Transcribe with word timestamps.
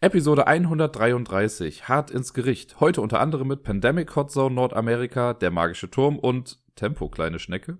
Episode 0.00 0.46
133, 0.46 1.88
Hart 1.88 2.12
ins 2.12 2.32
Gericht. 2.32 2.78
Heute 2.78 3.00
unter 3.00 3.18
anderem 3.18 3.48
mit 3.48 3.64
Pandemic 3.64 4.14
Hot 4.14 4.30
Zone 4.30 4.54
Nordamerika, 4.54 5.34
Der 5.34 5.50
magische 5.50 5.90
Turm 5.90 6.20
und 6.20 6.60
Tempo, 6.76 7.08
kleine 7.08 7.40
Schnecke. 7.40 7.78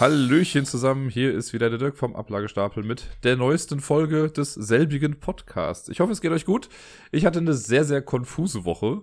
Hallöchen 0.00 0.64
zusammen, 0.64 1.10
hier 1.10 1.34
ist 1.34 1.52
wieder 1.52 1.68
der 1.68 1.78
Dirk 1.78 1.98
vom 1.98 2.16
Ablagestapel 2.16 2.82
mit 2.82 3.10
der 3.24 3.36
neuesten 3.36 3.80
Folge 3.80 4.30
des 4.30 4.54
selbigen 4.54 5.20
Podcasts. 5.20 5.90
Ich 5.90 6.00
hoffe, 6.00 6.12
es 6.12 6.22
geht 6.22 6.32
euch 6.32 6.46
gut. 6.46 6.70
Ich 7.12 7.26
hatte 7.26 7.40
eine 7.40 7.52
sehr, 7.52 7.84
sehr 7.84 8.00
konfuse 8.00 8.64
Woche 8.64 9.02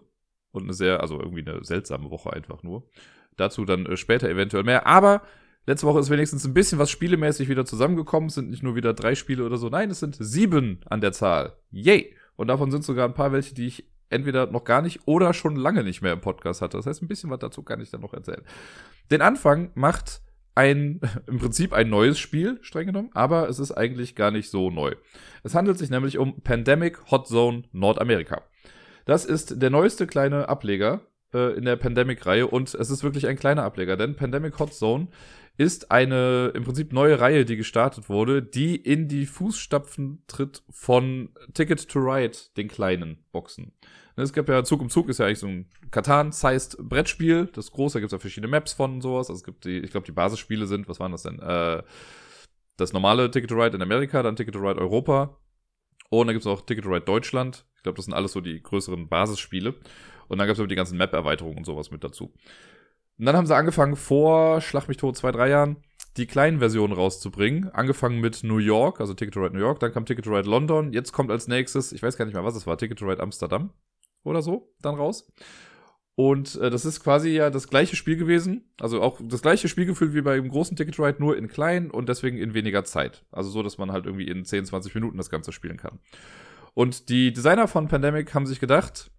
und 0.51 0.63
eine 0.63 0.73
sehr, 0.73 1.01
also 1.01 1.19
irgendwie 1.19 1.47
eine 1.47 1.63
seltsame 1.63 2.09
Woche 2.09 2.33
einfach 2.33 2.63
nur. 2.63 2.89
Dazu 3.37 3.65
dann 3.65 3.85
äh, 3.85 3.97
später 3.97 4.27
eventuell 4.29 4.63
mehr, 4.63 4.87
aber 4.87 5.21
Letzte 5.65 5.87
Woche 5.87 5.99
ist 5.99 6.09
wenigstens 6.09 6.45
ein 6.45 6.53
bisschen 6.53 6.79
was 6.79 6.89
spielemäßig 6.89 7.47
wieder 7.47 7.65
zusammengekommen. 7.65 8.27
Es 8.27 8.35
sind 8.35 8.49
nicht 8.49 8.63
nur 8.63 8.75
wieder 8.75 8.93
drei 8.93 9.15
Spiele 9.15 9.45
oder 9.45 9.57
so. 9.57 9.69
Nein, 9.69 9.89
es 9.91 9.99
sind 9.99 10.17
sieben 10.19 10.81
an 10.89 11.01
der 11.01 11.13
Zahl. 11.13 11.57
Yay! 11.71 12.13
Und 12.35 12.47
davon 12.47 12.71
sind 12.71 12.83
sogar 12.83 13.07
ein 13.07 13.13
paar 13.13 13.31
welche, 13.31 13.53
die 13.53 13.67
ich 13.67 13.87
entweder 14.09 14.47
noch 14.47 14.63
gar 14.63 14.81
nicht 14.81 15.07
oder 15.07 15.33
schon 15.33 15.55
lange 15.55 15.83
nicht 15.83 16.01
mehr 16.01 16.13
im 16.13 16.21
Podcast 16.21 16.61
hatte. 16.61 16.77
Das 16.77 16.85
heißt, 16.85 17.01
ein 17.01 17.07
bisschen 17.07 17.29
was 17.29 17.39
dazu 17.39 17.63
kann 17.63 17.81
ich 17.81 17.89
dann 17.89 18.01
noch 18.01 18.13
erzählen. 18.13 18.43
Den 19.11 19.21
Anfang 19.21 19.71
macht 19.75 20.21
ein, 20.55 20.99
im 21.27 21.39
Prinzip 21.39 21.73
ein 21.73 21.89
neues 21.89 22.19
Spiel, 22.19 22.59
streng 22.61 22.87
genommen, 22.87 23.09
aber 23.13 23.49
es 23.49 23.59
ist 23.59 23.71
eigentlich 23.71 24.15
gar 24.15 24.31
nicht 24.31 24.49
so 24.49 24.69
neu. 24.69 24.95
Es 25.43 25.55
handelt 25.55 25.77
sich 25.77 25.89
nämlich 25.89 26.17
um 26.17 26.41
Pandemic 26.41 27.11
Hot 27.11 27.27
Zone 27.27 27.63
Nordamerika. 27.71 28.43
Das 29.05 29.25
ist 29.25 29.61
der 29.61 29.69
neueste 29.69 30.07
kleine 30.07 30.47
Ableger 30.47 31.01
äh, 31.33 31.57
in 31.57 31.65
der 31.65 31.75
Pandemic-Reihe 31.75 32.47
und 32.47 32.73
es 32.73 32.89
ist 32.89 33.03
wirklich 33.03 33.27
ein 33.27 33.37
kleiner 33.37 33.63
Ableger, 33.63 33.97
denn 33.97 34.15
Pandemic 34.15 34.59
Hot 34.59 34.73
Zone 34.73 35.07
ist 35.57 35.91
eine 35.91 36.51
im 36.55 36.63
Prinzip 36.63 36.93
neue 36.93 37.19
Reihe, 37.19 37.45
die 37.45 37.57
gestartet 37.57 38.09
wurde, 38.09 38.41
die 38.41 38.75
in 38.75 39.07
die 39.07 39.25
Fußstapfen 39.25 40.23
tritt 40.27 40.63
von 40.69 41.29
Ticket 41.53 41.87
to 41.87 41.99
Ride, 41.99 42.37
den 42.57 42.67
kleinen 42.67 43.23
Boxen. 43.31 43.73
Es 44.15 44.33
gab 44.33 44.47
ja 44.47 44.63
Zug 44.63 44.81
um 44.81 44.89
Zug, 44.89 45.09
ist 45.09 45.19
ja 45.19 45.25
eigentlich 45.25 45.39
so 45.39 45.47
ein 45.47 45.69
Katan-sized 45.89 46.77
Brettspiel. 46.77 47.49
Das 47.53 47.71
große, 47.71 47.95
da 47.95 47.99
gibt 47.99 48.11
es 48.11 48.13
ja 48.13 48.19
verschiedene 48.19 48.51
Maps 48.51 48.73
von 48.73 48.93
und 48.93 49.01
sowas. 49.01 49.29
Also 49.29 49.39
es 49.39 49.43
gibt 49.43 49.65
die, 49.65 49.79
ich 49.79 49.91
glaube, 49.91 50.05
die 50.05 50.11
Basisspiele 50.11 50.67
sind, 50.67 50.87
was 50.87 50.99
waren 50.99 51.11
das 51.11 51.23
denn? 51.23 51.39
Äh, 51.39 51.81
das 52.77 52.93
normale 52.93 53.31
Ticket 53.31 53.49
to 53.49 53.55
Ride 53.55 53.75
in 53.75 53.81
Amerika, 53.81 54.21
dann 54.21 54.35
Ticket 54.35 54.53
to 54.53 54.59
Ride 54.59 54.79
Europa. 54.79 55.37
Und 56.09 56.27
dann 56.27 56.35
gibt 56.35 56.45
es 56.45 56.47
auch 56.47 56.61
Ticket 56.61 56.83
to 56.83 56.91
Ride 56.91 57.05
Deutschland. 57.05 57.65
Ich 57.77 57.83
glaube, 57.83 57.95
das 57.95 58.05
sind 58.05 58.13
alles 58.13 58.33
so 58.33 58.41
die 58.41 58.61
größeren 58.61 59.09
Basisspiele. 59.09 59.75
Und 60.27 60.37
dann 60.37 60.47
gab 60.47 60.53
es 60.53 60.59
aber 60.59 60.67
die 60.67 60.75
ganzen 60.75 60.97
Map-Erweiterungen 60.97 61.57
und 61.57 61.65
sowas 61.65 61.89
mit 61.89 62.03
dazu. 62.03 62.33
Und 63.19 63.25
dann 63.25 63.35
haben 63.35 63.47
sie 63.47 63.55
angefangen, 63.55 63.95
vor 63.95 64.61
Schlag 64.61 64.87
mich 64.87 64.97
tot, 64.97 65.17
zwei, 65.17 65.31
drei 65.31 65.49
Jahren, 65.49 65.77
die 66.17 66.27
kleinen 66.27 66.59
Versionen 66.59 66.93
rauszubringen. 66.93 67.69
Angefangen 67.69 68.19
mit 68.19 68.43
New 68.43 68.57
York, 68.57 68.99
also 68.99 69.13
Ticket 69.13 69.33
to 69.33 69.41
Ride 69.41 69.55
New 69.55 69.61
York, 69.61 69.79
dann 69.79 69.93
kam 69.93 70.05
Ticket 70.05 70.25
to 70.25 70.35
Ride 70.35 70.49
London, 70.49 70.93
jetzt 70.93 71.11
kommt 71.11 71.31
als 71.31 71.47
nächstes, 71.47 71.91
ich 71.91 72.03
weiß 72.03 72.17
gar 72.17 72.25
nicht 72.25 72.33
mehr, 72.33 72.43
was 72.43 72.55
es 72.55 72.67
war, 72.67 72.77
Ticket 72.77 72.99
to 72.99 73.05
Ride 73.05 73.21
Amsterdam 73.21 73.71
oder 74.23 74.41
so, 74.41 74.73
dann 74.81 74.95
raus. 74.95 75.27
Und 76.15 76.55
äh, 76.57 76.69
das 76.69 76.85
ist 76.85 76.99
quasi 76.99 77.29
ja 77.29 77.49
das 77.49 77.67
gleiche 77.67 77.95
Spiel 77.95 78.17
gewesen, 78.17 78.71
also 78.79 79.01
auch 79.01 79.19
das 79.23 79.41
gleiche 79.41 79.67
Spielgefühl 79.67 80.13
wie 80.13 80.21
beim 80.21 80.47
großen 80.47 80.77
Ticket 80.77 80.95
to 80.95 81.03
Ride, 81.03 81.19
nur 81.19 81.35
in 81.37 81.47
klein 81.47 81.89
und 81.89 82.07
deswegen 82.07 82.37
in 82.37 82.53
weniger 82.53 82.83
Zeit. 82.83 83.25
Also 83.31 83.49
so, 83.49 83.63
dass 83.63 83.79
man 83.79 83.91
halt 83.91 84.05
irgendwie 84.05 84.27
in 84.27 84.45
10, 84.45 84.65
20 84.65 84.93
Minuten 84.93 85.17
das 85.17 85.31
Ganze 85.31 85.51
spielen 85.51 85.77
kann. 85.77 85.99
Und 86.75 87.09
die 87.09 87.33
Designer 87.33 87.67
von 87.67 87.87
Pandemic 87.87 88.33
haben 88.33 88.45
sich 88.45 88.59
gedacht, 88.59 89.11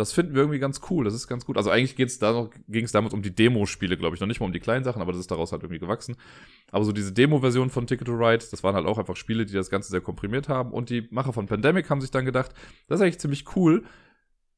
das 0.00 0.12
finden 0.12 0.34
wir 0.34 0.42
irgendwie 0.42 0.58
ganz 0.58 0.80
cool. 0.90 1.04
Das 1.04 1.14
ist 1.14 1.28
ganz 1.28 1.46
gut. 1.46 1.56
Also 1.56 1.70
eigentlich 1.70 1.94
da 2.18 2.48
ging 2.68 2.84
es 2.84 2.92
damals 2.92 3.14
um 3.14 3.22
die 3.22 3.34
Demo-Spiele, 3.34 3.96
glaube 3.96 4.16
ich. 4.16 4.20
Noch 4.20 4.26
nicht 4.26 4.40
mal 4.40 4.46
um 4.46 4.52
die 4.52 4.60
kleinen 4.60 4.84
Sachen, 4.84 5.00
aber 5.00 5.12
das 5.12 5.20
ist 5.20 5.30
daraus 5.30 5.52
halt 5.52 5.62
irgendwie 5.62 5.78
gewachsen. 5.78 6.16
Aber 6.72 6.84
so 6.84 6.92
diese 6.92 7.12
Demo-Version 7.12 7.70
von 7.70 7.86
Ticket 7.86 8.06
to 8.06 8.14
Ride, 8.14 8.44
das 8.50 8.62
waren 8.64 8.74
halt 8.74 8.86
auch 8.86 8.98
einfach 8.98 9.16
Spiele, 9.16 9.46
die 9.46 9.52
das 9.52 9.70
Ganze 9.70 9.90
sehr 9.90 10.00
komprimiert 10.00 10.48
haben. 10.48 10.72
Und 10.72 10.90
die 10.90 11.06
Macher 11.10 11.32
von 11.32 11.46
Pandemic 11.46 11.88
haben 11.90 12.00
sich 12.00 12.10
dann 12.10 12.24
gedacht, 12.24 12.52
das 12.88 12.98
ist 12.98 13.02
eigentlich 13.02 13.20
ziemlich 13.20 13.44
cool. 13.54 13.84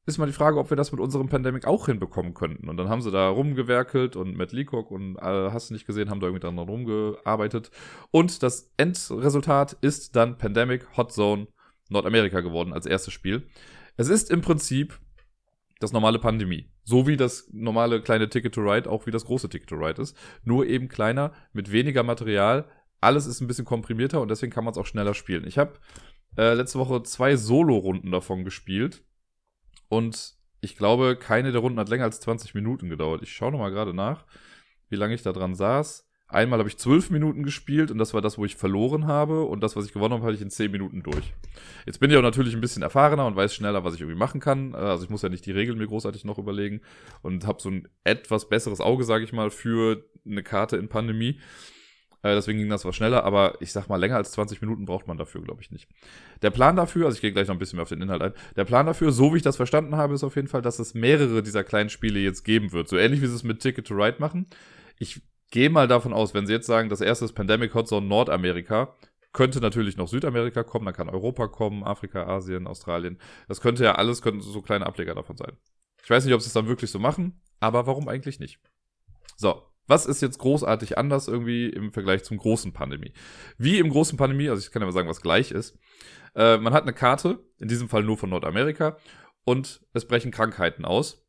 Ist 0.05 0.17
mal 0.17 0.25
die 0.25 0.33
Frage, 0.33 0.57
ob 0.57 0.69
wir 0.69 0.75
das 0.75 0.91
mit 0.91 0.99
unserem 0.99 1.29
Pandemic 1.29 1.65
auch 1.65 1.85
hinbekommen 1.85 2.33
könnten. 2.33 2.67
Und 2.67 2.75
dann 2.77 2.89
haben 2.89 3.01
sie 3.01 3.11
da 3.11 3.29
rumgewerkelt 3.29 4.15
und 4.15 4.35
Matt 4.35 4.51
Leacock 4.51 4.91
und 4.91 5.15
äh, 5.17 5.21
hast 5.21 5.69
du 5.69 5.73
nicht 5.73 5.85
gesehen, 5.85 6.09
haben 6.09 6.19
da 6.19 6.27
irgendwie 6.27 6.45
dran 6.45 6.57
rumgearbeitet. 6.59 7.71
Und 8.11 8.43
das 8.43 8.73
Endresultat 8.77 9.77
ist 9.81 10.15
dann 10.15 10.37
Pandemic 10.37 10.97
Hot 10.97 11.13
Zone 11.13 11.47
Nordamerika 11.89 12.41
geworden 12.41 12.73
als 12.73 12.85
erstes 12.85 13.13
Spiel. 13.13 13.47
Es 13.95 14.09
ist 14.09 14.31
im 14.31 14.41
Prinzip 14.41 14.99
das 15.83 15.93
normale 15.93 16.19
Pandemie. 16.19 16.71
So 16.83 17.05
wie 17.07 17.17
das 17.17 17.49
normale 17.51 18.01
kleine 18.01 18.29
Ticket 18.29 18.55
to 18.55 18.61
Ride 18.61 18.89
auch 18.89 19.05
wie 19.05 19.11
das 19.11 19.25
große 19.25 19.49
Ticket 19.49 19.69
to 19.69 19.75
Ride 19.75 20.01
ist. 20.01 20.17
Nur 20.43 20.65
eben 20.65 20.87
kleiner, 20.87 21.33
mit 21.51 21.71
weniger 21.71 22.03
Material. 22.03 22.65
Alles 23.01 23.25
ist 23.25 23.41
ein 23.41 23.47
bisschen 23.47 23.65
komprimierter 23.65 24.21
und 24.21 24.29
deswegen 24.29 24.51
kann 24.51 24.63
man 24.63 24.71
es 24.71 24.77
auch 24.77 24.85
schneller 24.85 25.13
spielen. 25.13 25.45
Ich 25.45 25.57
habe 25.57 25.73
äh, 26.37 26.53
letzte 26.53 26.79
Woche 26.79 27.03
zwei 27.03 27.35
Solo-Runden 27.35 28.11
davon 28.11 28.43
gespielt. 28.43 29.03
Und 29.89 30.35
ich 30.61 30.77
glaube, 30.77 31.17
keine 31.17 31.51
der 31.51 31.61
Runden 31.61 31.79
hat 31.79 31.89
länger 31.89 32.05
als 32.05 32.21
20 32.21 32.55
Minuten 32.55 32.89
gedauert. 32.89 33.21
Ich 33.21 33.33
schaue 33.33 33.51
nochmal 33.51 33.71
gerade 33.71 33.93
nach, 33.93 34.25
wie 34.89 34.95
lange 34.95 35.13
ich 35.13 35.21
da 35.21 35.33
dran 35.33 35.53
saß. 35.53 36.09
Einmal 36.33 36.59
habe 36.59 36.69
ich 36.69 36.77
zwölf 36.77 37.09
Minuten 37.11 37.43
gespielt 37.43 37.91
und 37.91 37.99
das 37.99 38.13
war 38.13 38.21
das, 38.21 38.37
wo 38.37 38.45
ich 38.45 38.55
verloren 38.55 39.05
habe. 39.05 39.43
Und 39.43 39.61
das, 39.61 39.75
was 39.75 39.85
ich 39.85 39.93
gewonnen 39.93 40.15
habe, 40.15 40.23
hatte 40.23 40.35
ich 40.35 40.41
in 40.41 40.49
zehn 40.49 40.71
Minuten 40.71 41.03
durch. 41.03 41.33
Jetzt 41.85 41.99
bin 41.99 42.09
ich 42.09 42.17
auch 42.17 42.23
natürlich 42.23 42.55
ein 42.55 42.61
bisschen 42.61 42.81
erfahrener 42.81 43.25
und 43.27 43.35
weiß 43.35 43.53
schneller, 43.53 43.83
was 43.83 43.93
ich 43.93 44.01
irgendwie 44.01 44.17
machen 44.17 44.41
kann. 44.41 44.73
Also 44.73 45.03
ich 45.03 45.09
muss 45.09 45.21
ja 45.21 45.29
nicht 45.29 45.45
die 45.45 45.51
Regeln 45.51 45.77
mir 45.77 45.87
großartig 45.87 46.25
noch 46.25 46.39
überlegen 46.39 46.81
und 47.21 47.45
habe 47.45 47.61
so 47.61 47.69
ein 47.69 47.87
etwas 48.03 48.49
besseres 48.49 48.81
Auge, 48.81 49.03
sage 49.03 49.23
ich 49.23 49.31
mal, 49.31 49.51
für 49.51 50.03
eine 50.25 50.41
Karte 50.41 50.77
in 50.77 50.89
Pandemie. 50.89 51.39
Äh, 52.23 52.35
deswegen 52.35 52.57
ging 52.57 52.69
das 52.69 52.85
was 52.85 52.95
schneller, 52.95 53.25
aber 53.25 53.57
ich 53.59 53.71
sag 53.71 53.87
mal, 53.89 53.97
länger 53.97 54.15
als 54.15 54.31
20 54.31 54.61
Minuten 54.61 54.85
braucht 54.85 55.07
man 55.07 55.17
dafür, 55.17 55.41
glaube 55.43 55.61
ich, 55.61 55.69
nicht. 55.69 55.87
Der 56.41 56.49
Plan 56.49 56.75
dafür, 56.75 57.05
also 57.05 57.15
ich 57.15 57.21
gehe 57.21 57.33
gleich 57.33 57.47
noch 57.47 57.55
ein 57.55 57.59
bisschen 57.59 57.75
mehr 57.75 57.83
auf 57.83 57.89
den 57.89 58.01
Inhalt 58.01 58.21
ein, 58.21 58.33
der 58.55 58.65
Plan 58.65 58.85
dafür, 58.85 59.11
so 59.11 59.33
wie 59.33 59.37
ich 59.37 59.43
das 59.43 59.57
verstanden 59.57 59.97
habe, 59.97 60.13
ist 60.15 60.23
auf 60.23 60.35
jeden 60.35 60.47
Fall, 60.47 60.61
dass 60.61 60.79
es 60.79 60.93
mehrere 60.93 61.43
dieser 61.43 61.63
kleinen 61.63 61.89
Spiele 61.89 62.19
jetzt 62.19 62.43
geben 62.43 62.71
wird. 62.71 62.87
So 62.87 62.97
ähnlich 62.97 63.21
wie 63.21 63.27
sie 63.27 63.35
es 63.35 63.43
mit 63.43 63.59
Ticket 63.59 63.85
to 63.85 63.93
Ride 63.93 64.15
machen. 64.19 64.47
Ich 64.97 65.21
gehe 65.53 65.69
mal 65.69 65.87
davon 65.87 66.13
aus, 66.13 66.33
wenn 66.33 66.47
sie 66.47 66.53
jetzt 66.53 66.65
sagen, 66.65 66.89
das 66.89 66.99
erste 66.99 67.25
ist 67.25 67.33
Pandemic 67.33 67.75
Hot 67.75 67.91
Nordamerika, 67.91 68.95
könnte 69.33 69.61
natürlich 69.61 69.97
noch 69.97 70.07
Südamerika 70.07 70.63
kommen, 70.63 70.85
dann 70.85 70.95
kann 70.95 71.09
Europa 71.09 71.47
kommen, 71.47 71.83
Afrika, 71.83 72.25
Asien, 72.25 72.65
Australien. 72.65 73.19
Das 73.47 73.61
könnte 73.61 73.83
ja 73.83 73.93
alles, 73.93 74.23
könnten 74.23 74.41
so 74.41 74.63
kleine 74.63 74.87
Ableger 74.87 75.13
davon 75.13 75.37
sein. 75.37 75.51
Ich 76.03 76.09
weiß 76.09 76.25
nicht, 76.25 76.33
ob 76.33 76.41
sie 76.41 76.47
es 76.47 76.53
dann 76.53 76.67
wirklich 76.67 76.89
so 76.89 76.97
machen, 76.97 77.39
aber 77.59 77.85
warum 77.85 78.07
eigentlich 78.07 78.39
nicht? 78.39 78.59
So, 79.35 79.61
was 79.85 80.07
ist 80.07 80.23
jetzt 80.23 80.39
großartig 80.39 80.97
anders 80.97 81.27
irgendwie 81.27 81.69
im 81.69 81.93
Vergleich 81.93 82.23
zum 82.23 82.37
großen 82.37 82.73
Pandemie? 82.73 83.13
Wie 83.59 83.77
im 83.77 83.91
großen 83.91 84.17
Pandemie, 84.17 84.49
also 84.49 84.59
ich 84.59 84.71
kann 84.71 84.81
ja 84.81 84.87
mal 84.87 84.91
sagen, 84.91 85.07
was 85.07 85.21
gleich 85.21 85.51
ist. 85.51 85.77
Äh, 86.35 86.57
man 86.57 86.73
hat 86.73 86.81
eine 86.81 86.93
Karte, 86.93 87.45
in 87.59 87.67
diesem 87.67 87.89
Fall 87.89 88.01
nur 88.01 88.17
von 88.17 88.31
Nordamerika, 88.31 88.97
und 89.45 89.81
es 89.93 90.07
brechen 90.07 90.31
Krankheiten 90.31 90.83
aus. 90.83 91.22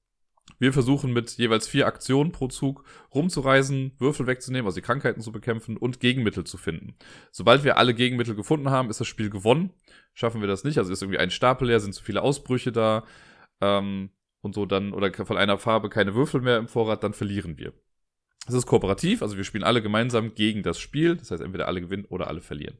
Wir 0.58 0.72
versuchen 0.72 1.12
mit 1.12 1.32
jeweils 1.32 1.66
vier 1.66 1.86
Aktionen 1.86 2.32
pro 2.32 2.48
Zug 2.48 2.84
rumzureisen, 3.14 3.92
Würfel 3.98 4.26
wegzunehmen, 4.26 4.66
also 4.66 4.76
die 4.76 4.82
Krankheiten 4.82 5.20
zu 5.20 5.32
bekämpfen 5.32 5.76
und 5.76 6.00
Gegenmittel 6.00 6.44
zu 6.44 6.56
finden. 6.56 6.94
Sobald 7.32 7.64
wir 7.64 7.76
alle 7.76 7.94
Gegenmittel 7.94 8.34
gefunden 8.34 8.70
haben, 8.70 8.88
ist 8.88 9.00
das 9.00 9.08
Spiel 9.08 9.30
gewonnen. 9.30 9.70
Schaffen 10.12 10.40
wir 10.40 10.48
das 10.48 10.64
nicht, 10.64 10.78
also 10.78 10.92
ist 10.92 11.02
irgendwie 11.02 11.18
ein 11.18 11.30
Stapel 11.30 11.68
leer, 11.68 11.80
sind 11.80 11.92
zu 11.92 12.04
viele 12.04 12.22
Ausbrüche 12.22 12.72
da 12.72 13.04
ähm, 13.60 14.10
und 14.42 14.54
so 14.54 14.64
dann, 14.64 14.92
oder 14.92 15.12
von 15.12 15.36
einer 15.36 15.58
Farbe 15.58 15.88
keine 15.88 16.14
Würfel 16.14 16.40
mehr 16.40 16.58
im 16.58 16.68
Vorrat, 16.68 17.02
dann 17.02 17.14
verlieren 17.14 17.58
wir. 17.58 17.72
Es 18.46 18.54
ist 18.54 18.66
kooperativ, 18.66 19.22
also 19.22 19.36
wir 19.36 19.44
spielen 19.44 19.64
alle 19.64 19.82
gemeinsam 19.82 20.34
gegen 20.34 20.62
das 20.62 20.78
Spiel, 20.78 21.16
das 21.16 21.30
heißt 21.30 21.42
entweder 21.42 21.66
alle 21.66 21.80
gewinnen 21.80 22.04
oder 22.04 22.28
alle 22.28 22.42
verlieren. 22.42 22.76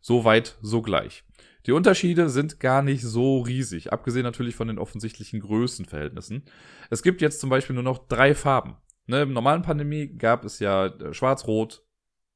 So 0.00 0.24
weit, 0.24 0.56
so 0.62 0.80
gleich. 0.80 1.24
Die 1.66 1.72
Unterschiede 1.72 2.28
sind 2.28 2.58
gar 2.60 2.82
nicht 2.82 3.02
so 3.02 3.40
riesig, 3.40 3.92
abgesehen 3.92 4.24
natürlich 4.24 4.56
von 4.56 4.68
den 4.68 4.78
offensichtlichen 4.78 5.40
Größenverhältnissen. 5.40 6.44
Es 6.90 7.02
gibt 7.02 7.20
jetzt 7.20 7.40
zum 7.40 7.50
Beispiel 7.50 7.74
nur 7.74 7.84
noch 7.84 8.08
drei 8.08 8.34
Farben. 8.34 8.76
Ne, 9.06 9.22
Im 9.22 9.32
normalen 9.32 9.62
Pandemie 9.62 10.08
gab 10.08 10.44
es 10.44 10.58
ja 10.58 10.86
äh, 10.86 11.12
schwarz, 11.14 11.46
rot, 11.46 11.84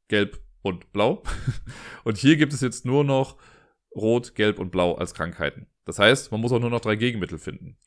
gelb 0.09 0.41
und 0.63 0.93
blau. 0.93 1.23
und 2.05 2.17
hier 2.19 2.37
gibt 2.37 2.53
es 2.53 2.61
jetzt 2.61 2.85
nur 2.85 3.05
noch 3.05 3.37
rot, 3.95 4.35
gelb 4.35 4.59
und 4.59 4.71
blau 4.71 4.95
als 4.95 5.15
Krankheiten. 5.15 5.67
Das 5.85 5.99
heißt, 5.99 6.33
man 6.33 6.41
muss 6.41 6.53
auch 6.53 6.61
nur 6.61 6.71
noch 6.71 6.81
drei 6.81 6.97
Gegenmittel 6.97 7.39
finden. 7.39 7.79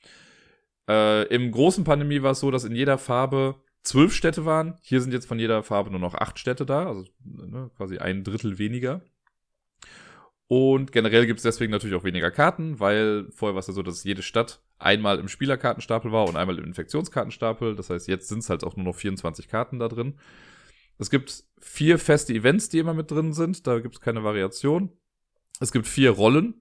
Äh, 0.90 1.28
Im 1.28 1.52
großen 1.52 1.84
Pandemie 1.84 2.22
war 2.22 2.32
es 2.32 2.40
so, 2.40 2.52
dass 2.52 2.64
in 2.64 2.76
jeder 2.76 2.98
Farbe 2.98 3.62
zwölf 3.84 4.14
Städte 4.14 4.46
waren. 4.46 4.78
Hier 4.82 5.02
sind 5.02 5.14
jetzt 5.14 5.28
von 5.28 5.40
jeder 5.40 5.64
Farbe 5.64 5.92
nur 5.92 6.00
noch 6.00 6.16
acht 6.16 6.40
Städte 6.40 6.66
da, 6.66 6.88
also 6.88 7.06
ne, 7.24 7.70
quasi 7.76 7.98
ein 7.98 8.24
Drittel 8.24 8.58
weniger. 8.58 9.02
Und 10.52 10.92
generell 10.92 11.28
gibt 11.28 11.38
es 11.38 11.44
deswegen 11.44 11.72
natürlich 11.72 11.96
auch 11.96 12.04
weniger 12.04 12.32
Karten, 12.32 12.80
weil 12.80 13.28
vorher 13.30 13.54
war 13.54 13.60
es 13.60 13.68
ja 13.68 13.74
so, 13.74 13.84
dass 13.84 14.04
jede 14.04 14.24
Stadt 14.24 14.64
einmal 14.80 15.20
im 15.20 15.28
Spielerkartenstapel 15.28 16.12
war 16.12 16.28
und 16.28 16.38
einmal 16.38 16.58
im 16.58 16.66
Infektionskartenstapel. 16.66 17.76
Das 17.76 17.92
heißt, 17.92 18.08
jetzt 18.08 18.30
sind 18.30 18.40
es 18.40 18.50
halt 18.50 18.64
auch 18.64 18.76
nur 18.76 18.86
noch 18.86 18.96
24 18.96 19.48
Karten 19.48 19.78
da 19.78 19.88
drin. 19.88 20.16
Es 20.98 21.12
gibt 21.12 21.44
vier 21.60 22.00
feste 22.00 22.34
Events, 22.34 22.68
die 22.68 22.80
immer 22.80 22.96
mit 22.96 23.12
drin 23.12 23.32
sind. 23.32 23.68
Da 23.68 23.78
gibt 23.80 23.94
es 23.94 24.02
keine 24.02 24.24
Variation. 24.24 24.92
Es 25.60 25.72
gibt 25.72 25.86
vier 25.86 26.10
Rollen. 26.10 26.56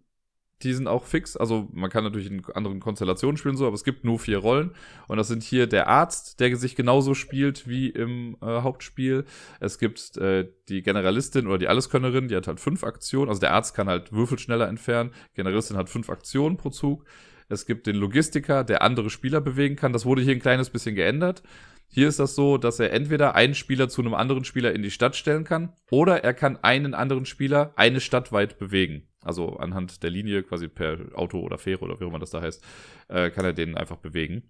Die 0.62 0.72
sind 0.72 0.88
auch 0.88 1.04
fix. 1.04 1.36
Also 1.36 1.68
man 1.72 1.90
kann 1.90 2.04
natürlich 2.04 2.30
in 2.30 2.44
anderen 2.54 2.80
Konstellationen 2.80 3.36
spielen 3.36 3.56
so, 3.56 3.66
aber 3.66 3.74
es 3.74 3.84
gibt 3.84 4.04
nur 4.04 4.18
vier 4.18 4.38
Rollen. 4.38 4.72
Und 5.06 5.16
das 5.16 5.28
sind 5.28 5.42
hier 5.42 5.66
der 5.66 5.88
Arzt, 5.88 6.40
der 6.40 6.56
sich 6.56 6.74
genauso 6.74 7.14
spielt 7.14 7.68
wie 7.68 7.88
im 7.88 8.36
äh, 8.42 8.62
Hauptspiel. 8.62 9.24
Es 9.60 9.78
gibt 9.78 10.16
äh, 10.16 10.48
die 10.68 10.82
Generalistin 10.82 11.46
oder 11.46 11.58
die 11.58 11.68
Alleskönnerin, 11.68 12.28
die 12.28 12.36
hat 12.36 12.48
halt 12.48 12.60
fünf 12.60 12.82
Aktionen. 12.82 13.28
Also 13.28 13.40
der 13.40 13.52
Arzt 13.52 13.74
kann 13.74 13.88
halt 13.88 14.12
Würfel 14.12 14.38
schneller 14.38 14.68
entfernen. 14.68 15.12
Generalistin 15.34 15.76
hat 15.76 15.88
fünf 15.88 16.10
Aktionen 16.10 16.56
pro 16.56 16.70
Zug. 16.70 17.04
Es 17.48 17.64
gibt 17.64 17.86
den 17.86 17.96
Logistiker, 17.96 18.62
der 18.62 18.82
andere 18.82 19.10
Spieler 19.10 19.40
bewegen 19.40 19.76
kann. 19.76 19.92
Das 19.92 20.04
wurde 20.04 20.22
hier 20.22 20.34
ein 20.34 20.40
kleines 20.40 20.70
bisschen 20.70 20.94
geändert. 20.94 21.42
Hier 21.90 22.08
ist 22.08 22.18
das 22.18 22.34
so, 22.34 22.58
dass 22.58 22.80
er 22.80 22.92
entweder 22.92 23.34
einen 23.34 23.54
Spieler 23.54 23.88
zu 23.88 24.02
einem 24.02 24.14
anderen 24.14 24.44
Spieler 24.44 24.74
in 24.74 24.82
die 24.82 24.90
Stadt 24.90 25.16
stellen 25.16 25.44
kann 25.44 25.72
oder 25.90 26.22
er 26.22 26.34
kann 26.34 26.58
einen 26.62 26.94
anderen 26.94 27.24
Spieler 27.24 27.72
eine 27.76 28.00
Stadt 28.00 28.30
weit 28.30 28.58
bewegen. 28.58 29.08
Also 29.22 29.56
anhand 29.56 30.02
der 30.02 30.10
Linie, 30.10 30.42
quasi 30.42 30.68
per 30.68 30.98
Auto 31.14 31.40
oder 31.40 31.58
Fähre 31.58 31.84
oder 31.84 31.98
wie 31.98 32.04
auch 32.04 32.08
immer 32.08 32.18
das 32.18 32.30
da 32.30 32.42
heißt, 32.42 32.62
äh, 33.08 33.30
kann 33.30 33.44
er 33.44 33.54
den 33.54 33.76
einfach 33.76 33.96
bewegen. 33.96 34.42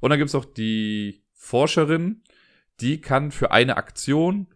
Und 0.00 0.10
dann 0.10 0.18
gibt's 0.18 0.34
auch 0.34 0.46
die 0.46 1.22
Forscherin, 1.32 2.22
die 2.80 3.00
kann 3.00 3.30
für 3.30 3.50
eine 3.50 3.76
Aktion 3.76 4.48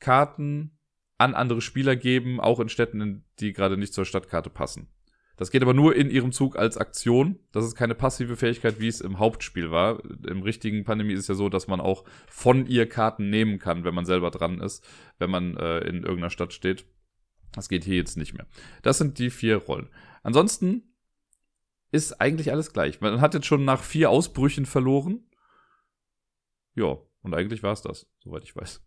Karten 0.00 0.78
an 1.16 1.34
andere 1.34 1.60
Spieler 1.60 1.96
geben, 1.96 2.40
auch 2.40 2.60
in 2.60 2.68
Städten, 2.68 3.24
die 3.40 3.52
gerade 3.52 3.76
nicht 3.76 3.94
zur 3.94 4.04
Stadtkarte 4.04 4.50
passen. 4.50 4.88
Das 5.36 5.50
geht 5.50 5.62
aber 5.62 5.74
nur 5.74 5.96
in 5.96 6.10
ihrem 6.10 6.30
Zug 6.30 6.56
als 6.56 6.76
Aktion. 6.76 7.40
Das 7.50 7.64
ist 7.64 7.74
keine 7.74 7.94
passive 7.94 8.36
Fähigkeit, 8.36 8.78
wie 8.78 8.88
es 8.88 9.00
im 9.00 9.18
Hauptspiel 9.18 9.70
war. 9.70 10.02
Im 10.28 10.42
richtigen 10.42 10.84
Pandemie 10.84 11.12
ist 11.12 11.20
es 11.20 11.28
ja 11.28 11.34
so, 11.34 11.48
dass 11.48 11.66
man 11.66 11.80
auch 11.80 12.04
von 12.28 12.66
ihr 12.66 12.88
Karten 12.88 13.30
nehmen 13.30 13.58
kann, 13.58 13.84
wenn 13.84 13.94
man 13.94 14.04
selber 14.04 14.30
dran 14.30 14.60
ist, 14.60 14.86
wenn 15.18 15.30
man 15.30 15.56
äh, 15.56 15.78
in 15.80 16.02
irgendeiner 16.02 16.30
Stadt 16.30 16.52
steht. 16.52 16.86
Das 17.52 17.68
geht 17.68 17.84
hier 17.84 17.96
jetzt 17.96 18.16
nicht 18.16 18.34
mehr. 18.34 18.46
Das 18.82 18.98
sind 18.98 19.18
die 19.18 19.30
vier 19.30 19.56
Rollen. 19.56 19.88
Ansonsten 20.22 20.94
ist 21.90 22.20
eigentlich 22.20 22.50
alles 22.50 22.72
gleich. 22.72 23.00
Man 23.00 23.20
hat 23.20 23.34
jetzt 23.34 23.46
schon 23.46 23.64
nach 23.64 23.82
vier 23.82 24.10
Ausbrüchen 24.10 24.66
verloren. 24.66 25.24
Ja, 26.74 26.98
und 27.22 27.34
eigentlich 27.34 27.62
war 27.62 27.72
es 27.72 27.82
das, 27.82 28.06
soweit 28.18 28.44
ich 28.44 28.54
weiß. 28.54 28.82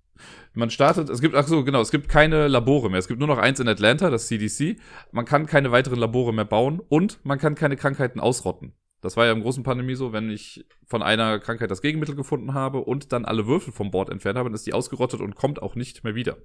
Man 0.53 0.69
startet, 0.69 1.09
es 1.09 1.21
gibt, 1.21 1.35
ach 1.35 1.47
so, 1.47 1.63
genau, 1.63 1.81
es 1.81 1.91
gibt 1.91 2.09
keine 2.09 2.47
Labore 2.47 2.89
mehr. 2.89 2.99
Es 2.99 3.07
gibt 3.07 3.19
nur 3.19 3.27
noch 3.27 3.37
eins 3.37 3.59
in 3.59 3.67
Atlanta, 3.67 4.09
das 4.09 4.27
CDC. 4.27 4.79
Man 5.11 5.25
kann 5.25 5.45
keine 5.45 5.71
weiteren 5.71 5.99
Labore 5.99 6.33
mehr 6.33 6.45
bauen 6.45 6.81
und 6.89 7.19
man 7.23 7.39
kann 7.39 7.55
keine 7.55 7.75
Krankheiten 7.75 8.19
ausrotten. 8.19 8.73
Das 9.01 9.15
war 9.15 9.25
ja 9.25 9.31
im 9.31 9.41
großen 9.41 9.63
Pandemie 9.63 9.95
so, 9.95 10.11
wenn 10.11 10.29
ich 10.29 10.65
von 10.85 11.03
einer 11.03 11.39
Krankheit 11.39 11.69
das 11.69 11.81
Gegenmittel 11.81 12.15
gefunden 12.15 12.53
habe 12.53 12.79
und 12.79 13.11
dann 13.13 13.25
alle 13.25 13.45
Würfel 13.45 13.71
vom 13.71 13.91
Bord 13.91 14.09
entfernt 14.09 14.37
habe, 14.37 14.49
dann 14.49 14.55
ist 14.55 14.65
die 14.65 14.73
ausgerottet 14.73 15.21
und 15.21 15.35
kommt 15.35 15.61
auch 15.61 15.75
nicht 15.75 16.03
mehr 16.03 16.15
wieder. 16.15 16.37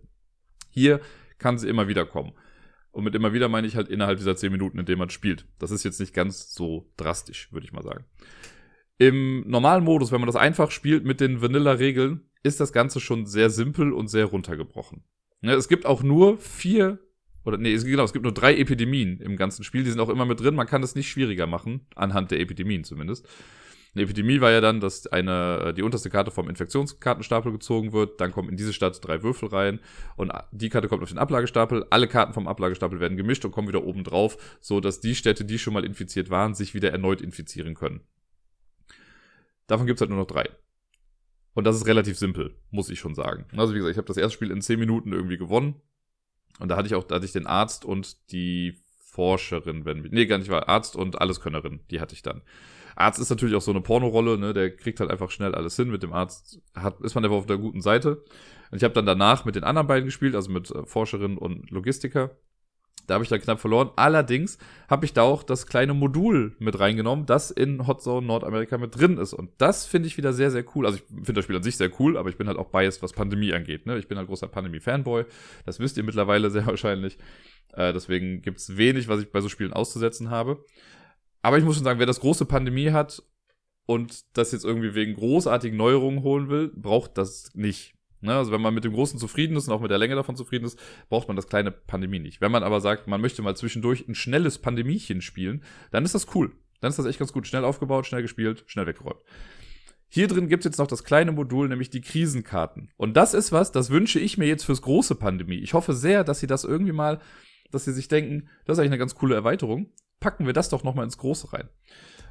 Hier 0.69 1.01
kann 1.39 1.59
sie 1.59 1.69
immer 1.69 1.89
wieder 1.89 2.05
kommen. 2.05 2.33
Und 2.91 3.05
mit 3.05 3.15
immer 3.15 3.33
wieder 3.33 3.49
meine 3.49 3.67
ich 3.67 3.75
halt 3.75 3.89
innerhalb 3.89 4.19
dieser 4.19 4.37
10 4.37 4.53
Minuten, 4.53 4.79
in 4.79 4.85
denen 4.85 4.99
man 4.99 5.09
spielt. 5.09 5.47
Das 5.59 5.71
ist 5.71 5.83
jetzt 5.83 5.99
nicht 5.99 6.13
ganz 6.13 6.55
so 6.55 6.93
drastisch, 6.99 7.51
würde 7.53 7.65
ich 7.65 7.73
mal 7.73 7.83
sagen. 7.83 8.05
Im 8.99 9.49
normalen 9.49 9.83
Modus, 9.83 10.13
wenn 10.13 10.21
man 10.21 10.27
das 10.27 10.37
einfach 10.37 10.71
spielt 10.71 11.05
mit 11.05 11.21
den 11.21 11.41
Vanilla-Regeln, 11.41 12.29
ist 12.43 12.61
das 12.61 12.73
Ganze 12.73 13.01
schon 13.01 13.27
sehr 13.27 13.51
simpel 13.51 13.93
und 13.93 14.09
sehr 14.09 14.27
runtergebrochen. 14.27 15.05
Ja, 15.43 15.55
es 15.55 15.69
gibt 15.69 15.87
auch 15.87 16.03
nur 16.03 16.39
vier, 16.39 16.99
oder 17.45 17.59
nee, 17.59 17.77
genau, 17.77 18.05
es 18.05 18.13
gibt 18.13 18.25
nur 18.25 18.35
drei 18.35 18.57
Epidemien 18.57 19.21
im 19.21 19.37
ganzen 19.37 19.65
Spiel, 19.65 19.85
die 19.85 19.91
sind 19.91 20.01
auch 20.01 20.09
immer 20.09 20.27
mit 20.27 20.41
drin. 20.41 20.55
Man 20.55 20.67
kann 20.67 20.83
es 20.83 20.95
nicht 20.95 21.09
schwieriger 21.09 21.47
machen, 21.47 21.87
anhand 21.95 22.31
der 22.31 22.41
Epidemien 22.41 22.85
zumindest. 22.85 23.27
Eine 23.95 24.05
Epidemie 24.05 24.41
war 24.41 24.51
ja 24.51 24.63
dann, 24.63 24.81
dass 24.81 25.07
eine, 25.07 25.65
äh, 25.67 25.75
die 25.75 25.83
unterste 25.83 26.09
Karte 26.09 26.31
vom 26.31 26.49
Infektionskartenstapel 26.49 27.53
gezogen 27.53 27.93
wird, 27.93 28.21
dann 28.23 28.33
kommen 28.33 28.49
in 28.49 28.57
diese 28.57 28.73
Stadt 28.73 28.99
drei 29.07 29.23
Würfel 29.23 29.51
rein 29.51 29.81
und 30.17 30.33
die 30.51 30.71
Karte 30.71 30.89
kommt 30.89 31.03
auf 31.03 31.11
den 31.11 31.19
Ablagestapel, 31.19 31.85
alle 31.91 32.09
Karten 32.09 32.33
vom 32.33 32.49
Ablagestapel 32.49 33.01
werden 33.01 33.19
gemischt 33.19 33.45
und 33.45 33.51
kommen 33.51 33.69
wieder 33.69 33.85
oben 33.85 34.03
drauf, 34.03 34.59
so 34.61 34.81
dass 34.81 35.01
die 35.01 35.15
Städte, 35.15 35.45
die 35.45 35.59
schon 35.59 35.75
mal 35.75 35.85
infiziert 35.85 36.31
waren, 36.31 36.55
sich 36.55 36.73
wieder 36.73 36.91
erneut 36.91 37.21
infizieren 37.21 37.75
können. 37.75 38.01
Davon 39.67 39.87
gibt's 39.87 40.01
halt 40.01 40.11
nur 40.11 40.21
noch 40.21 40.27
drei. 40.27 40.49
Und 41.55 41.65
das 41.65 41.77
ist 41.77 41.87
relativ 41.87 42.19
simpel, 42.19 42.57
muss 42.71 42.91
ich 42.91 42.99
schon 42.99 43.15
sagen. 43.15 43.47
Also 43.57 43.75
wie 43.75 43.79
gesagt, 43.79 43.93
ich 43.93 43.99
habe 43.99 44.07
das 44.07 44.17
erste 44.17 44.35
Spiel 44.35 44.51
in 44.51 44.63
zehn 44.63 44.79
Minuten 44.79 45.13
irgendwie 45.13 45.37
gewonnen. 45.37 45.81
Und 46.59 46.69
da 46.69 46.77
hatte 46.77 46.87
ich 46.87 46.95
auch, 46.95 47.05
da 47.05 47.17
hatte 47.17 47.25
ich 47.25 47.33
den 47.33 47.47
Arzt 47.47 47.85
und 47.85 48.31
die 48.33 48.83
Forscherin, 48.99 49.85
wenn, 49.85 50.03
nee, 50.11 50.27
gar 50.27 50.39
nicht 50.39 50.51
war, 50.51 50.69
Arzt 50.69 50.97
und 50.97 51.21
Alleskönnerin, 51.21 51.81
die 51.91 52.01
hatte 52.01 52.15
ich 52.15 52.23
dann. 52.23 52.43
Arzt 52.97 53.21
ist 53.21 53.31
natürlich 53.31 53.55
auch 53.55 53.63
so 53.63 53.71
eine 53.71 53.81
Pornorolle, 53.81 54.39
ne? 54.39 54.53
Der 54.53 54.75
kriegt 54.75 55.01
halt 55.01 55.11
einfach 55.11 55.31
schnell 55.31 55.55
alles 55.55 55.77
hin. 55.77 55.91
Mit 55.91 56.03
dem 56.03 56.13
Arzt 56.13 56.61
hat, 56.75 57.01
ist 57.01 57.15
man 57.15 57.25
einfach 57.25 57.37
auf 57.37 57.47
der 57.47 57.59
guten 57.59 57.81
Seite. 57.81 58.23
Und 58.71 58.79
ich 58.79 58.85
habe 58.85 58.95
dann 58.95 59.07
danach 59.07 59.45
mit 59.45 59.55
den 59.55 59.65
anderen 59.65 59.87
beiden 59.87 60.07
gespielt, 60.07 60.35
also 60.35 60.51
mit 60.51 60.71
äh, 60.71 60.85
Forscherin 60.87 61.39
und 61.39 61.71
Logistiker. 61.71 62.37
Da 63.07 63.15
habe 63.15 63.25
ich 63.25 63.31
dann 63.31 63.41
knapp 63.41 63.61
verloren. 63.61 63.91
Allerdings 63.97 64.59
habe 64.89 65.05
ich 65.05 65.13
da 65.13 65.23
auch 65.23 65.43
das 65.43 65.67
kleine 65.67 65.93
Modul 65.93 66.55
mit 66.59 66.79
reingenommen, 66.79 67.27
das 67.27 67.51
in 67.51 67.87
Hot 67.87 68.03
Zone 68.03 68.27
Nordamerika 68.27 68.79
mit 68.79 68.97
drin 68.97 69.19
ist. 69.19 69.35
Und 69.35 69.51
das 69.59 69.87
finde 69.87 70.07
ich 70.07 70.17
wieder 70.17 70.33
sehr, 70.33 70.51
sehr 70.51 70.65
cool. 70.75 70.87
Also 70.87 70.99
ich 70.99 71.05
finde 71.09 71.35
das 71.35 71.45
Spiel 71.45 71.57
an 71.57 71.63
sich 71.63 71.77
sehr 71.77 71.91
cool, 72.01 72.17
aber 72.17 72.29
ich 72.29 72.37
bin 72.37 72.47
halt 72.47 72.59
auch 72.59 72.71
biased, 72.71 73.03
was 73.03 73.13
Pandemie 73.13 73.53
angeht. 73.53 73.87
Ne? 73.87 73.99
Ich 73.99 74.09
bin 74.09 74.19
halt 74.19 74.29
großer 74.29 74.49
Pandemie-Fanboy. 74.49 75.25
Das 75.67 75.81
wisst 75.81 75.97
ihr 75.97 76.05
mittlerweile 76.05 76.51
sehr 76.51 76.67
wahrscheinlich. 76.67 77.19
Äh, 77.73 77.93
deswegen 77.93 78.41
gibt's 78.41 78.77
wenig, 78.77 79.09
was 79.09 79.21
ich 79.21 79.33
bei 79.33 79.41
so 79.41 79.49
Spielen 79.49 79.73
auszusetzen 79.73 80.31
habe. 80.31 80.65
Aber 81.43 81.59
ich 81.59 81.65
muss 81.65 81.75
schon 81.75 81.85
sagen, 81.85 81.99
wer 81.99 82.07
das 82.07 82.21
große 82.21 82.45
Pandemie 82.45 82.93
hat 82.93 83.23
und 83.85 84.23
das 84.37 84.53
jetzt 84.53 84.65
irgendwie 84.65 84.95
wegen 84.95 85.15
großartigen 85.15 85.77
Neuerungen 85.77 86.23
holen 86.23 86.49
will, 86.49 86.69
braucht 86.69 87.19
das 87.19 87.51
nicht. 87.55 87.95
Ne? 88.23 88.35
Also 88.35 88.53
wenn 88.53 88.61
man 88.61 88.75
mit 88.75 88.85
dem 88.85 88.93
Großen 88.93 89.19
zufrieden 89.19 89.57
ist 89.57 89.69
und 89.69 89.75
auch 89.75 89.81
mit 89.81 89.91
der 89.91 89.99
Länge 89.99 90.15
davon 90.15 90.37
zufrieden 90.37 90.65
ist, 90.65 90.79
braucht 91.09 91.29
man 91.29 91.37
das 91.37 91.49
kleine 91.49 91.71
Pandemie 91.71 92.19
nicht. 92.19 92.41
Wenn 92.41 92.53
man 92.53 92.63
aber 92.63 92.81
sagt, 92.81 93.07
man 93.07 93.21
möchte 93.21 93.43
mal 93.43 93.57
zwischendurch 93.57 94.09
ein 94.09 94.15
schnelles 94.15 94.59
Pandemiechen 94.59 95.21
spielen, 95.21 95.63
dann 95.91 96.05
ist 96.05 96.15
das 96.15 96.35
cool. 96.35 96.53
Dann 96.81 96.91
ist 96.91 96.99
das 96.99 97.07
echt 97.07 97.19
ganz 97.19 97.33
gut. 97.33 97.47
Schnell 97.47 97.65
aufgebaut, 97.65 98.07
schnell 98.07 98.23
gespielt, 98.23 98.65
schnell 98.67 98.87
weggeräumt. 98.87 99.21
Hier 100.09 100.29
drin 100.29 100.49
gibt's 100.49 100.65
jetzt 100.65 100.79
noch 100.79 100.87
das 100.87 101.05
kleine 101.05 101.33
Modul, 101.33 101.69
nämlich 101.69 101.91
die 101.91 102.03
Krisenkarten. 102.03 102.91
Und 102.97 103.17
das 103.17 103.35
ist 103.35 103.53
was, 103.53 103.73
das 103.73 103.91
wünsche 103.91 104.19
ich 104.19 104.37
mir 104.37 104.47
jetzt 104.47 104.65
fürs 104.65 104.83
große 104.83 105.15
Pandemie. 105.15 105.59
Ich 105.59 105.75
hoffe 105.75 105.95
sehr, 105.95 106.23
dass 106.23 106.41
sie 106.41 106.47
das 106.47 106.65
irgendwie 106.65 106.93
mal, 106.93 107.21
dass 107.71 107.85
sie 107.85 107.93
sich 107.93 108.09
denken, 108.09 108.49
das 108.67 108.77
ist 108.77 108.81
eigentlich 108.81 108.91
eine 108.91 108.99
ganz 108.99 109.15
coole 109.15 109.35
Erweiterung 109.35 109.91
packen 110.23 110.47
wir 110.47 110.55
das 110.55 110.71
doch 110.71 110.85
nochmal 110.85 111.05
ins 111.05 111.19
Große 111.19 111.53
rein. 111.53 111.69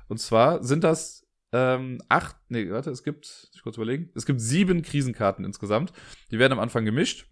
Und 0.08 0.20
zwar 0.20 0.64
sind 0.64 0.84
das 0.84 1.28
ähm, 1.53 2.01
acht, 2.09 2.36
nee, 2.50 2.69
warte, 2.69 2.92
es 2.92 3.03
gibt, 3.03 3.50
ich 3.53 3.62
kurz 3.62 3.77
überlegen, 3.77 4.09
es 4.15 4.25
gibt 4.25 4.42
sieben 4.42 4.81
Krisenkarten 4.81 5.45
insgesamt. 5.45 5.92
Die 6.31 6.39
werden 6.39 6.53
am 6.53 6.59
Anfang 6.59 6.86
gemischt. 6.86 7.27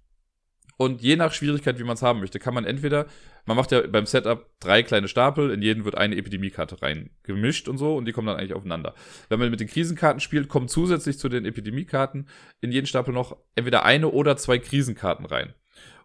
Und 0.82 1.02
je 1.02 1.18
nach 1.18 1.34
Schwierigkeit, 1.34 1.78
wie 1.78 1.84
man 1.84 1.96
es 1.96 2.02
haben 2.02 2.22
möchte, 2.22 2.40
kann 2.40 2.54
man 2.54 2.64
entweder, 2.64 3.06
man 3.46 3.58
macht 3.58 3.74
ja 3.74 3.86
beim 3.86 4.06
Setup 4.06 4.50
drei 4.62 4.82
kleine 4.82 5.10
Stapel, 5.10 5.52
in 5.52 5.62
jeden 5.62 5.84
wird 5.84 5.98
eine 5.98 6.16
Epidemiekarte 6.16 6.82
rein 6.82 7.10
gemischt 7.24 7.68
und 7.68 7.78
so, 7.78 7.98
und 7.98 8.06
die 8.06 8.14
kommen 8.14 8.28
dann 8.28 8.38
eigentlich 8.38 8.54
aufeinander. 8.54 8.96
Wenn 9.28 9.40
man 9.40 9.52
mit 9.52 9.60
den 9.60 9.68
Krisenkarten 9.68 10.22
spielt, 10.22 10.48
kommen 10.48 10.70
zusätzlich 10.70 11.20
zu 11.20 11.28
den 11.28 11.44
Epidemiekarten 11.44 12.30
in 12.62 12.72
jeden 12.72 12.88
Stapel 12.88 13.14
noch 13.14 13.36
entweder 13.56 13.84
eine 13.84 14.08
oder 14.08 14.38
zwei 14.38 14.58
Krisenkarten 14.58 15.26
rein. 15.26 15.54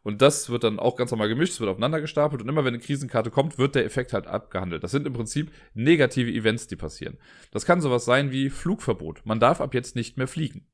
Und 0.05 0.21
das 0.21 0.51
wird 0.51 0.65
dann 0.65 0.79
auch 0.79 0.97
ganz 0.97 1.11
normal 1.11 1.29
gemischt, 1.29 1.55
es 1.55 1.61
wird 1.61 1.71
aufeinander 1.71 2.01
gestapelt 2.01 2.43
und 2.43 2.49
immer 2.49 2.65
wenn 2.65 2.75
eine 2.75 2.83
Krisenkarte 2.83 3.31
kommt, 3.31 3.59
wird 3.59 3.75
der 3.75 3.87
Effekt 3.87 4.13
halt 4.13 4.27
abgehandelt. 4.27 4.85
Das 4.85 4.91
sind 4.91 5.07
im 5.07 5.15
Prinzip 5.15 5.51
negative 5.73 6.31
Events, 6.31 6.67
die 6.67 6.77
passieren. 6.77 7.17
Das 7.51 7.65
kann 7.65 7.81
sowas 7.81 8.05
sein 8.05 8.31
wie 8.31 8.51
Flugverbot. 8.51 9.23
Man 9.25 9.41
darf 9.41 9.63
ab 9.63 9.73
jetzt 9.73 9.97
nicht 9.97 10.19
mehr 10.19 10.29
fliegen. 10.29 10.67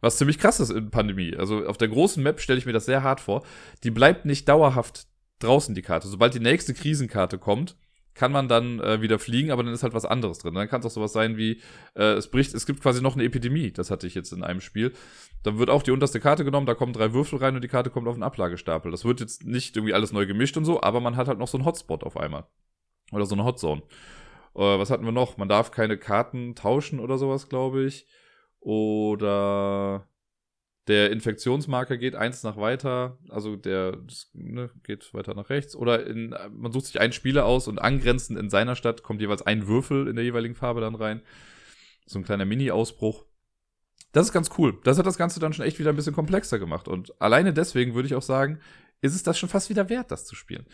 Was 0.00 0.18
ziemlich 0.18 0.38
krass 0.38 0.60
ist 0.60 0.70
in 0.70 0.90
Pandemie. 0.90 1.36
Also 1.36 1.66
auf 1.66 1.78
der 1.78 1.88
großen 1.88 2.22
Map 2.22 2.40
stelle 2.40 2.58
ich 2.58 2.66
mir 2.66 2.72
das 2.72 2.86
sehr 2.86 3.02
hart 3.02 3.20
vor. 3.20 3.44
Die 3.82 3.90
bleibt 3.90 4.24
nicht 4.24 4.48
dauerhaft 4.48 5.08
draußen, 5.40 5.74
die 5.74 5.82
Karte. 5.82 6.06
Sobald 6.06 6.34
die 6.34 6.40
nächste 6.40 6.74
Krisenkarte 6.74 7.38
kommt, 7.38 7.76
kann 8.14 8.32
man 8.32 8.48
dann 8.48 8.80
äh, 8.80 9.00
wieder 9.00 9.18
fliegen, 9.18 9.50
aber 9.50 9.62
dann 9.62 9.72
ist 9.72 9.82
halt 9.82 9.94
was 9.94 10.04
anderes 10.04 10.38
drin. 10.38 10.54
Dann 10.54 10.68
kann 10.68 10.80
es 10.80 10.86
auch 10.86 10.90
sowas 10.90 11.12
sein 11.12 11.36
wie, 11.36 11.60
äh, 11.94 12.14
es 12.14 12.30
bricht, 12.30 12.54
es 12.54 12.66
gibt 12.66 12.80
quasi 12.80 13.02
noch 13.02 13.14
eine 13.14 13.24
Epidemie, 13.24 13.72
das 13.72 13.90
hatte 13.90 14.06
ich 14.06 14.14
jetzt 14.14 14.32
in 14.32 14.44
einem 14.44 14.60
Spiel. 14.60 14.92
Dann 15.42 15.58
wird 15.58 15.70
auch 15.70 15.82
die 15.82 15.90
unterste 15.90 16.20
Karte 16.20 16.44
genommen, 16.44 16.66
da 16.66 16.74
kommen 16.74 16.92
drei 16.92 17.12
Würfel 17.12 17.38
rein 17.38 17.54
und 17.56 17.62
die 17.62 17.68
Karte 17.68 17.90
kommt 17.90 18.08
auf 18.08 18.14
den 18.14 18.22
Ablagestapel. 18.22 18.90
Das 18.90 19.04
wird 19.04 19.20
jetzt 19.20 19.44
nicht 19.44 19.76
irgendwie 19.76 19.94
alles 19.94 20.12
neu 20.12 20.26
gemischt 20.26 20.56
und 20.56 20.64
so, 20.64 20.80
aber 20.80 21.00
man 21.00 21.16
hat 21.16 21.28
halt 21.28 21.38
noch 21.38 21.48
so 21.48 21.58
einen 21.58 21.66
Hotspot 21.66 22.04
auf 22.04 22.16
einmal. 22.16 22.46
Oder 23.12 23.26
so 23.26 23.34
eine 23.34 23.44
Hotzone. 23.44 23.82
Äh, 24.54 24.60
was 24.60 24.90
hatten 24.90 25.04
wir 25.04 25.12
noch? 25.12 25.36
Man 25.36 25.48
darf 25.48 25.70
keine 25.70 25.98
Karten 25.98 26.54
tauschen 26.54 27.00
oder 27.00 27.18
sowas, 27.18 27.48
glaube 27.48 27.84
ich. 27.84 28.06
Oder 28.60 30.08
der 30.86 31.10
Infektionsmarker 31.10 31.96
geht 31.96 32.14
eins 32.14 32.42
nach 32.42 32.56
weiter, 32.56 33.18
also 33.30 33.56
der 33.56 33.98
ne, 34.34 34.70
geht 34.82 35.14
weiter 35.14 35.34
nach 35.34 35.48
rechts. 35.48 35.74
Oder 35.74 36.06
in, 36.06 36.34
man 36.50 36.72
sucht 36.72 36.86
sich 36.86 37.00
einen 37.00 37.12
Spieler 37.14 37.46
aus 37.46 37.68
und 37.68 37.78
angrenzend 37.78 38.38
in 38.38 38.50
seiner 38.50 38.76
Stadt 38.76 39.02
kommt 39.02 39.20
jeweils 39.20 39.42
ein 39.42 39.66
Würfel 39.66 40.08
in 40.08 40.16
der 40.16 40.24
jeweiligen 40.24 40.54
Farbe 40.54 40.82
dann 40.82 40.94
rein. 40.94 41.22
So 42.06 42.18
ein 42.18 42.24
kleiner 42.24 42.44
Mini-Ausbruch. 42.44 43.24
Das 44.12 44.26
ist 44.26 44.32
ganz 44.32 44.50
cool. 44.58 44.78
Das 44.84 44.98
hat 44.98 45.06
das 45.06 45.16
Ganze 45.16 45.40
dann 45.40 45.54
schon 45.54 45.64
echt 45.64 45.78
wieder 45.78 45.90
ein 45.90 45.96
bisschen 45.96 46.14
komplexer 46.14 46.58
gemacht. 46.58 46.86
Und 46.86 47.20
alleine 47.20 47.54
deswegen 47.54 47.94
würde 47.94 48.06
ich 48.06 48.14
auch 48.14 48.22
sagen, 48.22 48.60
ist 49.00 49.14
es 49.14 49.22
das 49.22 49.38
schon 49.38 49.48
fast 49.48 49.70
wieder 49.70 49.88
wert, 49.88 50.10
das 50.10 50.26
zu 50.26 50.36
spielen. 50.36 50.66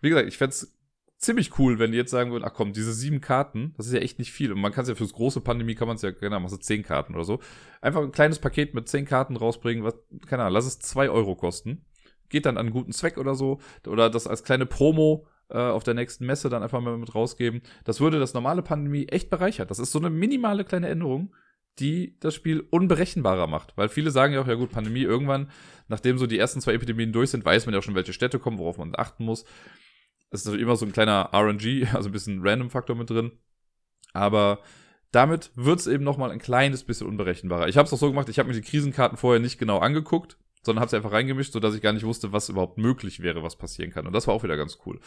Wie 0.00 0.08
gesagt, 0.08 0.28
ich 0.28 0.38
fände 0.38 0.50
es 0.54 0.75
ziemlich 1.18 1.58
cool, 1.58 1.78
wenn 1.78 1.92
die 1.92 1.98
jetzt 1.98 2.10
sagen 2.10 2.30
würden, 2.30 2.44
ach 2.44 2.54
komm, 2.54 2.72
diese 2.72 2.92
sieben 2.92 3.20
Karten, 3.20 3.74
das 3.76 3.86
ist 3.86 3.92
ja 3.92 4.00
echt 4.00 4.18
nicht 4.18 4.32
viel. 4.32 4.52
Und 4.52 4.60
man 4.60 4.72
kann 4.72 4.82
es 4.82 4.88
ja 4.88 4.94
fürs 4.94 5.12
große 5.12 5.40
Pandemie, 5.40 5.74
kann 5.74 5.88
man 5.88 5.96
es 5.96 6.02
ja, 6.02 6.10
genau, 6.10 6.40
machst 6.40 6.54
du 6.54 6.60
zehn 6.60 6.82
Karten 6.82 7.14
oder 7.14 7.24
so. 7.24 7.40
Einfach 7.80 8.02
ein 8.02 8.12
kleines 8.12 8.38
Paket 8.38 8.74
mit 8.74 8.88
zehn 8.88 9.04
Karten 9.04 9.36
rausbringen, 9.36 9.84
was, 9.84 9.94
keine 10.26 10.42
Ahnung, 10.42 10.54
lass 10.54 10.66
es 10.66 10.78
zwei 10.78 11.08
Euro 11.08 11.34
kosten. 11.34 11.84
Geht 12.28 12.46
dann 12.46 12.56
an 12.56 12.66
einen 12.66 12.74
guten 12.74 12.92
Zweck 12.92 13.18
oder 13.18 13.34
so. 13.34 13.60
Oder 13.86 14.10
das 14.10 14.26
als 14.26 14.42
kleine 14.42 14.66
Promo 14.66 15.26
äh, 15.48 15.58
auf 15.58 15.84
der 15.84 15.94
nächsten 15.94 16.26
Messe 16.26 16.48
dann 16.48 16.62
einfach 16.62 16.80
mal 16.80 16.98
mit 16.98 17.14
rausgeben. 17.14 17.62
Das 17.84 18.00
würde 18.00 18.18
das 18.18 18.34
normale 18.34 18.62
Pandemie 18.62 19.06
echt 19.06 19.30
bereichern. 19.30 19.68
Das 19.68 19.78
ist 19.78 19.92
so 19.92 19.98
eine 19.98 20.10
minimale 20.10 20.64
kleine 20.64 20.88
Änderung, 20.88 21.32
die 21.78 22.16
das 22.20 22.34
Spiel 22.34 22.66
unberechenbarer 22.70 23.46
macht. 23.46 23.76
Weil 23.76 23.88
viele 23.88 24.10
sagen 24.10 24.34
ja 24.34 24.40
auch, 24.40 24.48
ja 24.48 24.54
gut, 24.54 24.70
Pandemie 24.70 25.02
irgendwann, 25.02 25.50
nachdem 25.88 26.18
so 26.18 26.26
die 26.26 26.38
ersten 26.38 26.60
zwei 26.60 26.74
Epidemien 26.74 27.12
durch 27.12 27.30
sind, 27.30 27.44
weiß 27.44 27.66
man 27.66 27.74
ja 27.74 27.82
schon, 27.82 27.94
welche 27.94 28.12
Städte 28.12 28.38
kommen, 28.38 28.58
worauf 28.58 28.78
man 28.78 28.94
achten 28.96 29.24
muss. 29.24 29.44
Es 30.36 30.42
ist 30.42 30.46
natürlich 30.46 30.64
immer 30.64 30.76
so 30.76 30.86
ein 30.86 30.92
kleiner 30.92 31.30
RNG, 31.32 31.88
also 31.94 32.08
ein 32.08 32.12
bisschen 32.12 32.46
Random-Faktor 32.46 32.94
mit 32.94 33.10
drin. 33.10 33.32
Aber 34.12 34.60
damit 35.12 35.50
wird 35.54 35.80
es 35.80 35.86
eben 35.86 36.04
nochmal 36.04 36.30
ein 36.30 36.38
kleines 36.38 36.84
bisschen 36.84 37.06
unberechenbarer. 37.06 37.68
Ich 37.68 37.76
habe 37.76 37.86
es 37.86 37.92
auch 37.92 37.98
so 37.98 38.08
gemacht, 38.08 38.28
ich 38.28 38.38
habe 38.38 38.48
mir 38.48 38.54
die 38.54 38.62
Krisenkarten 38.62 39.16
vorher 39.16 39.40
nicht 39.40 39.58
genau 39.58 39.78
angeguckt, 39.78 40.36
sondern 40.62 40.80
habe 40.80 40.90
sie 40.90 40.96
einfach 40.96 41.12
reingemischt, 41.12 41.52
sodass 41.52 41.74
ich 41.74 41.82
gar 41.82 41.92
nicht 41.92 42.04
wusste, 42.04 42.32
was 42.32 42.48
überhaupt 42.48 42.76
möglich 42.76 43.20
wäre, 43.20 43.42
was 43.42 43.56
passieren 43.56 43.90
kann. 43.90 44.06
Und 44.06 44.12
das 44.12 44.26
war 44.26 44.34
auch 44.34 44.42
wieder 44.42 44.56
ganz 44.56 44.78
cool. 44.84 45.00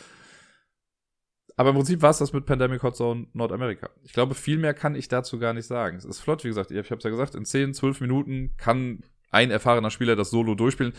Aber 1.58 1.70
im 1.72 1.76
Prinzip 1.76 2.02
war 2.02 2.12
es 2.12 2.20
das 2.20 2.32
mit 2.32 2.46
Pandemic 2.46 2.82
Hot 2.84 2.96
Zone 2.96 3.28
Nordamerika. 3.34 3.90
Ich 4.04 4.14
glaube, 4.14 4.34
viel 4.34 4.58
mehr 4.58 4.74
kann 4.74 4.96
ich 4.96 5.10
dazu 5.10 5.40
gar 5.40 5.54
nicht 5.54 5.68
sagen. 5.68 5.98
Es 5.98 6.06
ist 6.06 6.20
flott, 6.20 6.44
wie 6.44 6.48
gesagt, 6.48 6.72
ich 6.72 6.78
habe 6.78 6.98
es 6.98 7.04
ja 7.04 7.10
gesagt, 7.10 7.36
in 7.36 7.46
10, 7.46 7.74
12 7.74 8.02
Minuten 8.02 8.56
kann 8.58 9.04
ein 9.30 9.52
erfahrener 9.52 9.92
Spieler 9.92 10.16
das 10.16 10.30
Solo 10.30 10.56
durchspielen. 10.56 10.94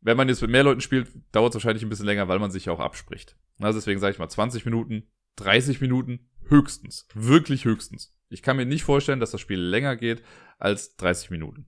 Wenn 0.00 0.16
man 0.16 0.28
jetzt 0.28 0.40
mit 0.40 0.50
mehr 0.50 0.64
Leuten 0.64 0.80
spielt, 0.80 1.08
dauert 1.32 1.52
es 1.52 1.56
wahrscheinlich 1.56 1.82
ein 1.82 1.90
bisschen 1.90 2.06
länger, 2.06 2.28
weil 2.28 2.38
man 2.38 2.50
sich 2.50 2.66
ja 2.66 2.72
auch 2.72 2.80
abspricht. 2.80 3.36
Also 3.58 3.78
deswegen 3.78 4.00
sage 4.00 4.12
ich 4.12 4.18
mal 4.18 4.28
20 4.28 4.64
Minuten, 4.64 5.06
30 5.36 5.80
Minuten, 5.80 6.30
höchstens. 6.48 7.06
Wirklich 7.14 7.64
höchstens. 7.64 8.14
Ich 8.28 8.42
kann 8.42 8.56
mir 8.56 8.64
nicht 8.64 8.84
vorstellen, 8.84 9.20
dass 9.20 9.30
das 9.30 9.40
Spiel 9.40 9.60
länger 9.60 9.96
geht 9.96 10.22
als 10.58 10.96
30 10.96 11.30
Minuten. 11.30 11.66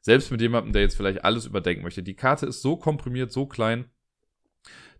Selbst 0.00 0.30
mit 0.30 0.40
jemandem, 0.40 0.72
der 0.72 0.82
jetzt 0.82 0.96
vielleicht 0.96 1.24
alles 1.24 1.46
überdenken 1.46 1.82
möchte. 1.82 2.02
Die 2.02 2.16
Karte 2.16 2.46
ist 2.46 2.62
so 2.62 2.76
komprimiert, 2.76 3.32
so 3.32 3.46
klein, 3.46 3.90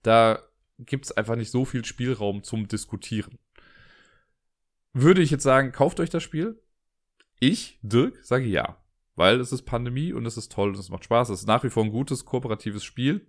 da 0.03 0.43
gibt 0.79 1.05
es 1.05 1.13
einfach 1.13 1.37
nicht 1.37 1.51
so 1.51 1.65
viel 1.65 1.85
Spielraum 1.85 2.43
zum 2.43 2.69
Diskutieren. 2.69 3.39
Würde 4.93 5.23
ich 5.23 5.31
jetzt 5.31 5.45
sagen, 5.45 5.73
kauft 5.73 6.01
euch 6.01 6.11
das 6.11 6.23
Spiel? 6.23 6.61
Ich, 7.41 7.79
Dirk, 7.83 8.19
sage 8.25 8.47
ja. 8.47 8.82
Weil 9.15 9.41
es 9.41 9.53
ist 9.53 9.63
Pandemie 9.63 10.13
und 10.13 10.25
es 10.27 10.37
ist 10.37 10.53
toll 10.53 10.71
und 10.71 10.79
es 10.79 10.89
macht 10.89 11.05
Spaß. 11.05 11.29
Es 11.29 11.41
ist 11.41 11.47
nach 11.47 11.65
wie 11.65 11.71
vor 11.71 11.85
ein 11.85 11.91
gutes, 11.91 12.25
kooperatives 12.25 12.85
Spiel. 12.85 13.27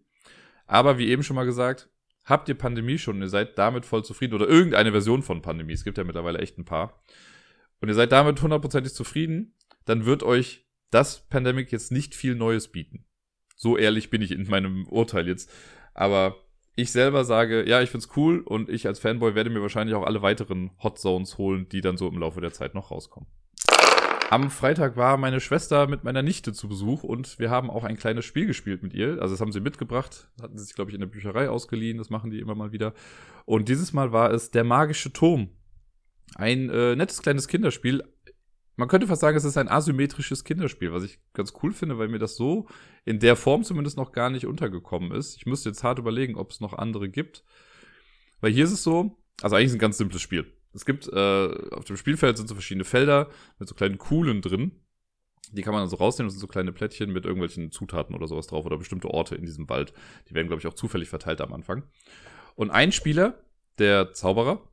Aber 0.66 0.98
wie 0.98 1.10
eben 1.10 1.24
schon 1.24 1.36
mal 1.36 1.46
gesagt, 1.46 1.90
habt 2.25 2.48
ihr 2.48 2.56
Pandemie 2.56 2.98
schon 2.98 3.18
und 3.18 3.22
ihr 3.22 3.30
seid 3.30 3.58
damit 3.58 3.86
voll 3.86 4.04
zufrieden 4.04 4.34
oder 4.34 4.48
irgendeine 4.48 4.92
Version 4.92 5.24
von 5.24 5.42
Pandemie, 5.42 5.74
es 5.74 5.84
gibt 5.84 5.98
ja 5.98 6.04
mittlerweile 6.04 6.40
echt 6.40 6.58
ein 6.58 6.66
paar, 6.66 7.04
und 7.82 7.90
ihr 7.90 7.96
seid 7.96 8.13
damit 8.13 8.42
hundertprozentig 8.42 8.94
zufrieden, 8.94 9.56
dann 9.84 10.06
wird 10.06 10.24
euch 10.24 10.66
das 10.90 11.28
Pandemic 11.28 11.72
jetzt 11.72 11.92
nicht 11.92 12.16
viel 12.16 12.34
Neues 12.34 12.70
bieten. 12.70 13.06
So 13.58 13.78
ehrlich 13.78 14.10
bin 14.10 14.22
ich 14.22 14.32
in 14.32 14.48
meinem 14.48 14.88
Urteil 14.88 15.28
jetzt. 15.28 15.52
Aber 15.94 16.38
ich 16.75 16.92
selber 16.92 17.25
sage, 17.25 17.68
ja, 17.68 17.82
ich 17.82 17.90
find's 17.90 18.10
cool 18.16 18.40
und 18.40 18.70
ich 18.70 18.88
als 18.88 19.00
Fanboy 19.00 19.36
werde 19.36 19.50
mir 19.50 19.62
wahrscheinlich 19.62 19.96
auch 19.96 20.06
alle 20.06 20.22
weiteren 20.22 20.72
Hot 20.82 20.98
Zones 20.98 21.38
holen, 21.38 21.68
die 21.70 21.82
dann 21.82 21.98
so 21.98 22.08
im 22.08 22.18
Laufe 22.20 22.42
der 22.42 22.54
Zeit 22.54 22.74
noch 22.74 22.90
rauskommen. 22.90 23.28
Am 24.34 24.50
Freitag 24.50 24.98
war 24.98 25.18
meine 25.18 25.40
Schwester 25.40 25.86
mit 25.86 26.04
meiner 26.04 26.24
Nichte 26.24 26.54
zu 26.54 26.68
Besuch 26.68 27.04
und 27.04 27.38
wir 27.38 27.52
haben 27.52 27.70
auch 27.70 27.84
ein 27.84 27.98
kleines 27.98 28.25
Spiel 28.25 28.48
gespielt 28.48 28.82
mit 28.82 28.96
ihr. 28.96 29.22
Also 29.22 29.36
das 29.36 29.42
haben 29.42 29.52
sie 29.52 29.60
mitgebracht, 29.60 30.28
hatten 30.42 30.58
sie 30.58 30.66
sich, 30.66 30.74
glaube 30.74 30.90
ich, 30.90 30.96
in 30.96 31.02
der 31.02 31.08
Bücherei 31.08 31.50
ausgeliehen, 31.50 32.00
das 32.00 32.10
machen 32.10 32.32
die 32.32 32.40
immer 32.40 32.56
mal 32.56 32.72
wieder. 32.72 32.96
Und 33.46 33.70
dieses 33.70 33.94
Mal 33.94 34.12
war 34.12 34.32
es 34.32 34.50
der 34.50 34.63
magische 34.63 35.13
Turm. 35.13 35.50
Ein 36.34 36.72
äh, 36.72 36.96
nettes 36.96 37.22
kleines 37.22 37.48
Kinderspiel, 37.48 38.02
man 38.75 38.88
könnte 38.88 39.06
fast 39.06 39.22
sagen, 39.22 39.38
es 39.38 39.44
ist 39.44 39.56
ein 39.56 39.70
asymmetrisches 39.70 40.44
Kinderspiel, 40.44 40.92
was 40.92 41.04
ich 41.04 41.20
ganz 41.34 41.54
cool 41.62 41.72
finde, 41.72 42.00
weil 42.00 42.08
mir 42.08 42.18
das 42.18 42.36
so 42.36 42.68
in 43.06 43.20
der 43.20 43.36
Form 43.36 43.63
zumindest 43.63 43.98
noch 43.98 44.13
gar 44.13 44.32
nicht 44.32 44.48
untergekommen 44.48 45.12
ist. 45.12 45.38
Ich 45.38 45.46
müsste 45.46 45.70
jetzt 45.70 45.84
hart 45.84 46.00
überlegen, 46.00 46.38
ob 46.38 46.50
es 46.50 46.60
noch 46.60 46.74
andere 46.74 47.08
gibt. 47.08 47.44
Weil 48.42 48.52
hier 48.52 48.63
ist 48.63 48.72
es 48.72 48.82
so, 48.82 49.16
also 49.44 49.56
eigentlich 49.56 49.68
ist 49.68 49.72
es 49.74 49.75
ein 49.75 49.80
ganz 49.80 50.00
simples 50.00 50.24
Spiel. 50.24 50.52
Es 50.74 50.86
gibt, 50.86 51.08
äh, 51.08 51.70
auf 51.72 51.86
dem 51.86 51.98
Spielfeld 51.98 52.38
sind 52.38 52.48
so 52.48 52.56
verschiedene 52.56 52.84
Felder 52.84 53.30
mit 53.60 53.70
so 53.70 53.75
kleinen 53.75 53.98
Kuhlen 53.98 54.42
drin. 54.42 54.72
Die 55.51 55.62
kann 55.62 55.74
man 55.74 55.82
also 55.82 55.98
rausnehmen, 55.98 56.27
das 56.27 56.34
sind 56.34 56.42
so 56.42 56.48
kleine 56.48 56.72
Plättchen 56.72 57.12
mit 57.12 57.25
irgendwelchen 57.25 57.72
Zutaten 57.72 58.15
oder 58.15 58.27
sowas 58.27 58.48
drauf 58.48 58.65
oder 58.65 58.77
bestimmte 58.77 59.10
Orte 59.10 59.36
in 59.36 59.46
diesem 59.46 59.70
Wald. 59.70 59.94
Die 60.30 60.34
werden, 60.34 60.48
glaube 60.48 60.62
ich, 60.62 60.68
auch 60.68 60.74
zufällig 60.74 61.10
verteilt 61.10 61.42
am 61.42 61.53
Anfang. 61.53 61.84
Und 62.56 62.72
ein 62.72 62.92
Spieler, 62.92 63.44
der 63.77 64.13
Zauberer, 64.13 64.68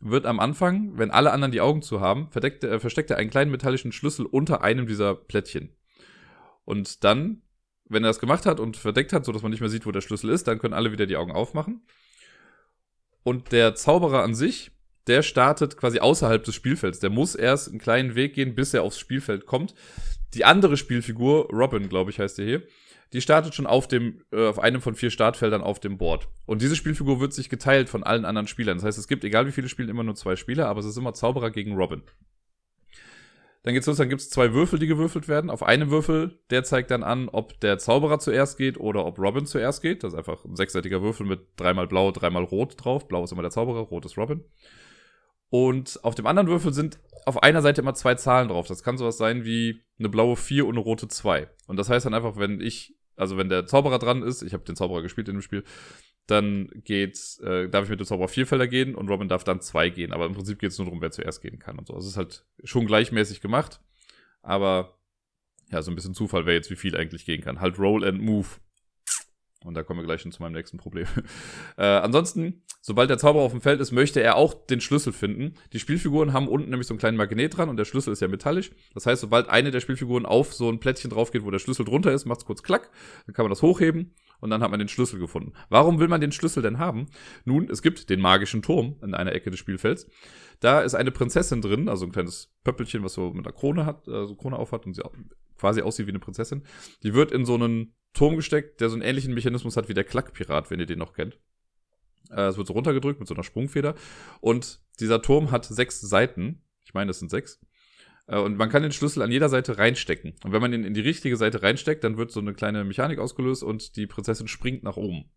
wird 0.00 0.26
am 0.26 0.40
Anfang, 0.40 0.96
wenn 0.96 1.10
alle 1.10 1.30
anderen 1.30 1.52
die 1.52 1.60
Augen 1.60 1.82
zu 1.82 2.00
haben, 2.00 2.30
verdeckt, 2.30 2.64
äh, 2.64 2.80
versteckt 2.80 3.10
er 3.10 3.18
einen 3.18 3.30
kleinen 3.30 3.50
metallischen 3.50 3.92
Schlüssel 3.92 4.26
unter 4.26 4.62
einem 4.62 4.86
dieser 4.86 5.14
Plättchen. 5.14 5.76
Und 6.64 7.04
dann, 7.04 7.42
wenn 7.84 8.02
er 8.02 8.08
das 8.08 8.18
gemacht 8.18 8.46
hat 8.46 8.60
und 8.60 8.76
verdeckt 8.76 9.12
hat, 9.12 9.24
sodass 9.24 9.42
man 9.42 9.50
nicht 9.50 9.60
mehr 9.60 9.68
sieht, 9.68 9.86
wo 9.86 9.92
der 9.92 10.00
Schlüssel 10.00 10.30
ist, 10.30 10.48
dann 10.48 10.58
können 10.58 10.74
alle 10.74 10.92
wieder 10.92 11.06
die 11.06 11.16
Augen 11.16 11.32
aufmachen. 11.32 11.82
Und 13.22 13.52
der 13.52 13.74
Zauberer 13.74 14.22
an 14.22 14.34
sich, 14.34 14.70
der 15.06 15.22
startet 15.22 15.76
quasi 15.76 15.98
außerhalb 15.98 16.44
des 16.44 16.54
Spielfelds. 16.54 17.00
Der 17.00 17.10
muss 17.10 17.34
erst 17.34 17.68
einen 17.68 17.78
kleinen 17.78 18.14
Weg 18.14 18.34
gehen, 18.34 18.54
bis 18.54 18.74
er 18.74 18.82
aufs 18.82 18.98
Spielfeld 18.98 19.46
kommt. 19.46 19.74
Die 20.34 20.44
andere 20.44 20.76
Spielfigur, 20.76 21.48
Robin, 21.52 21.88
glaube 21.88 22.10
ich, 22.10 22.18
heißt 22.20 22.38
der 22.38 22.46
hier, 22.46 22.62
die 23.12 23.20
startet 23.20 23.54
schon 23.54 23.66
auf 23.66 23.88
dem, 23.88 24.22
äh, 24.30 24.46
auf 24.46 24.60
einem 24.60 24.80
von 24.80 24.94
vier 24.94 25.10
Startfeldern 25.10 25.62
auf 25.62 25.80
dem 25.80 25.98
Board. 25.98 26.28
Und 26.46 26.62
diese 26.62 26.76
Spielfigur 26.76 27.20
wird 27.20 27.32
sich 27.32 27.48
geteilt 27.48 27.88
von 27.88 28.04
allen 28.04 28.24
anderen 28.24 28.46
Spielern. 28.46 28.76
Das 28.76 28.84
heißt, 28.84 28.98
es 28.98 29.08
gibt, 29.08 29.24
egal 29.24 29.46
wie 29.46 29.52
viele 29.52 29.68
spielen, 29.68 29.88
immer 29.88 30.04
nur 30.04 30.14
zwei 30.14 30.36
Spieler, 30.36 30.68
aber 30.68 30.80
es 30.80 30.86
ist 30.86 30.96
immer 30.96 31.12
Zauberer 31.12 31.50
gegen 31.50 31.74
Robin. 31.74 32.02
Dann 33.62 33.74
geht's 33.74 33.86
los, 33.86 33.98
dann 33.98 34.08
gibt's 34.08 34.30
zwei 34.30 34.54
Würfel, 34.54 34.78
die 34.78 34.86
gewürfelt 34.86 35.28
werden. 35.28 35.50
Auf 35.50 35.62
einem 35.62 35.90
Würfel, 35.90 36.38
der 36.48 36.64
zeigt 36.64 36.90
dann 36.90 37.02
an, 37.02 37.28
ob 37.28 37.60
der 37.60 37.78
Zauberer 37.78 38.18
zuerst 38.18 38.56
geht 38.56 38.78
oder 38.78 39.04
ob 39.04 39.18
Robin 39.18 39.44
zuerst 39.44 39.82
geht. 39.82 40.02
Das 40.02 40.14
ist 40.14 40.18
einfach 40.18 40.44
ein 40.46 40.56
sechsseitiger 40.56 41.02
Würfel 41.02 41.26
mit 41.26 41.40
dreimal 41.56 41.86
blau, 41.86 42.10
dreimal 42.10 42.44
rot 42.44 42.82
drauf. 42.82 43.06
Blau 43.06 43.24
ist 43.24 43.32
immer 43.32 43.42
der 43.42 43.50
Zauberer, 43.50 43.80
rot 43.80 44.06
ist 44.06 44.16
Robin. 44.16 44.44
Und 45.50 46.00
auf 46.02 46.14
dem 46.14 46.26
anderen 46.26 46.48
Würfel 46.48 46.72
sind 46.72 46.98
auf 47.26 47.42
einer 47.42 47.60
Seite 47.60 47.82
immer 47.82 47.94
zwei 47.94 48.14
Zahlen 48.14 48.48
drauf. 48.48 48.66
Das 48.66 48.82
kann 48.82 48.96
sowas 48.96 49.18
sein 49.18 49.44
wie 49.44 49.82
eine 49.98 50.08
blaue 50.08 50.36
4 50.36 50.64
und 50.64 50.74
eine 50.74 50.80
rote 50.80 51.08
2. 51.08 51.48
Und 51.66 51.76
das 51.76 51.90
heißt 51.90 52.06
dann 52.06 52.14
einfach, 52.14 52.36
wenn 52.36 52.60
ich 52.60 52.96
also 53.20 53.36
wenn 53.36 53.50
der 53.50 53.66
Zauberer 53.66 53.98
dran 53.98 54.22
ist, 54.22 54.42
ich 54.42 54.54
habe 54.54 54.64
den 54.64 54.76
Zauberer 54.76 55.02
gespielt 55.02 55.28
in 55.28 55.36
dem 55.36 55.42
Spiel, 55.42 55.62
dann 56.26 56.70
geht's, 56.84 57.38
äh, 57.40 57.68
darf 57.68 57.84
ich 57.84 57.90
mit 57.90 58.00
dem 58.00 58.06
Zauberer 58.06 58.28
vier 58.28 58.46
Felder 58.46 58.66
gehen 58.66 58.94
und 58.94 59.08
Robin 59.08 59.28
darf 59.28 59.44
dann 59.44 59.60
zwei 59.60 59.90
gehen. 59.90 60.12
Aber 60.12 60.26
im 60.26 60.32
Prinzip 60.32 60.58
geht 60.58 60.70
es 60.70 60.78
nur 60.78 60.86
darum, 60.86 61.02
wer 61.02 61.10
zuerst 61.10 61.42
gehen 61.42 61.58
kann 61.58 61.78
und 61.78 61.86
so. 61.86 61.94
Also 61.94 62.06
es 62.06 62.12
ist 62.12 62.16
halt 62.16 62.46
schon 62.64 62.86
gleichmäßig 62.86 63.42
gemacht, 63.42 63.80
aber 64.42 64.98
ja, 65.70 65.82
so 65.82 65.90
ein 65.90 65.96
bisschen 65.96 66.14
Zufall, 66.14 66.46
wer 66.46 66.54
jetzt 66.54 66.70
wie 66.70 66.76
viel 66.76 66.96
eigentlich 66.96 67.26
gehen 67.26 67.42
kann. 67.42 67.60
Halt 67.60 67.78
Roll 67.78 68.04
and 68.04 68.22
Move. 68.22 68.48
Und 69.64 69.74
da 69.74 69.82
kommen 69.82 70.00
wir 70.00 70.06
gleich 70.06 70.22
schon 70.22 70.32
zu 70.32 70.42
meinem 70.42 70.54
nächsten 70.54 70.78
Problem. 70.78 71.06
äh, 71.76 71.84
ansonsten, 71.84 72.62
sobald 72.80 73.10
der 73.10 73.18
Zauberer 73.18 73.42
auf 73.44 73.52
dem 73.52 73.60
Feld 73.60 73.80
ist, 73.80 73.92
möchte 73.92 74.22
er 74.22 74.36
auch 74.36 74.54
den 74.54 74.80
Schlüssel 74.80 75.12
finden. 75.12 75.54
Die 75.74 75.78
Spielfiguren 75.78 76.32
haben 76.32 76.48
unten 76.48 76.70
nämlich 76.70 76.86
so 76.86 76.94
einen 76.94 76.98
kleinen 76.98 77.18
Magnet 77.18 77.58
dran 77.58 77.68
und 77.68 77.76
der 77.76 77.84
Schlüssel 77.84 78.12
ist 78.12 78.20
ja 78.20 78.28
metallisch. 78.28 78.70
Das 78.94 79.04
heißt, 79.04 79.20
sobald 79.20 79.50
eine 79.50 79.70
der 79.70 79.80
Spielfiguren 79.80 80.24
auf 80.24 80.54
so 80.54 80.70
ein 80.70 80.80
Plättchen 80.80 81.10
drauf 81.10 81.30
geht, 81.30 81.44
wo 81.44 81.50
der 81.50 81.58
Schlüssel 81.58 81.84
drunter 81.84 82.10
ist, 82.12 82.24
macht 82.24 82.40
es 82.40 82.46
kurz 82.46 82.62
klack, 82.62 82.90
dann 83.26 83.34
kann 83.34 83.44
man 83.44 83.50
das 83.50 83.60
hochheben 83.60 84.14
und 84.40 84.48
dann 84.48 84.62
hat 84.62 84.70
man 84.70 84.78
den 84.78 84.88
Schlüssel 84.88 85.18
gefunden. 85.18 85.52
Warum 85.68 86.00
will 86.00 86.08
man 86.08 86.22
den 86.22 86.32
Schlüssel 86.32 86.62
denn 86.62 86.78
haben? 86.78 87.06
Nun, 87.44 87.68
es 87.70 87.82
gibt 87.82 88.08
den 88.08 88.20
magischen 88.20 88.62
Turm 88.62 88.96
in 89.02 89.14
einer 89.14 89.32
Ecke 89.32 89.50
des 89.50 89.60
Spielfelds. 89.60 90.06
Da 90.60 90.80
ist 90.80 90.94
eine 90.94 91.10
Prinzessin 91.10 91.60
drin, 91.60 91.88
also 91.88 92.06
ein 92.06 92.12
kleines 92.12 92.50
Pöppelchen, 92.64 93.02
was 93.04 93.12
so 93.12 93.30
mit 93.32 93.46
einer 93.46 93.54
Krone 93.54 93.84
hat, 93.84 94.08
also 94.08 94.34
Krone 94.34 94.58
auf 94.58 94.72
hat 94.72 94.86
und 94.86 94.94
sie 94.94 95.04
quasi 95.60 95.82
aussieht 95.82 96.06
wie 96.06 96.10
eine 96.10 96.18
Prinzessin. 96.18 96.64
Die 97.02 97.14
wird 97.14 97.30
in 97.30 97.44
so 97.44 97.54
einen 97.54 97.94
Turm 98.14 98.36
gesteckt, 98.36 98.80
der 98.80 98.88
so 98.88 98.94
einen 98.94 99.02
ähnlichen 99.02 99.34
Mechanismus 99.34 99.76
hat 99.76 99.88
wie 99.88 99.94
der 99.94 100.04
Klackpirat, 100.04 100.70
wenn 100.70 100.80
ihr 100.80 100.86
den 100.86 100.98
noch 100.98 101.12
kennt. 101.12 101.38
Äh, 102.30 102.46
es 102.46 102.56
wird 102.56 102.66
so 102.66 102.72
runtergedrückt 102.72 103.20
mit 103.20 103.28
so 103.28 103.34
einer 103.34 103.44
Sprungfeder. 103.44 103.94
Und 104.40 104.80
dieser 104.98 105.22
Turm 105.22 105.50
hat 105.50 105.66
sechs 105.66 106.00
Seiten. 106.00 106.62
Ich 106.84 106.94
meine, 106.94 107.10
es 107.10 107.18
sind 107.18 107.30
sechs. 107.30 107.60
Äh, 108.26 108.38
und 108.38 108.56
man 108.56 108.70
kann 108.70 108.82
den 108.82 108.92
Schlüssel 108.92 109.22
an 109.22 109.30
jeder 109.30 109.48
Seite 109.48 109.78
reinstecken. 109.78 110.34
Und 110.42 110.52
wenn 110.52 110.62
man 110.62 110.72
ihn 110.72 110.84
in 110.84 110.94
die 110.94 111.00
richtige 111.02 111.36
Seite 111.36 111.62
reinsteckt, 111.62 112.02
dann 112.02 112.16
wird 112.16 112.32
so 112.32 112.40
eine 112.40 112.54
kleine 112.54 112.82
Mechanik 112.84 113.18
ausgelöst 113.18 113.62
und 113.62 113.96
die 113.96 114.06
Prinzessin 114.06 114.48
springt 114.48 114.82
nach 114.82 114.96
oben. 114.96 115.30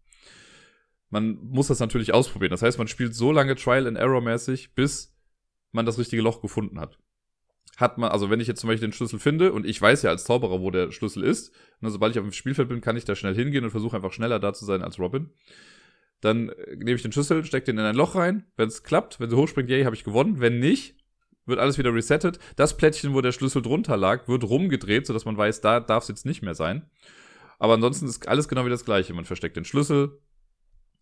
Man 1.09 1.35
muss 1.43 1.67
das 1.67 1.79
natürlich 1.79 2.13
ausprobieren. 2.13 2.51
Das 2.51 2.63
heißt, 2.63 2.79
man 2.79 2.87
spielt 2.87 3.13
so 3.13 3.31
lange 3.31 3.55
Trial 3.55 3.87
and 3.87 3.97
Error 3.97 4.21
mäßig, 4.21 4.73
bis 4.73 5.15
man 5.71 5.85
das 5.85 5.99
richtige 5.99 6.23
Loch 6.23 6.41
gefunden 6.41 6.79
hat 6.79 6.97
hat 7.77 7.97
man, 7.97 8.11
also 8.11 8.29
wenn 8.29 8.39
ich 8.39 8.47
jetzt 8.47 8.59
zum 8.59 8.67
Beispiel 8.67 8.87
den 8.87 8.93
Schlüssel 8.93 9.19
finde 9.19 9.51
und 9.51 9.65
ich 9.65 9.81
weiß 9.81 10.03
ja 10.03 10.11
als 10.11 10.25
Zauberer, 10.25 10.61
wo 10.61 10.69
der 10.69 10.91
Schlüssel 10.91 11.23
ist, 11.23 11.53
ne, 11.81 11.89
sobald 11.89 12.13
ich 12.13 12.19
auf 12.19 12.25
dem 12.25 12.31
Spielfeld 12.31 12.69
bin, 12.69 12.81
kann 12.81 12.97
ich 12.97 13.05
da 13.05 13.15
schnell 13.15 13.33
hingehen 13.33 13.63
und 13.63 13.71
versuche 13.71 13.95
einfach 13.95 14.13
schneller 14.13 14.39
da 14.39 14.53
zu 14.53 14.65
sein 14.65 14.83
als 14.83 14.99
Robin. 14.99 15.31
Dann 16.21 16.49
äh, 16.49 16.75
nehme 16.75 16.93
ich 16.93 17.01
den 17.01 17.11
Schlüssel, 17.11 17.43
stecke 17.43 17.65
den 17.65 17.79
in 17.79 17.85
ein 17.85 17.95
Loch 17.95 18.15
rein. 18.15 18.45
Wenn 18.55 18.67
es 18.67 18.83
klappt, 18.83 19.19
wenn 19.19 19.29
sie 19.29 19.35
hochspringt, 19.35 19.69
yay, 19.69 19.83
habe 19.85 19.95
ich 19.95 20.03
gewonnen. 20.03 20.39
Wenn 20.39 20.59
nicht, 20.59 20.95
wird 21.45 21.59
alles 21.59 21.77
wieder 21.77 21.93
resettet. 21.93 22.39
Das 22.55 22.77
Plättchen, 22.77 23.13
wo 23.13 23.21
der 23.21 23.31
Schlüssel 23.31 23.61
drunter 23.61 23.97
lag, 23.97 24.27
wird 24.27 24.43
rumgedreht, 24.43 25.07
sodass 25.07 25.25
man 25.25 25.35
weiß, 25.35 25.61
da 25.61 25.79
darf 25.79 26.03
es 26.03 26.09
jetzt 26.09 26.25
nicht 26.25 26.43
mehr 26.43 26.55
sein. 26.55 26.89
Aber 27.57 27.73
ansonsten 27.73 28.05
ist 28.05 28.27
alles 28.27 28.47
genau 28.47 28.65
wie 28.65 28.69
das 28.69 28.85
gleiche. 28.85 29.13
Man 29.13 29.25
versteckt 29.25 29.57
den 29.57 29.65
Schlüssel, 29.65 30.19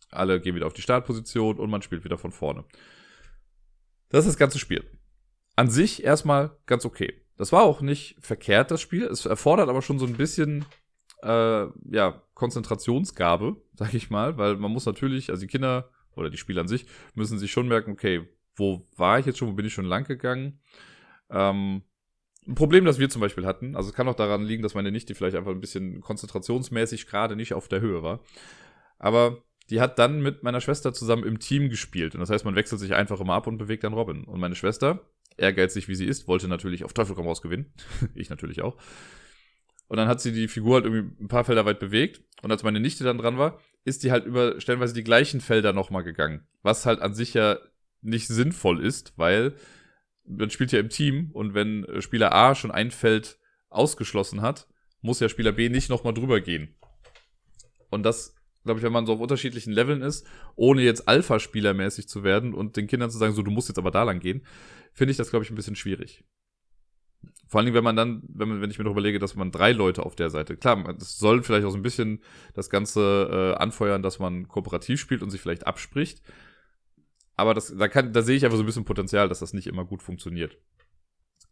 alle 0.09 0.39
gehen 0.39 0.55
wieder 0.55 0.67
auf 0.67 0.73
die 0.73 0.81
Startposition 0.81 1.57
und 1.59 1.69
man 1.69 1.81
spielt 1.81 2.05
wieder 2.05 2.17
von 2.17 2.31
vorne. 2.31 2.63
Das 4.09 4.25
ist 4.25 4.33
das 4.33 4.37
ganze 4.37 4.59
Spiel 4.59 4.83
an 5.62 5.70
sich 5.70 6.03
erstmal 6.03 6.58
ganz 6.65 6.86
okay. 6.86 7.22
Das 7.38 7.51
war 7.51 7.62
auch 7.62 7.82
nicht 7.82 8.15
verkehrt, 8.20 8.72
das 8.72 8.82
Spiel. 8.82 9.03
Es 9.03 9.27
erfordert 9.27 9.70
aber 9.70 9.84
schon 9.84 10.00
so 10.00 10.08
ein 10.08 10.18
bisschen 10.18 10.65
äh, 11.22 11.68
ja, 11.91 12.24
Konzentrationsgabe, 12.34 13.58
sag 13.75 13.94
ich 13.94 14.10
mal, 14.10 14.39
weil 14.39 14.56
man 14.56 14.72
muss 14.72 14.88
natürlich, 14.88 15.30
also 15.30 15.41
die 15.41 15.48
Kinder 15.48 15.91
oder 16.15 16.32
die 16.32 16.38
Spieler 16.38 16.62
an 16.62 16.68
sich, 16.68 16.88
müssen 17.13 17.38
sich 17.38 17.51
schon 17.51 17.68
merken, 17.68 17.91
okay, 17.91 18.27
wo 18.56 18.88
war 18.98 19.20
ich 19.20 19.27
jetzt 19.27 19.38
schon, 19.38 19.50
wo 19.50 19.53
bin 19.53 19.68
ich 19.68 19.74
schon 19.74 19.86
lang 19.86 20.03
gegangen? 20.03 20.60
Ähm, 21.30 21.84
ein 22.48 22.56
Problem, 22.56 22.84
das 22.84 22.98
wir 22.98 23.12
zum 23.12 23.22
Beispiel 23.22 23.46
hatten, 23.46 23.75
also 23.75 23.89
es 23.89 23.96
kann 23.96 24.08
auch 24.08 24.15
daran 24.15 24.44
liegen, 24.44 24.63
dass 24.63 24.74
meine 24.74 24.91
Nichte 24.91 25.13
vielleicht 25.13 25.38
einfach 25.38 25.51
ein 25.51 25.62
bisschen 25.62 26.01
konzentrationsmäßig 26.01 27.06
gerade 27.06 27.36
nicht 27.36 27.53
auf 27.53 27.68
der 27.68 27.82
Höhe 27.82 28.01
war. 28.01 28.22
Aber 28.98 29.44
die 29.70 29.80
hat 29.80 30.00
dann 30.00 30.22
mit 30.22 30.41
meiner 30.41 30.60
Schwester 30.60 30.91
zusammen 30.91 31.24
im 31.24 31.38
Team 31.38 31.70
gespielt. 31.70 32.15
Und 32.15 32.20
das 32.20 32.32
heißt, 32.32 32.46
man 32.46 32.56
wechselt 32.56 32.82
sich 32.82 32.96
einfach 32.96 33.22
immer 33.22 33.36
ab 33.36 33.46
und 33.46 33.60
bewegt 33.60 33.84
dann 33.84 33.94
Robin. 33.94 34.24
Und 34.24 34.39
meine 34.39 34.56
Schwester, 34.56 35.06
ehrgeizig 35.41 35.88
wie 35.88 35.95
sie 35.95 36.05
ist, 36.05 36.27
wollte 36.27 36.48
natürlich 36.48 36.83
auf 36.83 36.93
Teufel 36.93 37.15
komm 37.15 37.27
raus 37.27 37.41
gewinnen. 37.41 37.74
ich 38.15 38.29
natürlich 38.29 38.62
auch. 38.62 38.77
Und 39.88 39.98
dann 39.98 40.07
hat 40.07 40.21
sie 40.21 40.31
die 40.31 40.48
Figur 40.48 40.75
halt 40.75 40.86
irgendwie 40.86 41.24
ein 41.24 41.27
paar 41.27 41.43
Felder 41.43 41.65
weit 41.65 41.79
bewegt. 41.79 42.24
Und 42.41 42.51
als 42.51 42.63
meine 42.63 42.79
Nichte 42.79 43.03
dann 43.03 43.17
dran 43.17 43.38
war, 43.38 43.60
ist 43.83 44.03
die 44.03 44.12
halt 44.12 44.25
über 44.25 44.62
stellenweise 44.62 44.93
die 44.93 45.03
gleichen 45.03 45.41
Felder 45.41 45.74
nochmal 45.74 46.03
gegangen. 46.03 46.48
Was 46.62 46.86
halt 46.86 47.01
an 47.01 47.13
sich 47.13 47.33
ja 47.33 47.57
nicht 48.01 48.27
sinnvoll 48.27 48.83
ist, 48.83 49.13
weil 49.17 49.53
man 50.25 50.50
spielt 50.50 50.71
ja 50.71 50.79
im 50.79 50.89
Team 50.89 51.31
und 51.33 51.53
wenn 51.53 51.83
äh, 51.86 52.01
Spieler 52.01 52.33
A 52.33 52.55
schon 52.55 52.71
ein 52.71 52.91
Feld 52.91 53.38
ausgeschlossen 53.69 54.41
hat, 54.41 54.67
muss 55.01 55.19
ja 55.19 55.29
Spieler 55.29 55.51
B 55.51 55.69
nicht 55.69 55.89
nochmal 55.89 56.13
drüber 56.13 56.41
gehen. 56.41 56.75
Und 57.89 58.03
das, 58.03 58.36
glaube 58.63 58.79
ich, 58.79 58.86
wenn 58.86 58.93
man 58.93 59.05
so 59.05 59.13
auf 59.13 59.19
unterschiedlichen 59.19 59.74
Leveln 59.74 60.01
ist, 60.01 60.25
ohne 60.55 60.83
jetzt 60.83 61.07
Alpha-Spielermäßig 61.07 62.07
zu 62.07 62.24
werden 62.24 62.53
und 62.53 62.77
den 62.77 62.88
Kindern 62.88 63.10
zu 63.10 63.17
sagen, 63.17 63.33
so, 63.33 63.41
du 63.41 63.51
musst 63.51 63.67
jetzt 63.67 63.79
aber 63.79 63.91
da 63.91 64.03
lang 64.03 64.19
gehen, 64.19 64.45
finde 64.93 65.12
ich 65.12 65.17
das, 65.17 65.29
glaube 65.29 65.43
ich, 65.43 65.51
ein 65.51 65.55
bisschen 65.55 65.75
schwierig. 65.75 66.24
Vor 67.48 67.60
allen 67.60 67.65
Dingen, 67.65 67.75
wenn 67.75 67.83
man 67.83 67.95
dann, 67.95 68.24
wenn, 68.27 68.48
man, 68.48 68.62
wenn 68.62 68.71
ich 68.71 68.77
mir 68.77 68.86
noch 68.86 68.91
überlege, 68.91 69.19
dass 69.19 69.36
man 69.36 69.51
drei 69.51 69.74
Leute 69.74 70.05
auf 70.05 70.15
der 70.15 70.29
Seite, 70.29 70.57
klar, 70.57 70.93
das 70.93 71.17
soll 71.17 71.43
vielleicht 71.43 71.65
auch 71.65 71.71
so 71.71 71.77
ein 71.77 71.83
bisschen 71.83 72.21
das 72.53 72.69
Ganze 72.69 73.55
äh, 73.57 73.62
anfeuern, 73.62 74.01
dass 74.01 74.19
man 74.19 74.48
kooperativ 74.48 75.00
spielt 75.00 75.21
und 75.21 75.29
sich 75.29 75.41
vielleicht 75.41 75.67
abspricht. 75.67 76.21
Aber 77.36 77.53
das, 77.53 77.75
da, 77.75 77.88
kann, 77.88 78.13
da 78.13 78.21
sehe 78.21 78.38
ich 78.38 78.45
einfach 78.45 78.57
so 78.57 78.63
ein 78.63 78.67
bisschen 78.67 78.86
Potenzial, 78.86 79.27
dass 79.27 79.39
das 79.39 79.53
nicht 79.53 79.67
immer 79.67 79.86
gut 79.86 80.01
funktioniert. 80.01 80.57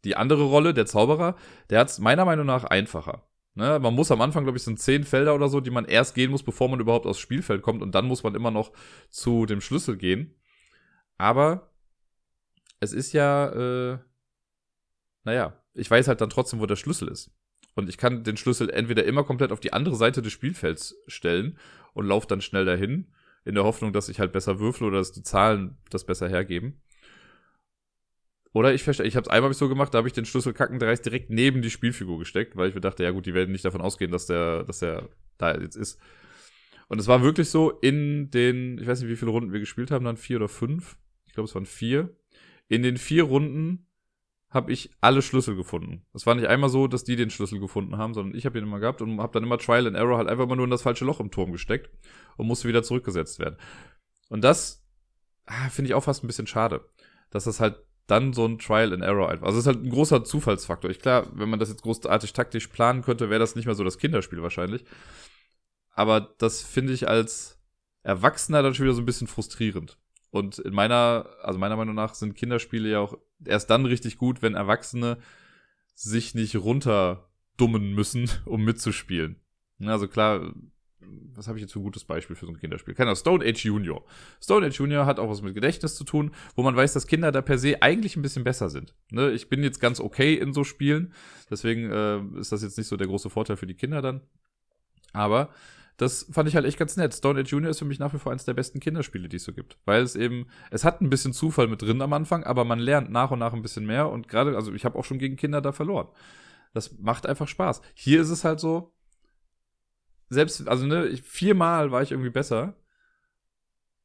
Die 0.06 0.16
andere 0.16 0.44
Rolle, 0.44 0.74
der 0.74 0.86
Zauberer, 0.86 1.36
der 1.70 1.80
hat 1.80 1.90
es 1.90 2.00
meiner 2.00 2.26
Meinung 2.26 2.46
nach 2.46 2.64
einfacher. 2.64 3.30
Ne, 3.56 3.80
man 3.80 3.94
muss 3.94 4.12
am 4.12 4.22
Anfang, 4.22 4.44
glaube 4.44 4.58
ich, 4.58 4.64
sind 4.64 4.80
zehn 4.80 5.04
Felder 5.04 5.36
oder 5.36 5.50
so, 5.50 5.60
die 5.60 5.72
man 5.72 5.86
erst 5.86 6.16
gehen 6.16 6.32
muss, 6.32 6.44
bevor 6.44 6.70
man 6.70 6.80
überhaupt 6.80 7.06
aufs 7.06 7.20
Spielfeld 7.20 7.62
kommt. 7.62 7.82
Und 7.82 7.94
dann 7.94 8.06
muss 8.06 8.24
man 8.24 8.36
immer 8.36 8.52
noch 8.52 8.72
zu 9.10 9.46
dem 9.46 9.60
Schlüssel 9.60 9.98
gehen. 9.98 10.34
Aber 11.18 11.69
es 12.80 12.94
ist 12.94 13.14
ja, 13.14 13.94
äh, 13.94 14.00
naja, 15.24 15.54
ich 15.74 15.90
weiß 15.90 16.08
halt 16.08 16.22
dann 16.22 16.30
trotzdem, 16.30 16.60
wo 16.60 16.66
der 16.66 16.76
Schlüssel 16.76 17.08
ist. 17.08 17.32
Und 17.76 17.90
ich 17.90 17.98
kann 17.98 18.24
den 18.24 18.38
Schlüssel 18.38 18.70
entweder 18.70 19.06
immer 19.06 19.24
komplett 19.24 19.52
auf 19.52 19.60
die 19.60 19.74
andere 19.74 19.96
Seite 19.96 20.22
des 20.22 20.34
Spielfelds 20.34 20.98
stellen 21.08 21.58
und 21.94 22.06
laufe 22.06 22.28
dann 22.28 22.42
schnell 22.42 22.66
dahin 22.66 23.14
in 23.46 23.56
der 23.56 23.64
Hoffnung, 23.64 23.94
dass 23.94 24.10
ich 24.10 24.20
halt 24.20 24.32
besser 24.32 24.60
würfle 24.60 24.88
oder 24.88 24.98
dass 24.98 25.12
die 25.12 25.24
Zahlen 25.24 25.78
das 25.90 26.06
besser 26.06 26.28
hergeben. 26.28 26.82
Oder 28.52 28.74
ich 28.74 28.84
verstehe, 28.84 29.06
ich 29.06 29.16
habe 29.16 29.26
es 29.26 29.30
einmal 29.30 29.54
so 29.54 29.70
gemacht, 29.70 29.94
da 29.94 30.00
habe 30.00 30.08
ich 30.08 30.14
den 30.14 30.26
Schlüssel 30.26 30.54
kackendereist 30.54 31.06
direkt 31.06 31.30
neben 31.30 31.62
die 31.62 31.70
Spielfigur 31.70 32.18
gesteckt, 32.18 32.56
weil 32.58 32.70
ich 32.70 32.76
mir 32.76 32.82
dachte, 32.82 33.04
ja 33.04 33.12
gut, 33.12 33.26
die 33.26 33.34
werden 33.34 33.52
nicht 33.52 33.64
davon 33.64 33.82
ausgehen, 33.82 34.12
dass 34.12 34.26
der, 34.26 34.64
dass 34.64 34.80
der 34.80 35.08
da 35.38 35.56
jetzt 35.56 35.76
ist. 35.76 36.00
Und 36.88 37.00
es 37.00 37.08
war 37.08 37.22
wirklich 37.22 37.50
so 37.50 37.70
in 37.70 38.32
den, 38.32 38.80
ich 38.80 38.88
weiß 38.88 39.02
nicht, 39.02 39.10
wie 39.10 39.16
viele 39.16 39.32
Runden 39.32 39.54
wir 39.54 39.60
gespielt 39.60 39.92
haben, 39.92 40.06
dann 40.06 40.18
vier 40.18 40.38
oder 40.38 40.48
fünf. 40.48 40.98
Ich 41.28 41.34
glaube, 41.34 41.48
es 41.48 41.54
waren 41.54 41.68
vier. 41.68 42.10
In 42.70 42.84
den 42.84 42.98
vier 42.98 43.24
Runden 43.24 43.88
habe 44.50 44.72
ich 44.72 44.90
alle 45.02 45.22
Schlüssel 45.22 45.56
gefunden. 45.56 46.06
Es 46.14 46.26
war 46.26 46.34
nicht 46.36 46.48
einmal 46.48 46.70
so, 46.70 46.88
dass 46.88 47.04
die 47.04 47.16
den 47.16 47.30
Schlüssel 47.30 47.60
gefunden 47.60 47.98
haben, 47.98 48.14
sondern 48.14 48.38
ich 48.38 48.46
habe 48.46 48.58
ihn 48.58 48.64
immer 48.64 48.80
gehabt 48.80 49.02
und 49.02 49.20
habe 49.20 49.34
dann 49.34 49.44
immer 49.44 49.58
Trial 49.58 49.86
and 49.86 49.96
Error 49.96 50.18
halt 50.18 50.28
einfach 50.28 50.48
mal 50.48 50.56
nur 50.56 50.66
in 50.66 50.72
das 50.72 50.82
falsche 50.82 51.06
Loch 51.06 51.20
im 51.20 51.30
Turm 51.30 51.52
gesteckt 51.52 51.90
und 52.38 52.48
musste 52.48 52.68
wieder 52.68 52.82
zurückgesetzt 52.82 53.40
werden. 53.40 53.58
Und 54.30 54.44
das 54.44 54.84
ah, 55.46 55.70
finde 55.70 55.90
ich 55.90 55.96
auch 55.96 56.04
fast 56.04 56.24
ein 56.24 56.28
bisschen 56.28 56.48
schade, 56.48 56.88
dass 57.30 57.44
das 57.44 57.60
halt 57.60 57.84
dann 58.08 58.34
so 58.34 58.46
ein 58.46 58.58
Trial 58.58 58.94
and 58.94 59.04
Error 59.04 59.30
einfach. 59.30 59.46
Also 59.46 59.60
es 59.60 59.66
ist 59.66 59.68
halt 59.68 59.86
ein 59.86 59.92
großer 59.92 60.24
Zufallsfaktor. 60.24 60.90
Ich 60.90 61.00
klar, 61.00 61.28
wenn 61.34 61.50
man 61.50 61.60
das 61.60 61.70
jetzt 61.70 61.84
großartig 61.84 62.34
taktisch 62.34 62.68
planen 62.68 63.04
könnte, 63.04 63.30
wäre 63.30 63.40
das 63.40 63.56
nicht 63.56 63.66
mehr 63.66 63.76
so 63.76 63.84
das 63.84 64.00
Kinderspiel 64.00 64.42
wahrscheinlich. 64.42 64.84
Aber 65.92 66.34
das 66.40 66.64
finde 66.64 66.94
ich 66.94 67.08
als 67.08 67.60
Erwachsener 68.02 68.64
dann 68.64 68.74
schon 68.74 68.86
wieder 68.86 68.96
so 68.96 69.02
ein 69.02 69.06
bisschen 69.06 69.28
frustrierend. 69.28 69.98
Und 70.32 70.60
in 70.60 70.74
meiner, 70.74 71.28
also 71.42 71.60
meiner 71.60 71.76
Meinung 71.76 71.96
nach 71.96 72.14
sind 72.14 72.36
Kinderspiele 72.36 72.90
ja 72.90 73.00
auch 73.00 73.18
erst 73.46 73.70
dann 73.70 73.86
richtig 73.86 74.18
gut, 74.18 74.42
wenn 74.42 74.56
Erwachsene 74.56 75.18
sich 75.96 76.36
nicht 76.36 76.56
runterdummen 76.56 77.94
müssen, 77.94 78.30
um 78.46 78.64
mitzuspielen. 78.64 79.38
Also 79.86 80.08
klar, 80.08 80.54
was 81.34 81.48
habe 81.48 81.58
ich 81.58 81.62
jetzt 81.62 81.74
für 81.74 81.80
ein 81.80 81.84
gutes 81.84 82.04
Beispiel 82.04 82.36
für 82.36 82.46
so 82.46 82.52
ein 82.52 82.60
Kinderspiel? 82.60 82.94
Keiner, 82.94 83.16
Stone 83.16 83.44
Age 83.46 83.66
Junior. 83.66 84.06
Stone 84.42 84.66
Age 84.66 84.78
Junior 84.78 85.06
hat 85.06 85.20
auch 85.20 85.30
was 85.30 85.42
mit 85.42 85.56
Gedächtnis 85.56 85.96
zu 85.96 86.04
tun, 86.04 86.32
wo 86.56 86.64
man 86.64 86.76
weiß, 86.76 86.94
dass 86.94 87.08
Kinder 87.08 87.32
da 87.32 87.42
per 87.42 87.58
se 87.58 87.82
eigentlich 87.82 88.16
ein 88.16 88.22
bisschen 88.22 88.44
besser 88.44 88.70
sind. 88.70 88.94
Ne? 89.10 89.32
Ich 89.32 89.50
bin 89.50 89.64
jetzt 89.64 89.80
ganz 89.80 90.00
okay 90.00 90.36
in 90.36 90.54
so 90.54 90.64
Spielen, 90.64 91.14
deswegen 91.50 91.90
äh, 91.90 92.40
ist 92.40 92.52
das 92.52 92.62
jetzt 92.62 92.78
nicht 92.78 92.88
so 92.88 92.98
der 92.98 93.08
große 93.08 93.30
Vorteil 93.30 93.58
für 93.58 93.68
die 93.68 93.76
Kinder 93.76 94.02
dann. 94.02 94.22
Aber 95.14 95.50
das 96.00 96.28
fand 96.32 96.48
ich 96.48 96.56
halt 96.56 96.66
echt 96.66 96.80
ganz 96.80 96.96
nett. 96.96 97.14
Stone 97.14 97.42
Age 97.42 97.52
Junior 97.52 97.70
ist 97.70 97.80
für 97.80 97.86
mich 97.86 98.00
nach 98.00 98.14
wie 98.14 98.20
vor 98.20 98.32
eines 98.32 98.46
der 98.46 98.54
besten 98.54 98.80
Kinderspiele, 98.80 99.28
die 99.28 99.36
es 99.36 99.44
so 99.44 99.52
gibt. 99.52 99.78
Weil 99.84 100.02
es 100.02 100.16
eben, 100.16 100.48
es 100.72 100.86
hat 100.86 101.02
ein 101.02 101.10
bisschen 101.10 101.34
Zufall 101.34 101.68
mit 101.68 101.82
drin 101.82 102.02
am 102.02 102.14
Anfang, 102.14 102.46
aber 102.46 102.64
man 102.64 102.80
lernt 102.80 103.12
nach 103.12 103.32
und 103.32 103.40
nach 103.40 103.52
ein 103.52 103.62
bisschen 103.62 103.86
mehr 103.86 104.10
und 104.10 104.30
gerade, 104.30 104.56
also 104.56 104.74
ich 104.74 104.86
habe 104.86 104.98
auch 104.98 105.04
schon 105.04 105.20
gegen 105.20 105.36
Kinder 105.36 105.60
da 105.60 105.74
verloren. 105.74 106.08
Das 106.74 106.98
macht 107.00 107.26
einfach 107.26 107.50
Spaß. 107.50 107.82
Hier 107.96 108.22
ist 108.22 108.30
es 108.30 108.46
halt 108.46 108.62
so, 108.62 108.96
selbst, 110.30 110.66
also 110.70 110.86
ne, 110.86 111.06
ich, 111.08 111.22
viermal 111.22 111.92
war 111.92 112.02
ich 112.02 112.12
irgendwie 112.12 112.30
besser 112.30 112.78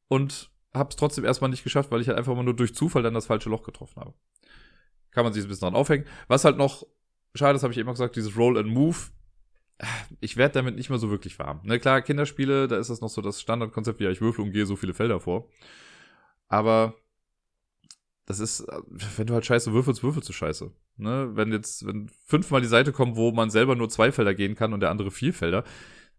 und 0.09 0.51
hab's 0.73 0.97
trotzdem 0.97 1.23
erstmal 1.23 1.49
nicht 1.49 1.63
geschafft, 1.63 1.91
weil 1.91 2.01
ich 2.01 2.09
halt 2.09 2.17
einfach 2.17 2.35
mal 2.35 2.43
nur 2.43 2.57
durch 2.57 2.75
Zufall 2.75 3.03
dann 3.03 3.13
das 3.13 3.27
falsche 3.27 3.49
Loch 3.49 3.63
getroffen 3.63 4.01
habe. 4.01 4.13
Kann 5.11 5.23
man 5.23 5.31
sich 5.31 5.45
ein 5.45 5.47
bisschen 5.47 5.69
dran 5.69 5.75
aufhängen. 5.75 6.05
Was 6.27 6.43
halt 6.43 6.57
noch 6.57 6.85
schade, 7.33 7.53
das 7.53 7.63
habe 7.63 7.71
ich 7.71 7.79
eben 7.79 7.89
gesagt, 7.89 8.17
dieses 8.17 8.35
Roll 8.35 8.57
and 8.57 8.67
Move 8.67 8.97
ich 10.21 10.37
werde 10.37 10.53
damit 10.53 10.75
nicht 10.75 10.89
mehr 10.89 10.99
so 10.99 11.09
wirklich 11.09 11.37
warm. 11.39 11.61
Ne, 11.63 11.79
klar, 11.79 12.01
Kinderspiele, 12.01 12.67
da 12.67 12.77
ist 12.77 12.89
das 12.89 13.01
noch 13.01 13.09
so 13.09 13.21
das 13.21 13.41
Standardkonzept, 13.41 13.99
ja, 14.01 14.09
ich 14.09 14.21
würfel 14.21 14.43
und 14.43 14.51
gehe 14.51 14.65
so 14.65 14.75
viele 14.75 14.93
Felder 14.93 15.19
vor. 15.19 15.49
Aber 16.47 16.95
das 18.25 18.39
ist, 18.39 18.65
wenn 19.17 19.27
du 19.27 19.33
halt 19.33 19.45
scheiße 19.45 19.73
würfelst, 19.73 20.03
würfelst 20.03 20.29
du 20.29 20.33
scheiße. 20.33 20.71
Ne? 20.97 21.31
Wenn 21.33 21.51
jetzt, 21.51 21.85
wenn 21.85 22.09
fünfmal 22.25 22.61
die 22.61 22.67
Seite 22.67 22.91
kommt, 22.91 23.15
wo 23.15 23.31
man 23.31 23.49
selber 23.49 23.75
nur 23.75 23.89
zwei 23.89 24.11
Felder 24.11 24.33
gehen 24.33 24.55
kann 24.55 24.73
und 24.73 24.79
der 24.79 24.89
andere 24.89 25.11
vier 25.11 25.33
Felder, 25.33 25.63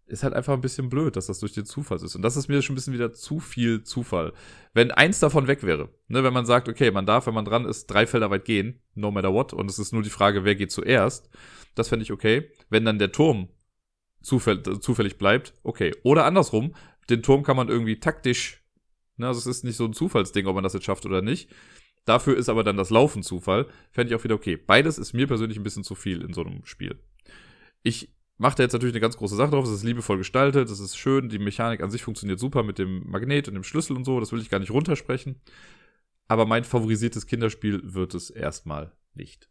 ist 0.07 0.23
halt 0.23 0.33
einfach 0.33 0.53
ein 0.53 0.61
bisschen 0.61 0.89
blöd, 0.89 1.15
dass 1.15 1.27
das 1.27 1.39
durch 1.39 1.53
den 1.53 1.65
Zufall 1.65 1.97
ist. 1.97 2.15
Und 2.15 2.21
das 2.21 2.37
ist 2.37 2.47
mir 2.47 2.61
schon 2.61 2.73
ein 2.73 2.75
bisschen 2.75 2.93
wieder 2.93 3.13
zu 3.13 3.39
viel 3.39 3.83
Zufall. 3.83 4.33
Wenn 4.73 4.91
eins 4.91 5.19
davon 5.19 5.47
weg 5.47 5.63
wäre, 5.63 5.89
ne, 6.07 6.23
wenn 6.23 6.33
man 6.33 6.45
sagt, 6.45 6.69
okay, 6.69 6.91
man 6.91 7.05
darf, 7.05 7.27
wenn 7.27 7.33
man 7.33 7.45
dran 7.45 7.65
ist, 7.65 7.87
drei 7.87 8.07
Felder 8.07 8.31
weit 8.31 8.45
gehen, 8.45 8.79
no 8.95 9.11
matter 9.11 9.33
what, 9.33 9.53
und 9.53 9.69
es 9.69 9.79
ist 9.79 9.91
nur 9.91 10.03
die 10.03 10.09
Frage, 10.09 10.45
wer 10.45 10.55
geht 10.55 10.71
zuerst, 10.71 11.29
das 11.75 11.89
fände 11.89 12.03
ich 12.03 12.11
okay. 12.11 12.49
Wenn 12.69 12.85
dann 12.85 12.99
der 12.99 13.11
Turm 13.11 13.49
zufäll 14.21 14.63
zufällig 14.79 15.17
bleibt, 15.17 15.53
okay. 15.63 15.93
Oder 16.03 16.25
andersrum, 16.25 16.73
den 17.09 17.21
Turm 17.21 17.43
kann 17.43 17.57
man 17.57 17.67
irgendwie 17.67 17.99
taktisch, 17.99 18.63
ne, 19.17 19.27
also 19.27 19.39
es 19.39 19.45
ist 19.45 19.63
nicht 19.65 19.77
so 19.77 19.85
ein 19.85 19.93
Zufallsding, 19.93 20.47
ob 20.47 20.55
man 20.55 20.63
das 20.63 20.73
jetzt 20.73 20.85
schafft 20.85 21.05
oder 21.05 21.21
nicht. 21.21 21.49
Dafür 22.05 22.37
ist 22.37 22.47
aber 22.47 22.63
dann 22.63 22.77
das 22.77 22.89
Laufen 22.89 23.21
Zufall. 23.21 23.67
Fände 23.91 24.13
ich 24.13 24.17
auch 24.17 24.23
wieder 24.23 24.35
okay. 24.35 24.55
Beides 24.55 24.97
ist 24.97 25.11
mir 25.11 25.27
persönlich 25.27 25.57
ein 25.57 25.63
bisschen 25.63 25.83
zu 25.83 25.93
viel 25.93 26.21
in 26.21 26.31
so 26.31 26.41
einem 26.41 26.65
Spiel. 26.65 26.97
Ich 27.83 28.16
mache 28.37 28.55
da 28.57 28.63
jetzt 28.63 28.73
natürlich 28.73 28.93
eine 28.93 29.01
ganz 29.01 29.17
große 29.17 29.35
Sache 29.35 29.51
drauf. 29.51 29.65
Es 29.65 29.71
ist 29.71 29.83
liebevoll 29.83 30.17
gestaltet, 30.17 30.69
es 30.69 30.79
ist 30.79 30.97
schön, 30.97 31.29
die 31.29 31.39
Mechanik 31.39 31.81
an 31.81 31.91
sich 31.91 32.03
funktioniert 32.03 32.39
super 32.39 32.63
mit 32.63 32.77
dem 32.77 33.09
Magnet 33.09 33.47
und 33.47 33.55
dem 33.55 33.63
Schlüssel 33.63 33.95
und 33.95 34.05
so. 34.05 34.19
Das 34.19 34.31
will 34.31 34.41
ich 34.41 34.49
gar 34.49 34.59
nicht 34.59 34.71
runtersprechen. 34.71 35.41
Aber 36.27 36.45
mein 36.45 36.63
favorisiertes 36.63 37.25
Kinderspiel 37.25 37.81
wird 37.83 38.13
es 38.13 38.29
erstmal 38.29 38.91
nicht. 39.13 39.49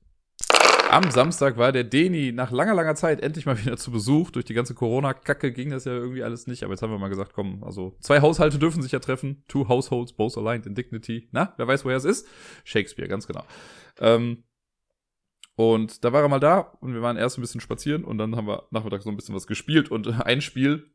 Am 0.90 1.11
Samstag 1.11 1.57
war 1.57 1.72
der 1.72 1.83
Deni 1.83 2.31
nach 2.31 2.53
langer, 2.53 2.75
langer 2.75 2.94
Zeit 2.94 3.20
endlich 3.20 3.44
mal 3.44 3.59
wieder 3.64 3.77
zu 3.77 3.90
Besuch. 3.90 4.31
Durch 4.31 4.44
die 4.44 4.55
ganze 4.55 4.75
Corona-Kacke 4.75 5.53
ging 5.53 5.70
das 5.70 5.85
ja 5.85 5.92
irgendwie 5.92 6.22
alles 6.22 6.46
nicht. 6.46 6.62
Aber 6.62 6.75
jetzt 6.75 6.83
haben 6.83 6.92
wir 6.92 6.99
mal 6.99 7.09
gesagt, 7.09 7.33
komm, 7.35 7.64
also 7.64 7.96
zwei 8.01 8.20
Haushalte 8.20 8.59
dürfen 8.59 8.83
sich 8.83 8.92
ja 8.92 9.01
treffen. 9.01 9.42
Two 9.49 9.68
households, 9.68 10.12
both 10.12 10.38
aligned 10.38 10.66
in 10.66 10.75
dignity. 10.75 11.29
Na, 11.33 11.55
wer 11.57 11.66
weiß, 11.66 11.85
woher 11.85 11.96
es 11.96 12.05
ist? 12.05 12.29
Shakespeare, 12.64 13.09
ganz 13.09 13.27
genau. 13.27 13.44
Ähm, 13.99 14.44
und 15.57 16.05
da 16.05 16.12
war 16.12 16.23
er 16.23 16.29
mal 16.29 16.38
da 16.38 16.61
und 16.81 16.95
wir 16.95 17.03
waren 17.03 17.16
erst 17.16 17.38
ein 17.38 17.40
bisschen 17.40 17.61
spazieren 17.61 18.05
und 18.05 18.19
dann 18.19 18.37
haben 18.37 18.47
wir 18.47 18.64
nachmittags 18.71 19.05
so 19.05 19.11
ein 19.11 19.16
bisschen 19.16 19.35
was 19.35 19.47
gespielt 19.47 19.90
und 19.90 20.07
ein 20.27 20.40
Spiel 20.42 20.90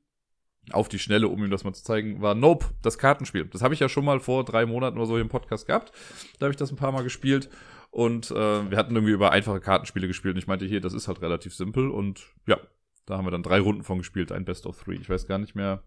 auf 0.72 0.88
die 0.88 1.00
Schnelle, 1.00 1.28
um 1.28 1.44
ihm 1.44 1.50
das 1.50 1.64
mal 1.64 1.74
zu 1.74 1.84
zeigen, 1.84 2.22
war 2.22 2.36
Nope, 2.36 2.68
das 2.84 3.00
Kartenspiel. 3.00 3.46
Das 3.46 3.64
habe 3.64 3.74
ich 3.74 3.80
ja 3.80 3.90
schon 3.90 4.06
mal 4.06 4.20
vor 4.20 4.46
drei 4.46 4.68
Monaten 4.68 4.98
oder 4.98 5.08
so 5.08 5.14
hier 5.14 5.22
im 5.22 5.30
Podcast 5.30 5.66
gehabt. 5.66 5.92
Da 6.38 6.46
habe 6.46 6.52
ich 6.52 6.58
das 6.58 6.70
ein 6.70 6.76
paar 6.76 6.92
Mal 6.92 7.04
gespielt 7.04 7.50
und 7.90 8.30
äh, 8.30 8.70
wir 8.70 8.78
hatten 8.78 8.96
irgendwie 8.96 9.14
über 9.14 9.32
einfache 9.32 9.60
Kartenspiele 9.60 10.08
gespielt 10.08 10.36
und 10.36 10.40
ich 10.40 10.48
meinte 10.48 10.66
hier, 10.66 10.80
das 10.80 10.94
ist 10.94 11.08
halt 11.08 11.22
relativ 11.22 11.56
simpel 11.56 11.90
und 11.90 12.22
ja, 12.46 12.60
da 13.08 13.18
haben 13.18 13.26
wir 13.26 13.32
dann 13.32 13.44
drei 13.44 13.60
Runden 13.60 13.84
von 13.84 13.98
gespielt, 13.98 14.32
ein 14.32 14.46
Best 14.46 14.68
of 14.68 14.82
Three. 14.82 14.96
Ich 14.96 15.10
weiß 15.10 15.28
gar 15.28 15.40
nicht 15.40 15.56
mehr. 15.56 15.84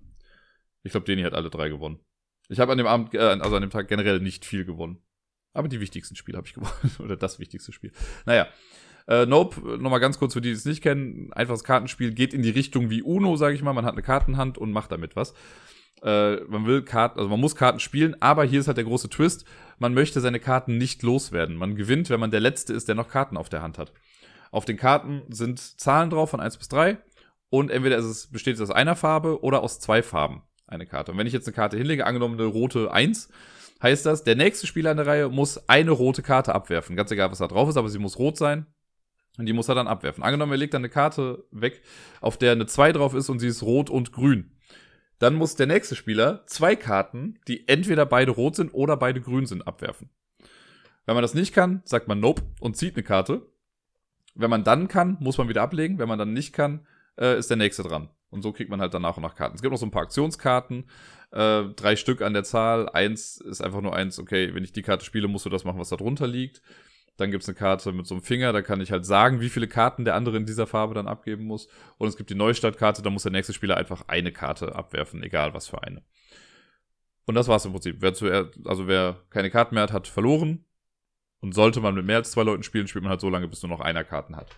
Ich 0.82 0.90
glaube, 0.90 1.06
Deni 1.06 1.22
hat 1.22 1.34
alle 1.34 1.48
drei 1.48 1.68
gewonnen. 1.68 2.00
Ich 2.48 2.58
habe 2.58 2.72
an 2.72 2.78
dem 2.78 2.88
Abend, 2.88 3.14
äh, 3.14 3.18
also 3.18 3.54
an 3.54 3.62
dem 3.62 3.70
Tag 3.70 3.86
generell 3.86 4.18
nicht 4.18 4.44
viel 4.44 4.64
gewonnen. 4.64 4.98
Aber 5.54 5.68
die 5.68 5.80
wichtigsten 5.80 6.16
Spiele 6.16 6.36
habe 6.36 6.46
ich 6.46 6.54
gewonnen. 6.54 6.72
Oder 6.98 7.16
das 7.16 7.38
wichtigste 7.38 7.72
Spiel. 7.72 7.92
Naja. 8.26 8.48
Äh, 9.06 9.26
nope, 9.26 9.60
nochmal 9.78 10.00
ganz 10.00 10.18
kurz 10.18 10.32
für 10.32 10.40
die, 10.40 10.48
die 10.48 10.54
es 10.54 10.64
nicht 10.64 10.82
kennen. 10.82 11.32
Einfaches 11.32 11.62
Kartenspiel 11.62 12.12
geht 12.12 12.34
in 12.34 12.42
die 12.42 12.50
Richtung 12.50 12.90
wie 12.90 13.02
Uno, 13.02 13.36
sage 13.36 13.54
ich 13.54 13.62
mal. 13.62 13.72
Man 13.72 13.84
hat 13.84 13.92
eine 13.92 14.02
Kartenhand 14.02 14.58
und 14.58 14.72
macht 14.72 14.92
damit 14.92 15.14
was. 15.14 15.34
Äh, 16.02 16.36
man 16.44 16.66
will 16.66 16.82
Karten, 16.82 17.18
also 17.18 17.30
man 17.30 17.40
muss 17.40 17.54
Karten 17.54 17.80
spielen, 17.80 18.16
aber 18.20 18.44
hier 18.44 18.60
ist 18.60 18.66
halt 18.66 18.78
der 18.78 18.84
große 18.84 19.08
Twist. 19.08 19.44
Man 19.78 19.94
möchte 19.94 20.20
seine 20.20 20.40
Karten 20.40 20.78
nicht 20.78 21.02
loswerden. 21.02 21.56
Man 21.56 21.76
gewinnt, 21.76 22.10
wenn 22.10 22.20
man 22.20 22.30
der 22.30 22.40
Letzte 22.40 22.72
ist, 22.72 22.88
der 22.88 22.94
noch 22.94 23.08
Karten 23.08 23.36
auf 23.36 23.48
der 23.48 23.62
Hand 23.62 23.78
hat. 23.78 23.92
Auf 24.50 24.64
den 24.64 24.76
Karten 24.76 25.22
sind 25.28 25.58
Zahlen 25.58 26.10
drauf 26.10 26.30
von 26.30 26.40
1 26.40 26.56
bis 26.56 26.68
3 26.68 26.98
und 27.50 27.70
entweder 27.70 27.98
es, 27.98 28.28
besteht 28.28 28.54
es 28.54 28.60
aus 28.60 28.70
einer 28.70 28.96
Farbe 28.96 29.42
oder 29.42 29.62
aus 29.62 29.80
zwei 29.80 30.02
Farben 30.02 30.42
eine 30.66 30.86
Karte. 30.86 31.12
Und 31.12 31.18
wenn 31.18 31.26
ich 31.26 31.32
jetzt 31.32 31.46
eine 31.46 31.54
Karte 31.54 31.76
hinlege, 31.76 32.06
angenommen 32.06 32.38
eine 32.38 32.48
rote 32.48 32.92
1, 32.92 33.28
heißt 33.84 34.04
das, 34.06 34.24
der 34.24 34.34
nächste 34.34 34.66
Spieler 34.66 34.90
in 34.90 34.96
der 34.96 35.06
Reihe 35.06 35.28
muss 35.28 35.68
eine 35.68 35.92
rote 35.92 36.22
Karte 36.22 36.54
abwerfen. 36.54 36.96
Ganz 36.96 37.10
egal, 37.12 37.30
was 37.30 37.38
da 37.38 37.46
drauf 37.46 37.68
ist, 37.68 37.76
aber 37.76 37.88
sie 37.88 38.00
muss 38.00 38.18
rot 38.18 38.36
sein. 38.36 38.66
Und 39.36 39.46
die 39.46 39.52
muss 39.52 39.68
er 39.68 39.74
dann 39.74 39.88
abwerfen. 39.88 40.24
Angenommen, 40.24 40.52
er 40.52 40.58
legt 40.58 40.74
dann 40.74 40.80
eine 40.80 40.88
Karte 40.88 41.44
weg, 41.50 41.82
auf 42.20 42.36
der 42.36 42.52
eine 42.52 42.66
2 42.66 42.92
drauf 42.92 43.14
ist 43.14 43.28
und 43.28 43.40
sie 43.40 43.48
ist 43.48 43.62
rot 43.62 43.90
und 43.90 44.12
grün. 44.12 44.52
Dann 45.18 45.34
muss 45.34 45.56
der 45.56 45.66
nächste 45.66 45.96
Spieler 45.96 46.44
zwei 46.46 46.76
Karten, 46.76 47.38
die 47.46 47.68
entweder 47.68 48.06
beide 48.06 48.32
rot 48.32 48.56
sind 48.56 48.72
oder 48.74 48.96
beide 48.96 49.20
grün 49.20 49.46
sind, 49.46 49.66
abwerfen. 49.66 50.10
Wenn 51.06 51.14
man 51.14 51.22
das 51.22 51.34
nicht 51.34 51.52
kann, 51.52 51.82
sagt 51.84 52.08
man 52.08 52.20
Nope 52.20 52.42
und 52.60 52.76
zieht 52.76 52.94
eine 52.94 53.02
Karte. 53.02 53.46
Wenn 54.34 54.50
man 54.50 54.64
dann 54.64 54.88
kann, 54.88 55.16
muss 55.20 55.38
man 55.38 55.48
wieder 55.48 55.62
ablegen. 55.62 55.98
Wenn 55.98 56.08
man 56.08 56.18
dann 56.18 56.32
nicht 56.32 56.52
kann, 56.52 56.86
äh, 57.18 57.38
ist 57.38 57.50
der 57.50 57.56
nächste 57.56 57.82
dran. 57.82 58.08
Und 58.30 58.42
so 58.42 58.52
kriegt 58.52 58.70
man 58.70 58.80
halt 58.80 58.92
dann 58.94 59.02
nach 59.02 59.16
und 59.16 59.22
nach 59.22 59.36
Karten. 59.36 59.54
Es 59.54 59.62
gibt 59.62 59.70
noch 59.70 59.78
so 59.78 59.86
ein 59.86 59.92
paar 59.92 60.02
Aktionskarten, 60.02 60.88
äh, 61.30 61.64
drei 61.76 61.96
Stück 61.96 62.20
an 62.20 62.34
der 62.34 62.44
Zahl. 62.44 62.88
Eins 62.88 63.36
ist 63.36 63.62
einfach 63.62 63.80
nur 63.80 63.94
eins, 63.94 64.18
okay, 64.18 64.54
wenn 64.54 64.64
ich 64.64 64.72
die 64.72 64.82
Karte 64.82 65.04
spiele, 65.04 65.28
musst 65.28 65.46
du 65.46 65.50
das 65.50 65.64
machen, 65.64 65.78
was 65.78 65.90
da 65.90 65.96
drunter 65.96 66.26
liegt. 66.26 66.60
Dann 67.16 67.30
gibt's 67.30 67.48
eine 67.48 67.54
Karte 67.54 67.92
mit 67.92 68.08
so 68.08 68.14
einem 68.14 68.24
Finger, 68.24 68.52
da 68.52 68.60
kann 68.60 68.80
ich 68.80 68.90
halt 68.90 69.06
sagen, 69.06 69.40
wie 69.40 69.48
viele 69.48 69.68
Karten 69.68 70.04
der 70.04 70.16
andere 70.16 70.36
in 70.36 70.46
dieser 70.46 70.66
Farbe 70.66 70.94
dann 70.94 71.06
abgeben 71.06 71.44
muss. 71.44 71.68
Und 71.96 72.08
es 72.08 72.16
gibt 72.16 72.30
die 72.30 72.34
Neustartkarte, 72.34 73.02
da 73.02 73.10
muss 73.10 73.22
der 73.22 73.30
nächste 73.30 73.52
Spieler 73.52 73.76
einfach 73.76 74.08
eine 74.08 74.32
Karte 74.32 74.74
abwerfen, 74.74 75.22
egal 75.22 75.54
was 75.54 75.68
für 75.68 75.80
eine. 75.84 76.02
Und 77.26 77.36
das 77.36 77.46
war's 77.46 77.64
im 77.64 77.72
Prinzip. 77.72 77.98
Wer 78.00 78.14
zuerst, 78.14 78.58
also 78.66 78.88
wer 78.88 79.20
keine 79.30 79.50
Karten 79.50 79.76
mehr 79.76 79.84
hat, 79.84 79.92
hat 79.92 80.08
verloren. 80.08 80.64
Und 81.40 81.54
sollte 81.54 81.80
man 81.80 81.94
mit 81.94 82.06
mehr 82.06 82.16
als 82.16 82.30
zwei 82.30 82.42
Leuten 82.42 82.62
spielen, 82.62 82.88
spielt 82.88 83.04
man 83.04 83.10
halt 83.10 83.20
so 83.20 83.28
lange, 83.28 83.48
bis 83.48 83.62
nur 83.62 83.70
noch 83.70 83.80
einer 83.80 84.02
Karten 84.02 84.34
hat. 84.34 84.56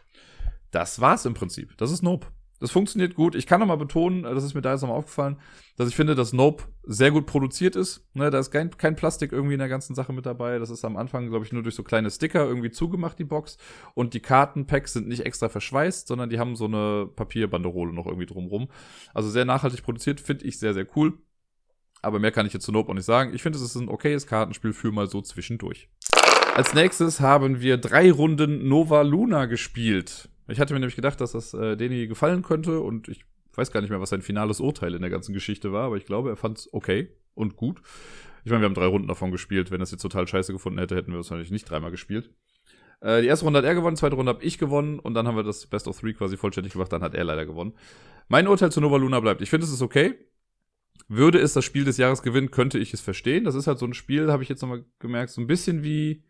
Das 0.70 1.00
war's 1.00 1.26
im 1.26 1.34
Prinzip. 1.34 1.76
Das 1.76 1.90
ist 1.90 2.02
Nope. 2.02 2.28
Das 2.58 2.70
funktioniert 2.70 3.14
gut. 3.14 3.34
Ich 3.34 3.46
kann 3.46 3.60
nochmal 3.60 3.76
betonen, 3.76 4.22
das 4.22 4.42
ist 4.42 4.54
mir 4.54 4.62
da 4.62 4.72
jetzt 4.72 4.80
nochmal 4.80 4.96
aufgefallen, 4.96 5.36
dass 5.76 5.88
ich 5.88 5.96
finde, 5.96 6.14
dass 6.14 6.32
Nope 6.32 6.64
sehr 6.84 7.10
gut 7.10 7.26
produziert 7.26 7.76
ist. 7.76 8.06
Ne, 8.14 8.30
da 8.30 8.38
ist 8.38 8.50
kein, 8.50 8.70
kein 8.76 8.96
Plastik 8.96 9.32
irgendwie 9.32 9.54
in 9.54 9.58
der 9.58 9.68
ganzen 9.68 9.94
Sache 9.94 10.12
mit 10.12 10.24
dabei. 10.24 10.58
Das 10.58 10.70
ist 10.70 10.84
am 10.84 10.96
Anfang, 10.96 11.28
glaube 11.28 11.44
ich, 11.44 11.52
nur 11.52 11.62
durch 11.62 11.74
so 11.74 11.82
kleine 11.82 12.10
Sticker 12.10 12.46
irgendwie 12.46 12.70
zugemacht, 12.70 13.18
die 13.18 13.24
Box. 13.24 13.58
Und 13.94 14.14
die 14.14 14.20
Kartenpacks 14.20 14.94
sind 14.94 15.06
nicht 15.06 15.26
extra 15.26 15.48
verschweißt, 15.48 16.08
sondern 16.08 16.30
die 16.30 16.38
haben 16.38 16.56
so 16.56 16.64
eine 16.64 17.08
Papierbanderole 17.14 17.92
noch 17.92 18.06
irgendwie 18.06 18.26
drumrum. 18.26 18.68
Also 19.12 19.28
sehr 19.28 19.44
nachhaltig 19.44 19.82
produziert, 19.82 20.20
finde 20.20 20.46
ich 20.46 20.58
sehr, 20.58 20.72
sehr 20.72 20.86
cool. 20.96 21.18
Aber 22.00 22.18
mehr 22.18 22.32
kann 22.32 22.46
ich 22.46 22.52
jetzt 22.52 22.64
zu 22.64 22.72
Nope 22.72 22.90
auch 22.90 22.94
nicht 22.94 23.04
sagen. 23.04 23.34
Ich 23.34 23.42
finde, 23.42 23.58
es 23.58 23.64
ist 23.64 23.74
ein 23.74 23.88
okayes 23.88 24.26
Kartenspiel 24.26 24.72
für 24.72 24.92
mal 24.92 25.08
so 25.08 25.20
zwischendurch. 25.20 25.88
Als 26.54 26.72
nächstes 26.72 27.20
haben 27.20 27.60
wir 27.60 27.76
drei 27.76 28.10
Runden 28.10 28.66
Nova 28.66 29.02
Luna 29.02 29.44
gespielt. 29.44 30.30
Ich 30.48 30.60
hatte 30.60 30.74
mir 30.74 30.80
nämlich 30.80 30.96
gedacht, 30.96 31.20
dass 31.20 31.32
das 31.32 31.54
äh, 31.54 31.76
Deni 31.76 32.06
gefallen 32.06 32.42
könnte 32.42 32.80
und 32.80 33.08
ich 33.08 33.24
weiß 33.54 33.72
gar 33.72 33.80
nicht 33.80 33.90
mehr, 33.90 34.00
was 34.00 34.10
sein 34.10 34.22
finales 34.22 34.60
Urteil 34.60 34.94
in 34.94 35.00
der 35.00 35.10
ganzen 35.10 35.32
Geschichte 35.32 35.72
war, 35.72 35.86
aber 35.86 35.96
ich 35.96 36.06
glaube, 36.06 36.30
er 36.30 36.36
fand 36.36 36.58
es 36.58 36.72
okay 36.72 37.08
und 37.34 37.56
gut. 37.56 37.80
Ich 38.44 38.50
meine, 38.50 38.62
wir 38.62 38.66
haben 38.66 38.74
drei 38.74 38.86
Runden 38.86 39.08
davon 39.08 39.32
gespielt. 39.32 39.70
Wenn 39.70 39.80
er 39.80 39.84
es 39.84 39.90
jetzt 39.90 40.02
total 40.02 40.28
scheiße 40.28 40.52
gefunden 40.52 40.78
hätte, 40.78 40.94
hätten 40.94 41.10
wir 41.10 41.16
wahrscheinlich 41.16 41.50
nicht 41.50 41.68
dreimal 41.68 41.90
gespielt. 41.90 42.30
Äh, 43.00 43.22
die 43.22 43.28
erste 43.28 43.44
Runde 43.44 43.58
hat 43.58 43.66
er 43.66 43.74
gewonnen, 43.74 43.96
zweite 43.96 44.14
Runde 44.14 44.30
habe 44.30 44.44
ich 44.44 44.58
gewonnen 44.58 44.98
und 44.98 45.14
dann 45.14 45.26
haben 45.26 45.36
wir 45.36 45.42
das 45.42 45.66
Best 45.66 45.88
of 45.88 45.98
Three 45.98 46.12
quasi 46.12 46.36
vollständig 46.36 46.72
gemacht, 46.72 46.92
dann 46.92 47.02
hat 47.02 47.14
er 47.14 47.24
leider 47.24 47.44
gewonnen. 47.44 47.72
Mein 48.28 48.46
Urteil 48.46 48.70
zu 48.70 48.80
Nova 48.80 48.96
Luna 48.96 49.20
bleibt. 49.20 49.42
Ich 49.42 49.50
finde, 49.50 49.66
es 49.66 49.72
ist 49.72 49.82
okay. 49.82 50.14
Würde 51.08 51.38
es 51.38 51.52
das 51.52 51.64
Spiel 51.64 51.84
des 51.84 51.98
Jahres 51.98 52.22
gewinnen, 52.22 52.50
könnte 52.50 52.78
ich 52.78 52.92
es 52.92 53.00
verstehen. 53.00 53.44
Das 53.44 53.54
ist 53.54 53.66
halt 53.66 53.78
so 53.78 53.86
ein 53.86 53.94
Spiel, 53.94 54.32
habe 54.32 54.42
ich 54.42 54.48
jetzt 54.48 54.62
nochmal 54.62 54.84
gemerkt, 54.98 55.30
so 55.30 55.40
ein 55.40 55.46
bisschen 55.46 55.84
wie, 55.84 56.24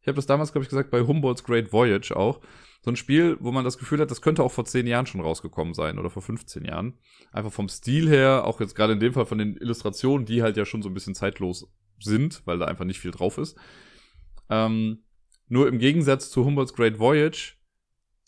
ich 0.00 0.06
habe 0.06 0.16
das 0.16 0.26
damals, 0.26 0.52
glaube 0.52 0.64
ich, 0.64 0.68
gesagt, 0.68 0.90
bei 0.90 1.00
Humboldt's 1.00 1.42
Great 1.42 1.72
Voyage 1.72 2.14
auch 2.14 2.40
so 2.84 2.90
ein 2.90 2.96
Spiel, 2.96 3.38
wo 3.40 3.50
man 3.50 3.64
das 3.64 3.78
Gefühl 3.78 3.98
hat, 3.98 4.10
das 4.10 4.20
könnte 4.20 4.42
auch 4.42 4.52
vor 4.52 4.66
zehn 4.66 4.86
Jahren 4.86 5.06
schon 5.06 5.22
rausgekommen 5.22 5.72
sein 5.72 5.98
oder 5.98 6.10
vor 6.10 6.20
15 6.20 6.66
Jahren. 6.66 6.98
Einfach 7.32 7.50
vom 7.50 7.70
Stil 7.70 8.10
her, 8.10 8.44
auch 8.44 8.60
jetzt 8.60 8.74
gerade 8.74 8.92
in 8.92 9.00
dem 9.00 9.14
Fall 9.14 9.24
von 9.24 9.38
den 9.38 9.56
Illustrationen, 9.56 10.26
die 10.26 10.42
halt 10.42 10.58
ja 10.58 10.66
schon 10.66 10.82
so 10.82 10.90
ein 10.90 10.94
bisschen 10.94 11.14
zeitlos 11.14 11.72
sind, 11.98 12.42
weil 12.44 12.58
da 12.58 12.66
einfach 12.66 12.84
nicht 12.84 13.00
viel 13.00 13.10
drauf 13.10 13.38
ist. 13.38 13.56
Ähm, 14.50 15.02
nur 15.48 15.66
im 15.66 15.78
Gegensatz 15.78 16.28
zu 16.28 16.44
Humboldt's 16.44 16.74
Great 16.74 16.98
Voyage, 16.98 17.54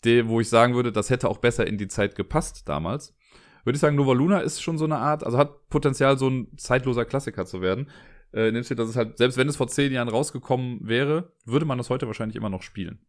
der, 0.03 0.27
wo 0.27 0.41
ich 0.41 0.49
sagen 0.49 0.73
würde, 0.73 0.91
das 0.91 1.11
hätte 1.11 1.29
auch 1.29 1.37
besser 1.37 1.67
in 1.67 1.77
die 1.77 1.87
Zeit 1.87 2.15
gepasst 2.15 2.67
damals, 2.67 3.15
würde 3.63 3.75
ich 3.75 3.81
sagen, 3.81 3.95
Nova 3.95 4.13
Luna 4.13 4.39
ist 4.39 4.63
schon 4.63 4.79
so 4.79 4.85
eine 4.85 4.97
Art, 4.97 5.23
also 5.23 5.37
hat 5.37 5.69
Potenzial, 5.69 6.17
so 6.17 6.31
ein 6.31 6.57
zeitloser 6.57 7.05
Klassiker 7.05 7.45
zu 7.45 7.61
werden. 7.61 7.91
Äh, 8.33 8.51
nimmst 8.51 8.71
du, 8.71 8.75
dass 8.75 8.89
es 8.89 8.95
halt, 8.95 9.19
selbst 9.19 9.37
wenn 9.37 9.47
es 9.47 9.57
vor 9.57 9.67
zehn 9.67 9.91
Jahren 9.91 10.09
rausgekommen 10.09 10.79
wäre, 10.81 11.33
würde 11.45 11.65
man 11.65 11.77
das 11.77 11.91
heute 11.91 12.07
wahrscheinlich 12.07 12.37
immer 12.37 12.49
noch 12.49 12.63
spielen. 12.63 13.05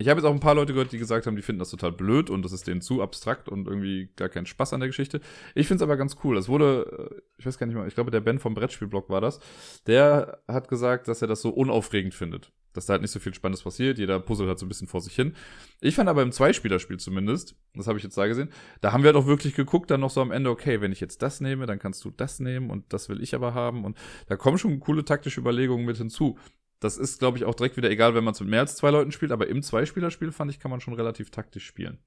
Ich 0.00 0.08
habe 0.08 0.20
jetzt 0.20 0.28
auch 0.28 0.32
ein 0.32 0.38
paar 0.38 0.54
Leute 0.54 0.72
gehört, 0.72 0.92
die 0.92 0.98
gesagt 0.98 1.26
haben, 1.26 1.34
die 1.34 1.42
finden 1.42 1.58
das 1.58 1.70
total 1.70 1.90
blöd 1.90 2.30
und 2.30 2.44
das 2.44 2.52
ist 2.52 2.68
denen 2.68 2.80
zu 2.80 3.02
abstrakt 3.02 3.48
und 3.48 3.66
irgendwie 3.66 4.08
gar 4.14 4.28
keinen 4.28 4.46
Spaß 4.46 4.72
an 4.72 4.78
der 4.78 4.88
Geschichte. 4.88 5.20
Ich 5.56 5.66
finde 5.66 5.82
es 5.82 5.82
aber 5.82 5.96
ganz 5.96 6.16
cool. 6.22 6.36
Es 6.36 6.48
wurde, 6.48 7.10
äh, 7.16 7.20
ich 7.36 7.46
weiß 7.46 7.58
gar 7.58 7.66
nicht 7.66 7.74
mehr, 7.74 7.84
ich 7.84 7.96
glaube, 7.96 8.12
der 8.12 8.20
Ben 8.20 8.38
vom 8.38 8.54
Brettspielblog 8.54 9.10
war 9.10 9.20
das. 9.20 9.40
Der 9.88 10.40
hat 10.46 10.68
gesagt, 10.68 11.08
dass 11.08 11.20
er 11.20 11.26
das 11.26 11.42
so 11.42 11.50
unaufregend 11.50 12.14
findet. 12.14 12.52
Dass 12.74 12.86
da 12.86 12.92
halt 12.92 13.02
nicht 13.02 13.10
so 13.10 13.18
viel 13.18 13.34
Spannendes 13.34 13.64
passiert. 13.64 13.98
Jeder 13.98 14.20
Puzzle 14.20 14.48
hat 14.48 14.60
so 14.60 14.66
ein 14.66 14.68
bisschen 14.68 14.86
vor 14.86 15.00
sich 15.00 15.16
hin. 15.16 15.34
Ich 15.80 15.96
fand 15.96 16.08
aber 16.08 16.22
im 16.22 16.30
Zweispielerspiel 16.30 16.98
zumindest, 17.00 17.56
das 17.74 17.88
habe 17.88 17.98
ich 17.98 18.04
jetzt 18.04 18.16
da 18.16 18.28
gesehen, 18.28 18.50
da 18.80 18.92
haben 18.92 19.02
wir 19.02 19.08
halt 19.08 19.16
auch 19.16 19.26
wirklich 19.26 19.56
geguckt, 19.56 19.90
dann 19.90 20.00
noch 20.00 20.10
so 20.10 20.20
am 20.20 20.30
Ende, 20.30 20.50
okay, 20.50 20.80
wenn 20.80 20.92
ich 20.92 21.00
jetzt 21.00 21.22
das 21.22 21.40
nehme, 21.40 21.66
dann 21.66 21.80
kannst 21.80 22.04
du 22.04 22.12
das 22.12 22.38
nehmen 22.38 22.70
und 22.70 22.92
das 22.92 23.08
will 23.08 23.20
ich 23.20 23.34
aber 23.34 23.52
haben. 23.52 23.84
Und 23.84 23.98
da 24.28 24.36
kommen 24.36 24.58
schon 24.58 24.78
coole 24.78 25.04
taktische 25.04 25.40
Überlegungen 25.40 25.86
mit 25.86 25.96
hinzu. 25.96 26.38
Das 26.80 26.96
ist, 26.96 27.18
glaube 27.18 27.38
ich, 27.38 27.44
auch 27.44 27.54
direkt 27.54 27.76
wieder 27.76 27.90
egal, 27.90 28.14
wenn 28.14 28.24
man 28.24 28.34
es 28.34 28.40
mit 28.40 28.48
mehr 28.48 28.60
als 28.60 28.76
zwei 28.76 28.90
Leuten 28.90 29.12
spielt, 29.12 29.32
aber 29.32 29.48
im 29.48 29.62
Zweispielerspiel 29.62 30.32
fand 30.32 30.50
ich, 30.50 30.60
kann 30.60 30.70
man 30.70 30.80
schon 30.80 30.94
relativ 30.94 31.30
taktisch 31.30 31.66
spielen. 31.66 31.98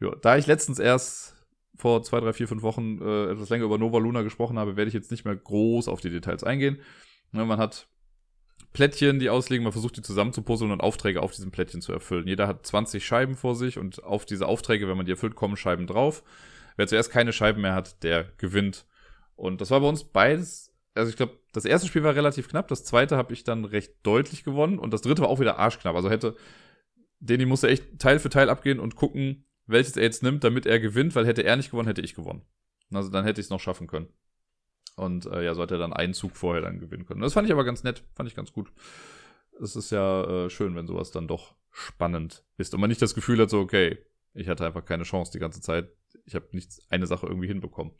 Ja, 0.00 0.14
da 0.16 0.36
ich 0.36 0.46
letztens 0.46 0.78
erst 0.78 1.36
vor 1.76 2.02
zwei, 2.02 2.20
drei, 2.20 2.32
vier, 2.32 2.48
fünf 2.48 2.62
Wochen 2.62 3.00
äh, 3.00 3.30
etwas 3.32 3.48
länger 3.48 3.64
über 3.64 3.78
Nova 3.78 3.98
Luna 3.98 4.22
gesprochen 4.22 4.58
habe, 4.58 4.76
werde 4.76 4.88
ich 4.88 4.94
jetzt 4.94 5.10
nicht 5.10 5.24
mehr 5.24 5.36
groß 5.36 5.88
auf 5.88 6.00
die 6.00 6.10
Details 6.10 6.44
eingehen. 6.44 6.80
Ne, 7.32 7.44
man 7.44 7.58
hat 7.58 7.88
Plättchen, 8.72 9.20
die 9.20 9.30
ausliegen, 9.30 9.62
man 9.62 9.72
versucht 9.72 9.96
die 9.96 10.02
zusammenzupuzzeln 10.02 10.72
und 10.72 10.80
Aufträge 10.80 11.22
auf 11.22 11.32
diesen 11.32 11.50
Plättchen 11.50 11.80
zu 11.80 11.92
erfüllen. 11.92 12.26
Jeder 12.26 12.48
hat 12.48 12.66
20 12.66 13.04
Scheiben 13.04 13.36
vor 13.36 13.54
sich 13.54 13.78
und 13.78 14.02
auf 14.02 14.24
diese 14.24 14.46
Aufträge, 14.46 14.88
wenn 14.88 14.96
man 14.96 15.06
die 15.06 15.12
erfüllt, 15.12 15.36
kommen 15.36 15.56
Scheiben 15.56 15.86
drauf. 15.86 16.24
Wer 16.76 16.88
zuerst 16.88 17.10
keine 17.10 17.32
Scheiben 17.32 17.62
mehr 17.62 17.74
hat, 17.74 18.02
der 18.02 18.24
gewinnt. 18.36 18.84
Und 19.36 19.60
das 19.60 19.70
war 19.70 19.80
bei 19.80 19.88
uns 19.88 20.04
beides 20.04 20.73
also 20.94 21.10
ich 21.10 21.16
glaube, 21.16 21.38
das 21.52 21.64
erste 21.64 21.88
Spiel 21.88 22.04
war 22.04 22.14
relativ 22.14 22.48
knapp, 22.48 22.68
das 22.68 22.84
zweite 22.84 23.16
habe 23.16 23.32
ich 23.32 23.44
dann 23.44 23.64
recht 23.64 23.94
deutlich 24.02 24.44
gewonnen 24.44 24.78
und 24.78 24.92
das 24.92 25.02
dritte 25.02 25.22
war 25.22 25.28
auch 25.28 25.40
wieder 25.40 25.58
arschknapp. 25.58 25.94
Also 25.96 26.10
hätte, 26.10 26.36
Danny 27.20 27.46
musste 27.46 27.68
echt 27.68 27.98
Teil 27.98 28.18
für 28.18 28.30
Teil 28.30 28.48
abgehen 28.48 28.78
und 28.78 28.94
gucken, 28.94 29.46
welches 29.66 29.96
er 29.96 30.04
jetzt 30.04 30.22
nimmt, 30.22 30.44
damit 30.44 30.66
er 30.66 30.78
gewinnt, 30.78 31.14
weil 31.14 31.26
hätte 31.26 31.42
er 31.42 31.56
nicht 31.56 31.70
gewonnen, 31.70 31.88
hätte 31.88 32.02
ich 32.02 32.14
gewonnen. 32.14 32.42
Also 32.92 33.10
dann 33.10 33.24
hätte 33.24 33.40
ich 33.40 33.46
es 33.46 33.50
noch 33.50 33.60
schaffen 33.60 33.86
können. 33.86 34.08
Und 34.96 35.26
äh, 35.26 35.44
ja, 35.44 35.54
so 35.54 35.62
hat 35.62 35.72
er 35.72 35.78
dann 35.78 35.92
einen 35.92 36.14
Zug 36.14 36.36
vorher 36.36 36.62
dann 36.62 36.78
gewinnen 36.78 37.06
können. 37.06 37.20
Das 37.20 37.32
fand 37.32 37.46
ich 37.46 37.52
aber 37.52 37.64
ganz 37.64 37.82
nett, 37.82 38.04
fand 38.14 38.28
ich 38.28 38.36
ganz 38.36 38.52
gut. 38.52 38.70
Es 39.60 39.74
ist 39.74 39.90
ja 39.90 40.44
äh, 40.44 40.50
schön, 40.50 40.76
wenn 40.76 40.86
sowas 40.86 41.10
dann 41.10 41.26
doch 41.26 41.56
spannend 41.70 42.44
ist 42.56 42.74
und 42.74 42.80
man 42.80 42.88
nicht 42.88 43.02
das 43.02 43.14
Gefühl 43.14 43.40
hat, 43.40 43.50
so, 43.50 43.58
okay, 43.58 43.98
ich 44.32 44.48
hatte 44.48 44.64
einfach 44.64 44.84
keine 44.84 45.04
Chance 45.04 45.32
die 45.32 45.38
ganze 45.40 45.60
Zeit. 45.60 45.90
Ich 46.24 46.34
habe 46.34 46.46
nichts, 46.52 46.80
eine 46.90 47.06
Sache 47.06 47.26
irgendwie 47.26 47.48
hinbekommen. 47.48 47.94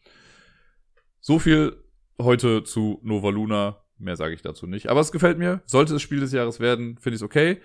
So 1.20 1.38
viel 1.38 1.83
heute 2.20 2.64
zu 2.64 3.00
Nova 3.02 3.30
Luna. 3.30 3.80
Mehr 3.98 4.16
sage 4.16 4.34
ich 4.34 4.42
dazu 4.42 4.66
nicht. 4.66 4.88
Aber 4.88 5.00
es 5.00 5.12
gefällt 5.12 5.38
mir. 5.38 5.62
Sollte 5.66 5.94
es 5.94 6.02
Spiel 6.02 6.20
des 6.20 6.32
Jahres 6.32 6.60
werden, 6.60 6.98
finde 6.98 7.14
ich 7.14 7.20
es 7.20 7.22
okay. 7.22 7.60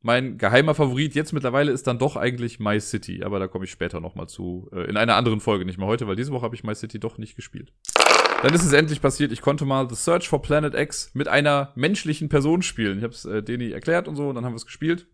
Mein 0.00 0.36
geheimer 0.36 0.74
Favorit 0.74 1.14
jetzt 1.14 1.32
mittlerweile 1.32 1.70
ist 1.70 1.86
dann 1.86 1.98
doch 1.98 2.16
eigentlich 2.16 2.58
My 2.58 2.80
City, 2.80 3.22
aber 3.22 3.38
da 3.38 3.46
komme 3.46 3.64
ich 3.66 3.70
später 3.70 4.00
nochmal 4.00 4.28
zu. 4.28 4.68
Äh, 4.72 4.90
in 4.90 4.96
einer 4.96 5.14
anderen 5.14 5.40
Folge, 5.40 5.64
nicht 5.64 5.78
mehr 5.78 5.86
heute, 5.86 6.08
weil 6.08 6.16
diese 6.16 6.32
Woche 6.32 6.42
habe 6.42 6.56
ich 6.56 6.64
My 6.64 6.74
City 6.74 6.98
doch 6.98 7.18
nicht 7.18 7.36
gespielt. 7.36 7.72
Dann 8.42 8.52
ist 8.52 8.64
es 8.64 8.72
endlich 8.72 9.00
passiert. 9.00 9.30
Ich 9.30 9.40
konnte 9.40 9.64
mal 9.64 9.88
The 9.88 9.94
Search 9.94 10.28
for 10.28 10.42
Planet 10.42 10.74
X 10.74 11.12
mit 11.14 11.28
einer 11.28 11.72
menschlichen 11.76 12.28
Person 12.28 12.62
spielen. 12.62 12.98
Ich 12.98 13.04
habe 13.04 13.14
es 13.14 13.24
äh, 13.24 13.42
Deni 13.42 13.70
erklärt 13.70 14.08
und 14.08 14.16
so, 14.16 14.28
und 14.28 14.34
dann 14.34 14.44
haben 14.44 14.52
wir 14.52 14.56
es 14.56 14.66
gespielt. 14.66 15.06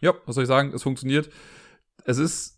Ja, 0.00 0.14
was 0.26 0.36
soll 0.36 0.44
ich 0.44 0.48
sagen? 0.48 0.72
Es 0.72 0.84
funktioniert. 0.84 1.28
Es 2.04 2.18
ist 2.18 2.53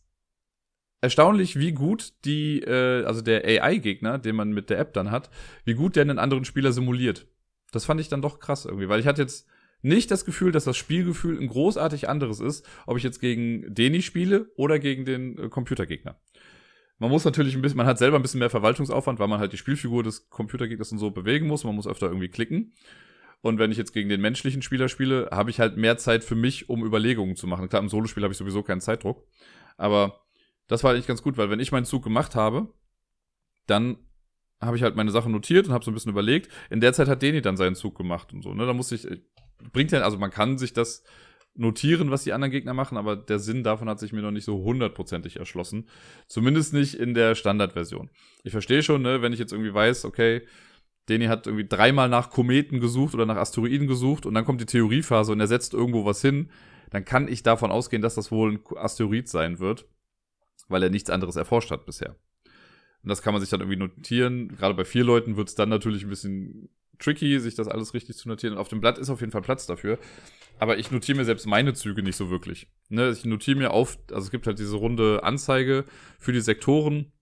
erstaunlich, 1.01 1.59
wie 1.59 1.73
gut 1.73 2.13
die, 2.25 2.61
äh, 2.61 3.05
also 3.05 3.21
der 3.23 3.45
AI-Gegner, 3.45 4.19
den 4.19 4.37
man 4.37 4.51
mit 4.51 4.71
der 4.71 4.79
App 4.79 4.93
dann 4.93 5.11
hat, 5.11 5.31
wie 5.65 5.75
gut 5.75 5.97
der 5.97 6.03
einen 6.03 6.19
anderen 6.19 6.45
Spieler 6.45 6.73
simuliert. 6.73 7.27
Das 7.73 7.85
fand 7.85 8.01
ich 8.01 8.09
dann 8.09 8.23
doch 8.23 8.39
krass 8.39 8.65
irgendwie, 8.65 8.89
weil 8.89 9.01
ich 9.01 9.07
hatte 9.07 9.23
jetzt 9.23 9.47
nicht 9.83 10.11
das 10.11 10.25
Gefühl, 10.25 10.53
dass 10.53 10.65
das 10.65 10.77
Spielgefühl 10.77 11.39
ein 11.39 11.49
großartig 11.49 12.09
anderes 12.09 12.41
ist, 12.41 12.67
ob 12.87 12.97
ich 12.97 13.03
jetzt 13.03 13.21
gegen 13.21 13.75
Deni 13.75 14.03
spiele 14.03 14.51
oder 14.57 14.79
gegen 14.79 15.05
den 15.05 15.39
äh, 15.39 15.49
Computergegner. 15.49 16.19
Man 16.99 17.11
muss 17.11 17.25
natürlich 17.25 17.55
ein 17.55 17.63
bisschen, 17.63 17.77
man 17.77 17.87
hat 17.87 17.99
selber 17.99 18.17
ein 18.17 18.23
bisschen 18.23 18.41
mehr 18.41 18.49
Verwaltungsaufwand, 18.49 19.19
weil 19.19 19.29
man 19.29 19.39
halt 19.39 19.53
die 19.53 19.59
Spielfigur 19.59 20.03
des 20.03 20.31
Computergegners 20.31 20.93
und 20.93 20.99
so 20.99 21.11
bewegen 21.11 21.47
muss. 21.47 21.65
Man 21.65 21.75
muss 21.75 21.87
öfter 21.87 22.07
irgendwie 22.07 22.29
klicken. 22.29 22.73
Und 23.43 23.59
wenn 23.59 23.71
ich 23.71 23.77
jetzt 23.77 23.93
gegen 23.93 24.09
den 24.09 24.23
menschlichen 24.23 24.63
Spieler 24.63 24.89
spiele, 24.89 25.29
habe 25.31 25.51
ich 25.51 25.61
halt 25.61 25.77
mehr 25.77 25.99
Zeit 25.99 26.25
für 26.25 26.35
mich, 26.35 26.71
um 26.71 26.85
Überlegungen 26.85 27.37
zu 27.37 27.47
machen. 27.47 27.69
Klar, 27.69 27.83
im 27.83 27.91
Solospiel 27.91 28.23
habe 28.23 28.33
ich 28.33 28.39
sowieso 28.39 28.63
keinen 28.63 28.81
Zeitdruck. 28.81 29.27
Aber 29.77 30.26
das 30.69 30.85
war 30.85 30.93
eigentlich 30.93 31.07
ganz 31.07 31.23
gut, 31.23 31.37
weil 31.37 31.51
wenn 31.51 31.61
ich 31.61 31.73
meinen 31.73 31.87
Zug 31.87 32.03
gemacht 32.05 32.35
habe, 32.35 32.73
dann 33.67 33.97
habe 34.61 34.77
ich 34.77 34.83
halt 34.83 34.97
meine 34.97 35.11
Sachen 35.11 35.33
notiert 35.33 35.67
und 35.67 35.73
habe 35.73 35.85
so 35.85 35.91
ein 35.91 35.95
bisschen 35.95 36.13
überlegt. 36.13 36.51
In 36.71 36.81
der 36.81 36.93
Zeit 36.93 37.09
hat 37.09 37.23
Deni 37.23 37.43
dann 37.43 37.57
seinen 37.57 37.75
Zug 37.75 37.97
gemacht 37.97 38.33
und 38.33 38.43
so. 38.43 38.55
Ne? 38.55 38.67
Da 38.67 38.73
muss 38.73 38.91
ich, 38.93 39.07
bringt 39.73 39.93
ja, 39.93 40.01
also 40.01 40.19
man 40.19 40.31
kann 40.31 40.59
sich 40.59 40.73
das 40.73 41.05
notieren, 41.55 42.11
was 42.11 42.25
die 42.25 42.33
anderen 42.33 42.51
Gegner 42.51 42.75
machen, 42.75 42.99
aber 42.99 43.17
der 43.17 43.39
Sinn 43.39 43.65
davon 43.65 43.89
hat 43.89 43.99
sich 43.99 44.13
mir 44.13 44.23
noch 44.23 44.31
nicht 44.31 44.45
so 44.45 44.63
hundertprozentig 44.63 45.37
erschlossen. 45.37 45.89
Zumindest 46.27 46.73
nicht 46.73 46.95
in 46.95 47.15
der 47.15 47.35
Standardversion. 47.35 48.11
Ich 48.45 48.53
verstehe 48.53 48.83
schon, 48.83 49.03
ne, 49.03 49.23
wenn 49.23 49.33
ich 49.33 49.39
jetzt 49.39 49.53
irgendwie 49.53 49.73
weiß, 49.73 50.05
okay, 50.05 50.43
Deni 51.09 51.27
hat 51.27 51.47
irgendwie 51.47 51.67
dreimal 51.67 52.09
nach 52.09 52.31
Kometen 52.31 52.81
gesucht 52.81 53.15
oder 53.15 53.27
nach 53.27 53.37
Asteroiden 53.37 53.87
gesucht 53.87 54.27
und 54.27 54.35
dann 54.35 54.45
kommt 54.45 54.61
die 54.61 54.67
Theoriephase 54.67 55.33
und 55.33 55.41
er 55.41 55.47
setzt 55.47 55.73
irgendwo 55.73 56.05
was 56.05 56.21
hin, 56.21 56.51
dann 56.91 57.05
kann 57.05 57.29
ich 57.29 57.43
davon 57.43 57.71
ausgehen, 57.71 58.03
dass 58.03 58.17
das 58.17 58.31
wohl 58.31 58.53
ein 58.53 58.77
Asteroid 58.77 59.29
sein 59.29 59.59
wird, 59.59 59.87
weil 60.69 60.83
er 60.83 60.91
nichts 60.91 61.11
anderes 61.11 61.37
erforscht 61.37 61.71
hat 61.71 61.87
bisher. 61.87 62.17
Und 63.03 63.11
das 63.11 63.23
kann 63.23 63.33
man 63.33 63.41
sich 63.41 63.51
dann 63.51 63.61
irgendwie 63.61 63.79
notieren. 63.79 64.49
Gerade 64.49 64.75
bei 64.75 64.85
vier 64.85 65.05
Leuten 65.05 65.37
wird 65.37 65.49
es 65.49 65.55
dann 65.55 65.69
natürlich 65.69 66.03
ein 66.03 66.11
bisschen 66.11 66.69
tricky, 66.99 67.39
sich 67.39 67.55
das 67.55 67.69
alles 67.69 67.95
richtig 67.95 68.17
zu 68.17 68.29
notieren. 68.29 68.57
Auf 68.57 68.69
dem 68.69 68.81
Blatt 68.81 68.99
ist 68.99 69.11
auf 69.11 69.21
jeden 69.21 69.33
Fall 69.33 69.43
Platz 69.43 69.67
dafür. 69.67 69.99
Aber 70.59 70.79
ich 70.79 70.91
notiere 70.91 71.19
mir 71.19 71.25
selbst 71.25 71.47
meine 71.47 71.75
Züge 71.75 72.03
nicht 72.03 72.17
so 72.17 72.31
wirklich. 72.31 72.69
Ne, 72.89 73.11
ich 73.11 73.25
notiere 73.25 73.59
mir 73.59 73.71
auf, 73.71 73.99
also 74.11 74.25
es 74.25 74.31
gibt 74.31 74.47
halt 74.47 74.59
diese 74.59 74.77
runde 74.77 75.23
Anzeige 75.23 75.85
für 76.19 76.33
die 76.33 76.41
Sektoren, 76.41 77.13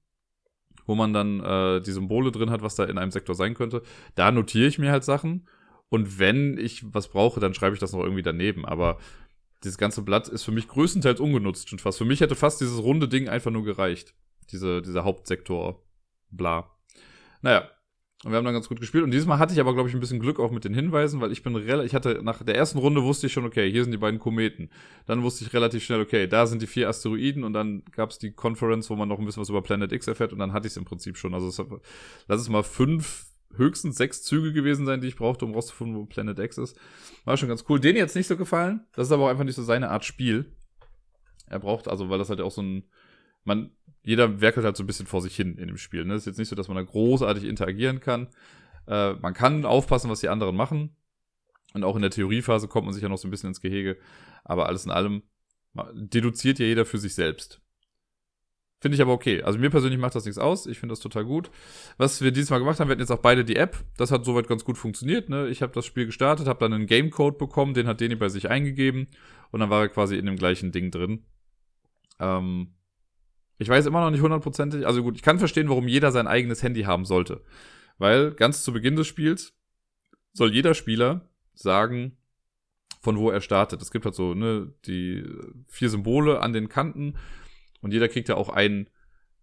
wo 0.86 0.94
man 0.94 1.12
dann 1.12 1.40
äh, 1.40 1.80
die 1.80 1.92
Symbole 1.92 2.30
drin 2.30 2.50
hat, 2.50 2.62
was 2.62 2.76
da 2.76 2.84
in 2.84 2.98
einem 2.98 3.10
Sektor 3.10 3.34
sein 3.34 3.54
könnte. 3.54 3.82
Da 4.14 4.30
notiere 4.30 4.68
ich 4.68 4.78
mir 4.78 4.90
halt 4.90 5.04
Sachen. 5.04 5.48
Und 5.88 6.18
wenn 6.18 6.58
ich 6.58 6.82
was 6.94 7.08
brauche, 7.08 7.40
dann 7.40 7.54
schreibe 7.54 7.74
ich 7.74 7.80
das 7.80 7.92
noch 7.92 8.02
irgendwie 8.02 8.22
daneben. 8.22 8.64
Aber 8.64 8.98
dieses 9.64 9.78
ganze 9.78 10.02
Blatt 10.02 10.28
ist 10.28 10.44
für 10.44 10.52
mich 10.52 10.68
größtenteils 10.68 11.20
ungenutzt 11.20 11.68
schon 11.68 11.78
fast. 11.78 11.98
Für 11.98 12.04
mich 12.04 12.20
hätte 12.20 12.34
fast 12.34 12.60
dieses 12.60 12.82
runde 12.82 13.08
Ding 13.08 13.28
einfach 13.28 13.50
nur 13.50 13.64
gereicht. 13.64 14.14
Diese, 14.50 14.82
dieser 14.82 15.04
Hauptsektor, 15.04 15.82
bla. 16.30 16.70
Naja, 17.40 17.68
und 18.24 18.30
wir 18.30 18.38
haben 18.38 18.44
dann 18.44 18.54
ganz 18.54 18.68
gut 18.68 18.80
gespielt. 18.80 19.04
Und 19.04 19.10
dieses 19.10 19.26
Mal 19.26 19.38
hatte 19.38 19.52
ich 19.52 19.60
aber, 19.60 19.74
glaube 19.74 19.88
ich, 19.88 19.94
ein 19.94 20.00
bisschen 20.00 20.18
Glück 20.18 20.40
auch 20.40 20.50
mit 20.50 20.64
den 20.64 20.72
Hinweisen, 20.72 21.20
weil 21.20 21.30
ich 21.30 21.42
bin 21.42 21.54
relativ, 21.56 21.90
ich 21.90 21.94
hatte 21.94 22.22
nach 22.22 22.42
der 22.42 22.56
ersten 22.56 22.78
Runde 22.78 23.02
wusste 23.02 23.26
ich 23.26 23.32
schon, 23.34 23.44
okay, 23.44 23.70
hier 23.70 23.82
sind 23.84 23.92
die 23.92 23.98
beiden 23.98 24.18
Kometen. 24.18 24.70
Dann 25.06 25.22
wusste 25.22 25.44
ich 25.44 25.52
relativ 25.52 25.84
schnell, 25.84 26.00
okay, 26.00 26.26
da 26.26 26.46
sind 26.46 26.62
die 26.62 26.66
vier 26.66 26.88
Asteroiden 26.88 27.44
und 27.44 27.52
dann 27.52 27.82
gab 27.92 28.10
es 28.10 28.18
die 28.18 28.32
Conference, 28.32 28.88
wo 28.88 28.96
man 28.96 29.08
noch 29.08 29.18
ein 29.18 29.26
bisschen 29.26 29.42
was 29.42 29.50
über 29.50 29.62
Planet 29.62 29.92
X 29.92 30.06
erfährt 30.06 30.32
und 30.32 30.38
dann 30.38 30.54
hatte 30.54 30.66
ich 30.66 30.72
es 30.72 30.78
im 30.78 30.86
Prinzip 30.86 31.18
schon. 31.18 31.34
Also 31.34 31.80
lass 32.26 32.40
es 32.40 32.48
mal 32.48 32.62
fünf, 32.62 33.26
höchstens 33.56 33.96
sechs 33.96 34.22
Züge 34.22 34.52
gewesen 34.52 34.86
sein, 34.86 35.00
die 35.00 35.08
ich 35.08 35.16
brauchte, 35.16 35.44
um 35.44 35.54
rauszufinden, 35.54 35.96
wo 35.96 36.06
Planet 36.06 36.38
X 36.38 36.58
ist. 36.58 36.78
War 37.24 37.36
schon 37.36 37.48
ganz 37.48 37.64
cool. 37.68 37.80
Den 37.80 37.96
jetzt 37.96 38.16
nicht 38.16 38.26
so 38.26 38.36
gefallen. 38.36 38.86
Das 38.92 39.08
ist 39.08 39.12
aber 39.12 39.24
auch 39.24 39.28
einfach 39.28 39.44
nicht 39.44 39.56
so 39.56 39.62
seine 39.62 39.90
Art 39.90 40.04
Spiel. 40.04 40.52
Er 41.46 41.58
braucht, 41.58 41.88
also, 41.88 42.08
weil 42.10 42.18
das 42.18 42.30
halt 42.30 42.40
auch 42.40 42.50
so 42.50 42.62
ein, 42.62 42.84
man, 43.44 43.70
jeder 44.02 44.40
werkelt 44.40 44.64
halt 44.64 44.76
so 44.76 44.82
ein 44.82 44.86
bisschen 44.86 45.06
vor 45.06 45.22
sich 45.22 45.36
hin 45.36 45.56
in 45.56 45.68
dem 45.68 45.76
Spiel. 45.76 46.04
Ne? 46.04 46.14
ist 46.14 46.26
jetzt 46.26 46.38
nicht 46.38 46.48
so, 46.48 46.56
dass 46.56 46.68
man 46.68 46.76
da 46.76 46.82
großartig 46.82 47.44
interagieren 47.44 48.00
kann. 48.00 48.28
Äh, 48.86 49.14
man 49.14 49.34
kann 49.34 49.64
aufpassen, 49.64 50.10
was 50.10 50.20
die 50.20 50.28
anderen 50.28 50.56
machen. 50.56 50.96
Und 51.74 51.84
auch 51.84 51.96
in 51.96 52.02
der 52.02 52.10
Theoriephase 52.10 52.68
kommt 52.68 52.86
man 52.86 52.94
sich 52.94 53.02
ja 53.02 53.08
noch 53.08 53.18
so 53.18 53.26
ein 53.26 53.30
bisschen 53.30 53.48
ins 53.48 53.60
Gehege. 53.60 53.98
Aber 54.44 54.66
alles 54.66 54.84
in 54.84 54.90
allem 54.90 55.22
deduziert 55.92 56.58
ja 56.58 56.66
jeder 56.66 56.86
für 56.86 56.98
sich 56.98 57.14
selbst. 57.14 57.60
Finde 58.84 58.96
ich 58.96 59.00
aber 59.00 59.14
okay. 59.14 59.42
Also 59.42 59.58
mir 59.58 59.70
persönlich 59.70 59.98
macht 59.98 60.14
das 60.14 60.26
nichts 60.26 60.36
aus. 60.36 60.66
Ich 60.66 60.78
finde 60.78 60.92
das 60.92 61.00
total 61.00 61.24
gut. 61.24 61.50
Was 61.96 62.20
wir 62.20 62.32
dieses 62.32 62.50
Mal 62.50 62.58
gemacht 62.58 62.78
haben, 62.78 62.88
wir 62.88 62.92
hatten 62.92 63.00
jetzt 63.00 63.12
auch 63.12 63.22
beide 63.22 63.42
die 63.42 63.56
App. 63.56 63.82
Das 63.96 64.10
hat 64.10 64.26
soweit 64.26 64.46
ganz 64.46 64.62
gut 64.62 64.76
funktioniert. 64.76 65.30
Ne? 65.30 65.48
Ich 65.48 65.62
habe 65.62 65.72
das 65.72 65.86
Spiel 65.86 66.04
gestartet, 66.04 66.46
habe 66.46 66.58
dann 66.58 66.74
einen 66.74 66.84
Gamecode 66.84 67.38
bekommen, 67.38 67.72
den 67.72 67.86
hat 67.86 68.02
Deni 68.02 68.14
bei 68.14 68.28
sich 68.28 68.50
eingegeben 68.50 69.08
und 69.52 69.60
dann 69.60 69.70
war 69.70 69.80
er 69.80 69.88
quasi 69.88 70.18
in 70.18 70.26
dem 70.26 70.36
gleichen 70.36 70.70
Ding 70.70 70.90
drin. 70.90 71.24
Ähm, 72.20 72.74
ich 73.56 73.70
weiß 73.70 73.86
immer 73.86 74.02
noch 74.02 74.10
nicht 74.10 74.20
hundertprozentig. 74.20 74.86
Also 74.86 75.02
gut, 75.02 75.16
ich 75.16 75.22
kann 75.22 75.38
verstehen, 75.38 75.70
warum 75.70 75.88
jeder 75.88 76.12
sein 76.12 76.26
eigenes 76.26 76.62
Handy 76.62 76.82
haben 76.82 77.06
sollte. 77.06 77.40
Weil 77.96 78.32
ganz 78.32 78.64
zu 78.64 78.74
Beginn 78.74 78.96
des 78.96 79.06
Spiels 79.06 79.54
soll 80.34 80.52
jeder 80.52 80.74
Spieler 80.74 81.30
sagen, 81.54 82.18
von 83.00 83.16
wo 83.16 83.30
er 83.30 83.40
startet. 83.40 83.80
Es 83.80 83.90
gibt 83.90 84.04
halt 84.04 84.14
so, 84.14 84.34
ne, 84.34 84.74
die 84.84 85.24
vier 85.68 85.88
Symbole 85.88 86.40
an 86.40 86.52
den 86.52 86.68
Kanten 86.68 87.14
und 87.84 87.92
jeder 87.92 88.08
kriegt 88.08 88.30
ja 88.30 88.36
auch 88.36 88.48
ein, 88.48 88.88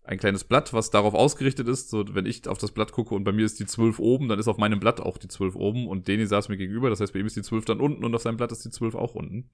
ein 0.03 0.17
kleines 0.17 0.43
Blatt, 0.43 0.73
was 0.73 0.89
darauf 0.89 1.13
ausgerichtet 1.13 1.67
ist. 1.67 1.91
So, 1.91 2.03
wenn 2.15 2.25
ich 2.25 2.47
auf 2.47 2.57
das 2.57 2.71
Blatt 2.71 2.91
gucke 2.91 3.13
und 3.13 3.23
bei 3.23 3.31
mir 3.31 3.45
ist 3.45 3.59
die 3.59 3.67
12 3.67 3.99
oben, 3.99 4.27
dann 4.27 4.39
ist 4.39 4.47
auf 4.47 4.57
meinem 4.57 4.79
Blatt 4.79 4.99
auch 4.99 5.19
die 5.19 5.27
12 5.27 5.55
oben 5.55 5.87
und 5.87 6.07
Deni 6.07 6.25
saß 6.25 6.49
mir 6.49 6.57
gegenüber. 6.57 6.89
Das 6.89 6.99
heißt, 6.99 7.13
bei 7.13 7.19
ihm 7.19 7.27
ist 7.27 7.35
die 7.35 7.43
12 7.43 7.65
dann 7.65 7.79
unten 7.79 8.03
und 8.03 8.15
auf 8.15 8.23
seinem 8.23 8.37
Blatt 8.37 8.51
ist 8.51 8.65
die 8.65 8.71
12 8.71 8.95
auch 8.95 9.13
unten. 9.13 9.51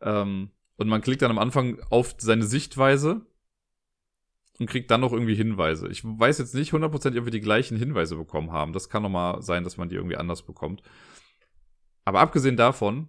Ähm, 0.00 0.50
und 0.76 0.88
man 0.88 1.00
klickt 1.00 1.22
dann 1.22 1.32
am 1.32 1.38
Anfang 1.40 1.80
auf 1.90 2.14
seine 2.18 2.44
Sichtweise 2.44 3.26
und 4.60 4.70
kriegt 4.70 4.92
dann 4.92 5.00
noch 5.00 5.12
irgendwie 5.12 5.34
Hinweise. 5.34 5.88
Ich 5.88 6.04
weiß 6.04 6.38
jetzt 6.38 6.54
nicht 6.54 6.72
hundertprozentig, 6.72 7.18
ob 7.18 7.26
wir 7.26 7.32
die 7.32 7.40
gleichen 7.40 7.76
Hinweise 7.76 8.14
bekommen 8.14 8.52
haben. 8.52 8.72
Das 8.72 8.88
kann 8.88 9.02
nochmal 9.02 9.42
sein, 9.42 9.64
dass 9.64 9.78
man 9.78 9.88
die 9.88 9.96
irgendwie 9.96 10.16
anders 10.16 10.42
bekommt. 10.42 10.80
Aber 12.04 12.20
abgesehen 12.20 12.56
davon 12.56 13.08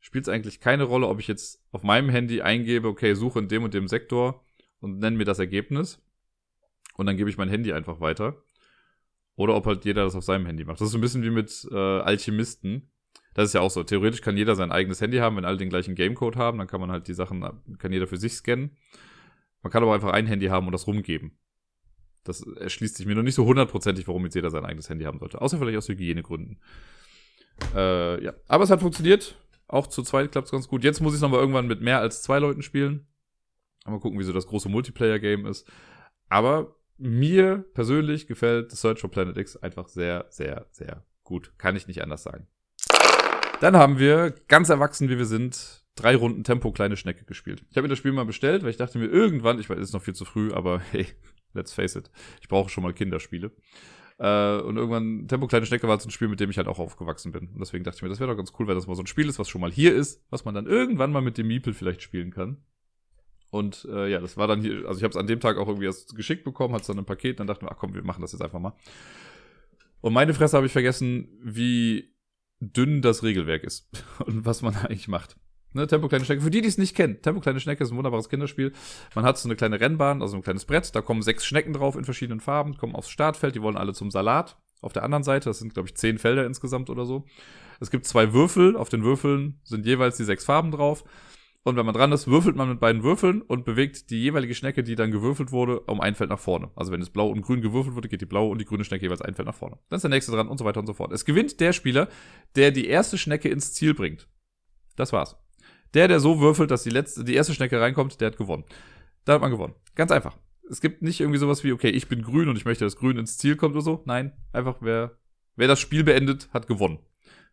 spielt 0.00 0.26
es 0.26 0.32
eigentlich 0.32 0.60
keine 0.60 0.84
Rolle, 0.84 1.08
ob 1.08 1.20
ich 1.20 1.28
jetzt 1.28 1.62
auf 1.72 1.82
meinem 1.82 2.08
Handy 2.08 2.42
eingebe, 2.42 2.88
okay, 2.88 3.14
suche 3.14 3.38
in 3.38 3.48
dem 3.48 3.64
und 3.64 3.74
dem 3.74 3.88
Sektor 3.88 4.44
und 4.80 4.98
nenne 4.98 5.16
mir 5.16 5.24
das 5.24 5.38
Ergebnis. 5.38 6.02
Und 6.96 7.06
dann 7.06 7.16
gebe 7.16 7.28
ich 7.28 7.36
mein 7.36 7.48
Handy 7.48 7.72
einfach 7.72 8.00
weiter. 8.00 8.42
Oder 9.34 9.54
ob 9.54 9.66
halt 9.66 9.84
jeder 9.84 10.04
das 10.04 10.14
auf 10.14 10.24
seinem 10.24 10.46
Handy 10.46 10.64
macht. 10.64 10.80
Das 10.80 10.86
ist 10.86 10.92
so 10.92 10.98
ein 10.98 11.02
bisschen 11.02 11.22
wie 11.22 11.30
mit 11.30 11.68
äh, 11.70 11.76
Alchemisten. 11.76 12.90
Das 13.34 13.48
ist 13.48 13.52
ja 13.52 13.60
auch 13.60 13.70
so. 13.70 13.84
Theoretisch 13.84 14.22
kann 14.22 14.36
jeder 14.36 14.54
sein 14.54 14.72
eigenes 14.72 15.02
Handy 15.02 15.18
haben, 15.18 15.36
wenn 15.36 15.44
alle 15.44 15.58
den 15.58 15.68
gleichen 15.68 15.94
Gamecode 15.94 16.36
haben, 16.36 16.56
dann 16.56 16.66
kann 16.66 16.80
man 16.80 16.90
halt 16.90 17.06
die 17.06 17.12
Sachen, 17.12 17.44
kann 17.78 17.92
jeder 17.92 18.06
für 18.06 18.16
sich 18.16 18.32
scannen. 18.32 18.76
Man 19.62 19.70
kann 19.70 19.82
aber 19.82 19.94
einfach 19.94 20.12
ein 20.12 20.26
Handy 20.26 20.46
haben 20.46 20.66
und 20.66 20.72
das 20.72 20.86
rumgeben. 20.86 21.32
Das 22.24 22.40
erschließt 22.40 22.96
sich 22.96 23.06
mir 23.06 23.14
noch 23.14 23.22
nicht 23.22 23.34
so 23.34 23.44
hundertprozentig, 23.44 24.08
warum 24.08 24.24
jetzt 24.24 24.34
jeder 24.34 24.50
sein 24.50 24.64
eigenes 24.64 24.88
Handy 24.88 25.04
haben 25.04 25.18
sollte. 25.18 25.40
Außer 25.40 25.58
vielleicht 25.58 25.76
aus 25.76 25.88
Hygienegründen. 25.88 26.58
Äh, 27.74 28.24
ja. 28.24 28.32
Aber 28.48 28.64
es 28.64 28.70
hat 28.70 28.80
funktioniert. 28.80 29.36
Auch 29.68 29.86
zu 29.86 30.02
zweit 30.02 30.32
klappt 30.32 30.46
es 30.46 30.52
ganz 30.52 30.68
gut. 30.68 30.84
Jetzt 30.84 31.00
muss 31.00 31.12
ich 31.12 31.16
es 31.16 31.22
nochmal 31.22 31.40
irgendwann 31.40 31.66
mit 31.66 31.80
mehr 31.80 32.00
als 32.00 32.22
zwei 32.22 32.38
Leuten 32.38 32.62
spielen. 32.62 33.06
Mal 33.84 34.00
gucken, 34.00 34.18
wie 34.18 34.24
so 34.24 34.32
das 34.32 34.46
große 34.46 34.68
Multiplayer-Game 34.68 35.46
ist. 35.46 35.68
Aber 36.28 36.76
mir 36.98 37.64
persönlich 37.74 38.26
gefällt 38.26 38.70
The 38.70 38.76
Search 38.76 39.00
for 39.00 39.10
Planet 39.10 39.36
X 39.36 39.56
einfach 39.56 39.88
sehr, 39.88 40.26
sehr, 40.30 40.66
sehr 40.70 41.04
gut. 41.24 41.52
Kann 41.58 41.76
ich 41.76 41.86
nicht 41.86 42.02
anders 42.02 42.22
sagen. 42.22 42.46
Dann 43.60 43.76
haben 43.76 43.98
wir, 43.98 44.34
ganz 44.48 44.68
erwachsen 44.68 45.08
wie 45.08 45.18
wir 45.18 45.24
sind, 45.24 45.84
drei 45.94 46.14
Runden 46.14 46.44
Tempo 46.44 46.72
kleine 46.72 46.96
Schnecke 46.96 47.24
gespielt. 47.24 47.64
Ich 47.70 47.76
habe 47.76 47.82
mir 47.82 47.88
das 47.88 47.98
Spiel 47.98 48.12
mal 48.12 48.26
bestellt, 48.26 48.62
weil 48.62 48.70
ich 48.70 48.76
dachte 48.76 48.98
mir 48.98 49.06
irgendwann, 49.06 49.58
ich 49.58 49.70
weiß, 49.70 49.78
es 49.78 49.88
ist 49.88 49.94
noch 49.94 50.02
viel 50.02 50.14
zu 50.14 50.24
früh, 50.24 50.52
aber 50.52 50.78
hey, 50.90 51.06
let's 51.54 51.72
face 51.72 51.96
it, 51.96 52.10
ich 52.40 52.48
brauche 52.48 52.68
schon 52.68 52.82
mal 52.82 52.92
Kinderspiele. 52.92 53.50
Äh, 54.18 54.60
und 54.60 54.76
irgendwann 54.76 55.28
Tempo 55.28 55.46
kleine 55.46 55.66
Schnecke 55.66 55.88
war 55.88 56.00
so 56.00 56.08
ein 56.08 56.10
Spiel, 56.10 56.28
mit 56.28 56.40
dem 56.40 56.50
ich 56.50 56.56
halt 56.56 56.68
auch 56.68 56.78
aufgewachsen 56.78 57.32
bin. 57.32 57.48
Und 57.48 57.60
deswegen 57.60 57.84
dachte 57.84 57.96
ich 57.96 58.02
mir, 58.02 58.08
das 58.08 58.20
wäre 58.20 58.30
doch 58.30 58.36
ganz 58.36 58.52
cool, 58.58 58.66
weil 58.66 58.74
das 58.74 58.86
mal 58.86 58.94
so 58.94 59.02
ein 59.02 59.06
Spiel 59.06 59.28
ist, 59.28 59.38
was 59.38 59.48
schon 59.48 59.60
mal 59.60 59.70
hier 59.70 59.94
ist, 59.94 60.24
was 60.30 60.44
man 60.44 60.54
dann 60.54 60.66
irgendwann 60.66 61.12
mal 61.12 61.22
mit 61.22 61.38
dem 61.38 61.48
Miepel 61.48 61.74
vielleicht 61.74 62.02
spielen 62.02 62.30
kann. 62.30 62.58
Und 63.50 63.86
äh, 63.90 64.10
ja, 64.10 64.20
das 64.20 64.36
war 64.36 64.48
dann 64.48 64.60
hier, 64.60 64.86
also 64.86 64.98
ich 64.98 65.04
habe 65.04 65.10
es 65.10 65.16
an 65.16 65.26
dem 65.26 65.40
Tag 65.40 65.56
auch 65.56 65.68
irgendwie 65.68 65.86
erst 65.86 66.16
geschickt 66.16 66.44
bekommen, 66.44 66.74
hat 66.74 66.82
es 66.82 66.86
dann 66.88 66.98
ein 66.98 67.04
Paket, 67.04 67.40
dann 67.40 67.46
dachten 67.46 67.64
wir, 67.64 67.70
ach 67.70 67.78
komm, 67.78 67.94
wir 67.94 68.02
machen 68.02 68.22
das 68.22 68.32
jetzt 68.32 68.42
einfach 68.42 68.58
mal. 68.58 68.74
Und 70.00 70.12
meine 70.12 70.34
Fresse 70.34 70.56
habe 70.56 70.66
ich 70.66 70.72
vergessen, 70.72 71.28
wie 71.42 72.14
dünn 72.60 73.02
das 73.02 73.22
Regelwerk 73.22 73.64
ist 73.64 73.88
und 74.26 74.44
was 74.44 74.62
man 74.62 74.74
eigentlich 74.76 75.08
macht. 75.08 75.36
Ne, 75.76 75.86
Tempo 75.86 76.08
Kleine 76.08 76.24
Schnecke. 76.24 76.40
Für 76.40 76.50
die, 76.50 76.62
die 76.62 76.68
es 76.68 76.78
nicht 76.78 76.96
kennen, 76.96 77.20
Tempo 77.20 77.42
Kleine 77.42 77.60
Schnecke 77.60 77.84
ist 77.84 77.90
ein 77.90 77.98
wunderbares 77.98 78.30
Kinderspiel. 78.30 78.72
Man 79.14 79.26
hat 79.26 79.36
so 79.36 79.46
eine 79.46 79.56
kleine 79.56 79.78
Rennbahn, 79.78 80.22
also 80.22 80.34
ein 80.34 80.42
kleines 80.42 80.64
Brett. 80.64 80.94
Da 80.94 81.02
kommen 81.02 81.20
sechs 81.20 81.44
Schnecken 81.44 81.74
drauf 81.74 81.96
in 81.96 82.04
verschiedenen 82.06 82.40
Farben, 82.40 82.78
kommen 82.78 82.96
aufs 82.96 83.10
Startfeld. 83.10 83.54
Die 83.54 83.60
wollen 83.60 83.76
alle 83.76 83.92
zum 83.92 84.10
Salat. 84.10 84.56
Auf 84.80 84.94
der 84.94 85.02
anderen 85.02 85.22
Seite, 85.22 85.50
das 85.50 85.58
sind, 85.58 85.74
glaube 85.74 85.90
ich, 85.90 85.94
zehn 85.94 86.16
Felder 86.16 86.46
insgesamt 86.46 86.88
oder 86.88 87.04
so. 87.04 87.26
Es 87.78 87.90
gibt 87.90 88.06
zwei 88.06 88.32
Würfel. 88.32 88.74
Auf 88.74 88.88
den 88.88 89.04
Würfeln 89.04 89.60
sind 89.64 89.84
jeweils 89.84 90.16
die 90.16 90.24
sechs 90.24 90.46
Farben 90.46 90.70
drauf. 90.70 91.04
Und 91.62 91.76
wenn 91.76 91.84
man 91.84 91.94
dran 91.94 92.10
ist, 92.10 92.26
würfelt 92.26 92.56
man 92.56 92.70
mit 92.70 92.80
beiden 92.80 93.02
Würfeln 93.02 93.42
und 93.42 93.66
bewegt 93.66 94.08
die 94.08 94.22
jeweilige 94.22 94.54
Schnecke, 94.54 94.82
die 94.82 94.94
dann 94.94 95.10
gewürfelt 95.10 95.52
wurde, 95.52 95.80
um 95.80 96.00
ein 96.00 96.14
Feld 96.14 96.30
nach 96.30 96.38
vorne. 96.38 96.70
Also 96.74 96.90
wenn 96.90 97.02
es 97.02 97.10
blau 97.10 97.28
und 97.28 97.42
grün 97.42 97.60
gewürfelt 97.60 97.94
wurde, 97.94 98.08
geht 98.08 98.22
die 98.22 98.26
blaue 98.26 98.50
und 98.50 98.62
die 98.62 98.64
grüne 98.64 98.84
Schnecke 98.84 99.04
jeweils 99.04 99.20
ein 99.20 99.34
Feld 99.34 99.46
nach 99.46 99.54
vorne. 99.54 99.76
Dann 99.90 99.98
ist 99.98 100.02
der 100.02 100.10
nächste 100.10 100.32
dran 100.32 100.48
und 100.48 100.56
so 100.56 100.64
weiter 100.64 100.80
und 100.80 100.86
so 100.86 100.94
fort. 100.94 101.12
Es 101.12 101.26
gewinnt 101.26 101.60
der 101.60 101.74
Spieler, 101.74 102.08
der 102.54 102.70
die 102.70 102.86
erste 102.86 103.18
Schnecke 103.18 103.50
ins 103.50 103.74
Ziel 103.74 103.92
bringt. 103.92 104.26
Das 104.94 105.12
war's. 105.12 105.36
Der, 105.94 106.08
der 106.08 106.20
so 106.20 106.40
würfelt, 106.40 106.70
dass 106.70 106.82
die 106.82 106.90
letzte, 106.90 107.24
die 107.24 107.34
erste 107.34 107.54
Schnecke 107.54 107.80
reinkommt, 107.80 108.20
der 108.20 108.28
hat 108.28 108.36
gewonnen. 108.36 108.64
Da 109.24 109.34
hat 109.34 109.40
man 109.40 109.50
gewonnen. 109.50 109.74
Ganz 109.94 110.10
einfach. 110.10 110.36
Es 110.68 110.80
gibt 110.80 111.02
nicht 111.02 111.20
irgendwie 111.20 111.38
sowas 111.38 111.64
wie, 111.64 111.72
okay, 111.72 111.90
ich 111.90 112.08
bin 112.08 112.22
grün 112.22 112.48
und 112.48 112.56
ich 112.56 112.64
möchte, 112.64 112.84
dass 112.84 112.96
grün 112.96 113.18
ins 113.18 113.38
Ziel 113.38 113.56
kommt 113.56 113.74
oder 113.74 113.84
so. 113.84 114.02
Nein, 114.04 114.32
einfach 114.52 114.76
wer, 114.80 115.16
wer 115.54 115.68
das 115.68 115.80
Spiel 115.80 116.04
beendet, 116.04 116.48
hat 116.52 116.66
gewonnen. 116.66 116.98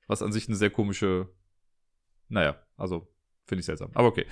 Was 0.07 0.21
an 0.21 0.31
sich 0.31 0.47
eine 0.47 0.57
sehr 0.57 0.69
komische, 0.69 1.29
naja, 2.29 2.55
also 2.75 3.07
finde 3.45 3.61
ich 3.61 3.65
seltsam. 3.65 3.91
Aber 3.93 4.07
okay. 4.07 4.25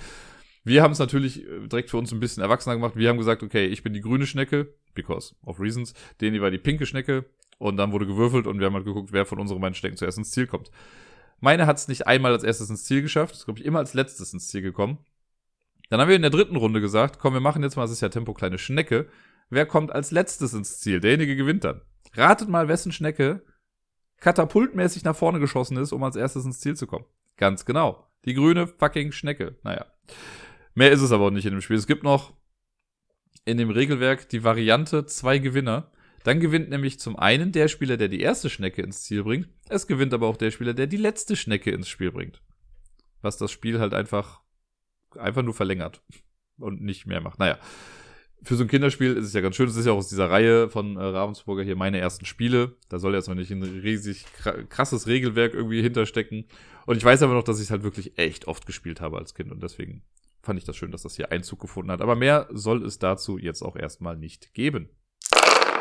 Wir 0.64 0.82
haben 0.82 0.92
es 0.92 0.98
natürlich 0.98 1.44
äh, 1.44 1.66
direkt 1.66 1.90
für 1.90 1.96
uns 1.96 2.12
ein 2.12 2.20
bisschen 2.20 2.42
erwachsener 2.42 2.76
gemacht. 2.76 2.96
Wir 2.96 3.08
haben 3.08 3.18
gesagt, 3.18 3.42
okay, 3.42 3.66
ich 3.66 3.82
bin 3.82 3.94
die 3.94 4.00
grüne 4.00 4.26
Schnecke, 4.26 4.74
because 4.94 5.34
of 5.44 5.60
reasons. 5.60 5.94
Deni 6.20 6.40
war 6.40 6.50
die 6.50 6.58
pinke 6.58 6.86
Schnecke. 6.86 7.24
Und 7.58 7.76
dann 7.76 7.92
wurde 7.92 8.06
gewürfelt 8.06 8.48
und 8.48 8.58
wir 8.58 8.66
haben 8.66 8.74
halt 8.74 8.84
geguckt, 8.84 9.12
wer 9.12 9.24
von 9.24 9.38
unseren 9.38 9.60
beiden 9.60 9.74
Schnecken 9.74 9.96
zuerst 9.96 10.18
ins 10.18 10.32
Ziel 10.32 10.48
kommt. 10.48 10.70
Meine 11.42 11.66
hat 11.66 11.76
es 11.76 11.88
nicht 11.88 12.06
einmal 12.06 12.30
als 12.30 12.44
erstes 12.44 12.70
ins 12.70 12.84
Ziel 12.84 13.02
geschafft, 13.02 13.34
ist, 13.34 13.46
glaube 13.46 13.58
ich, 13.58 13.66
immer 13.66 13.80
als 13.80 13.94
letztes 13.94 14.32
ins 14.32 14.46
Ziel 14.46 14.62
gekommen. 14.62 14.98
Dann 15.90 16.00
haben 16.00 16.08
wir 16.08 16.14
in 16.14 16.22
der 16.22 16.30
dritten 16.30 16.54
Runde 16.54 16.80
gesagt, 16.80 17.18
komm, 17.18 17.34
wir 17.34 17.40
machen 17.40 17.64
jetzt 17.64 17.74
mal, 17.74 17.84
es 17.84 17.90
ist 17.90 18.00
ja 18.00 18.10
Tempo 18.10 18.32
kleine 18.32 18.58
Schnecke, 18.58 19.08
wer 19.50 19.66
kommt 19.66 19.90
als 19.90 20.12
letztes 20.12 20.54
ins 20.54 20.78
Ziel? 20.78 21.00
Derjenige 21.00 21.34
gewinnt 21.34 21.64
dann. 21.64 21.80
Ratet 22.14 22.48
mal, 22.48 22.68
wessen 22.68 22.92
Schnecke 22.92 23.44
katapultmäßig 24.20 25.02
nach 25.02 25.16
vorne 25.16 25.40
geschossen 25.40 25.76
ist, 25.78 25.90
um 25.90 26.04
als 26.04 26.14
erstes 26.14 26.44
ins 26.44 26.60
Ziel 26.60 26.76
zu 26.76 26.86
kommen. 26.86 27.06
Ganz 27.36 27.64
genau. 27.64 28.06
Die 28.24 28.34
grüne 28.34 28.68
fucking 28.68 29.10
Schnecke. 29.10 29.56
Naja. 29.64 29.86
Mehr 30.74 30.92
ist 30.92 31.02
es 31.02 31.10
aber 31.10 31.24
auch 31.24 31.30
nicht 31.30 31.44
in 31.44 31.50
dem 31.50 31.60
Spiel. 31.60 31.76
Es 31.76 31.88
gibt 31.88 32.04
noch 32.04 32.34
in 33.44 33.58
dem 33.58 33.70
Regelwerk 33.70 34.28
die 34.28 34.44
Variante 34.44 35.06
zwei 35.06 35.38
Gewinner. 35.38 35.90
Dann 36.24 36.40
gewinnt 36.40 36.70
nämlich 36.70 37.00
zum 37.00 37.16
einen 37.16 37.52
der 37.52 37.68
Spieler, 37.68 37.96
der 37.96 38.08
die 38.08 38.20
erste 38.20 38.48
Schnecke 38.48 38.82
ins 38.82 39.02
Ziel 39.02 39.24
bringt. 39.24 39.48
Es 39.68 39.86
gewinnt 39.86 40.14
aber 40.14 40.28
auch 40.28 40.36
der 40.36 40.50
Spieler, 40.50 40.74
der 40.74 40.86
die 40.86 40.96
letzte 40.96 41.36
Schnecke 41.36 41.70
ins 41.70 41.88
Spiel 41.88 42.12
bringt. 42.12 42.42
Was 43.22 43.38
das 43.38 43.50
Spiel 43.50 43.80
halt 43.80 43.94
einfach, 43.94 44.40
einfach 45.16 45.42
nur 45.42 45.54
verlängert 45.54 46.02
und 46.58 46.82
nicht 46.82 47.06
mehr 47.06 47.20
macht. 47.20 47.38
Naja. 47.38 47.58
Für 48.44 48.56
so 48.56 48.64
ein 48.64 48.68
Kinderspiel 48.68 49.12
ist 49.16 49.26
es 49.26 49.34
ja 49.34 49.40
ganz 49.40 49.54
schön. 49.54 49.68
Es 49.68 49.76
ist 49.76 49.86
ja 49.86 49.92
auch 49.92 49.98
aus 49.98 50.08
dieser 50.08 50.28
Reihe 50.28 50.68
von 50.68 50.96
äh, 50.96 51.00
Ravensburger 51.00 51.62
hier 51.62 51.76
meine 51.76 51.98
ersten 51.98 52.24
Spiele. 52.24 52.74
Da 52.88 52.98
soll 52.98 53.14
jetzt 53.14 53.28
noch 53.28 53.36
nicht 53.36 53.52
ein 53.52 53.62
riesig 53.62 54.24
krasses 54.68 55.06
Regelwerk 55.06 55.54
irgendwie 55.54 55.80
hinterstecken. 55.80 56.46
Und 56.86 56.96
ich 56.96 57.04
weiß 57.04 57.22
aber 57.22 57.34
noch, 57.34 57.44
dass 57.44 57.58
ich 57.58 57.66
es 57.66 57.70
halt 57.70 57.84
wirklich 57.84 58.18
echt 58.18 58.48
oft 58.48 58.66
gespielt 58.66 59.00
habe 59.00 59.18
als 59.18 59.34
Kind. 59.34 59.52
Und 59.52 59.62
deswegen 59.62 60.02
fand 60.42 60.58
ich 60.58 60.64
das 60.64 60.76
schön, 60.76 60.90
dass 60.90 61.02
das 61.02 61.14
hier 61.14 61.30
Einzug 61.30 61.60
gefunden 61.60 61.92
hat. 61.92 62.00
Aber 62.00 62.16
mehr 62.16 62.48
soll 62.50 62.84
es 62.84 62.98
dazu 62.98 63.38
jetzt 63.38 63.62
auch 63.62 63.76
erstmal 63.76 64.16
nicht 64.16 64.54
geben. 64.54 64.88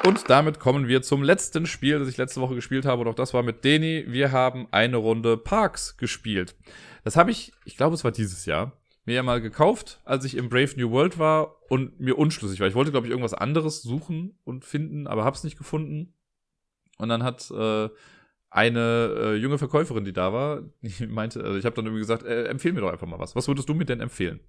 Und 0.03 0.29
damit 0.29 0.59
kommen 0.59 0.87
wir 0.87 1.03
zum 1.03 1.21
letzten 1.21 1.67
Spiel, 1.67 1.99
das 1.99 2.07
ich 2.07 2.17
letzte 2.17 2.41
Woche 2.41 2.55
gespielt 2.55 2.85
habe. 2.85 3.01
Und 3.01 3.07
auch 3.07 3.15
das 3.15 3.33
war 3.33 3.43
mit 3.43 3.63
Deni. 3.63 4.05
Wir 4.07 4.31
haben 4.31 4.67
eine 4.71 4.97
Runde 4.97 5.37
Parks 5.37 5.95
gespielt. 5.97 6.55
Das 7.03 7.15
habe 7.15 7.29
ich, 7.29 7.53
ich 7.65 7.77
glaube, 7.77 7.93
es 7.93 8.03
war 8.03 8.11
dieses 8.11 8.45
Jahr, 8.45 8.71
mir 9.05 9.15
ja 9.15 9.23
mal 9.23 9.41
gekauft, 9.41 9.99
als 10.03 10.25
ich 10.25 10.35
im 10.35 10.49
Brave 10.49 10.73
New 10.75 10.89
World 10.89 11.19
war 11.19 11.55
und 11.69 11.99
mir 11.99 12.17
unschlüssig 12.17 12.59
war. 12.59 12.67
Ich 12.67 12.73
wollte, 12.73 12.91
glaube 12.91 13.07
ich, 13.07 13.11
irgendwas 13.11 13.35
anderes 13.35 13.83
suchen 13.83 14.37
und 14.43 14.65
finden, 14.65 15.05
aber 15.05 15.23
hab's 15.23 15.43
nicht 15.43 15.57
gefunden. 15.57 16.13
Und 16.97 17.09
dann 17.09 17.23
hat 17.23 17.51
äh, 17.51 17.89
eine 18.49 19.15
äh, 19.17 19.35
junge 19.35 19.59
Verkäuferin, 19.59 20.03
die 20.03 20.13
da 20.13 20.33
war, 20.33 20.63
die 20.81 21.07
meinte, 21.07 21.43
also 21.43 21.57
ich 21.57 21.65
habe 21.65 21.75
dann 21.75 21.85
irgendwie 21.85 22.01
gesagt, 22.01 22.23
äh, 22.23 22.45
empfehl 22.45 22.73
mir 22.73 22.81
doch 22.81 22.91
einfach 22.91 23.07
mal 23.07 23.19
was. 23.19 23.35
Was 23.35 23.47
würdest 23.47 23.69
du 23.69 23.75
mir 23.75 23.85
denn 23.85 24.01
empfehlen? 24.01 24.39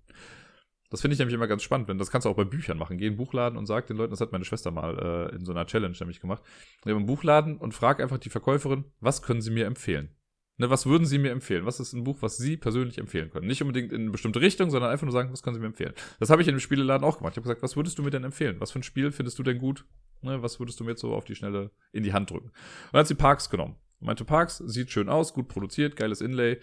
Das 0.93 1.01
finde 1.01 1.15
ich 1.15 1.19
nämlich 1.19 1.35
immer 1.35 1.49
ganz 1.49 1.63
spannend, 1.63 1.89
wenn 1.89 1.97
das 1.97 2.11
kannst 2.11 2.27
du 2.27 2.29
auch 2.29 2.37
bei 2.37 2.45
Büchern 2.45 2.77
machen. 2.77 2.99
Geh 2.99 3.07
in 3.07 3.15
den 3.15 3.17
Buchladen 3.17 3.57
und 3.57 3.65
sag 3.65 3.87
den 3.87 3.97
Leuten, 3.97 4.11
das 4.11 4.21
hat 4.21 4.31
meine 4.31 4.45
Schwester 4.45 4.71
mal 4.71 5.31
äh, 5.33 5.35
in 5.35 5.47
so 5.47 5.53
einer 5.53 5.65
Challenge 5.65 5.97
nämlich 5.99 6.21
gemacht. 6.21 6.43
Geh 6.85 6.91
in 6.91 6.99
den 6.99 7.07
Buchladen 7.07 7.57
und 7.57 7.73
frag 7.73 7.99
einfach 7.99 8.19
die 8.19 8.29
Verkäuferin, 8.29 8.85
was 9.01 9.23
können 9.23 9.41
sie 9.41 9.51
mir 9.51 9.65
empfehlen? 9.65 10.11
Ne, 10.59 10.69
was 10.69 10.85
würden 10.85 11.07
Sie 11.07 11.19
mir 11.19 11.31
empfehlen? 11.31 11.65
Was 11.65 11.81
ist 11.81 11.95
ein 11.95 12.05
Buch, 12.05 12.19
was 12.21 12.37
Sie 12.37 12.59
persönlich 12.59 12.99
empfehlen 12.99 13.31
können? 13.31 13.47
Nicht 13.47 13.63
unbedingt 13.63 13.91
in 13.91 14.03
eine 14.03 14.11
bestimmte 14.11 14.43
Richtung, 14.43 14.71
sondern 14.71 14.91
einfach 14.91 15.07
nur 15.07 15.13
sagen, 15.13 15.33
was 15.33 15.43
können 15.43 15.55
Sie 15.55 15.61
mir 15.61 15.69
empfehlen? 15.69 15.95
Das 16.21 16.29
habe 16.29 16.43
ich 16.43 16.49
in 16.49 16.55
dem 16.55 16.61
Spieleladen 16.61 17.05
auch 17.07 17.17
gemacht. 17.17 17.33
Ich 17.33 17.37
habe 17.39 17.45
gesagt, 17.45 17.63
was 17.63 17.75
würdest 17.75 17.99
du 17.99 18.03
mir 18.03 18.11
denn 18.11 18.23
empfehlen? 18.23 18.61
Was 18.61 18.71
für 18.71 18.79
ein 18.79 18.83
Spiel 18.83 19.13
findest 19.13 19.39
du 19.39 19.43
denn 19.43 19.59
gut? 19.59 19.87
Ne, 20.21 20.43
was 20.43 20.61
würdest 20.61 20.79
du 20.79 20.85
mir 20.85 20.91
jetzt 20.91 21.01
so 21.01 21.15
auf 21.15 21.25
die 21.25 21.35
Schnelle 21.35 21.71
in 21.93 22.03
die 22.03 22.13
Hand 22.13 22.31
drücken? 22.31 22.49
Und 22.49 22.93
dann 22.93 23.01
hat 23.01 23.09
sie 23.09 23.15
Parks 23.15 23.49
genommen. 23.49 23.77
Meinte 24.01 24.27
Parks, 24.27 24.59
sieht 24.59 24.91
schön 24.91 25.09
aus, 25.09 25.33
gut 25.33 25.49
produziert, 25.49 25.97
geiles 25.97 26.21
Inlay, 26.21 26.59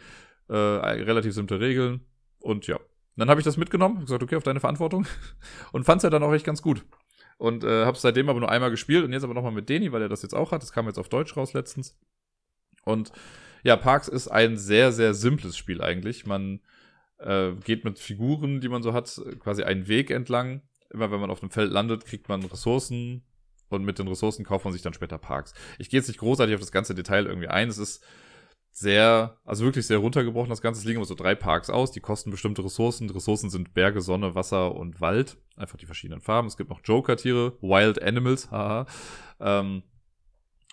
äh, 0.50 0.54
relativ 0.54 1.34
simple 1.34 1.60
Regeln 1.60 2.02
und 2.40 2.68
ja. 2.68 2.80
Dann 3.20 3.30
habe 3.30 3.40
ich 3.40 3.46
das 3.46 3.58
mitgenommen, 3.58 3.98
hab 3.98 4.06
gesagt, 4.06 4.24
okay, 4.24 4.36
auf 4.36 4.44
deine 4.44 4.60
Verantwortung 4.60 5.06
und 5.72 5.84
fand 5.84 6.00
es 6.00 6.04
ja 6.04 6.10
dann 6.10 6.24
auch 6.24 6.34
echt 6.34 6.46
ganz 6.46 6.62
gut. 6.62 6.86
Und 7.38 7.64
äh, 7.64 7.86
habe 7.86 7.98
seitdem 7.98 8.30
aber 8.30 8.40
nur 8.40 8.50
einmal 8.50 8.72
gespielt 8.72 9.06
und 9.06 9.14
jetzt 9.14 9.24
aber 9.24 9.34
nochmal 9.34 9.52
mit 9.52 9.70
Deni, 9.70 9.92
weil 9.92 10.02
er 10.02 10.10
das 10.10 10.22
jetzt 10.22 10.34
auch 10.34 10.52
hat. 10.52 10.62
Das 10.62 10.74
kam 10.74 10.88
jetzt 10.88 11.00
auf 11.00 11.10
Deutsch 11.10 11.38
raus 11.38 11.54
letztens. 11.54 11.98
Und 12.84 13.12
ja, 13.64 13.76
Parks 13.76 14.08
ist 14.08 14.28
ein 14.28 14.58
sehr, 14.58 14.92
sehr 14.92 15.14
simples 15.14 15.58
Spiel 15.58 15.82
eigentlich. 15.82 16.26
Man 16.26 16.62
äh, 17.18 17.52
geht 17.64 17.86
mit 17.86 18.00
Figuren, 18.00 18.62
die 18.62 18.70
man 18.70 18.84
so 18.84 18.94
hat, 18.94 19.22
quasi 19.40 19.64
einen 19.64 19.88
Weg 19.88 20.12
entlang. 20.12 20.62
Immer 20.90 21.12
wenn 21.12 21.20
man 21.20 21.30
auf 21.30 21.42
einem 21.42 21.52
Feld 21.52 21.72
landet, 21.72 22.06
kriegt 22.06 22.30
man 22.30 22.44
Ressourcen 22.44 23.24
und 23.70 23.84
mit 23.84 24.00
den 24.00 24.08
Ressourcen 24.08 24.44
kauft 24.44 24.66
man 24.66 24.74
sich 24.74 24.82
dann 24.82 24.94
später 24.94 25.18
Parks. 25.18 25.54
Ich 25.78 25.90
gehe 25.90 26.00
jetzt 26.00 26.08
nicht 26.08 26.20
großartig 26.20 26.56
auf 26.56 26.62
das 26.62 26.72
ganze 26.72 26.96
Detail 26.96 27.26
irgendwie 27.26 27.48
ein. 27.48 27.70
Es 27.70 27.78
ist 27.78 28.04
sehr, 28.72 29.38
also 29.46 29.66
wirklich 29.66 29.88
sehr 29.88 29.98
runtergebrochen. 29.98 30.50
Das 30.50 30.62
Ganze 30.62 30.86
liegen 30.88 30.98
immer 30.98 31.06
so 31.06 31.16
drei 31.16 31.36
Parks 31.36 31.70
aus. 31.70 31.92
Die 31.92 32.00
kosten 32.00 32.32
bestimmte 32.32 32.64
Ressourcen. 32.64 33.08
Die 33.08 33.14
Ressourcen 33.14 33.50
sind 33.50 33.74
Berge, 33.74 34.02
Sonne, 34.02 34.36
Wasser 34.36 34.76
und 34.76 35.02
Wald. 35.02 35.38
Einfach 35.56 35.78
die 35.78 35.86
verschiedenen 35.86 36.22
Farben. 36.22 36.48
Es 36.48 36.58
gibt 36.58 36.70
noch 36.70 36.82
Joker-Tiere, 36.84 37.58
Wild 37.62 38.02
Animals, 38.02 38.52
haha. 38.52 38.86
Ähm, 39.40 39.84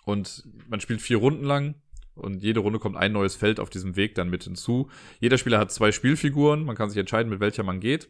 und 0.05 0.47
man 0.69 0.79
spielt 0.79 1.01
vier 1.01 1.17
Runden 1.17 1.43
lang 1.43 1.75
und 2.17 2.41
jede 2.41 2.61
Runde 2.61 2.79
kommt 2.79 2.95
ein 2.95 3.11
neues 3.11 3.35
Feld 3.35 3.59
auf 3.59 3.69
diesem 3.69 3.95
Weg 3.95 4.15
dann 4.15 4.29
mit 4.29 4.43
hinzu. 4.43 4.89
Jeder 5.19 5.37
Spieler 5.37 5.59
hat 5.59 5.71
zwei 5.71 5.91
Spielfiguren, 5.91 6.63
man 6.63 6.75
kann 6.75 6.89
sich 6.89 6.97
entscheiden, 6.97 7.29
mit 7.29 7.39
welcher 7.39 7.63
man 7.63 7.79
geht. 7.79 8.09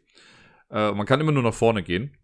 Äh, 0.70 0.92
man 0.92 1.06
kann 1.06 1.20
immer 1.20 1.32
nur 1.32 1.44
nach 1.44 1.54
vorne 1.54 1.84
gehen. 1.84 2.16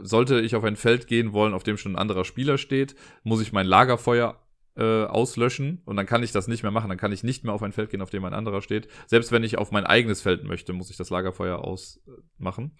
Sollte 0.00 0.40
ich 0.40 0.56
auf 0.56 0.64
ein 0.64 0.76
Feld 0.76 1.06
gehen 1.06 1.32
wollen, 1.32 1.52
auf 1.54 1.64
dem 1.64 1.76
schon 1.76 1.92
ein 1.92 1.98
anderer 1.98 2.24
Spieler 2.24 2.56
steht, 2.56 2.94
muss 3.24 3.42
ich 3.42 3.52
mein 3.52 3.66
Lagerfeuer 3.66 4.41
äh, 4.76 5.04
auslöschen 5.04 5.82
und 5.84 5.96
dann 5.96 6.06
kann 6.06 6.22
ich 6.22 6.32
das 6.32 6.48
nicht 6.48 6.62
mehr 6.62 6.72
machen. 6.72 6.88
Dann 6.88 6.98
kann 6.98 7.12
ich 7.12 7.22
nicht 7.22 7.44
mehr 7.44 7.52
auf 7.52 7.62
ein 7.62 7.72
Feld 7.72 7.90
gehen, 7.90 8.02
auf 8.02 8.10
dem 8.10 8.24
ein 8.24 8.34
anderer 8.34 8.62
steht. 8.62 8.88
Selbst 9.06 9.32
wenn 9.32 9.44
ich 9.44 9.58
auf 9.58 9.70
mein 9.70 9.84
eigenes 9.84 10.22
Feld 10.22 10.44
möchte, 10.44 10.72
muss 10.72 10.90
ich 10.90 10.96
das 10.96 11.10
Lagerfeuer 11.10 11.58
ausmachen. 11.58 12.72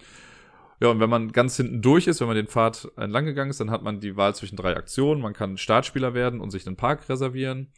Ja, 0.81 0.89
und 0.89 0.99
wenn 0.99 1.11
man 1.11 1.31
ganz 1.31 1.57
hinten 1.57 1.81
durch 1.81 2.09
ist, 2.09 2.21
wenn 2.21 2.27
man 2.27 2.37
den 2.37 2.49
Pfad 2.49 2.89
entlang 2.97 3.25
gegangen 3.25 3.51
ist, 3.51 3.61
dann 3.61 3.71
hat 3.71 3.83
man 3.83 4.01
die 4.01 4.17
Wahl 4.17 4.35
zwischen 4.35 4.57
drei 4.57 4.77
Aktionen. 4.77 5.21
Man 5.21 5.33
kann 5.33 5.57
Startspieler 5.57 6.13
werden 6.13 6.41
und 6.41 6.51
sich 6.51 6.67
einen 6.67 6.77
Park 6.77 7.09
reservieren. 7.09 7.69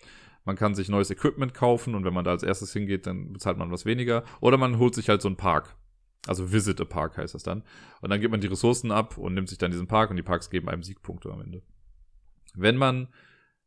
Man 0.44 0.56
kann 0.56 0.74
sich 0.74 0.88
neues 0.88 1.10
Equipment 1.10 1.54
kaufen 1.54 1.94
und 1.94 2.04
wenn 2.04 2.14
man 2.14 2.24
da 2.24 2.30
als 2.30 2.42
erstes 2.42 2.72
hingeht, 2.72 3.06
dann 3.06 3.32
bezahlt 3.32 3.58
man 3.58 3.70
was 3.70 3.84
weniger. 3.84 4.24
Oder 4.40 4.56
man 4.56 4.78
holt 4.78 4.94
sich 4.94 5.08
halt 5.08 5.22
so 5.22 5.28
einen 5.28 5.36
Park. 5.36 5.76
Also 6.26 6.52
Visit 6.52 6.80
a 6.80 6.84
Park 6.84 7.18
heißt 7.18 7.34
das 7.34 7.42
dann. 7.42 7.62
Und 8.00 8.10
dann 8.10 8.20
gibt 8.20 8.30
man 8.30 8.40
die 8.40 8.46
Ressourcen 8.46 8.90
ab 8.90 9.18
und 9.18 9.34
nimmt 9.34 9.48
sich 9.48 9.58
dann 9.58 9.70
diesen 9.70 9.86
Park 9.86 10.10
und 10.10 10.16
die 10.16 10.22
Parks 10.22 10.50
geben 10.50 10.68
einem 10.68 10.82
Siegpunkte 10.82 11.30
am 11.30 11.40
Ende. 11.40 11.62
Wenn 12.54 12.76
man, 12.76 13.08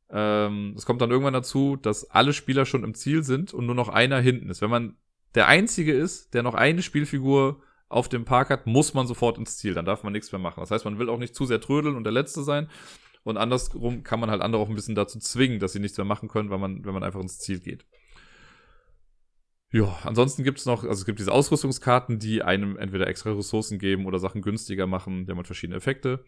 ähm, 0.09 0.73
es 0.77 0.85
kommt 0.85 1.01
dann 1.01 1.11
irgendwann 1.11 1.33
dazu, 1.33 1.75
dass 1.75 2.09
alle 2.09 2.33
Spieler 2.33 2.65
schon 2.65 2.83
im 2.83 2.93
Ziel 2.93 3.23
sind 3.23 3.53
und 3.53 3.65
nur 3.65 3.75
noch 3.75 3.89
einer 3.89 4.19
hinten 4.19 4.49
ist. 4.49 4.61
Wenn 4.61 4.69
man 4.69 4.97
der 5.35 5.47
Einzige 5.47 5.93
ist, 5.93 6.33
der 6.33 6.43
noch 6.43 6.55
eine 6.55 6.81
Spielfigur 6.81 7.61
auf 7.89 8.09
dem 8.09 8.25
Park 8.25 8.49
hat, 8.49 8.67
muss 8.67 8.93
man 8.93 9.07
sofort 9.07 9.37
ins 9.37 9.57
Ziel. 9.57 9.73
Dann 9.73 9.85
darf 9.85 10.03
man 10.03 10.13
nichts 10.13 10.31
mehr 10.31 10.39
machen. 10.39 10.59
Das 10.59 10.71
heißt, 10.71 10.85
man 10.85 10.99
will 10.99 11.09
auch 11.09 11.19
nicht 11.19 11.35
zu 11.35 11.45
sehr 11.45 11.61
trödeln 11.61 11.95
und 11.95 12.03
der 12.03 12.13
Letzte 12.13 12.43
sein. 12.43 12.69
Und 13.23 13.37
andersrum 13.37 14.03
kann 14.03 14.19
man 14.19 14.29
halt 14.29 14.41
andere 14.41 14.61
auch 14.61 14.69
ein 14.69 14.75
bisschen 14.75 14.95
dazu 14.95 15.19
zwingen, 15.19 15.59
dass 15.59 15.73
sie 15.73 15.79
nichts 15.79 15.97
mehr 15.97 16.05
machen 16.05 16.29
können, 16.29 16.49
weil 16.49 16.59
man, 16.59 16.85
wenn 16.85 16.93
man 16.93 17.03
einfach 17.03 17.19
ins 17.19 17.39
Ziel 17.39 17.59
geht. 17.59 17.85
Ja, 19.71 19.97
ansonsten 20.03 20.43
gibt's 20.43 20.65
noch, 20.65 20.83
also 20.83 20.93
es 20.93 21.05
gibt 21.05 21.19
diese 21.19 21.33
Ausrüstungskarten, 21.33 22.19
die 22.19 22.41
einem 22.41 22.77
entweder 22.77 23.07
extra 23.07 23.31
Ressourcen 23.31 23.79
geben 23.79 24.05
oder 24.05 24.17
Sachen 24.19 24.41
günstiger 24.41 24.87
machen. 24.87 25.25
Die 25.25 25.31
haben 25.31 25.37
halt 25.37 25.47
verschiedene 25.47 25.75
Effekte. 25.75 26.23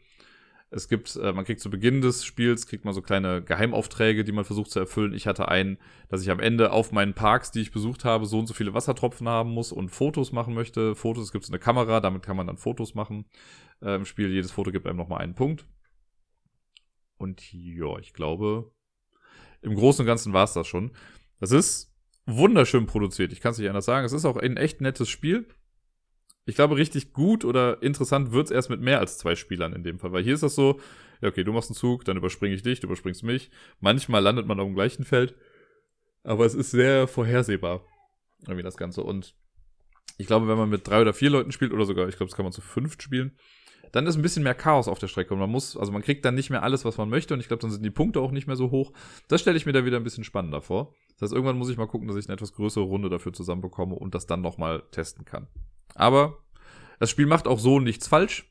Es 0.71 0.87
gibt, 0.87 1.15
äh, 1.15 1.33
man 1.33 1.45
kriegt 1.45 1.61
zu 1.61 1.71
Beginn 1.71 2.01
des 2.01 2.23
Spiels, 2.23 2.67
kriegt 2.67 2.85
man 2.85 2.93
so 2.93 3.01
kleine 3.01 3.41
Geheimaufträge, 3.41 4.23
die 4.23 4.31
man 4.31 4.45
versucht 4.45 4.69
zu 4.69 4.79
erfüllen. 4.79 5.13
Ich 5.13 5.25
hatte 5.25 5.47
einen, 5.47 5.79
dass 6.09 6.21
ich 6.21 6.29
am 6.29 6.39
Ende 6.39 6.71
auf 6.71 6.91
meinen 6.91 7.15
Parks, 7.15 7.49
die 7.51 7.61
ich 7.61 7.71
besucht 7.71 8.05
habe, 8.05 8.27
so 8.27 8.37
und 8.37 8.45
so 8.45 8.53
viele 8.53 8.73
Wassertropfen 8.75 9.27
haben 9.27 9.49
muss 9.49 9.71
und 9.71 9.89
Fotos 9.89 10.31
machen 10.31 10.53
möchte. 10.53 10.95
Fotos, 10.95 11.25
es 11.25 11.31
gibt 11.31 11.47
eine 11.47 11.57
Kamera, 11.57 12.01
damit 12.01 12.21
kann 12.21 12.37
man 12.37 12.45
dann 12.45 12.57
Fotos 12.57 12.93
machen 12.93 13.25
äh, 13.81 13.95
im 13.95 14.05
Spiel. 14.05 14.31
Jedes 14.31 14.51
Foto 14.51 14.71
gibt 14.71 14.85
einem 14.85 14.97
nochmal 14.97 15.21
einen 15.21 15.33
Punkt. 15.33 15.65
Und 17.17 17.51
ja, 17.51 17.97
ich 17.97 18.13
glaube, 18.13 18.71
im 19.61 19.73
Großen 19.73 20.03
und 20.03 20.07
Ganzen 20.07 20.33
war 20.33 20.43
es 20.43 20.53
das 20.53 20.67
schon. 20.67 20.91
Das 21.39 21.51
ist 21.51 21.93
wunderschön 22.25 22.85
produziert, 22.85 23.33
ich 23.33 23.41
kann 23.41 23.51
es 23.53 23.57
nicht 23.57 23.69
anders 23.69 23.85
sagen. 23.85 24.05
Es 24.05 24.13
ist 24.13 24.25
auch 24.25 24.37
ein 24.37 24.57
echt 24.57 24.81
nettes 24.81 25.09
Spiel. 25.09 25.47
Ich 26.49 26.55
glaube, 26.55 26.77
richtig 26.77 27.13
gut 27.13 27.45
oder 27.45 27.81
interessant 27.83 28.31
wird 28.31 28.45
es 28.47 28.51
erst 28.51 28.71
mit 28.71 28.81
mehr 28.81 28.99
als 28.99 29.19
zwei 29.19 29.35
Spielern 29.35 29.71
in 29.73 29.83
dem 29.83 29.99
Fall. 29.99 30.11
Weil 30.11 30.23
hier 30.23 30.33
ist 30.33 30.41
das 30.41 30.55
so, 30.55 30.79
ja, 31.21 31.29
okay, 31.29 31.43
du 31.43 31.53
machst 31.53 31.69
einen 31.69 31.75
Zug, 31.75 32.05
dann 32.05 32.17
überspringe 32.17 32.55
ich 32.55 32.63
dich, 32.63 32.79
du 32.79 32.87
überspringst 32.87 33.23
mich. 33.23 33.51
Manchmal 33.79 34.23
landet 34.23 34.47
man 34.47 34.59
auf 34.59 34.65
dem 34.65 34.73
gleichen 34.73 35.03
Feld. 35.03 35.35
Aber 36.23 36.47
es 36.47 36.55
ist 36.55 36.71
sehr 36.71 37.07
vorhersehbar. 37.07 37.85
Irgendwie 38.41 38.63
das 38.63 38.77
Ganze. 38.77 39.03
Und 39.03 39.35
ich 40.17 40.25
glaube, 40.25 40.47
wenn 40.47 40.57
man 40.57 40.69
mit 40.69 40.87
drei 40.87 41.01
oder 41.01 41.13
vier 41.13 41.29
Leuten 41.29 41.51
spielt, 41.51 41.71
oder 41.71 41.85
sogar, 41.85 42.09
ich 42.09 42.17
glaube, 42.17 42.29
das 42.29 42.35
kann 42.35 42.45
man 42.45 42.51
zu 42.51 42.61
fünft 42.61 43.03
spielen, 43.03 43.37
dann 43.91 44.07
ist 44.07 44.15
ein 44.15 44.23
bisschen 44.23 44.43
mehr 44.43 44.55
Chaos 44.55 44.87
auf 44.87 44.97
der 44.97 45.07
Strecke. 45.07 45.35
Und 45.35 45.39
man 45.39 45.51
muss, 45.51 45.77
also 45.77 45.91
man 45.91 46.01
kriegt 46.01 46.25
dann 46.25 46.33
nicht 46.33 46.49
mehr 46.49 46.63
alles, 46.63 46.83
was 46.83 46.97
man 46.97 47.09
möchte. 47.09 47.35
Und 47.35 47.41
ich 47.41 47.47
glaube, 47.47 47.61
dann 47.61 47.71
sind 47.71 47.83
die 47.83 47.91
Punkte 47.91 48.21
auch 48.21 48.31
nicht 48.31 48.47
mehr 48.47 48.55
so 48.55 48.71
hoch. 48.71 48.91
Das 49.27 49.41
stelle 49.41 49.57
ich 49.57 49.67
mir 49.67 49.73
da 49.73 49.85
wieder 49.85 49.97
ein 49.97 50.03
bisschen 50.03 50.23
spannender 50.23 50.61
vor. 50.61 50.95
Das 51.13 51.27
heißt, 51.27 51.33
irgendwann 51.33 51.57
muss 51.57 51.69
ich 51.69 51.77
mal 51.77 51.87
gucken, 51.87 52.07
dass 52.07 52.17
ich 52.17 52.25
eine 52.25 52.33
etwas 52.33 52.53
größere 52.53 52.85
Runde 52.85 53.09
dafür 53.09 53.33
zusammenbekomme 53.33 53.93
und 53.93 54.15
das 54.15 54.25
dann 54.25 54.41
nochmal 54.41 54.81
testen 54.91 55.25
kann. 55.25 55.47
Aber 55.95 56.37
das 56.99 57.09
Spiel 57.09 57.25
macht 57.25 57.47
auch 57.47 57.59
so 57.59 57.79
nichts 57.79 58.07
falsch. 58.07 58.45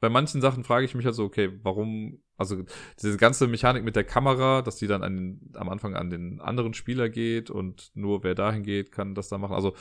Bei 0.00 0.08
manchen 0.10 0.40
Sachen 0.40 0.64
frage 0.64 0.84
ich 0.84 0.94
mich 0.94 1.06
halt 1.06 1.14
so, 1.14 1.24
okay, 1.24 1.58
warum, 1.62 2.22
also 2.36 2.62
diese 3.00 3.16
ganze 3.16 3.46
Mechanik 3.46 3.82
mit 3.82 3.96
der 3.96 4.04
Kamera, 4.04 4.60
dass 4.60 4.76
die 4.76 4.86
dann 4.86 5.02
an, 5.02 5.40
am 5.54 5.70
Anfang 5.70 5.96
an 5.96 6.10
den 6.10 6.40
anderen 6.40 6.74
Spieler 6.74 7.08
geht 7.08 7.48
und 7.48 7.90
nur 7.94 8.22
wer 8.22 8.34
dahin 8.34 8.62
geht, 8.62 8.92
kann 8.92 9.14
das 9.14 9.28
da 9.28 9.38
machen. 9.38 9.54
Also 9.54 9.74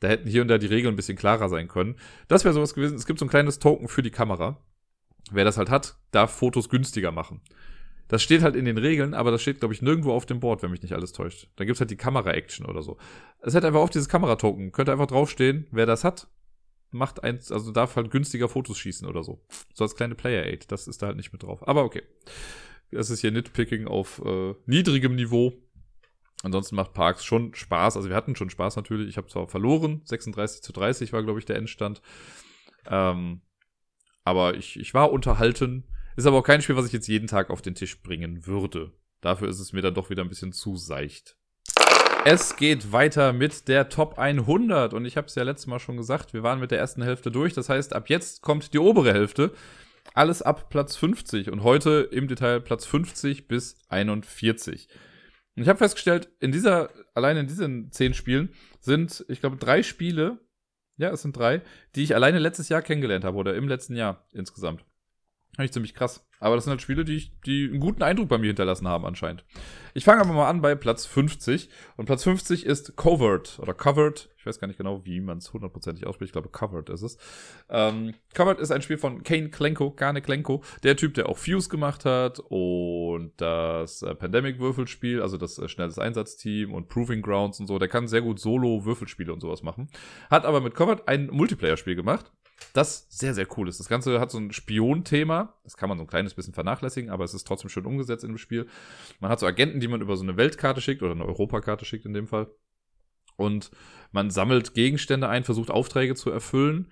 da 0.00 0.08
hätten 0.08 0.28
hier 0.28 0.42
und 0.42 0.48
da 0.48 0.58
die 0.58 0.66
Regeln 0.66 0.92
ein 0.92 0.96
bisschen 0.96 1.16
klarer 1.16 1.48
sein 1.48 1.68
können. 1.68 1.96
Das 2.28 2.44
wäre 2.44 2.52
sowas 2.52 2.74
gewesen. 2.74 2.96
Es 2.96 3.06
gibt 3.06 3.20
so 3.20 3.24
ein 3.24 3.30
kleines 3.30 3.58
Token 3.58 3.88
für 3.88 4.02
die 4.02 4.10
Kamera. 4.10 4.58
Wer 5.30 5.44
das 5.44 5.56
halt 5.56 5.70
hat, 5.70 5.96
darf 6.10 6.32
Fotos 6.32 6.68
günstiger 6.68 7.12
machen. 7.12 7.40
Das 8.08 8.22
steht 8.22 8.42
halt 8.42 8.56
in 8.56 8.66
den 8.66 8.76
Regeln, 8.76 9.14
aber 9.14 9.30
das 9.30 9.40
steht, 9.40 9.60
glaube 9.60 9.72
ich, 9.72 9.80
nirgendwo 9.80 10.12
auf 10.12 10.26
dem 10.26 10.40
Board, 10.40 10.62
wenn 10.62 10.70
mich 10.70 10.82
nicht 10.82 10.92
alles 10.92 11.12
täuscht. 11.12 11.48
Dann 11.56 11.66
gibt's 11.66 11.80
halt 11.80 11.90
die 11.90 11.96
Kamera-Action 11.96 12.66
oder 12.66 12.82
so. 12.82 12.98
Es 13.40 13.54
hätte 13.54 13.68
einfach 13.68 13.80
auf 13.80 13.90
dieses 13.90 14.08
Kameratoken, 14.08 14.72
könnte 14.72 14.92
einfach 14.92 15.06
draufstehen, 15.06 15.66
wer 15.70 15.86
das 15.86 16.04
hat. 16.04 16.26
Macht 16.92 17.24
eins, 17.24 17.50
also 17.50 17.72
darf 17.72 17.96
halt 17.96 18.10
günstiger 18.10 18.48
Fotos 18.48 18.78
schießen 18.78 19.08
oder 19.08 19.22
so. 19.22 19.44
So 19.74 19.84
als 19.84 19.96
kleine 19.96 20.14
Player 20.14 20.44
Aid. 20.44 20.70
Das 20.70 20.86
ist 20.86 21.02
da 21.02 21.06
halt 21.06 21.16
nicht 21.16 21.32
mit 21.32 21.42
drauf. 21.42 21.66
Aber 21.66 21.84
okay. 21.84 22.02
Das 22.90 23.10
ist 23.10 23.20
hier 23.20 23.30
Nitpicking 23.30 23.86
auf 23.86 24.22
äh, 24.24 24.54
niedrigem 24.66 25.14
Niveau. 25.14 25.54
Ansonsten 26.42 26.76
macht 26.76 26.92
Parks 26.92 27.24
schon 27.24 27.54
Spaß. 27.54 27.96
Also 27.96 28.08
wir 28.08 28.16
hatten 28.16 28.36
schon 28.36 28.50
Spaß 28.50 28.76
natürlich. 28.76 29.08
Ich 29.08 29.16
habe 29.16 29.28
zwar 29.28 29.48
verloren, 29.48 30.02
36 30.04 30.62
zu 30.62 30.72
30 30.72 31.12
war, 31.12 31.22
glaube 31.22 31.38
ich, 31.38 31.46
der 31.46 31.56
Endstand. 31.56 32.02
Ähm, 32.86 33.42
aber 34.24 34.54
ich, 34.56 34.78
ich 34.78 34.92
war 34.92 35.12
unterhalten. 35.12 35.84
Ist 36.16 36.26
aber 36.26 36.38
auch 36.38 36.44
kein 36.44 36.60
Spiel, 36.60 36.76
was 36.76 36.86
ich 36.86 36.92
jetzt 36.92 37.08
jeden 37.08 37.28
Tag 37.28 37.48
auf 37.48 37.62
den 37.62 37.74
Tisch 37.74 38.02
bringen 38.02 38.46
würde. 38.46 38.92
Dafür 39.20 39.48
ist 39.48 39.60
es 39.60 39.72
mir 39.72 39.82
dann 39.82 39.94
doch 39.94 40.10
wieder 40.10 40.22
ein 40.22 40.28
bisschen 40.28 40.52
zu 40.52 40.76
seicht. 40.76 41.36
Es 42.24 42.54
geht 42.54 42.92
weiter 42.92 43.32
mit 43.32 43.66
der 43.66 43.88
Top 43.88 44.16
100 44.16 44.94
und 44.94 45.04
ich 45.04 45.16
habe 45.16 45.26
es 45.26 45.34
ja 45.34 45.42
letztes 45.42 45.66
Mal 45.66 45.80
schon 45.80 45.96
gesagt, 45.96 46.32
wir 46.32 46.44
waren 46.44 46.60
mit 46.60 46.70
der 46.70 46.78
ersten 46.78 47.02
Hälfte 47.02 47.32
durch. 47.32 47.52
Das 47.52 47.68
heißt, 47.68 47.94
ab 47.94 48.08
jetzt 48.08 48.42
kommt 48.42 48.72
die 48.72 48.78
obere 48.78 49.12
Hälfte. 49.12 49.52
Alles 50.14 50.40
ab 50.40 50.70
Platz 50.70 50.94
50 50.94 51.50
und 51.50 51.64
heute 51.64 52.08
im 52.12 52.28
Detail 52.28 52.60
Platz 52.60 52.86
50 52.86 53.48
bis 53.48 53.76
41. 53.88 54.88
Und 55.56 55.62
ich 55.64 55.68
habe 55.68 55.78
festgestellt, 55.78 56.28
in 56.38 56.52
dieser, 56.52 56.90
allein 57.14 57.36
in 57.36 57.48
diesen 57.48 57.90
zehn 57.90 58.14
Spielen 58.14 58.50
sind, 58.78 59.24
ich 59.28 59.40
glaube, 59.40 59.56
drei 59.56 59.82
Spiele, 59.82 60.38
ja, 60.98 61.10
es 61.10 61.22
sind 61.22 61.36
drei, 61.36 61.60
die 61.96 62.04
ich 62.04 62.14
alleine 62.14 62.38
letztes 62.38 62.68
Jahr 62.68 62.82
kennengelernt 62.82 63.24
habe 63.24 63.36
oder 63.36 63.56
im 63.56 63.66
letzten 63.66 63.96
Jahr 63.96 64.28
insgesamt. 64.32 64.84
Eigentlich 65.58 65.72
ziemlich 65.72 65.94
krass. 65.94 66.26
Aber 66.40 66.56
das 66.56 66.64
sind 66.64 66.70
halt 66.72 66.80
Spiele, 66.80 67.04
die, 67.04 67.16
ich, 67.16 67.32
die 67.46 67.68
einen 67.68 67.78
guten 67.78 68.02
Eindruck 68.02 68.28
bei 68.28 68.38
mir 68.38 68.48
hinterlassen 68.48 68.88
haben 68.88 69.04
anscheinend. 69.04 69.44
Ich 69.92 70.04
fange 70.04 70.22
aber 70.22 70.32
mal 70.32 70.48
an 70.48 70.62
bei 70.62 70.74
Platz 70.74 71.04
50. 71.04 71.68
Und 71.96 72.06
Platz 72.06 72.24
50 72.24 72.64
ist 72.64 72.96
Covert 72.96 73.58
oder 73.60 73.74
Covered. 73.74 74.30
Ich 74.38 74.46
weiß 74.46 74.58
gar 74.58 74.66
nicht 74.66 74.78
genau, 74.78 75.04
wie 75.04 75.20
man 75.20 75.38
es 75.38 75.52
hundertprozentig 75.52 76.06
ausspricht. 76.06 76.30
Ich 76.30 76.32
glaube, 76.32 76.48
Covered 76.48 76.88
ist 76.88 77.02
es. 77.02 77.18
Ähm, 77.68 78.14
Covered 78.32 78.60
ist 78.60 78.72
ein 78.72 78.80
Spiel 78.80 78.96
von 78.96 79.22
Kane 79.22 79.50
Klenko, 79.50 79.90
Kane 79.90 80.22
Klenko. 80.22 80.64
Der 80.82 80.96
Typ, 80.96 81.14
der 81.14 81.28
auch 81.28 81.36
Fuse 81.36 81.68
gemacht 81.68 82.06
hat 82.06 82.40
und 82.48 83.32
das 83.36 84.02
äh, 84.02 84.14
Pandemic-Würfelspiel, 84.14 85.20
also 85.20 85.36
das 85.36 85.58
äh, 85.58 85.68
schnelles 85.68 85.98
Einsatzteam 85.98 86.72
und 86.72 86.88
Proving 86.88 87.20
Grounds 87.20 87.60
und 87.60 87.66
so. 87.66 87.78
Der 87.78 87.88
kann 87.88 88.08
sehr 88.08 88.22
gut 88.22 88.40
Solo-Würfelspiele 88.40 89.32
und 89.32 89.40
sowas 89.40 89.62
machen. 89.62 89.90
Hat 90.30 90.46
aber 90.46 90.62
mit 90.62 90.74
Covered 90.74 91.06
ein 91.06 91.28
Multiplayer-Spiel 91.28 91.94
gemacht 91.94 92.32
das 92.72 93.06
sehr, 93.10 93.34
sehr 93.34 93.46
cool 93.56 93.68
ist. 93.68 93.80
Das 93.80 93.88
Ganze 93.88 94.20
hat 94.20 94.30
so 94.30 94.38
ein 94.38 94.52
Spion-Thema. 94.52 95.54
Das 95.64 95.76
kann 95.76 95.88
man 95.88 95.98
so 95.98 96.04
ein 96.04 96.08
kleines 96.08 96.34
bisschen 96.34 96.54
vernachlässigen, 96.54 97.10
aber 97.10 97.24
es 97.24 97.34
ist 97.34 97.46
trotzdem 97.46 97.70
schön 97.70 97.86
umgesetzt 97.86 98.24
dem 98.24 98.38
Spiel. 98.38 98.66
Man 99.20 99.30
hat 99.30 99.40
so 99.40 99.46
Agenten, 99.46 99.80
die 99.80 99.88
man 99.88 100.00
über 100.00 100.16
so 100.16 100.22
eine 100.22 100.36
Weltkarte 100.36 100.80
schickt 100.80 101.02
oder 101.02 101.12
eine 101.12 101.24
Europakarte 101.24 101.84
schickt 101.84 102.04
in 102.04 102.14
dem 102.14 102.26
Fall. 102.26 102.48
Und 103.36 103.70
man 104.12 104.30
sammelt 104.30 104.74
Gegenstände 104.74 105.28
ein, 105.28 105.44
versucht 105.44 105.70
Aufträge 105.70 106.14
zu 106.14 106.30
erfüllen. 106.30 106.90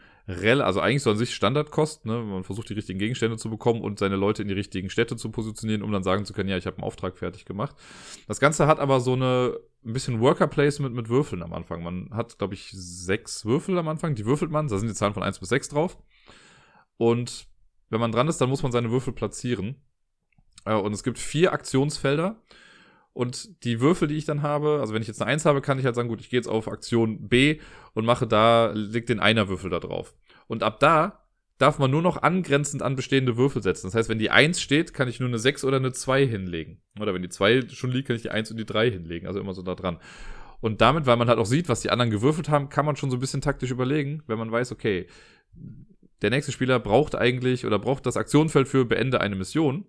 Also 0.63 0.81
eigentlich 0.81 1.03
so 1.03 1.11
an 1.11 1.17
sich 1.17 1.35
Standardkost, 1.35 2.07
ne? 2.07 2.23
Man 2.23 2.45
versucht 2.45 2.69
die 2.69 2.75
richtigen 2.75 2.99
Gegenstände 2.99 3.37
zu 3.37 3.51
bekommen 3.51 3.81
und 3.81 3.99
seine 3.99 4.17
Leute 4.17 4.43
in 4.43 4.49
die 4.49 4.55
richtigen 4.55 4.91
Städte 4.91 5.17
zu 5.17 5.31
positionieren, 5.31 5.83
um 5.83 5.93
dann 5.93 6.03
sagen 6.03 6.25
zu 6.25 6.33
können, 6.33 6.49
ja, 6.49 6.57
ich 6.57 6.67
habe 6.67 6.77
einen 6.77 6.85
Auftrag 6.85 7.19
fertig 7.19 7.45
gemacht. 7.45 7.75
Das 8.29 8.41
Ganze 8.41 8.67
hat 8.67 8.81
aber 8.81 9.01
so 9.01 9.15
eine 9.15 9.59
ein 9.85 9.93
bisschen 9.93 10.21
Worker 10.21 10.47
Placement 10.47 10.95
mit 10.95 11.09
Würfeln 11.09 11.43
am 11.43 11.53
Anfang. 11.53 11.83
Man 11.83 12.11
hat, 12.13 12.39
glaube 12.39 12.55
ich, 12.55 12.71
sechs 12.73 13.45
Würfel 13.45 13.79
am 13.79 13.89
Anfang. 13.89 14.15
Die 14.15 14.27
würfelt 14.27 14.51
man. 14.51 14.69
Da 14.69 14.79
sind 14.79 14.89
die 14.89 14.95
Zahlen 14.95 15.15
von 15.15 15.23
eins 15.23 15.39
bis 15.39 15.49
sechs 15.49 15.69
drauf. 15.69 15.99
Und 16.97 17.47
wenn 17.89 18.01
man 18.01 18.13
dran 18.13 18.29
ist, 18.29 18.41
dann 18.41 18.51
muss 18.51 18.63
man 18.63 18.73
seine 18.73 18.91
Würfel 18.91 19.13
platzieren. 19.13 19.77
Äh, 20.67 20.75
und 20.75 20.93
es 20.93 21.03
gibt 21.03 21.19
vier 21.19 21.53
Aktionsfelder. 21.53 22.43
Und 23.13 23.65
die 23.65 23.81
Würfel, 23.81 24.07
die 24.07 24.17
ich 24.17 24.25
dann 24.25 24.43
habe, 24.43 24.79
also 24.81 24.95
wenn 24.95 25.03
ich 25.03 25.09
jetzt 25.09 25.21
eine 25.21 25.31
Eins 25.31 25.45
habe, 25.45 25.61
kann 25.61 25.79
ich 25.79 25.85
halt 25.85 25.97
sagen, 25.97 26.09
gut, 26.09 26.21
ich 26.21 26.31
gehe 26.31 26.39
jetzt 26.39 26.47
auf 26.47 26.69
Aktion 26.69 27.29
B 27.29 27.61
und 27.95 28.05
mache 28.05 28.27
da, 28.27 28.71
leg 28.73 29.07
den 29.07 29.19
Einer-Würfel 29.19 29.71
da 29.71 29.81
drauf. 29.81 30.15
Und 30.51 30.65
ab 30.65 30.81
da 30.81 31.29
darf 31.59 31.79
man 31.79 31.93
nur 31.93 32.03
noch 32.03 32.25
angrenzend 32.25 32.83
an 32.83 32.97
bestehende 32.97 33.37
Würfel 33.37 33.63
setzen. 33.63 33.87
Das 33.87 33.95
heißt, 33.95 34.09
wenn 34.09 34.19
die 34.19 34.33
1 34.33 34.61
steht, 34.61 34.93
kann 34.93 35.07
ich 35.07 35.21
nur 35.21 35.29
eine 35.29 35.39
6 35.39 35.63
oder 35.63 35.77
eine 35.77 35.93
2 35.93 36.27
hinlegen. 36.27 36.83
Oder 36.99 37.15
wenn 37.15 37.23
die 37.23 37.29
2 37.29 37.69
schon 37.69 37.93
liegt, 37.93 38.09
kann 38.09 38.17
ich 38.17 38.23
die 38.23 38.31
1 38.31 38.51
und 38.51 38.57
die 38.57 38.67
3 38.67 38.91
hinlegen. 38.91 39.29
Also 39.29 39.39
immer 39.39 39.55
so 39.55 39.63
da 39.63 39.77
dran. 39.77 40.01
Und 40.61 40.81
damit, 40.81 41.07
weil 41.07 41.17
man 41.17 41.29
halt 41.29 41.39
auch 41.39 41.47
sieht, 41.47 41.69
was 41.69 41.83
die 41.83 41.91
anderen 41.91 42.11
gewürfelt 42.11 42.49
haben, 42.49 42.69
kann 42.69 42.85
man 42.85 42.97
schon 42.97 43.11
so 43.11 43.17
ein 43.17 43.21
bisschen 43.21 43.43
taktisch 43.43 43.71
überlegen, 43.71 44.25
wenn 44.27 44.39
man 44.39 44.51
weiß, 44.51 44.73
okay, 44.73 45.07
der 46.21 46.31
nächste 46.31 46.51
Spieler 46.51 46.81
braucht 46.81 47.15
eigentlich 47.15 47.65
oder 47.65 47.79
braucht 47.79 48.05
das 48.05 48.17
Aktionenfeld 48.17 48.67
für 48.67 48.85
Beende 48.85 49.21
eine 49.21 49.37
Mission, 49.37 49.87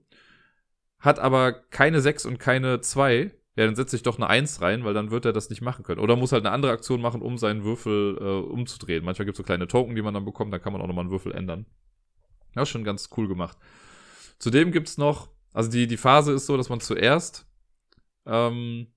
hat 0.99 1.17
aber 1.17 1.53
keine 1.53 2.01
6 2.01 2.27
und 2.27 2.37
keine 2.37 2.81
2, 2.81 3.31
ja, 3.55 3.65
dann 3.65 3.75
setze 3.75 3.97
ich 3.97 4.03
doch 4.03 4.17
eine 4.17 4.27
1 4.27 4.61
rein, 4.61 4.85
weil 4.85 4.93
dann 4.93 5.11
wird 5.11 5.25
er 5.25 5.33
das 5.33 5.49
nicht 5.49 5.61
machen 5.61 5.83
können. 5.83 5.99
Oder 5.99 6.15
muss 6.15 6.31
halt 6.31 6.45
eine 6.45 6.53
andere 6.53 6.71
Aktion 6.71 7.01
machen, 7.01 7.21
um 7.21 7.37
seinen 7.37 7.63
Würfel 7.63 8.17
äh, 8.19 8.49
umzudrehen. 8.49 9.03
Manchmal 9.03 9.25
gibt 9.25 9.35
es 9.35 9.37
so 9.37 9.43
kleine 9.43 9.67
Token, 9.67 9.95
die 9.95 10.01
man 10.01 10.13
dann 10.13 10.23
bekommt, 10.23 10.53
dann 10.53 10.61
kann 10.61 10.71
man 10.71 10.81
auch 10.81 10.87
nochmal 10.87 11.03
einen 11.03 11.11
Würfel 11.11 11.33
ändern. 11.33 11.65
Ist 12.55 12.69
schon 12.69 12.83
ganz 12.83 13.09
cool 13.17 13.27
gemacht. 13.27 13.57
Zudem 14.39 14.71
gibt 14.71 14.87
es 14.87 14.97
noch, 14.97 15.29
also 15.53 15.69
die, 15.69 15.87
die 15.87 15.97
Phase 15.97 16.31
ist 16.33 16.45
so, 16.45 16.57
dass 16.57 16.69
man 16.69 16.79
zuerst, 16.79 17.45
ähm, 18.25 18.87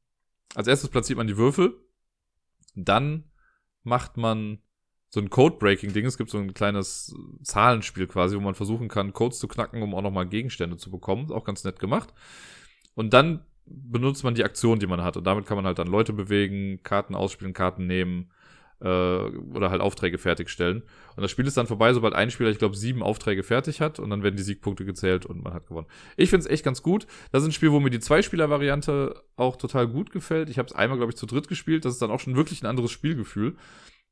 als 0.55 0.69
erstes 0.69 0.89
platziert 0.89 1.17
man 1.17 1.27
die 1.27 1.37
Würfel, 1.37 1.77
dann 2.75 3.25
macht 3.83 4.17
man 4.17 4.59
so 5.11 5.21
ein 5.21 5.31
Code-Breaking-Ding. 5.31 6.07
Es 6.07 6.19
gibt 6.19 6.31
so 6.31 6.39
ein 6.39 6.55
kleines 6.55 7.15
Zahlenspiel 7.43 8.07
quasi, 8.07 8.37
wo 8.37 8.41
man 8.41 8.55
versuchen 8.55 8.89
kann, 8.89 9.13
Codes 9.13 9.39
zu 9.39 9.47
knacken, 9.47 9.83
um 9.83 9.95
auch 9.95 10.03
nochmal 10.03 10.27
Gegenstände 10.27 10.77
zu 10.77 10.91
bekommen. 10.91 11.31
Auch 11.31 11.45
ganz 11.45 11.63
nett 11.63 11.79
gemacht. 11.79 12.13
Und 12.95 13.13
dann 13.13 13.45
benutzt 13.67 14.25
man 14.25 14.35
die 14.35 14.45
Aktion, 14.45 14.79
die 14.79 14.87
man 14.87 15.03
hat. 15.03 15.17
Und 15.17 15.25
damit 15.25 15.47
kann 15.47 15.57
man 15.57 15.67
halt 15.67 15.79
dann 15.79 15.89
Leute 15.89 16.12
bewegen, 16.12 16.83
Karten 16.83 17.15
ausspielen, 17.15 17.55
Karten 17.55 17.87
nehmen 17.87 18.31
äh, 18.81 18.87
oder 18.87 19.71
halt 19.71 19.81
Aufträge 19.81 20.19
fertigstellen. 20.19 20.83
Und 21.17 21.23
das 21.23 21.31
Spiel 21.31 21.47
ist 21.47 21.57
dann 21.57 21.67
vorbei, 21.67 21.93
sobald 21.93 22.15
ein 22.15 22.31
Spieler, 22.31 22.51
ich 22.51 22.59
glaube, 22.59 22.77
sieben 22.77 23.03
Aufträge 23.03 23.43
fertig 23.43 23.81
hat 23.81 23.99
und 23.99 24.11
dann 24.11 24.23
werden 24.23 24.37
die 24.37 24.43
Siegpunkte 24.43 24.85
gezählt 24.85 25.27
und 25.27 25.43
man 25.43 25.55
hat 25.55 25.67
gewonnen. 25.67 25.87
Ich 26.17 26.31
finde 26.31 26.45
es 26.45 26.51
echt 26.51 26.65
ganz 26.65 26.83
gut. 26.83 27.07
Das 27.33 27.43
ist 27.43 27.49
ein 27.49 27.53
Spiel, 27.53 27.73
wo 27.73 27.81
mir 27.81 27.91
die 27.91 28.01
Zwei-Spieler-Variante 28.01 29.23
auch 29.37 29.57
total 29.57 29.89
gut 29.89 30.11
gefällt. 30.11 30.51
Ich 30.51 30.59
habe 30.59 30.67
es 30.67 30.75
einmal, 30.75 30.99
glaube 30.99 31.12
ich, 31.12 31.17
zu 31.17 31.27
dritt 31.27 31.49
gespielt. 31.49 31.85
Das 31.85 31.93
ist 31.93 32.03
dann 32.03 32.11
auch 32.11 32.21
schon 32.21 32.37
wirklich 32.37 32.62
ein 32.62 32.67
anderes 32.67 32.91
Spielgefühl. 32.91 33.57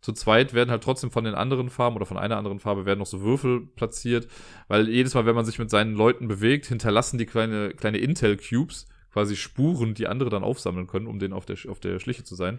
Zu 0.00 0.12
zweit 0.12 0.52
werden 0.52 0.70
halt 0.70 0.82
trotzdem 0.82 1.12
von 1.12 1.22
den 1.22 1.36
anderen 1.36 1.70
Farben 1.70 1.94
oder 1.94 2.06
von 2.06 2.16
einer 2.18 2.36
anderen 2.36 2.58
Farbe 2.58 2.86
werden 2.86 2.98
noch 2.98 3.06
so 3.06 3.22
Würfel 3.22 3.68
platziert, 3.76 4.26
weil 4.66 4.88
jedes 4.88 5.14
Mal, 5.14 5.26
wenn 5.26 5.36
man 5.36 5.44
sich 5.44 5.60
mit 5.60 5.70
seinen 5.70 5.94
Leuten 5.94 6.26
bewegt, 6.26 6.66
hinterlassen 6.66 7.18
die 7.18 7.26
kleine, 7.26 7.70
kleine 7.70 7.98
Intel-Cubes 7.98 8.86
quasi 9.12 9.36
Spuren, 9.36 9.94
die 9.94 10.06
andere 10.08 10.30
dann 10.30 10.44
aufsammeln 10.44 10.86
können, 10.86 11.06
um 11.06 11.18
denen 11.18 11.34
auf 11.34 11.46
der, 11.46 11.56
auf 11.68 11.80
der 11.80 11.98
Schliche 11.98 12.24
zu 12.24 12.34
sein. 12.34 12.58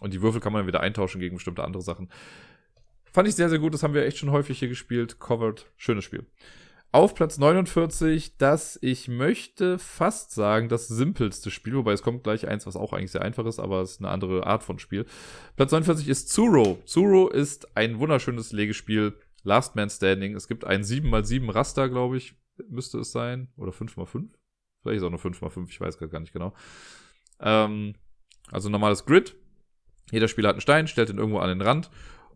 Und 0.00 0.12
die 0.12 0.22
Würfel 0.22 0.40
kann 0.40 0.52
man 0.52 0.66
wieder 0.66 0.80
eintauschen 0.80 1.20
gegen 1.20 1.36
bestimmte 1.36 1.64
andere 1.64 1.82
Sachen. 1.82 2.10
Fand 3.12 3.28
ich 3.28 3.34
sehr, 3.34 3.48
sehr 3.48 3.58
gut. 3.58 3.74
Das 3.74 3.82
haben 3.82 3.94
wir 3.94 4.04
echt 4.04 4.18
schon 4.18 4.30
häufig 4.30 4.58
hier 4.58 4.68
gespielt. 4.68 5.18
Covered. 5.18 5.70
Schönes 5.76 6.04
Spiel. 6.04 6.26
Auf 6.94 7.14
Platz 7.14 7.38
49, 7.38 8.36
das 8.36 8.78
ich 8.82 9.08
möchte 9.08 9.78
fast 9.78 10.32
sagen, 10.32 10.68
das 10.68 10.88
simpelste 10.88 11.50
Spiel, 11.50 11.74
wobei 11.74 11.92
es 11.92 12.02
kommt 12.02 12.22
gleich 12.22 12.46
eins, 12.46 12.66
was 12.66 12.76
auch 12.76 12.92
eigentlich 12.92 13.12
sehr 13.12 13.22
einfach 13.22 13.46
ist, 13.46 13.60
aber 13.60 13.80
es 13.80 13.92
ist 13.92 14.00
eine 14.00 14.10
andere 14.10 14.46
Art 14.46 14.62
von 14.62 14.78
Spiel. 14.78 15.06
Platz 15.56 15.70
49 15.70 16.06
ist 16.06 16.28
Zuro. 16.28 16.82
Zuro 16.84 17.28
ist 17.28 17.78
ein 17.78 17.98
wunderschönes 17.98 18.52
Legespiel. 18.52 19.14
Last 19.42 19.74
Man 19.74 19.88
Standing. 19.88 20.34
Es 20.34 20.48
gibt 20.48 20.64
ein 20.64 20.82
7x7 20.82 21.52
Raster, 21.52 21.88
glaube 21.88 22.18
ich, 22.18 22.34
müsste 22.68 22.98
es 22.98 23.10
sein. 23.10 23.48
Oder 23.56 23.72
5x5. 23.72 24.28
Vielleicht 24.82 24.98
ist 24.98 25.04
auch 25.04 25.10
nur 25.10 25.20
5x5, 25.20 25.68
ich 25.68 25.80
weiß 25.80 25.98
gar 25.98 26.20
nicht 26.20 26.32
genau. 26.32 26.52
Ähm, 27.40 27.94
also 28.50 28.68
normales 28.68 29.04
Grid. 29.04 29.36
Jeder 30.10 30.28
Spieler 30.28 30.48
hat 30.48 30.56
einen 30.56 30.60
Stein, 30.60 30.88
stellt 30.88 31.10
ihn 31.10 31.18
irgendwo 31.18 31.38
an 31.38 31.48
den 31.48 31.60
Rand. 31.60 31.90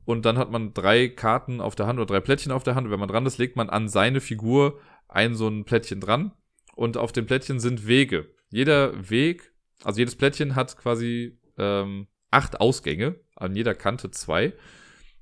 Und 0.04 0.24
dann 0.24 0.38
hat 0.38 0.50
man 0.52 0.72
drei 0.72 1.08
Karten 1.08 1.60
auf 1.60 1.74
der 1.74 1.86
Hand 1.86 1.98
oder 1.98 2.06
drei 2.06 2.20
Plättchen 2.20 2.52
auf 2.52 2.62
der 2.62 2.76
Hand. 2.76 2.86
Und 2.86 2.92
wenn 2.92 3.00
man 3.00 3.08
dran 3.08 3.26
ist, 3.26 3.38
legt 3.38 3.56
man 3.56 3.68
an 3.68 3.88
seine 3.88 4.20
Figur 4.20 4.78
ein 5.08 5.34
so 5.34 5.48
ein 5.48 5.64
Plättchen 5.64 6.00
dran. 6.00 6.32
Und 6.74 6.96
auf 6.96 7.12
dem 7.12 7.26
Plättchen 7.26 7.58
sind 7.58 7.86
Wege. 7.86 8.30
Jeder 8.50 9.10
Weg, 9.10 9.52
also 9.82 9.98
jedes 9.98 10.14
Plättchen 10.14 10.54
hat 10.54 10.76
quasi 10.78 11.38
ähm, 11.58 12.06
acht 12.30 12.60
Ausgänge, 12.60 13.16
an 13.34 13.56
jeder 13.56 13.74
Kante 13.74 14.10
zwei. 14.10 14.52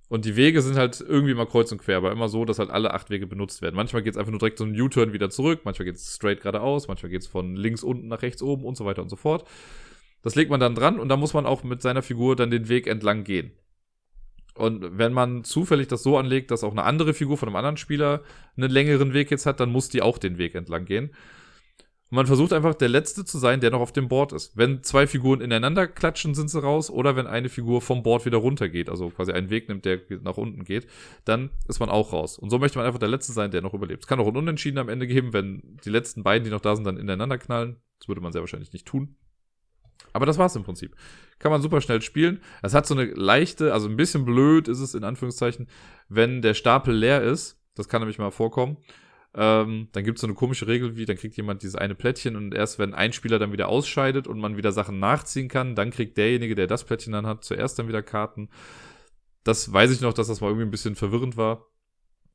Und 0.09 0.27
die 0.27 0.37
Wege 0.37 0.61
sind 0.61 0.77
halt 0.77 1.01
irgendwie 1.01 1.35
mal 1.35 1.47
kreuz 1.47 1.73
und 1.73 1.79
quer, 1.79 1.97
aber 1.97 2.13
immer 2.13 2.29
so, 2.29 2.45
dass 2.45 2.59
halt 2.59 2.71
alle 2.71 2.93
acht 2.93 3.11
Wege 3.11 3.27
benutzt 3.27 3.63
werden. 3.63 3.75
Manchmal 3.75 4.03
geht 4.03 4.15
es 4.15 4.19
einfach 4.19 4.31
nur 4.31 4.39
direkt 4.39 4.59
so 4.59 4.65
einen 4.65 4.79
U-Turn 4.79 5.13
wieder 5.13 5.31
zurück, 5.31 5.61
manchmal 5.65 5.87
geht 5.87 5.97
es 5.97 6.15
straight 6.15 6.41
geradeaus, 6.41 6.89
manchmal 6.89 7.11
geht 7.11 7.23
es 7.23 7.27
von 7.27 7.57
links 7.57 7.83
unten 7.83 8.09
nach 8.09 8.23
rechts 8.23 8.43
oben 8.43 8.65
und 8.65 8.77
so 8.77 8.85
weiter 8.85 9.03
und 9.03 9.09
so 9.09 9.17
fort. 9.17 9.49
Das 10.23 10.35
legt 10.35 10.51
man 10.51 10.61
dann 10.61 10.75
dran 10.75 10.99
und 10.99 11.09
da 11.09 11.17
muss 11.17 11.35
man 11.35 11.47
auch 11.47 11.65
mit 11.65 11.83
seiner 11.83 12.03
Figur 12.03 12.37
dann 12.37 12.51
den 12.51 12.69
Weg 12.69 12.87
entlang 12.87 13.25
gehen. 13.25 13.53
Und 14.55 14.99
wenn 14.99 15.13
man 15.13 15.43
zufällig 15.45 15.89
das 15.89 16.03
so 16.03 16.17
anlegt, 16.17 16.51
dass 16.51 16.65
auch 16.65 16.71
eine 16.71 16.85
andere 16.85 17.13
Figur 17.13 17.37
von 17.37 17.49
einem 17.49 17.57
anderen 17.57 17.77
Spieler 17.77 18.23
einen 18.57 18.71
längeren 18.71 19.13
Weg 19.13 19.31
jetzt 19.31 19.47
hat, 19.47 19.59
dann 19.59 19.71
muss 19.71 19.89
die 19.89 20.01
auch 20.01 20.19
den 20.19 20.39
Weg 20.39 20.55
entlang 20.55 20.85
gehen. 20.85 21.11
Und 22.15 22.19
man 22.19 22.27
versucht 22.29 22.53
einfach 22.53 22.77
der 22.77 22.89
Letzte 22.89 23.25
zu 23.25 23.39
sein, 23.39 23.59
der 23.59 23.73
noch 23.73 23.81
auf 23.81 23.91
dem 23.91 24.07
Board 24.07 24.33
ist. 24.33 24.57
Wenn 24.57 24.85
zwei 24.85 25.09
Figuren 25.09 25.41
ineinander 25.41 25.89
klatschen, 25.89 26.37
sind 26.37 26.49
sie 26.49 26.62
raus. 26.62 26.89
Oder 26.89 27.17
wenn 27.17 27.27
eine 27.27 27.49
Figur 27.49 27.81
vom 27.83 28.05
Board 28.05 28.25
wieder 28.25 28.39
runtergeht, 28.39 28.89
also 28.89 29.11
quasi 29.11 29.33
einen 29.33 29.51
Weg 29.51 29.69
nimmt, 29.69 29.85
der 29.85 29.99
nach 30.23 30.37
unten 30.37 30.62
geht, 30.62 30.87
dann 31.25 31.51
ist 31.67 31.81
man 31.81 31.89
auch 31.89 32.12
raus. 32.12 32.39
Und 32.39 32.51
so 32.51 32.61
möchte 32.61 32.79
man 32.79 32.87
einfach 32.87 33.01
der 33.01 33.09
Letzte 33.09 33.33
sein, 33.33 33.51
der 33.51 33.62
noch 33.62 33.75
überlebt. 33.75 34.05
Es 34.05 34.07
kann 34.07 34.21
auch 34.21 34.29
ein 34.29 34.37
Unentschieden 34.37 34.79
am 34.79 34.89
Ende 34.89 35.09
geben, 35.09 35.33
wenn 35.33 35.77
die 35.85 35.91
letzten 35.91 36.23
beiden, 36.23 36.45
die 36.45 36.51
noch 36.53 36.61
da 36.61 36.77
sind, 36.77 36.85
dann 36.85 36.99
ineinander 36.99 37.37
knallen. 37.37 37.79
Das 37.99 38.07
würde 38.07 38.21
man 38.21 38.31
sehr 38.31 38.43
wahrscheinlich 38.43 38.73
nicht 38.73 38.87
tun. 38.87 39.17
Aber 40.12 40.25
das 40.25 40.39
war's 40.39 40.55
im 40.55 40.62
Prinzip. 40.62 40.95
Kann 41.41 41.51
man 41.51 41.62
super 41.62 41.81
schnell 41.81 42.01
spielen. 42.01 42.41
Es 42.62 42.75
hat 42.75 42.87
so 42.87 42.95
eine 42.95 43.07
leichte, 43.07 43.73
also 43.73 43.89
ein 43.89 43.97
bisschen 43.97 44.25
blöd 44.25 44.69
ist 44.69 44.79
es 44.79 44.95
in 44.95 45.03
Anführungszeichen, 45.03 45.67
wenn 46.09 46.43
der 46.43 46.55
Stapel 46.55 46.95
leer 46.95 47.25
ist. 47.25 47.61
Das 47.75 47.89
kann 47.89 48.03
nämlich 48.03 48.19
mal 48.19 48.31
vorkommen. 48.31 48.77
Ähm, 49.37 49.89
dann 49.93 50.05
gibt 50.05 50.18
es 50.18 50.20
so 50.20 50.28
eine 50.28 50.35
komische 50.35 50.68
Regel, 50.68 50.97
wie 50.97 51.07
dann 51.07 51.16
kriegt 51.16 51.37
jemand 51.37 51.62
dieses 51.62 51.74
eine 51.74 51.97
Plättchen 51.97 52.37
und 52.37 52.55
erst 52.55 52.78
wenn 52.78 52.95
ein 52.95 53.12
Spieler 53.12 53.41
dann 53.41 53.53
wieder 53.53 53.68
ausscheidet 53.68 54.28
und 54.28 54.39
man 54.39 54.57
wieder 54.57 54.70
Sachen 54.70 55.01
nachziehen 55.01 55.49
kann, 55.49 55.74
dann 55.74 55.91
kriegt 55.91 56.16
derjenige, 56.16 56.55
der 56.55 56.68
das 56.68 56.85
Plättchen 56.85 57.12
dann 57.12 57.26
hat, 57.26 57.43
zuerst 57.45 57.78
dann 57.78 57.89
wieder 57.89 58.03
Karten. 58.03 58.49
Das 59.43 59.72
weiß 59.72 59.91
ich 59.91 60.01
noch, 60.01 60.12
dass 60.12 60.28
das 60.28 60.41
mal 60.41 60.49
irgendwie 60.49 60.66
ein 60.66 60.70
bisschen 60.70 60.95
verwirrend 60.95 61.37
war. 61.37 61.66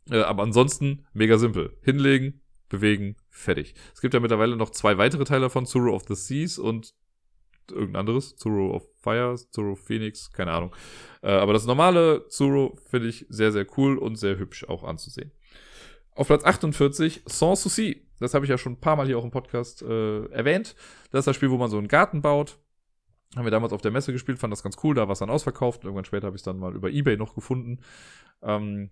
Äh, 0.09 0.19
aber 0.19 0.43
ansonsten 0.43 1.05
mega 1.13 1.37
simpel. 1.37 1.77
Hinlegen, 1.81 2.41
bewegen, 2.67 3.15
fertig. 3.29 3.75
Es 3.93 4.01
gibt 4.01 4.13
ja 4.13 4.19
mittlerweile 4.19 4.57
noch 4.57 4.71
zwei 4.71 4.97
weitere 4.97 5.23
Teile 5.23 5.41
davon, 5.41 5.65
Zero 5.65 5.95
of 5.95 6.03
the 6.07 6.15
Seas 6.15 6.59
und 6.59 6.93
irgendein 7.71 8.01
anderes, 8.01 8.35
Zero 8.35 8.75
of 8.75 8.87
Fire, 9.01 9.35
of 9.57 9.79
Phoenix, 9.79 10.31
keine 10.31 10.51
Ahnung. 10.51 10.75
Äh, 11.21 11.31
aber 11.31 11.53
das 11.53 11.65
normale 11.65 12.27
Zero 12.27 12.77
finde 12.89 13.07
ich 13.07 13.25
sehr, 13.29 13.51
sehr 13.51 13.65
cool 13.77 13.97
und 13.97 14.17
sehr 14.17 14.37
hübsch 14.37 14.65
auch 14.65 14.83
anzusehen. 14.83 15.31
Auf 16.19 16.27
Platz 16.27 16.43
48, 16.43 17.21
Sans 17.27 17.63
Souci. 17.63 18.05
Das 18.19 18.33
habe 18.33 18.43
ich 18.43 18.49
ja 18.49 18.57
schon 18.57 18.73
ein 18.73 18.81
paar 18.81 18.97
Mal 18.97 19.05
hier 19.05 19.17
auch 19.17 19.23
im 19.23 19.31
Podcast 19.31 19.81
äh, 19.81 20.25
erwähnt. 20.25 20.75
Das 21.11 21.19
ist 21.19 21.27
das 21.27 21.35
Spiel, 21.37 21.49
wo 21.49 21.55
man 21.55 21.69
so 21.69 21.77
einen 21.77 21.87
Garten 21.87 22.21
baut. 22.21 22.59
Haben 23.37 23.45
wir 23.45 23.51
damals 23.51 23.71
auf 23.71 23.79
der 23.79 23.91
Messe 23.91 24.11
gespielt, 24.11 24.37
fand 24.37 24.51
das 24.51 24.61
ganz 24.61 24.75
cool, 24.83 24.95
da 24.95 25.03
war 25.03 25.13
es 25.13 25.19
dann 25.19 25.29
ausverkauft. 25.29 25.85
Irgendwann 25.85 26.03
später 26.03 26.27
habe 26.27 26.35
ich 26.35 26.41
es 26.41 26.43
dann 26.43 26.59
mal 26.59 26.75
über 26.75 26.89
Ebay 26.89 27.15
noch 27.15 27.35
gefunden. 27.35 27.79
Ähm, 28.41 28.89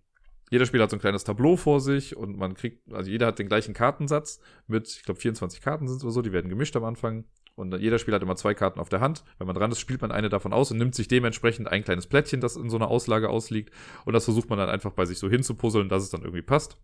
jeder 0.49 0.65
Spieler 0.65 0.83
hat 0.83 0.91
so 0.91 0.95
ein 0.95 1.01
kleines 1.01 1.25
Tableau 1.25 1.57
vor 1.57 1.81
sich 1.81 2.15
und 2.15 2.37
man 2.37 2.53
kriegt, 2.53 2.89
also 2.93 3.11
jeder 3.11 3.27
hat 3.27 3.39
den 3.39 3.49
gleichen 3.49 3.73
Kartensatz 3.73 4.39
mit, 4.67 4.87
ich 4.87 5.03
glaube, 5.03 5.19
24 5.19 5.59
Karten 5.59 5.89
sind 5.89 5.97
es 5.97 6.05
oder 6.05 6.13
so, 6.13 6.21
die 6.21 6.31
werden 6.31 6.47
gemischt 6.47 6.77
am 6.77 6.85
Anfang. 6.85 7.25
Und 7.55 7.77
jeder 7.77 7.99
Spieler 7.99 8.15
hat 8.15 8.23
immer 8.23 8.37
zwei 8.37 8.53
Karten 8.53 8.79
auf 8.79 8.87
der 8.87 9.01
Hand. 9.01 9.25
Wenn 9.37 9.47
man 9.47 9.55
dran 9.57 9.73
ist, 9.73 9.81
spielt 9.81 9.99
man 10.01 10.13
eine 10.13 10.29
davon 10.29 10.53
aus 10.53 10.71
und 10.71 10.77
nimmt 10.77 10.95
sich 10.95 11.09
dementsprechend 11.09 11.67
ein 11.67 11.83
kleines 11.83 12.07
Plättchen, 12.07 12.39
das 12.39 12.55
in 12.55 12.69
so 12.69 12.77
einer 12.77 12.87
Auslage 12.87 13.29
ausliegt. 13.29 13.73
Und 14.05 14.13
das 14.13 14.23
versucht 14.23 14.49
man 14.49 14.57
dann 14.57 14.69
einfach 14.69 14.93
bei 14.93 15.03
sich 15.03 15.19
so 15.19 15.29
hinzupuzzeln, 15.29 15.89
dass 15.89 16.03
es 16.03 16.09
dann 16.09 16.21
irgendwie 16.21 16.41
passt. 16.41 16.77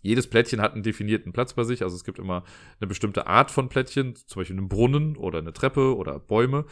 Jedes 0.00 0.28
Plättchen 0.28 0.60
hat 0.60 0.74
einen 0.74 0.82
definierten 0.82 1.32
Platz 1.32 1.54
bei 1.54 1.64
sich. 1.64 1.82
Also 1.82 1.96
es 1.96 2.04
gibt 2.04 2.18
immer 2.18 2.44
eine 2.80 2.88
bestimmte 2.88 3.26
Art 3.26 3.50
von 3.50 3.68
Plättchen, 3.68 4.14
zum 4.14 4.40
Beispiel 4.40 4.56
einen 4.56 4.68
Brunnen 4.68 5.16
oder 5.16 5.38
eine 5.38 5.52
Treppe 5.52 5.96
oder 5.96 6.18
Bäume. 6.18 6.64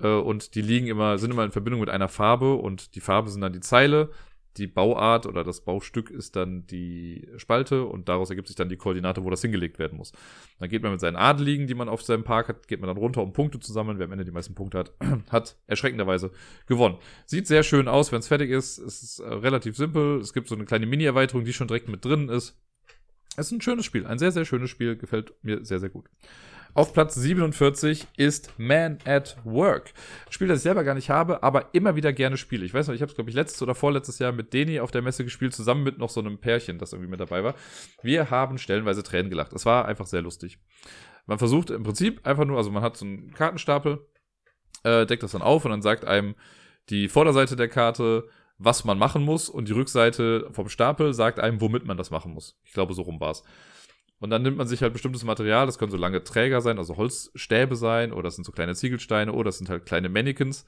Äh, 0.00 0.08
und 0.08 0.54
die 0.54 0.62
liegen 0.62 0.86
immer, 0.86 1.18
sind 1.18 1.30
immer 1.30 1.44
in 1.44 1.52
Verbindung 1.52 1.80
mit 1.80 1.90
einer 1.90 2.08
Farbe 2.08 2.54
und 2.54 2.94
die 2.94 3.00
Farbe 3.00 3.30
sind 3.30 3.40
dann 3.40 3.52
die 3.52 3.60
Zeile 3.60 4.10
die 4.58 4.66
Bauart 4.66 5.26
oder 5.26 5.44
das 5.44 5.60
Baustück 5.60 6.10
ist 6.10 6.36
dann 6.36 6.66
die 6.66 7.28
Spalte 7.36 7.84
und 7.84 8.08
daraus 8.08 8.30
ergibt 8.30 8.48
sich 8.48 8.56
dann 8.56 8.68
die 8.68 8.76
Koordinate, 8.76 9.24
wo 9.24 9.30
das 9.30 9.42
hingelegt 9.42 9.78
werden 9.78 9.96
muss. 9.96 10.12
Dann 10.58 10.68
geht 10.68 10.82
man 10.82 10.92
mit 10.92 11.00
seinen 11.00 11.16
Adeligen, 11.16 11.66
die 11.66 11.74
man 11.74 11.88
auf 11.88 12.02
seinem 12.02 12.24
Park 12.24 12.48
hat, 12.48 12.68
geht 12.68 12.80
man 12.80 12.88
dann 12.88 12.96
runter, 12.96 13.22
um 13.22 13.32
Punkte 13.32 13.60
zu 13.60 13.72
sammeln. 13.72 13.98
Wer 13.98 14.06
am 14.06 14.12
Ende 14.12 14.24
die 14.24 14.30
meisten 14.30 14.54
Punkte 14.54 14.78
hat, 14.78 14.92
hat 15.30 15.56
erschreckenderweise 15.66 16.30
gewonnen. 16.66 16.98
Sieht 17.26 17.46
sehr 17.46 17.62
schön 17.62 17.88
aus, 17.88 18.12
wenn 18.12 18.18
es 18.18 18.28
fertig 18.28 18.50
ist. 18.50 18.78
Es 18.78 19.02
ist 19.02 19.20
äh, 19.20 19.28
relativ 19.28 19.76
simpel. 19.76 20.20
Es 20.20 20.32
gibt 20.32 20.48
so 20.48 20.54
eine 20.54 20.64
kleine 20.64 20.86
Mini-Erweiterung, 20.86 21.44
die 21.44 21.52
schon 21.52 21.68
direkt 21.68 21.88
mit 21.88 22.04
drin 22.04 22.28
ist. 22.28 22.60
Es 23.36 23.46
ist 23.46 23.52
ein 23.52 23.60
schönes 23.60 23.84
Spiel, 23.84 24.04
ein 24.04 24.18
sehr, 24.18 24.32
sehr 24.32 24.44
schönes 24.44 24.68
Spiel, 24.68 24.96
gefällt 24.96 25.32
mir 25.42 25.64
sehr, 25.64 25.78
sehr 25.78 25.90
gut. 25.90 26.06
Auf 26.78 26.92
Platz 26.92 27.16
47 27.16 28.06
ist 28.16 28.54
Man 28.56 28.98
at 29.04 29.36
Work. 29.42 29.92
Spiel, 30.30 30.46
das 30.46 30.58
ich 30.58 30.62
selber 30.62 30.84
gar 30.84 30.94
nicht 30.94 31.10
habe, 31.10 31.42
aber 31.42 31.74
immer 31.74 31.96
wieder 31.96 32.12
gerne 32.12 32.36
spiele. 32.36 32.64
Ich 32.64 32.72
weiß 32.72 32.86
noch, 32.86 32.94
ich 32.94 33.00
habe 33.00 33.10
es, 33.10 33.16
glaube 33.16 33.30
ich, 33.30 33.34
letztes 33.34 33.60
oder 33.62 33.74
vorletztes 33.74 34.20
Jahr 34.20 34.30
mit 34.30 34.52
Deni 34.52 34.78
auf 34.78 34.92
der 34.92 35.02
Messe 35.02 35.24
gespielt, 35.24 35.52
zusammen 35.52 35.82
mit 35.82 35.98
noch 35.98 36.08
so 36.08 36.20
einem 36.20 36.38
Pärchen, 36.38 36.78
das 36.78 36.92
irgendwie 36.92 37.10
mit 37.10 37.18
dabei 37.18 37.42
war. 37.42 37.56
Wir 38.04 38.30
haben 38.30 38.58
stellenweise 38.58 39.02
Tränen 39.02 39.28
gelacht. 39.28 39.52
Es 39.54 39.66
war 39.66 39.86
einfach 39.86 40.06
sehr 40.06 40.22
lustig. 40.22 40.60
Man 41.26 41.40
versucht 41.40 41.70
im 41.70 41.82
Prinzip 41.82 42.24
einfach 42.24 42.44
nur, 42.44 42.58
also 42.58 42.70
man 42.70 42.84
hat 42.84 42.96
so 42.96 43.06
einen 43.06 43.34
Kartenstapel, 43.34 44.06
äh, 44.84 45.04
deckt 45.04 45.24
das 45.24 45.32
dann 45.32 45.42
auf 45.42 45.64
und 45.64 45.72
dann 45.72 45.82
sagt 45.82 46.04
einem 46.04 46.36
die 46.90 47.08
Vorderseite 47.08 47.56
der 47.56 47.68
Karte, 47.68 48.28
was 48.56 48.84
man 48.84 48.98
machen 48.98 49.24
muss 49.24 49.48
und 49.48 49.66
die 49.66 49.72
Rückseite 49.72 50.46
vom 50.52 50.68
Stapel 50.68 51.12
sagt 51.12 51.40
einem, 51.40 51.60
womit 51.60 51.86
man 51.86 51.96
das 51.96 52.12
machen 52.12 52.32
muss. 52.32 52.56
Ich 52.62 52.72
glaube, 52.72 52.94
so 52.94 53.02
rum 53.02 53.18
war's. 53.18 53.42
Und 54.20 54.30
dann 54.30 54.42
nimmt 54.42 54.56
man 54.56 54.66
sich 54.66 54.82
halt 54.82 54.92
bestimmtes 54.92 55.24
Material, 55.24 55.66
das 55.66 55.78
können 55.78 55.92
so 55.92 55.96
lange 55.96 56.24
Träger 56.24 56.60
sein, 56.60 56.78
also 56.78 56.96
Holzstäbe 56.96 57.76
sein, 57.76 58.12
oder 58.12 58.24
das 58.24 58.34
sind 58.34 58.44
so 58.44 58.52
kleine 58.52 58.74
Ziegelsteine, 58.74 59.32
oder 59.32 59.44
das 59.44 59.58
sind 59.58 59.70
halt 59.70 59.86
kleine 59.86 60.08
Mannequins. 60.08 60.66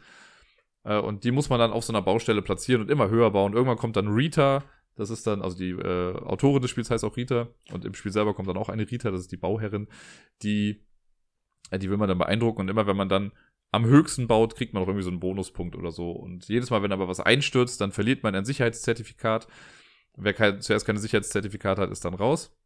Äh, 0.85 0.99
und 0.99 1.25
die 1.25 1.33
muss 1.33 1.49
man 1.49 1.59
dann 1.59 1.73
auf 1.73 1.85
so 1.85 1.93
einer 1.93 2.03
Baustelle 2.03 2.43
platzieren 2.43 2.83
und 2.83 2.91
immer 2.91 3.11
höher 3.11 3.31
bauen. 3.31 3.53
Irgendwann 3.53 3.79
kommt 3.79 3.97
dann 3.97 4.09
Rita, 4.09 4.63
das 4.97 5.11
ist 5.11 5.27
dann, 5.27 5.43
also 5.43 5.57
die 5.57 5.71
äh, 5.71 6.15
Autorin 6.25 6.63
des 6.63 6.71
Spiels 6.71 6.91
heißt 6.91 7.05
auch 7.05 7.17
Rita, 7.17 7.49
und 7.73 7.85
im 7.85 7.95
Spiel 7.95 8.13
selber 8.13 8.35
kommt 8.35 8.49
dann 8.49 8.57
auch 8.57 8.69
eine 8.69 8.89
Rita, 8.89 9.11
das 9.11 9.23
ist 9.23 9.33
die 9.33 9.37
Bauherrin, 9.37 9.89
die, 10.43 10.85
äh, 11.71 11.79
die 11.79 11.91
will 11.91 11.97
man 11.97 12.09
dann 12.09 12.19
beeindrucken. 12.19 12.61
Und 12.61 12.69
immer 12.69 12.87
wenn 12.87 12.97
man 12.97 13.09
dann 13.09 13.33
am 13.73 13.85
höchsten 13.85 14.27
baut, 14.27 14.57
kriegt 14.57 14.75
man 14.75 14.83
auch 14.83 14.89
irgendwie 14.89 15.05
so 15.05 15.11
einen 15.11 15.21
Bonuspunkt 15.21 15.77
oder 15.77 15.91
so. 15.91 16.11
Und 16.11 16.49
jedes 16.49 16.71
Mal, 16.71 16.83
wenn 16.83 16.93
aber 16.93 17.09
was 17.09 17.21
einstürzt, 17.21 17.81
dann 17.81 17.93
verliert 17.93 18.23
man 18.23 18.35
ein 18.35 18.45
Sicherheitszertifikat. 18.45 19.47
Wer 20.17 20.35
kein, 20.35 20.61
zuerst 20.61 20.87
keine 20.87 20.99
Sicherheitszertifikat 20.99 21.79
hat, 21.79 21.91
ist 21.91 22.05
dann 22.05 22.15
raus. 22.15 22.57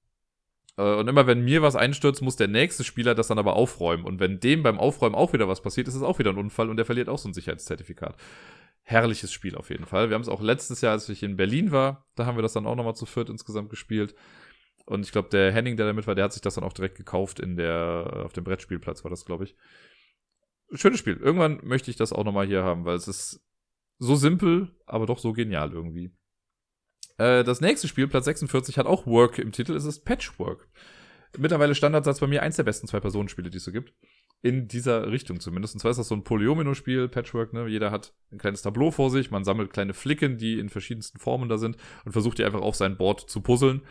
Äh, 0.76 0.94
und 0.94 1.08
immer 1.08 1.26
wenn 1.26 1.44
mir 1.44 1.62
was 1.62 1.76
einstürzt, 1.76 2.22
muss 2.22 2.36
der 2.36 2.48
nächste 2.48 2.84
Spieler 2.84 3.14
das 3.14 3.28
dann 3.28 3.38
aber 3.38 3.56
aufräumen. 3.56 4.04
Und 4.04 4.20
wenn 4.20 4.40
dem 4.40 4.62
beim 4.62 4.78
Aufräumen 4.78 5.14
auch 5.14 5.32
wieder 5.32 5.48
was 5.48 5.62
passiert, 5.62 5.88
ist 5.88 5.94
es 5.94 6.02
auch 6.02 6.18
wieder 6.18 6.30
ein 6.30 6.38
Unfall 6.38 6.70
und 6.70 6.76
der 6.76 6.86
verliert 6.86 7.08
auch 7.08 7.18
so 7.18 7.28
ein 7.28 7.34
Sicherheitszertifikat. 7.34 8.16
Herrliches 8.82 9.32
Spiel 9.32 9.56
auf 9.56 9.70
jeden 9.70 9.86
Fall. 9.86 10.10
Wir 10.10 10.14
haben 10.14 10.22
es 10.22 10.28
auch 10.28 10.42
letztes 10.42 10.80
Jahr, 10.82 10.92
als 10.92 11.08
ich 11.08 11.22
in 11.22 11.36
Berlin 11.36 11.72
war, 11.72 12.06
da 12.16 12.26
haben 12.26 12.36
wir 12.36 12.42
das 12.42 12.52
dann 12.52 12.66
auch 12.66 12.76
nochmal 12.76 12.94
zu 12.94 13.06
viert 13.06 13.30
insgesamt 13.30 13.70
gespielt. 13.70 14.14
Und 14.86 15.06
ich 15.06 15.12
glaube, 15.12 15.30
der 15.30 15.50
Henning, 15.52 15.78
der 15.78 15.86
damit 15.86 16.06
war, 16.06 16.14
der 16.14 16.24
hat 16.24 16.34
sich 16.34 16.42
das 16.42 16.56
dann 16.56 16.64
auch 16.64 16.74
direkt 16.74 16.96
gekauft 16.96 17.40
in 17.40 17.56
der, 17.56 18.22
auf 18.26 18.34
dem 18.34 18.44
Brettspielplatz 18.44 19.02
war 19.02 19.10
das, 19.10 19.24
glaube 19.24 19.44
ich. 19.44 19.56
Schönes 20.72 20.98
Spiel. 20.98 21.16
Irgendwann 21.16 21.60
möchte 21.62 21.90
ich 21.90 21.96
das 21.96 22.12
auch 22.12 22.24
nochmal 22.24 22.46
hier 22.46 22.62
haben, 22.62 22.84
weil 22.84 22.96
es 22.96 23.08
ist 23.08 23.42
so 23.98 24.16
simpel, 24.16 24.76
aber 24.84 25.06
doch 25.06 25.18
so 25.18 25.32
genial 25.32 25.72
irgendwie. 25.72 26.12
Äh, 27.18 27.44
das 27.44 27.60
nächste 27.60 27.88
Spiel, 27.88 28.08
Platz 28.08 28.24
46, 28.24 28.78
hat 28.78 28.86
auch 28.86 29.06
Work 29.06 29.38
im 29.38 29.52
Titel. 29.52 29.74
Es 29.74 29.84
ist 29.84 30.04
Patchwork. 30.04 30.68
Mittlerweile 31.36 31.74
Standardsatz 31.74 32.20
bei 32.20 32.26
mir 32.26 32.42
eins 32.42 32.56
der 32.56 32.62
besten 32.62 32.86
Zwei-Personen-Spiele, 32.86 33.50
die 33.50 33.56
es 33.58 33.64
so 33.64 33.72
gibt. 33.72 33.92
In 34.42 34.68
dieser 34.68 35.10
Richtung 35.10 35.40
zumindest. 35.40 35.74
Und 35.74 35.80
zwar 35.80 35.90
ist 35.90 35.96
das 35.96 36.08
so 36.08 36.14
ein 36.14 36.22
Polyomino-Spiel, 36.22 37.08
Patchwork, 37.08 37.52
ne? 37.52 37.66
Jeder 37.66 37.90
hat 37.90 38.14
ein 38.30 38.38
kleines 38.38 38.62
Tableau 38.62 38.90
vor 38.90 39.10
sich, 39.10 39.30
man 39.30 39.42
sammelt 39.42 39.72
kleine 39.72 39.94
Flicken, 39.94 40.36
die 40.36 40.58
in 40.58 40.68
verschiedensten 40.68 41.18
Formen 41.18 41.48
da 41.48 41.56
sind 41.56 41.76
und 42.04 42.12
versucht 42.12 42.38
die 42.38 42.44
einfach 42.44 42.60
auf 42.60 42.76
sein 42.76 42.96
Board 42.96 43.28
zu 43.28 43.40
puzzeln. 43.40 43.82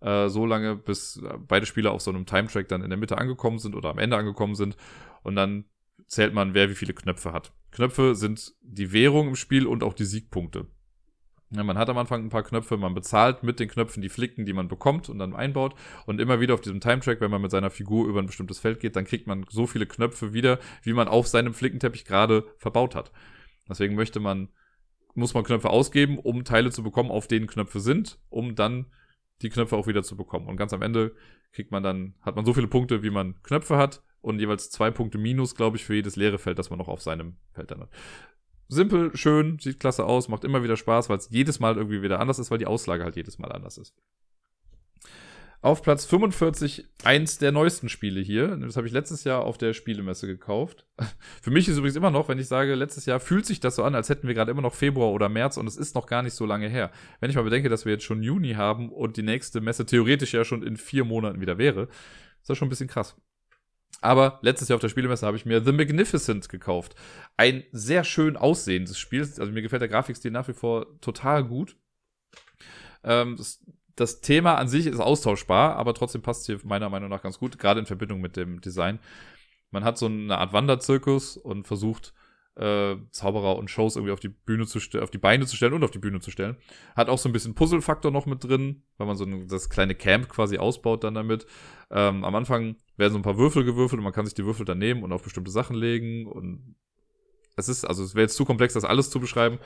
Äh, 0.00 0.28
so 0.28 0.46
lange, 0.46 0.76
bis 0.76 1.20
beide 1.46 1.66
Spieler 1.66 1.92
auf 1.92 2.00
so 2.00 2.10
einem 2.10 2.26
Time-Track 2.26 2.68
dann 2.68 2.82
in 2.82 2.90
der 2.90 2.98
Mitte 2.98 3.18
angekommen 3.18 3.58
sind 3.58 3.74
oder 3.74 3.90
am 3.90 3.98
Ende 3.98 4.16
angekommen 4.16 4.54
sind. 4.54 4.76
Und 5.22 5.36
dann 5.36 5.66
zählt 6.06 6.34
man, 6.34 6.54
wer 6.54 6.70
wie 6.70 6.74
viele 6.74 6.94
Knöpfe 6.94 7.32
hat. 7.32 7.52
Knöpfe 7.70 8.14
sind 8.14 8.54
die 8.62 8.92
Währung 8.92 9.28
im 9.28 9.36
Spiel 9.36 9.66
und 9.66 9.84
auch 9.84 9.94
die 9.94 10.04
Siegpunkte. 10.04 10.66
Ja, 11.54 11.62
man 11.62 11.76
hat 11.76 11.90
am 11.90 11.98
Anfang 11.98 12.24
ein 12.24 12.30
paar 12.30 12.44
Knöpfe, 12.44 12.78
man 12.78 12.94
bezahlt 12.94 13.42
mit 13.42 13.60
den 13.60 13.68
Knöpfen 13.68 14.00
die 14.00 14.08
Flicken, 14.08 14.46
die 14.46 14.54
man 14.54 14.68
bekommt 14.68 15.10
und 15.10 15.18
dann 15.18 15.34
einbaut. 15.34 15.74
Und 16.06 16.18
immer 16.18 16.40
wieder 16.40 16.54
auf 16.54 16.62
diesem 16.62 16.80
Time-Track, 16.80 17.20
wenn 17.20 17.30
man 17.30 17.42
mit 17.42 17.50
seiner 17.50 17.68
Figur 17.68 18.08
über 18.08 18.20
ein 18.20 18.26
bestimmtes 18.26 18.58
Feld 18.58 18.80
geht, 18.80 18.96
dann 18.96 19.04
kriegt 19.04 19.26
man 19.26 19.44
so 19.50 19.66
viele 19.66 19.84
Knöpfe 19.84 20.32
wieder, 20.32 20.58
wie 20.82 20.94
man 20.94 21.08
auf 21.08 21.26
seinem 21.26 21.52
Flickenteppich 21.52 22.06
gerade 22.06 22.46
verbaut 22.56 22.94
hat. 22.94 23.12
Deswegen 23.68 23.96
möchte 23.96 24.18
man, 24.18 24.48
muss 25.14 25.34
man 25.34 25.44
Knöpfe 25.44 25.68
ausgeben, 25.68 26.18
um 26.18 26.44
Teile 26.44 26.70
zu 26.70 26.82
bekommen, 26.82 27.10
auf 27.10 27.28
denen 27.28 27.46
Knöpfe 27.46 27.80
sind, 27.80 28.18
um 28.30 28.54
dann 28.54 28.86
die 29.42 29.50
Knöpfe 29.50 29.76
auch 29.76 29.86
wieder 29.86 30.02
zu 30.02 30.16
bekommen. 30.16 30.46
Und 30.48 30.56
ganz 30.56 30.72
am 30.72 30.80
Ende 30.80 31.14
kriegt 31.52 31.70
man 31.70 31.82
dann, 31.82 32.14
hat 32.22 32.34
man 32.34 32.46
so 32.46 32.54
viele 32.54 32.68
Punkte, 32.68 33.02
wie 33.02 33.10
man 33.10 33.42
Knöpfe 33.42 33.76
hat 33.76 34.02
und 34.22 34.38
jeweils 34.38 34.70
zwei 34.70 34.90
Punkte 34.90 35.18
minus, 35.18 35.54
glaube 35.54 35.76
ich, 35.76 35.84
für 35.84 35.94
jedes 35.94 36.16
leere 36.16 36.38
Feld, 36.38 36.58
das 36.58 36.70
man 36.70 36.78
noch 36.78 36.88
auf 36.88 37.02
seinem 37.02 37.36
Feld 37.52 37.70
dann 37.70 37.82
hat 37.82 37.90
simpel, 38.72 39.16
schön, 39.16 39.58
sieht 39.58 39.80
klasse 39.80 40.04
aus, 40.04 40.28
macht 40.28 40.44
immer 40.44 40.62
wieder 40.62 40.76
Spaß, 40.76 41.08
weil 41.08 41.18
es 41.18 41.28
jedes 41.30 41.60
Mal 41.60 41.76
irgendwie 41.76 42.02
wieder 42.02 42.20
anders 42.20 42.38
ist, 42.38 42.50
weil 42.50 42.58
die 42.58 42.66
Auslage 42.66 43.04
halt 43.04 43.16
jedes 43.16 43.38
Mal 43.38 43.52
anders 43.52 43.78
ist. 43.78 43.94
Auf 45.62 45.82
Platz 45.82 46.04
45 46.06 46.86
eins 47.04 47.38
der 47.38 47.52
neuesten 47.52 47.88
Spiele 47.88 48.20
hier. 48.20 48.56
Das 48.56 48.76
habe 48.76 48.88
ich 48.88 48.92
letztes 48.92 49.22
Jahr 49.22 49.44
auf 49.44 49.58
der 49.58 49.74
Spielemesse 49.74 50.26
gekauft. 50.26 50.86
Für 51.40 51.52
mich 51.52 51.68
ist 51.68 51.76
übrigens 51.78 51.94
immer 51.94 52.10
noch, 52.10 52.28
wenn 52.28 52.40
ich 52.40 52.48
sage, 52.48 52.74
letztes 52.74 53.06
Jahr 53.06 53.20
fühlt 53.20 53.46
sich 53.46 53.60
das 53.60 53.76
so 53.76 53.84
an, 53.84 53.94
als 53.94 54.08
hätten 54.08 54.26
wir 54.26 54.34
gerade 54.34 54.50
immer 54.50 54.60
noch 54.60 54.74
Februar 54.74 55.12
oder 55.12 55.28
März 55.28 55.58
und 55.58 55.68
es 55.68 55.76
ist 55.76 55.94
noch 55.94 56.06
gar 56.06 56.22
nicht 56.22 56.34
so 56.34 56.46
lange 56.46 56.68
her. 56.68 56.90
Wenn 57.20 57.30
ich 57.30 57.36
mal 57.36 57.44
bedenke, 57.44 57.68
dass 57.68 57.84
wir 57.84 57.92
jetzt 57.92 58.02
schon 58.02 58.24
Juni 58.24 58.54
haben 58.54 58.90
und 58.90 59.16
die 59.16 59.22
nächste 59.22 59.60
Messe 59.60 59.86
theoretisch 59.86 60.34
ja 60.34 60.44
schon 60.44 60.64
in 60.64 60.76
vier 60.76 61.04
Monaten 61.04 61.40
wieder 61.40 61.58
wäre, 61.58 61.82
ist 62.40 62.50
das 62.50 62.58
schon 62.58 62.66
ein 62.66 62.70
bisschen 62.70 62.88
krass. 62.88 63.14
Aber 64.00 64.40
letztes 64.42 64.68
Jahr 64.68 64.76
auf 64.76 64.80
der 64.80 64.88
Spielemesse 64.88 65.26
habe 65.26 65.36
ich 65.36 65.46
mir 65.46 65.64
The 65.64 65.72
Magnificent 65.72 66.48
gekauft. 66.48 66.96
Ein 67.36 67.62
sehr 67.70 68.02
schön 68.02 68.36
aussehendes 68.36 68.98
Spiel. 68.98 69.20
Also 69.20 69.46
mir 69.46 69.62
gefällt 69.62 69.82
der 69.82 69.88
Grafikstil 69.88 70.30
nach 70.30 70.48
wie 70.48 70.54
vor 70.54 71.00
total 71.00 71.44
gut. 71.44 71.76
Ähm, 73.04 73.36
das, 73.36 73.60
das, 73.94 74.20
Thema 74.20 74.56
an 74.56 74.68
sich 74.68 74.86
ist 74.86 75.00
austauschbar, 75.00 75.76
aber 75.76 75.94
trotzdem 75.94 76.22
passt 76.22 76.46
hier 76.46 76.58
meiner 76.64 76.88
Meinung 76.88 77.10
nach 77.10 77.22
ganz 77.22 77.38
gut, 77.38 77.58
gerade 77.58 77.80
in 77.80 77.86
Verbindung 77.86 78.20
mit 78.20 78.36
dem 78.36 78.60
Design. 78.60 78.98
Man 79.70 79.84
hat 79.84 79.98
so 79.98 80.06
eine 80.06 80.36
Art 80.36 80.52
Wanderzirkus 80.52 81.36
und 81.36 81.66
versucht 81.66 82.12
äh, 82.56 82.96
Zauberer 83.10 83.56
und 83.56 83.70
Shows 83.70 83.96
irgendwie 83.96 84.12
auf 84.12 84.20
die 84.20 84.28
Bühne 84.28 84.66
zu 84.66 84.78
auf 85.00 85.10
die 85.10 85.18
Beine 85.18 85.46
zu 85.46 85.56
stellen 85.56 85.72
und 85.72 85.84
auf 85.84 85.90
die 85.90 85.98
Bühne 85.98 86.20
zu 86.20 86.30
stellen. 86.30 86.56
Hat 86.94 87.08
auch 87.08 87.18
so 87.18 87.28
ein 87.28 87.32
bisschen 87.32 87.54
Puzzle-Faktor 87.54 88.10
noch 88.10 88.26
mit 88.26 88.44
drin, 88.44 88.82
weil 88.98 89.06
man 89.06 89.16
so 89.16 89.24
ein, 89.24 89.48
das 89.48 89.70
kleine 89.70 89.94
Camp 89.94 90.28
quasi 90.28 90.58
ausbaut 90.58 91.04
dann 91.04 91.14
damit. 91.14 91.46
Ähm, 91.90 92.24
am 92.24 92.34
Anfang 92.34 92.76
werden 92.96 93.12
so 93.12 93.18
ein 93.18 93.22
paar 93.22 93.38
Würfel 93.38 93.64
gewürfelt 93.64 93.98
und 93.98 94.04
man 94.04 94.12
kann 94.12 94.26
sich 94.26 94.34
die 94.34 94.44
Würfel 94.44 94.66
dann 94.66 94.78
nehmen 94.78 95.02
und 95.02 95.12
auf 95.12 95.22
bestimmte 95.22 95.50
Sachen 95.50 95.76
legen 95.76 96.26
und 96.26 96.76
es 97.56 97.68
ist, 97.68 97.84
also 97.84 98.02
es 98.02 98.14
wäre 98.14 98.22
jetzt 98.22 98.36
zu 98.36 98.44
komplex, 98.44 98.74
das 98.74 98.84
alles 98.84 99.10
zu 99.10 99.20
beschreiben. 99.20 99.58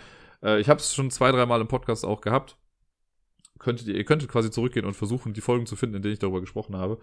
Äh, 0.43 0.61
ich 0.61 0.69
habe 0.69 0.81
es 0.81 0.95
schon 0.95 1.11
zwei, 1.11 1.33
dreimal 1.33 1.61
im 1.61 1.69
Podcast 1.69 2.05
auch 2.05 2.21
gehabt. 2.21 2.57
Könntet 3.59 3.89
ihr, 3.89 3.95
ihr 3.95 4.05
könntet 4.05 4.29
quasi 4.29 4.51
zurückgehen 4.51 4.85
und 4.85 4.95
versuchen, 4.95 5.33
die 5.33 5.41
Folgen 5.41 5.67
zu 5.67 5.77
finden, 5.77 5.97
in 5.97 6.03
denen 6.03 6.15
ich 6.15 6.19
darüber 6.19 6.41
gesprochen 6.41 6.77
habe. 6.77 6.99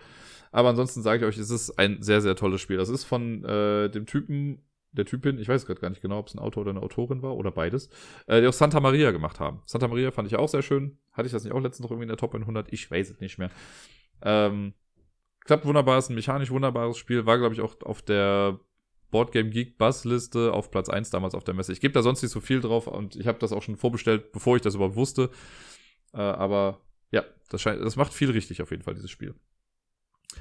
Aber 0.52 0.70
ansonsten 0.70 1.02
sage 1.02 1.26
ich 1.26 1.26
euch, 1.26 1.38
es 1.38 1.50
ist 1.50 1.80
ein 1.80 2.02
sehr, 2.02 2.22
sehr 2.22 2.36
tolles 2.36 2.62
Spiel. 2.62 2.78
Das 2.78 2.90
ist 2.90 3.06
von 3.06 3.44
äh, 3.44 3.90
dem 3.90 4.06
Typen, 4.06 4.62
der 4.94 5.06
Typin, 5.06 5.40
ich 5.40 5.48
weiß 5.48 5.66
gerade 5.66 5.82
gar 5.82 5.90
nicht 5.90 6.02
genau, 6.02 6.20
ob 6.20 6.28
es 6.28 6.36
ein 6.36 6.40
Autor 6.40 6.62
oder 6.62 6.72
eine 6.72 6.82
Autorin 6.82 7.22
war 7.22 7.36
oder 7.36 7.52
beides, 7.52 7.90
äh, 8.28 8.42
die 8.42 8.48
auch 8.48 8.54
Santa 8.54 8.80
Maria 8.80 9.12
gemacht 9.12 9.40
haben. 9.40 9.62
Santa 9.66 9.88
Maria 9.88 10.12
fand 10.12 10.28
ich 10.28 10.36
auch 10.36 10.48
sehr 10.48 10.62
schön. 10.62 10.98
Hatte 11.12 11.26
ich 11.26 11.32
das 11.32 11.44
nicht 11.44 11.54
auch 11.54 11.60
letztens 11.60 11.84
noch 11.84 11.92
irgendwie 11.92 12.06
in 12.06 12.10
der 12.10 12.18
Top 12.18 12.34
100? 12.34 12.72
Ich 12.72 12.90
weiß 12.90 13.10
es 13.10 13.20
nicht 13.20 13.38
mehr. 13.38 13.50
Ähm, 14.22 14.74
klappt 15.42 15.66
wunderbar, 15.66 15.98
ist 15.98 16.10
ein 16.10 16.16
mechanisch 16.16 16.52
wunderbares 16.52 16.98
Spiel. 16.98 17.26
War, 17.26 17.38
glaube 17.38 17.56
ich, 17.56 17.62
auch 17.62 17.82
auf 17.82 18.02
der 18.02 18.60
Boardgame 19.12 19.50
Geek 19.50 19.78
Buzz 19.78 20.06
auf 20.36 20.72
Platz 20.72 20.90
1 20.90 21.10
damals 21.10 21.36
auf 21.36 21.44
der 21.44 21.54
Messe. 21.54 21.72
Ich 21.72 21.82
gebe 21.82 21.94
da 21.94 22.02
sonst 22.02 22.22
nicht 22.22 22.32
so 22.32 22.40
viel 22.40 22.62
drauf 22.62 22.88
und 22.88 23.16
ich 23.16 23.28
habe 23.28 23.40
das 23.40 23.52
auch 23.52 23.62
schon 23.62 23.78
vorbestellt, 23.78 24.32
bevor 24.32 24.56
ich 24.56 24.62
das 24.62 24.76
überhaupt 24.76 24.96
wusste. 24.96 25.30
Äh, 26.14 26.18
aber 26.18 26.82
ja, 27.12 27.24
das, 27.50 27.62
scheint, 27.62 27.82
das 27.82 27.96
macht 27.96 28.14
viel 28.14 28.32
richtig 28.32 28.62
auf 28.62 28.72
jeden 28.72 28.84
Fall, 28.84 28.96
dieses 28.96 29.12
Spiel. 29.12 29.36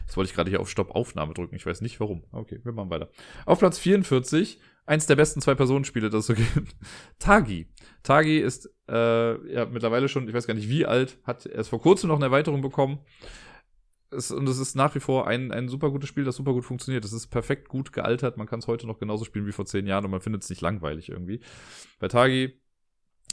Jetzt 0.01 0.17
wollte 0.17 0.31
ich 0.31 0.35
gerade 0.35 0.51
hier 0.51 0.61
auf 0.61 0.71
Stopp-Aufnahme 0.71 1.35
drücken. 1.35 1.55
Ich 1.55 1.67
weiß 1.67 1.81
nicht 1.81 2.01
warum. 2.01 2.25
Okay, 2.33 2.61
wir 2.63 2.73
machen 2.73 2.91
weiter. 2.91 3.11
Auf 3.47 3.59
Platz 3.59 3.79
44, 3.79 4.61
eins 4.87 5.07
der 5.07 5.17
besten 5.17 5.41
Zwei-Personen-Spiele, 5.41 6.11
das 6.11 6.21
es 6.21 6.27
so 6.27 6.35
gibt. 6.55 6.75
Tagi. 7.19 7.69
Tagi 8.03 8.39
ist 8.39 8.71
äh, 8.89 9.53
ja 9.53 9.67
mittlerweile 9.67 10.09
schon, 10.09 10.29
ich 10.29 10.35
weiß 10.35 10.47
gar 10.47 10.55
nicht 10.55 10.69
wie 10.69 10.87
alt, 10.87 11.19
hat 11.25 11.47
erst 11.47 11.71
vor 11.71 11.81
kurzem 11.81 12.09
noch 12.09 12.17
eine 12.17 12.27
Erweiterung 12.27 12.61
bekommen. 12.61 13.01
Es, 14.11 14.31
und 14.31 14.47
es 14.49 14.59
ist 14.59 14.77
nach 14.77 14.95
wie 14.95 15.01
vor 15.01 15.27
ein, 15.27 15.53
ein 15.53 15.69
super 15.69 15.91
gutes 15.91 16.09
Spiel, 16.09 16.25
das 16.25 16.37
super 16.37 16.53
gut 16.53 16.65
funktioniert. 16.65 17.05
Es 17.05 17.13
ist 17.13 17.29
perfekt 17.29 17.69
gut 17.69 17.93
gealtert. 17.93 18.37
Man 18.37 18.47
kann 18.47 18.59
es 18.59 18.67
heute 18.67 18.87
noch 18.87 18.99
genauso 18.99 19.25
spielen 19.25 19.47
wie 19.47 19.53
vor 19.53 19.65
zehn 19.65 19.87
Jahren 19.87 20.05
und 20.05 20.11
man 20.11 20.21
findet 20.21 20.43
es 20.43 20.51
nicht 20.51 20.61
langweilig 20.61 21.09
irgendwie. 21.09 21.41
Bei 21.99 22.09
Tagi 22.09 22.61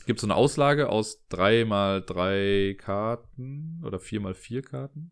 gibt 0.05 0.19
es 0.19 0.21
so 0.21 0.27
eine 0.27 0.35
Auslage 0.35 0.89
aus 0.89 1.25
drei 1.27 1.65
mal 1.65 2.01
drei 2.01 2.77
Karten 2.79 3.81
oder 3.85 3.99
vier 3.99 4.21
mal 4.21 4.33
vier 4.33 4.61
Karten. 4.61 5.11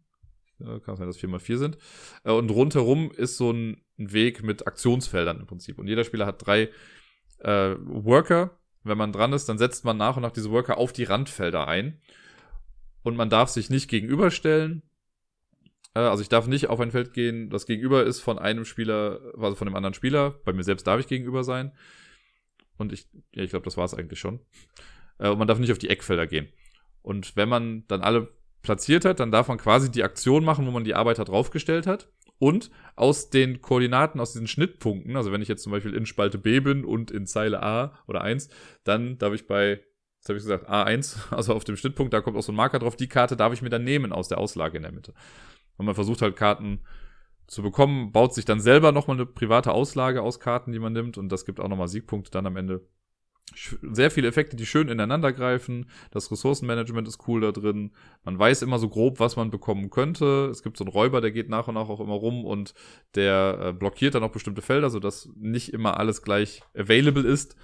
Ja, 0.60 0.80
kann 0.80 0.96
sein, 0.96 1.08
dass 1.08 1.18
vier 1.18 1.30
mal 1.30 1.40
vier 1.40 1.58
sind. 1.58 1.78
Äh, 2.24 2.32
und 2.32 2.50
rundherum 2.50 3.12
ist 3.12 3.38
so 3.38 3.52
ein 3.52 3.82
Weg 3.98 4.44
mit 4.44 4.68
Aktionsfeldern 4.68 5.40
im 5.40 5.48
Prinzip. 5.48 5.78
Und 5.78 5.88
jeder 5.88 6.04
Spieler 6.04 6.26
hat 6.26 6.46
drei 6.46 6.70
äh, 7.40 7.76
Worker. 7.80 8.58
Wenn 8.84 8.98
man 8.98 9.12
dran 9.12 9.34
ist, 9.34 9.50
dann 9.50 9.58
setzt 9.58 9.86
man 9.86 9.98
nach 9.98 10.16
und 10.16 10.24
nach 10.24 10.32
diese 10.32 10.52
Worker 10.52 10.78
auf 10.78 10.94
die 10.94 11.04
Randfelder 11.04 11.68
ein. 11.68 12.02
Und 13.04 13.16
man 13.16 13.30
darf 13.30 13.50
sich 13.50 13.70
nicht 13.70 13.90
gegenüberstellen. 13.90 14.82
Äh, 15.94 16.00
also 16.00 16.22
ich 16.22 16.30
darf 16.30 16.48
nicht 16.48 16.68
auf 16.68 16.80
ein 16.80 16.92
Feld 16.92 17.14
gehen, 17.14 17.50
das 17.50 17.66
gegenüber 17.66 18.04
ist 18.04 18.20
von 18.20 18.40
einem 18.40 18.66
Spieler, 18.66 19.20
also 19.38 19.56
von 19.56 19.68
dem 19.68 19.76
anderen 19.76 19.94
Spieler. 19.94 20.32
Bei 20.44 20.54
mir 20.54 20.64
selbst 20.64 20.88
darf 20.88 21.00
ich 21.00 21.08
gegenüber 21.08 21.44
sein. 21.44 21.72
Und 22.78 22.94
ich, 22.94 23.08
ja, 23.34 23.44
ich 23.44 23.50
glaube, 23.50 23.66
das 23.66 23.78
war 23.78 23.86
es 23.86 23.94
eigentlich 23.94 24.20
schon. 24.20 24.40
Äh, 25.20 25.30
und 25.30 25.38
man 25.38 25.48
darf 25.48 25.60
nicht 25.60 25.72
auf 25.72 25.78
die 25.78 25.90
Eckfelder 25.90 26.28
gehen. 26.28 26.48
Und 27.02 27.36
wenn 27.36 27.50
man 27.50 27.86
dann 27.88 28.02
alle 28.02 28.28
platziert 28.68 29.06
hat, 29.06 29.22
dann 29.22 29.32
darf 29.32 29.48
man 29.48 29.58
quasi 29.58 29.90
die 29.90 30.04
Aktion 30.04 30.44
machen, 30.44 30.68
wo 30.68 30.72
man 30.72 30.84
die 30.84 30.94
Arbeiter 30.94 31.24
draufgestellt 31.24 31.88
hat. 31.88 32.12
Und 32.38 32.70
aus 32.96 33.30
den 33.32 33.62
Koordinaten, 33.62 34.20
aus 34.20 34.34
diesen 34.34 34.46
Schnittpunkten, 34.46 35.16
also 35.16 35.32
wenn 35.32 35.42
ich 35.42 35.48
jetzt 35.48 35.64
zum 35.64 35.72
Beispiel 35.72 35.96
in 35.96 36.06
Spalte 36.06 36.38
B 36.38 36.60
bin 36.60 36.84
und 36.86 37.10
in 37.10 37.26
Zeile 37.26 37.64
A 37.64 37.98
oder 38.08 38.22
1, 38.22 38.50
dann 38.84 39.18
darf 39.18 39.34
ich 39.34 39.48
bei, 39.48 39.82
jetzt 40.20 40.30
habe 40.30 40.38
ich 40.38 40.44
gesagt, 40.44 40.70
A1, 40.70 41.32
also 41.34 41.56
auf 41.56 41.64
dem 41.64 41.78
Schnittpunkt, 41.78 42.14
da 42.14 42.22
kommt 42.22 42.38
auch 42.38 42.44
so 42.44 42.52
ein 42.52 42.56
Marker 42.56 42.78
drauf, 42.78 42.98
die 42.98 43.08
Karte 43.08 43.38
darf 43.38 43.54
ich 43.54 43.62
mir 43.62 43.70
dann 43.70 43.86
nehmen 43.86 44.12
aus 44.12 44.28
der 44.28 44.38
Auslage 44.38 44.78
in 44.78 44.84
der 44.84 44.92
Mitte. 44.92 45.14
Und 45.78 45.86
man 45.86 45.96
versucht 45.96 46.22
halt 46.22 46.36
Karten 46.36 46.82
zu 47.48 47.64
bekommen, 47.64 48.12
baut 48.12 48.36
sich 48.36 48.44
dann 48.44 48.60
selber 48.60 48.92
nochmal 48.92 49.16
eine 49.16 49.26
private 49.26 49.72
Auslage 49.72 50.22
aus 50.22 50.42
Karten, 50.42 50.74
die 50.74 50.80
man 50.80 50.92
nimmt 50.92 51.18
und 51.18 51.30
das 51.30 51.46
gibt 51.46 51.62
auch 51.62 51.70
nochmal 51.70 51.88
Siegpunkte 51.88 52.30
dann 52.30 52.46
am 52.46 52.58
Ende. 52.58 52.86
Sehr 53.56 54.12
viele 54.12 54.28
Effekte, 54.28 54.56
die 54.56 54.66
schön 54.66 54.90
ineinander 54.90 55.32
greifen. 55.32 55.90
Das 56.12 56.32
Ressourcenmanagement 56.32 57.08
ist 57.08 57.28
cool 57.28 57.42
da 57.42 57.52
drin. 57.52 57.92
Man 58.24 58.38
weiß 58.38 58.62
immer 58.62 58.78
so 58.78 58.90
grob, 58.90 59.20
was 59.20 59.36
man 59.36 59.50
bekommen 59.50 59.90
könnte. 59.90 60.50
Es 60.52 60.64
gibt 60.64 60.78
so 60.78 60.84
einen 60.84 60.92
Räuber, 60.92 61.22
der 61.22 61.32
geht 61.32 61.50
nach 61.50 61.68
und 61.68 61.76
nach 61.76 61.90
auch 61.90 62.02
immer 62.02 62.14
rum 62.14 62.46
und 62.46 62.74
der 63.16 63.60
äh, 63.62 63.74
blockiert 63.74 64.16
dann 64.16 64.24
auch 64.24 64.32
bestimmte 64.32 64.62
Felder, 64.62 64.90
sodass 64.90 65.30
nicht 65.36 65.74
immer 65.74 65.98
alles 65.98 66.22
gleich 66.22 66.62
available 66.76 67.24
ist. 67.24 67.56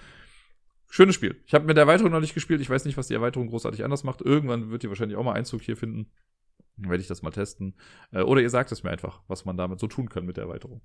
Schönes 0.90 1.16
Spiel. 1.16 1.42
Ich 1.46 1.54
habe 1.54 1.66
mit 1.66 1.76
der 1.76 1.84
Erweiterung 1.84 2.12
noch 2.12 2.22
nicht 2.22 2.34
gespielt. 2.34 2.62
Ich 2.62 2.70
weiß 2.70 2.86
nicht, 2.86 2.98
was 2.98 3.08
die 3.08 3.16
Erweiterung 3.16 3.48
großartig 3.48 3.84
anders 3.84 4.04
macht. 4.04 4.22
Irgendwann 4.22 4.72
wird 4.72 4.84
die 4.84 4.90
wahrscheinlich 4.90 5.18
auch 5.18 5.24
mal 5.24 5.34
Einzug 5.34 5.62
hier 5.64 5.76
finden. 5.76 6.12
Dann 6.78 6.90
werde 6.90 7.02
ich 7.02 7.08
das 7.08 7.22
mal 7.22 7.32
testen. 7.32 7.76
Äh, 8.12 8.22
oder 8.22 8.42
ihr 8.42 8.50
sagt 8.50 8.72
es 8.72 8.84
mir 8.84 8.92
einfach, 8.92 9.22
was 9.28 9.44
man 9.44 9.58
damit 9.58 9.80
so 9.80 9.88
tun 9.88 10.08
kann 10.08 10.26
mit 10.26 10.38
der 10.38 10.46
Erweiterung. 10.46 10.82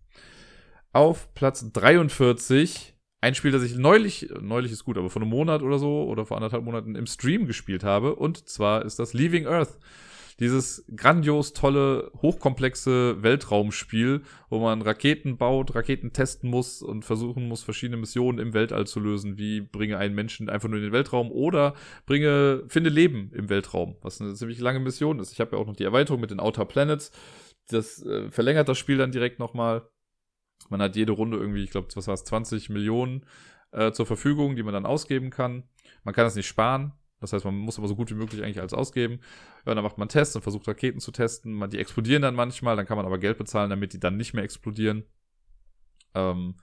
Auf 0.93 1.33
Platz 1.35 1.71
43 1.73 2.98
ein 3.21 3.35
Spiel, 3.35 3.51
das 3.51 3.63
ich 3.63 3.77
neulich, 3.77 4.29
neulich 4.41 4.73
ist 4.73 4.85
gut, 4.85 4.97
aber 4.97 5.11
vor 5.11 5.23
einem 5.23 5.31
Monat 5.31 5.63
oder 5.63 5.79
so 5.79 6.05
oder 6.05 6.25
vor 6.25 6.37
anderthalb 6.37 6.65
Monaten 6.65 6.95
im 6.95 7.07
Stream 7.07 7.47
gespielt 7.47 7.83
habe. 7.83 8.15
Und 8.15 8.49
zwar 8.49 8.85
ist 8.85 8.99
das 8.99 9.13
Leaving 9.13 9.47
Earth. 9.47 9.79
Dieses 10.41 10.85
grandios 10.95 11.53
tolle, 11.53 12.13
hochkomplexe 12.23 13.25
Weltraumspiel, 13.25 14.23
wo 14.49 14.61
man 14.61 14.83
Raketen 14.83 15.37
baut, 15.37 15.75
Raketen 15.75 16.13
testen 16.13 16.49
muss 16.49 16.81
und 16.81 17.05
versuchen 17.05 17.49
muss, 17.49 17.65
verschiedene 17.65 17.97
Missionen 17.97 18.39
im 18.39 18.55
Weltall 18.55 18.87
zu 18.87 19.01
lösen, 19.01 19.37
wie 19.37 19.61
bringe 19.61 19.99
einen 19.99 20.15
Menschen 20.15 20.49
einfach 20.49 20.69
nur 20.69 20.79
in 20.79 20.85
den 20.85 20.93
Weltraum 20.93 21.33
oder 21.33 21.75
bringe, 22.07 22.63
finde 22.69 22.91
Leben 22.91 23.33
im 23.35 23.49
Weltraum, 23.49 23.97
was 24.01 24.21
eine 24.21 24.33
ziemlich 24.35 24.61
lange 24.61 24.79
Mission 24.79 25.19
ist. 25.19 25.33
Ich 25.33 25.41
habe 25.41 25.57
ja 25.57 25.59
auch 25.61 25.67
noch 25.67 25.75
die 25.75 25.83
Erweiterung 25.83 26.21
mit 26.21 26.31
den 26.31 26.39
Outer 26.39 26.67
Planets. 26.67 27.11
Das 27.69 28.01
äh, 28.07 28.31
verlängert 28.31 28.69
das 28.69 28.79
Spiel 28.79 28.97
dann 28.97 29.11
direkt 29.11 29.41
nochmal. 29.41 29.89
Man 30.69 30.83
hat 30.83 30.97
jede 30.97 31.13
Runde 31.13 31.39
irgendwie, 31.39 31.65
ich 31.65 31.71
glaube, 31.71 31.89
was 31.95 32.07
war 32.07 32.15
es, 32.15 32.25
20 32.25 32.69
Millionen 32.71 33.25
äh, 33.73 33.93
zur 33.93 34.07
Verfügung, 34.07 34.57
die 34.57 34.63
man 34.63 34.75
dann 34.75 34.87
ausgeben 34.87 35.31
kann. 35.31 35.65
Man 36.05 36.15
kann 36.15 36.25
das 36.25 36.35
nicht 36.35 36.47
sparen. 36.47 36.93
Das 37.21 37.33
heißt, 37.33 37.45
man 37.45 37.55
muss 37.55 37.79
aber 37.79 37.89
so 37.89 37.97
gut 37.97 38.11
wie 38.11 38.15
möglich 38.15 38.43
eigentlich 38.43 38.61
alles 38.61 38.75
ausgeben. 38.75 39.21
Ja, 39.67 39.75
dann 39.75 39.83
macht 39.83 39.99
man 39.99 40.09
Tests 40.09 40.37
und 40.37 40.43
versucht 40.43 40.69
Raketen 40.69 41.01
zu 41.01 41.11
testen. 41.11 41.53
Man, 41.53 41.71
die 41.71 41.79
explodieren 41.79 42.23
dann 42.23 42.35
manchmal, 42.35 42.77
dann 42.77 42.87
kann 42.87 42.97
man 42.97 43.07
aber 43.07 43.19
Geld 43.19 43.39
bezahlen, 43.39 43.71
damit 43.71 43.93
die 43.93 44.01
dann 44.01 44.17
nicht 44.17 44.35
mehr 44.35 44.45
explodieren. 44.45 45.05
Ähm, 46.15 46.55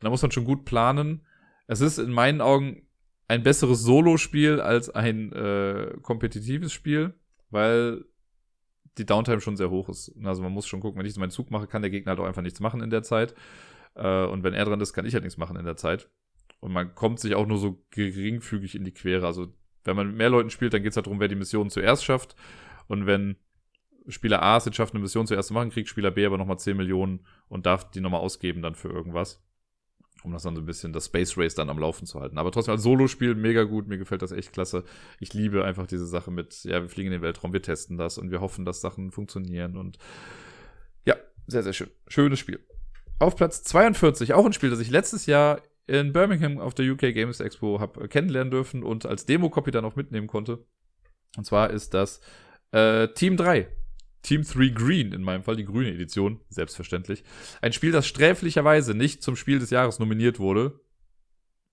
da 0.00 0.08
muss 0.08 0.22
man 0.22 0.30
schon 0.30 0.44
gut 0.44 0.64
planen. 0.64 1.26
Es 1.66 1.80
ist 1.80 1.98
in 1.98 2.10
meinen 2.10 2.40
Augen 2.40 2.88
ein 3.28 3.42
besseres 3.42 3.82
Solo-Spiel 3.82 4.60
als 4.60 4.88
ein 4.88 5.32
äh, 5.32 5.92
kompetitives 6.00 6.72
Spiel, 6.72 7.14
weil 7.50 8.04
die 8.96 9.06
Downtime 9.06 9.40
schon 9.40 9.56
sehr 9.56 9.70
hoch 9.70 9.88
ist. 9.88 10.12
Also 10.24 10.42
man 10.42 10.52
muss 10.52 10.66
schon 10.66 10.80
gucken, 10.80 10.98
wenn 10.98 11.06
ich 11.06 11.14
so 11.14 11.20
meinen 11.20 11.30
Zug 11.30 11.50
mache, 11.50 11.66
kann 11.66 11.82
der 11.82 11.90
Gegner 11.90 12.10
halt 12.10 12.20
auch 12.20 12.26
einfach 12.26 12.42
nichts 12.42 12.60
machen 12.60 12.80
in 12.80 12.90
der 12.90 13.02
Zeit. 13.02 13.34
Äh, 13.94 14.24
und 14.24 14.42
wenn 14.42 14.54
er 14.54 14.64
dran 14.64 14.80
ist, 14.80 14.92
kann 14.92 15.06
ich 15.06 15.14
halt 15.14 15.24
nichts 15.24 15.38
machen 15.38 15.56
in 15.56 15.64
der 15.64 15.76
Zeit. 15.76 16.08
Und 16.60 16.72
man 16.72 16.94
kommt 16.94 17.20
sich 17.20 17.34
auch 17.34 17.46
nur 17.46 17.58
so 17.58 17.84
geringfügig 17.90 18.74
in 18.74 18.84
die 18.84 18.92
Quere. 18.92 19.26
Also 19.26 19.52
wenn 19.84 19.96
man 19.96 20.08
mit 20.08 20.16
mehr 20.16 20.30
Leuten 20.30 20.50
spielt, 20.50 20.74
dann 20.74 20.82
geht 20.82 20.90
es 20.92 20.96
halt 20.96 21.06
darum, 21.06 21.20
wer 21.20 21.28
die 21.28 21.36
Mission 21.36 21.70
zuerst 21.70 22.04
schafft. 22.04 22.34
Und 22.88 23.06
wenn 23.06 23.36
Spieler 24.08 24.42
A 24.42 24.56
es 24.56 24.64
jetzt 24.64 24.76
schafft, 24.76 24.94
eine 24.94 25.02
Mission 25.02 25.26
zuerst 25.26 25.48
zu 25.48 25.54
machen, 25.54 25.70
kriegt 25.70 25.88
Spieler 25.88 26.10
B 26.10 26.24
aber 26.24 26.38
nochmal 26.38 26.58
10 26.58 26.76
Millionen 26.76 27.26
und 27.48 27.66
darf 27.66 27.90
die 27.90 28.00
nochmal 28.00 28.20
ausgeben 28.20 28.62
dann 28.62 28.74
für 28.74 28.88
irgendwas. 28.88 29.42
Um 30.24 30.32
das 30.32 30.42
dann 30.42 30.54
so 30.54 30.60
ein 30.60 30.66
bisschen 30.66 30.92
das 30.92 31.06
Space 31.06 31.36
Race 31.36 31.54
dann 31.54 31.70
am 31.70 31.78
Laufen 31.78 32.06
zu 32.06 32.20
halten. 32.20 32.38
Aber 32.38 32.50
trotzdem 32.50 32.72
als 32.72 32.82
Solo-Spiel 32.82 33.34
mega 33.34 33.64
gut, 33.64 33.86
mir 33.86 33.98
gefällt 33.98 34.22
das 34.22 34.32
echt 34.32 34.52
klasse. 34.52 34.84
Ich 35.20 35.32
liebe 35.32 35.64
einfach 35.64 35.86
diese 35.86 36.06
Sache 36.06 36.30
mit, 36.30 36.64
ja, 36.64 36.82
wir 36.82 36.88
fliegen 36.88 37.08
in 37.08 37.12
den 37.12 37.22
Weltraum, 37.22 37.52
wir 37.52 37.62
testen 37.62 37.96
das 37.96 38.18
und 38.18 38.30
wir 38.30 38.40
hoffen, 38.40 38.64
dass 38.64 38.80
Sachen 38.80 39.10
funktionieren 39.10 39.76
und 39.76 39.98
ja, 41.04 41.16
sehr, 41.46 41.62
sehr 41.62 41.72
schön. 41.72 41.90
Schönes 42.08 42.38
Spiel. 42.38 42.60
Auf 43.20 43.36
Platz 43.36 43.62
42, 43.64 44.34
auch 44.34 44.44
ein 44.44 44.52
Spiel, 44.52 44.70
das 44.70 44.80
ich 44.80 44.90
letztes 44.90 45.26
Jahr 45.26 45.62
in 45.86 46.12
Birmingham 46.12 46.58
auf 46.58 46.74
der 46.74 46.90
UK 46.90 47.14
Games 47.14 47.40
Expo 47.40 47.80
habe 47.80 48.08
kennenlernen 48.08 48.50
dürfen 48.50 48.82
und 48.82 49.06
als 49.06 49.24
Demo-Copy 49.26 49.70
dann 49.70 49.84
auch 49.84 49.96
mitnehmen 49.96 50.26
konnte. 50.26 50.64
Und 51.36 51.44
zwar 51.44 51.70
ist 51.70 51.94
das 51.94 52.20
äh, 52.72 53.08
Team 53.08 53.36
3. 53.36 53.68
Team 54.28 54.44
3 54.44 54.68
Green, 54.74 55.12
in 55.12 55.22
meinem 55.22 55.42
Fall 55.42 55.56
die 55.56 55.64
grüne 55.64 55.88
Edition, 55.88 56.38
selbstverständlich. 56.50 57.24
Ein 57.62 57.72
Spiel, 57.72 57.92
das 57.92 58.06
sträflicherweise 58.06 58.92
nicht 58.92 59.22
zum 59.22 59.36
Spiel 59.36 59.58
des 59.58 59.70
Jahres 59.70 60.00
nominiert 60.00 60.38
wurde. 60.38 60.80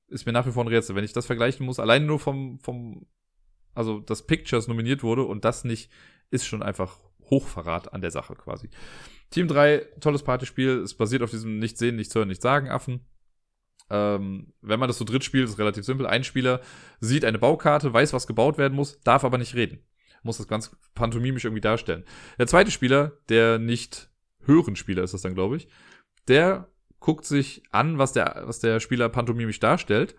Ist 0.07 0.25
mir 0.25 0.31
nach 0.31 0.47
wie 0.47 0.53
vor 0.53 0.63
ein 0.63 0.69
Rätsel. 0.69 0.95
Wenn 0.95 1.03
ich 1.03 1.11
das 1.11 1.25
vergleichen 1.25 1.65
muss, 1.65 1.81
allein 1.81 2.05
nur 2.05 2.17
vom, 2.17 2.61
vom, 2.61 3.07
also 3.73 3.99
das 3.99 4.25
Pictures 4.25 4.69
nominiert 4.69 5.03
wurde 5.03 5.23
und 5.23 5.43
das 5.43 5.65
nicht, 5.65 5.91
ist 6.29 6.45
schon 6.45 6.63
einfach 6.63 6.97
Hochverrat 7.29 7.91
an 7.91 7.99
der 7.99 8.11
Sache 8.11 8.35
quasi. 8.35 8.69
Team 9.31 9.49
3, 9.49 9.79
tolles 9.99 10.23
Partyspiel. 10.23 10.77
Es 10.77 10.93
basiert 10.93 11.23
auf 11.23 11.31
diesem 11.31 11.59
Nicht 11.59 11.77
sehen, 11.77 11.97
nicht 11.97 12.15
hören, 12.15 12.29
nicht 12.29 12.41
sagen 12.41 12.69
Affen. 12.69 13.05
Ähm, 13.89 14.53
wenn 14.61 14.79
man 14.79 14.87
das 14.87 14.97
so 14.97 15.03
dritt 15.03 15.25
spielt, 15.25 15.49
ist 15.49 15.59
relativ 15.59 15.83
simpel. 15.83 16.07
Ein 16.07 16.23
Spieler 16.23 16.61
sieht 17.01 17.25
eine 17.25 17.37
Baukarte, 17.37 17.91
weiß, 17.91 18.13
was 18.13 18.27
gebaut 18.27 18.57
werden 18.57 18.75
muss, 18.75 19.01
darf 19.01 19.25
aber 19.25 19.37
nicht 19.37 19.55
reden. 19.55 19.85
Muss 20.25 20.37
das 20.37 20.47
ganz 20.47 20.75
pantomimisch 20.95 21.45
irgendwie 21.45 21.61
darstellen. 21.61 22.03
Der 22.39 22.47
zweite 22.47 22.71
Spieler, 22.71 23.13
der 23.29 23.59
nicht 23.59 24.09
hören 24.43 24.75
Spieler 24.75 25.03
ist 25.03 25.13
das 25.13 25.21
dann, 25.21 25.35
glaube 25.35 25.57
ich, 25.57 25.67
der 26.27 26.67
guckt 26.99 27.25
sich 27.25 27.61
an, 27.71 27.99
was 27.99 28.13
der, 28.13 28.43
was 28.45 28.59
der 28.59 28.79
Spieler 28.79 29.07
pantomimisch 29.09 29.59
darstellt 29.59 30.15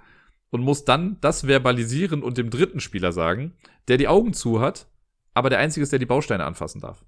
und 0.51 0.63
muss 0.63 0.85
dann 0.85 1.19
das 1.21 1.47
verbalisieren 1.47 2.23
und 2.23 2.39
dem 2.39 2.51
dritten 2.51 2.79
Spieler 2.79 3.11
sagen, 3.11 3.55
der 3.89 3.97
die 3.97 4.07
Augen 4.07 4.33
zu 4.33 4.61
hat, 4.61 4.87
aber 5.35 5.51
der 5.51 5.59
Einzige 5.59 5.83
ist, 5.83 5.91
der 5.91 5.99
die 5.99 6.07
Bausteine 6.07 6.45
anfassen 6.45 6.81
darf. 6.81 7.05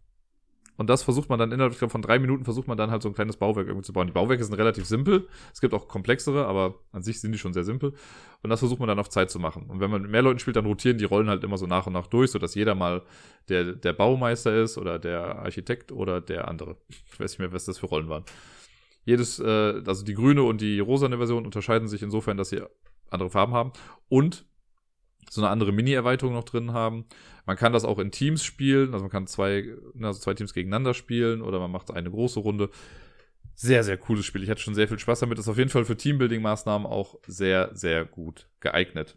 Und 0.78 0.88
das 0.88 1.02
versucht 1.02 1.28
man 1.28 1.40
dann 1.40 1.50
innerhalb 1.50 1.76
glaub, 1.76 1.90
von 1.90 2.02
drei 2.02 2.20
Minuten 2.20 2.44
versucht 2.44 2.68
man 2.68 2.78
dann 2.78 2.92
halt 2.92 3.02
so 3.02 3.08
ein 3.08 3.14
kleines 3.14 3.36
Bauwerk 3.36 3.66
irgendwie 3.66 3.84
zu 3.84 3.92
bauen. 3.92 4.06
Die 4.06 4.12
Bauwerke 4.12 4.44
sind 4.44 4.54
relativ 4.54 4.86
simpel. 4.86 5.26
Es 5.52 5.60
gibt 5.60 5.74
auch 5.74 5.88
komplexere, 5.88 6.46
aber 6.46 6.76
an 6.92 7.02
sich 7.02 7.20
sind 7.20 7.32
die 7.32 7.38
schon 7.38 7.52
sehr 7.52 7.64
simpel. 7.64 7.94
Und 8.44 8.50
das 8.50 8.60
versucht 8.60 8.78
man 8.78 8.86
dann 8.86 9.00
auf 9.00 9.08
Zeit 9.08 9.28
zu 9.28 9.40
machen. 9.40 9.64
Und 9.68 9.80
wenn 9.80 9.90
man 9.90 10.02
mit 10.02 10.10
mehr 10.12 10.22
Leuten 10.22 10.38
spielt, 10.38 10.54
dann 10.54 10.66
rotieren 10.66 10.96
die 10.96 11.04
Rollen 11.04 11.28
halt 11.28 11.42
immer 11.42 11.58
so 11.58 11.66
nach 11.66 11.88
und 11.88 11.94
nach 11.94 12.06
durch, 12.06 12.30
sodass 12.30 12.54
jeder 12.54 12.76
mal 12.76 13.02
der, 13.48 13.72
der 13.72 13.92
Baumeister 13.92 14.54
ist 14.54 14.78
oder 14.78 15.00
der 15.00 15.40
Architekt 15.40 15.90
oder 15.90 16.20
der 16.20 16.46
andere. 16.46 16.76
Ich 17.12 17.18
weiß 17.18 17.32
nicht 17.32 17.40
mehr, 17.40 17.52
was 17.52 17.64
das 17.64 17.78
für 17.78 17.86
Rollen 17.86 18.08
waren. 18.08 18.22
Jedes, 19.04 19.40
äh, 19.40 19.82
also 19.84 20.04
die 20.04 20.14
grüne 20.14 20.44
und 20.44 20.60
die 20.60 20.78
rosane 20.78 21.16
Version 21.16 21.44
unterscheiden 21.44 21.88
sich 21.88 22.02
insofern, 22.02 22.36
dass 22.36 22.50
sie 22.50 22.62
andere 23.10 23.30
Farben 23.30 23.52
haben. 23.52 23.72
Und 24.08 24.44
so 25.30 25.40
eine 25.40 25.50
andere 25.50 25.72
Mini-Erweiterung 25.72 26.34
noch 26.34 26.44
drin 26.44 26.72
haben. 26.72 27.04
Man 27.48 27.56
kann 27.56 27.72
das 27.72 27.86
auch 27.86 27.98
in 27.98 28.10
Teams 28.10 28.44
spielen, 28.44 28.92
also 28.92 29.04
man 29.04 29.10
kann 29.10 29.26
zwei, 29.26 29.74
also 30.02 30.20
zwei 30.20 30.34
Teams 30.34 30.52
gegeneinander 30.52 30.92
spielen 30.92 31.40
oder 31.40 31.58
man 31.58 31.70
macht 31.70 31.90
eine 31.90 32.10
große 32.10 32.40
Runde. 32.40 32.68
Sehr, 33.54 33.82
sehr 33.84 33.96
cooles 33.96 34.26
Spiel. 34.26 34.42
Ich 34.42 34.50
hatte 34.50 34.60
schon 34.60 34.74
sehr 34.74 34.86
viel 34.86 34.98
Spaß 34.98 35.20
damit. 35.20 35.38
Ist 35.38 35.48
auf 35.48 35.56
jeden 35.56 35.70
Fall 35.70 35.86
für 35.86 35.94
Teambuilding-Maßnahmen 35.94 36.84
auch 36.84 37.18
sehr, 37.26 37.70
sehr 37.72 38.04
gut 38.04 38.50
geeignet. 38.60 39.16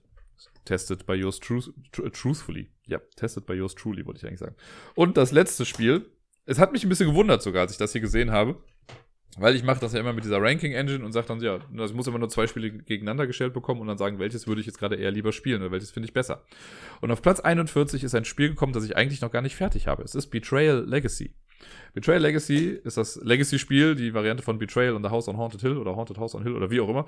Tested 0.63 1.05
by 1.05 1.15
yours 1.15 1.41
truth, 1.41 1.73
truthfully. 1.91 2.71
Ja, 2.87 2.99
tested 3.17 3.45
by 3.45 3.51
yours 3.51 3.75
truly, 3.75 4.05
wollte 4.05 4.19
ich 4.19 4.25
eigentlich 4.25 4.39
sagen. 4.39 4.55
Und 4.95 5.17
das 5.17 5.33
letzte 5.33 5.65
Spiel. 5.65 6.05
Es 6.45 6.57
hat 6.57 6.71
mich 6.71 6.85
ein 6.85 6.89
bisschen 6.89 7.09
gewundert 7.09 7.43
sogar, 7.43 7.63
als 7.63 7.73
ich 7.73 7.79
das 7.79 7.91
hier 7.91 7.99
gesehen 7.99 8.31
habe. 8.31 8.63
Weil 9.37 9.55
ich 9.55 9.63
mache 9.63 9.79
das 9.79 9.93
ja 9.93 9.99
immer 9.99 10.11
mit 10.11 10.25
dieser 10.25 10.41
Ranking-Engine 10.41 11.05
und 11.05 11.13
sage 11.13 11.27
dann, 11.27 11.39
ja, 11.41 11.59
ich 11.73 11.93
muss 11.93 12.07
immer 12.07 12.19
nur 12.19 12.27
zwei 12.27 12.47
Spiele 12.47 12.71
gegeneinander 12.71 13.27
gestellt 13.27 13.53
bekommen 13.53 13.79
und 13.79 13.87
dann 13.87 13.97
sagen, 13.97 14.19
welches 14.19 14.45
würde 14.45 14.59
ich 14.59 14.67
jetzt 14.67 14.77
gerade 14.77 14.95
eher 14.95 15.11
lieber 15.11 15.31
spielen 15.31 15.61
oder 15.61 15.71
welches 15.71 15.91
finde 15.91 16.07
ich 16.07 16.13
besser. 16.13 16.43
Und 16.99 17.11
auf 17.11 17.21
Platz 17.21 17.39
41 17.39 18.03
ist 18.03 18.13
ein 18.13 18.25
Spiel 18.25 18.49
gekommen, 18.49 18.73
das 18.73 18.83
ich 18.83 18.97
eigentlich 18.97 19.21
noch 19.21 19.31
gar 19.31 19.41
nicht 19.41 19.55
fertig 19.55 19.87
habe. 19.87 20.03
Es 20.03 20.15
ist 20.15 20.27
Betrayal 20.27 20.83
Legacy. 20.85 21.33
Betrayal 21.93 22.21
Legacy 22.21 22.79
ist 22.83 22.97
das 22.97 23.15
Legacy-Spiel, 23.23 23.95
die 23.95 24.13
Variante 24.13 24.43
von 24.43 24.57
Betrayal 24.57 24.95
on 24.95 25.03
the 25.03 25.09
House 25.09 25.29
on 25.29 25.37
Haunted 25.37 25.61
Hill 25.61 25.77
oder 25.77 25.95
Haunted 25.95 26.17
House 26.17 26.35
on 26.35 26.43
Hill 26.43 26.55
oder 26.55 26.69
wie 26.69 26.81
auch 26.81 26.89
immer, 26.89 27.05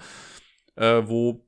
äh, 0.75 1.01
wo 1.05 1.45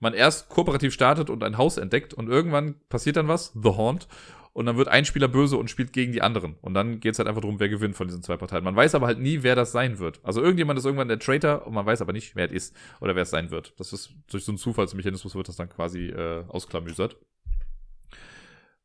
man 0.00 0.14
erst 0.14 0.48
kooperativ 0.48 0.92
startet 0.94 1.28
und 1.30 1.42
ein 1.42 1.58
Haus 1.58 1.76
entdeckt 1.76 2.14
und 2.14 2.28
irgendwann 2.28 2.76
passiert 2.88 3.16
dann 3.16 3.28
was, 3.28 3.52
The 3.54 3.70
Haunt, 3.70 4.08
und 4.54 4.66
dann 4.66 4.76
wird 4.76 4.88
ein 4.88 5.04
Spieler 5.04 5.26
böse 5.28 5.56
und 5.56 5.68
spielt 5.68 5.92
gegen 5.92 6.12
die 6.12 6.22
anderen. 6.22 6.54
Und 6.62 6.74
dann 6.74 7.00
geht's 7.00 7.18
halt 7.18 7.28
einfach 7.28 7.42
darum, 7.42 7.58
wer 7.58 7.68
gewinnt 7.68 7.96
von 7.96 8.06
diesen 8.06 8.22
zwei 8.22 8.36
Parteien. 8.36 8.62
Man 8.62 8.76
weiß 8.76 8.94
aber 8.94 9.08
halt 9.08 9.18
nie, 9.18 9.42
wer 9.42 9.56
das 9.56 9.72
sein 9.72 9.98
wird. 9.98 10.20
Also 10.22 10.40
irgendjemand 10.40 10.78
ist 10.78 10.84
irgendwann 10.84 11.08
der 11.08 11.18
Traitor 11.18 11.66
und 11.66 11.74
man 11.74 11.84
weiß 11.84 12.00
aber 12.00 12.12
nicht, 12.12 12.36
wer 12.36 12.46
es 12.46 12.52
ist 12.52 12.76
oder 13.00 13.16
wer 13.16 13.24
es 13.24 13.30
sein 13.30 13.50
wird. 13.50 13.74
Das 13.78 13.92
ist 13.92 14.14
durch 14.30 14.44
so 14.44 14.52
einen 14.52 14.58
Zufallsmechanismus 14.58 15.34
wird 15.34 15.48
das 15.48 15.56
dann 15.56 15.68
quasi 15.68 16.06
äh, 16.06 16.44
ausklamüsert. 16.46 17.16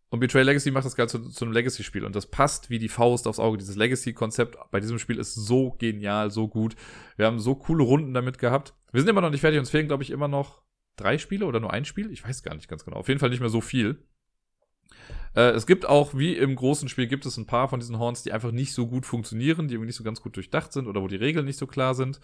Und 0.09 0.21
Betray 0.21 0.41
Legacy 0.41 0.71
macht 0.71 0.85
das 0.85 0.95
Ganze 0.95 1.21
zu, 1.21 1.29
zu 1.29 1.45
einem 1.45 1.53
Legacy-Spiel. 1.53 2.03
Und 2.03 2.15
das 2.15 2.25
passt 2.25 2.71
wie 2.71 2.79
die 2.79 2.89
Faust 2.89 3.27
aufs 3.27 3.37
Auge. 3.37 3.59
Dieses 3.59 3.75
Legacy-Konzept 3.75 4.57
bei 4.71 4.79
diesem 4.79 4.97
Spiel 4.97 5.19
ist 5.19 5.35
so 5.35 5.75
genial, 5.77 6.31
so 6.31 6.47
gut. 6.47 6.75
Wir 7.15 7.27
haben 7.27 7.39
so 7.39 7.53
coole 7.53 7.83
Runden 7.83 8.15
damit 8.15 8.39
gehabt. 8.39 8.73
Wir 8.91 9.01
sind 9.01 9.09
immer 9.09 9.21
noch 9.21 9.29
nicht 9.29 9.41
fertig. 9.41 9.59
Uns 9.59 9.69
fehlen, 9.69 9.87
glaube 9.87 10.01
ich, 10.01 10.09
immer 10.09 10.27
noch 10.27 10.63
drei 10.95 11.19
Spiele 11.19 11.45
oder 11.45 11.59
nur 11.59 11.71
ein 11.71 11.85
Spiel. 11.85 12.11
Ich 12.11 12.27
weiß 12.27 12.41
gar 12.41 12.55
nicht 12.55 12.67
ganz 12.67 12.85
genau. 12.85 12.97
Auf 12.97 13.07
jeden 13.07 13.19
Fall 13.19 13.29
nicht 13.29 13.39
mehr 13.39 13.49
so 13.49 13.61
viel. 13.61 14.03
Äh, 15.35 15.51
es 15.51 15.67
gibt 15.67 15.87
auch, 15.87 16.17
wie 16.17 16.35
im 16.35 16.55
großen 16.55 16.89
Spiel, 16.89 17.07
gibt 17.07 17.25
es 17.25 17.37
ein 17.37 17.45
paar 17.45 17.67
von 17.69 17.79
diesen 17.79 17.99
Horns, 17.99 18.23
die 18.23 18.31
einfach 18.31 18.51
nicht 18.51 18.73
so 18.73 18.87
gut 18.87 19.05
funktionieren, 19.05 19.67
die 19.67 19.75
irgendwie 19.75 19.87
nicht 19.87 19.97
so 19.97 20.03
ganz 20.03 20.21
gut 20.21 20.35
durchdacht 20.35 20.73
sind 20.73 20.87
oder 20.87 21.01
wo 21.01 21.07
die 21.07 21.15
Regeln 21.15 21.45
nicht 21.45 21.59
so 21.59 21.67
klar 21.67 21.95
sind. 21.95 22.19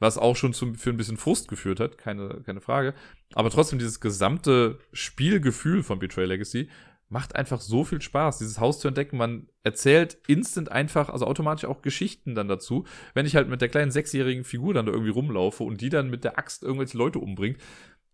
Was 0.00 0.16
auch 0.16 0.36
schon 0.36 0.52
zum, 0.52 0.76
für 0.76 0.90
ein 0.90 0.96
bisschen 0.96 1.16
Frust 1.16 1.48
geführt 1.48 1.80
hat, 1.80 1.98
keine, 1.98 2.40
keine 2.46 2.60
Frage. 2.60 2.94
Aber 3.34 3.50
trotzdem, 3.50 3.80
dieses 3.80 4.00
gesamte 4.00 4.78
Spielgefühl 4.92 5.82
von 5.82 5.98
Betray 5.98 6.24
Legacy 6.24 6.68
macht 7.08 7.36
einfach 7.36 7.60
so 7.60 7.84
viel 7.84 8.00
Spaß, 8.00 8.38
dieses 8.38 8.60
Haus 8.60 8.80
zu 8.80 8.88
entdecken. 8.88 9.16
Man 9.16 9.48
erzählt 9.62 10.18
instant 10.26 10.70
einfach, 10.70 11.08
also 11.08 11.26
automatisch 11.26 11.64
auch 11.64 11.82
Geschichten 11.82 12.34
dann 12.34 12.48
dazu. 12.48 12.84
Wenn 13.14 13.26
ich 13.26 13.34
halt 13.34 13.48
mit 13.48 13.60
der 13.60 13.68
kleinen 13.68 13.90
sechsjährigen 13.90 14.44
Figur 14.44 14.74
dann 14.74 14.86
da 14.86 14.92
irgendwie 14.92 15.10
rumlaufe 15.10 15.64
und 15.64 15.80
die 15.80 15.88
dann 15.88 16.10
mit 16.10 16.24
der 16.24 16.38
Axt 16.38 16.62
irgendwelche 16.62 16.98
Leute 16.98 17.18
umbringt, 17.18 17.58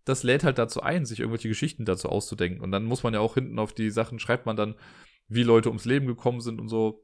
das 0.05 0.23
lädt 0.23 0.43
halt 0.43 0.57
dazu 0.57 0.81
ein, 0.81 1.05
sich 1.05 1.19
irgendwelche 1.19 1.49
Geschichten 1.49 1.83
dazu 1.83 2.09
auszudenken. 2.09 2.61
Und 2.61 2.71
dann 2.71 2.85
muss 2.85 3.03
man 3.03 3.13
ja 3.13 3.19
auch 3.19 3.33
hinten 3.33 3.59
auf 3.59 3.73
die 3.73 3.89
Sachen, 3.89 4.19
schreibt 4.19 4.45
man 4.45 4.55
dann, 4.55 4.75
wie 5.27 5.43
Leute 5.43 5.69
ums 5.69 5.85
Leben 5.85 6.05
gekommen 6.05 6.41
sind 6.41 6.61
und 6.61 6.69
so. 6.69 7.03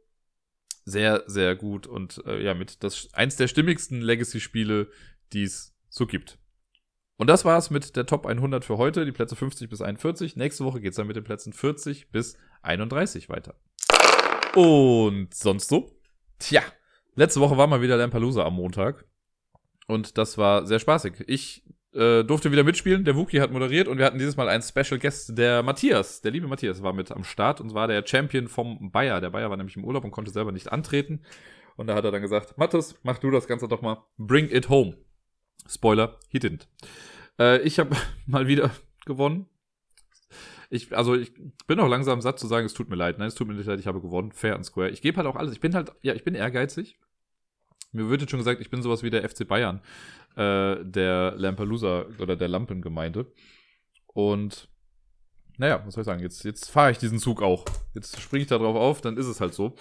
Sehr, 0.86 1.24
sehr 1.28 1.56
gut 1.56 1.86
und 1.86 2.24
äh, 2.26 2.44
ja, 2.44 2.56
mit 2.56 2.84
das 2.84 3.14
eins 3.14 3.36
der 3.36 3.48
stimmigsten 3.48 4.02
Legacy-Spiele, 4.02 4.90
die 5.32 5.44
es 5.44 5.76
so 5.90 6.08
gibt. 6.08 6.40
Und 7.18 7.28
das 7.28 7.46
war's 7.46 7.70
mit 7.70 7.96
der 7.96 8.08
Top 8.08 8.26
100 8.26 8.66
für 8.66 8.78
heute, 8.78 9.06
die 9.06 9.12
Plätze 9.12 9.36
50 9.36 9.70
bis 9.70 9.82
41. 9.82 10.38
Nächste 10.38 10.66
Woche 10.66 10.82
geht's 10.82 10.98
dann 10.98 11.06
mit 11.06 11.16
den 11.16 11.24
Plätzen 11.24 11.54
40 11.54 12.10
bis 12.10 12.36
31 12.64 13.30
weiter. 13.30 13.56
Und 14.56 15.32
sonst 15.34 15.70
so? 15.70 15.96
Tja, 16.40 16.64
letzte 17.14 17.40
Woche 17.40 17.58
war 17.58 17.68
mal 17.68 17.84
wieder 17.84 17.98
Lampalooza 17.98 18.44
am 18.44 18.56
Montag. 18.56 19.06
Und 19.86 20.18
das 20.18 20.40
war 20.40 20.66
sehr 20.66 20.80
spaßig. 20.80 21.24
Ich 21.28 21.64
äh, 21.94 22.24
durfte 22.24 22.52
wieder 22.52 22.64
mitspielen. 22.64 23.04
Der 23.04 23.16
Wookie 23.16 23.42
hat 23.42 23.52
moderiert 23.52 23.88
und 23.88 23.98
wir 23.98 24.06
hatten 24.06 24.18
dieses 24.18 24.38
Mal 24.38 24.50
einen 24.50 24.64
Special 24.64 25.00
Guest, 25.00 25.38
der 25.38 25.64
Matthias, 25.64 26.22
der 26.22 26.32
liebe 26.32 26.48
Matthias, 26.48 26.82
war 26.84 26.94
mit 26.94 27.12
am 27.12 27.24
Start 27.24 27.62
und 27.62 27.74
war 27.74 27.88
der 27.88 28.06
Champion 28.06 28.48
vom 28.48 28.92
Bayer. 28.92 29.22
Der 29.22 29.30
Bayer 29.30 29.50
war 29.50 29.58
nämlich 29.58 29.76
im 29.76 29.84
Urlaub 29.84 30.04
und 30.04 30.12
konnte 30.12 30.32
selber 30.32 30.52
nicht 30.52 30.72
antreten. 30.72 31.22
Und 31.76 31.88
da 31.88 31.96
hat 31.96 32.06
er 32.06 32.12
dann 32.12 32.22
gesagt, 32.22 32.58
Mathis, 32.58 32.96
mach 33.04 33.18
du 33.18 33.32
das 33.32 33.48
Ganze 33.48 33.68
doch 33.68 33.82
mal. 33.82 34.04
Bring 34.18 34.50
it 34.50 34.70
home. 34.70 34.98
Spoiler, 35.68 36.18
he 36.30 36.38
didn't. 36.40 36.68
Äh, 37.40 37.62
ich 37.62 37.80
habe 37.80 37.96
mal 38.26 38.48
wieder 38.48 38.72
gewonnen. 39.06 39.48
Ich, 40.70 40.96
also 40.96 41.16
ich 41.16 41.34
bin 41.68 41.80
auch 41.82 41.90
langsam 41.90 42.22
satt 42.22 42.40
zu 42.40 42.48
sagen, 42.48 42.66
es 42.66 42.74
tut 42.74 42.90
mir 42.90 42.96
leid. 42.96 43.18
Nein, 43.18 43.28
es 43.28 43.36
tut 43.36 43.48
mir 43.48 43.54
nicht 43.54 43.66
leid, 43.66 43.80
ich 43.80 43.88
habe 43.88 44.00
gewonnen. 44.00 44.32
Fair 44.32 44.56
and 44.56 44.66
square. 44.66 44.90
Ich 44.90 45.02
gebe 45.02 45.18
halt 45.18 45.28
auch 45.28 45.36
alles. 45.36 45.52
Ich 45.52 45.60
bin 45.60 45.76
halt, 45.76 45.92
ja, 46.02 46.14
ich 46.14 46.24
bin 46.24 46.36
ehrgeizig. 46.36 46.98
Mir 47.92 48.10
wird 48.10 48.22
jetzt 48.22 48.32
schon 48.32 48.40
gesagt, 48.40 48.62
ich 48.62 48.70
bin 48.70 48.82
sowas 48.82 49.04
wie 49.04 49.10
der 49.10 49.28
FC 49.28 49.48
Bayern 49.48 49.82
äh, 50.36 50.78
der 50.84 51.34
Lampalooza 51.38 52.06
oder 52.20 52.36
der 52.36 52.48
Lampengemeinde. 52.48 53.32
Und 54.08 54.70
naja, 55.58 55.84
was 55.86 55.94
soll 55.94 56.02
ich 56.02 56.06
sagen, 56.06 56.22
jetzt, 56.22 56.44
jetzt 56.44 56.70
fahre 56.70 56.92
ich 56.92 56.98
diesen 56.98 57.20
Zug 57.20 57.42
auch. 57.42 57.66
Jetzt 57.94 58.20
springe 58.20 58.44
ich 58.44 58.48
da 58.48 58.58
drauf 58.58 58.76
auf, 58.76 59.02
dann 59.02 59.18
ist 59.18 59.28
es 59.28 59.42
halt 59.42 59.54
so. 59.54 59.76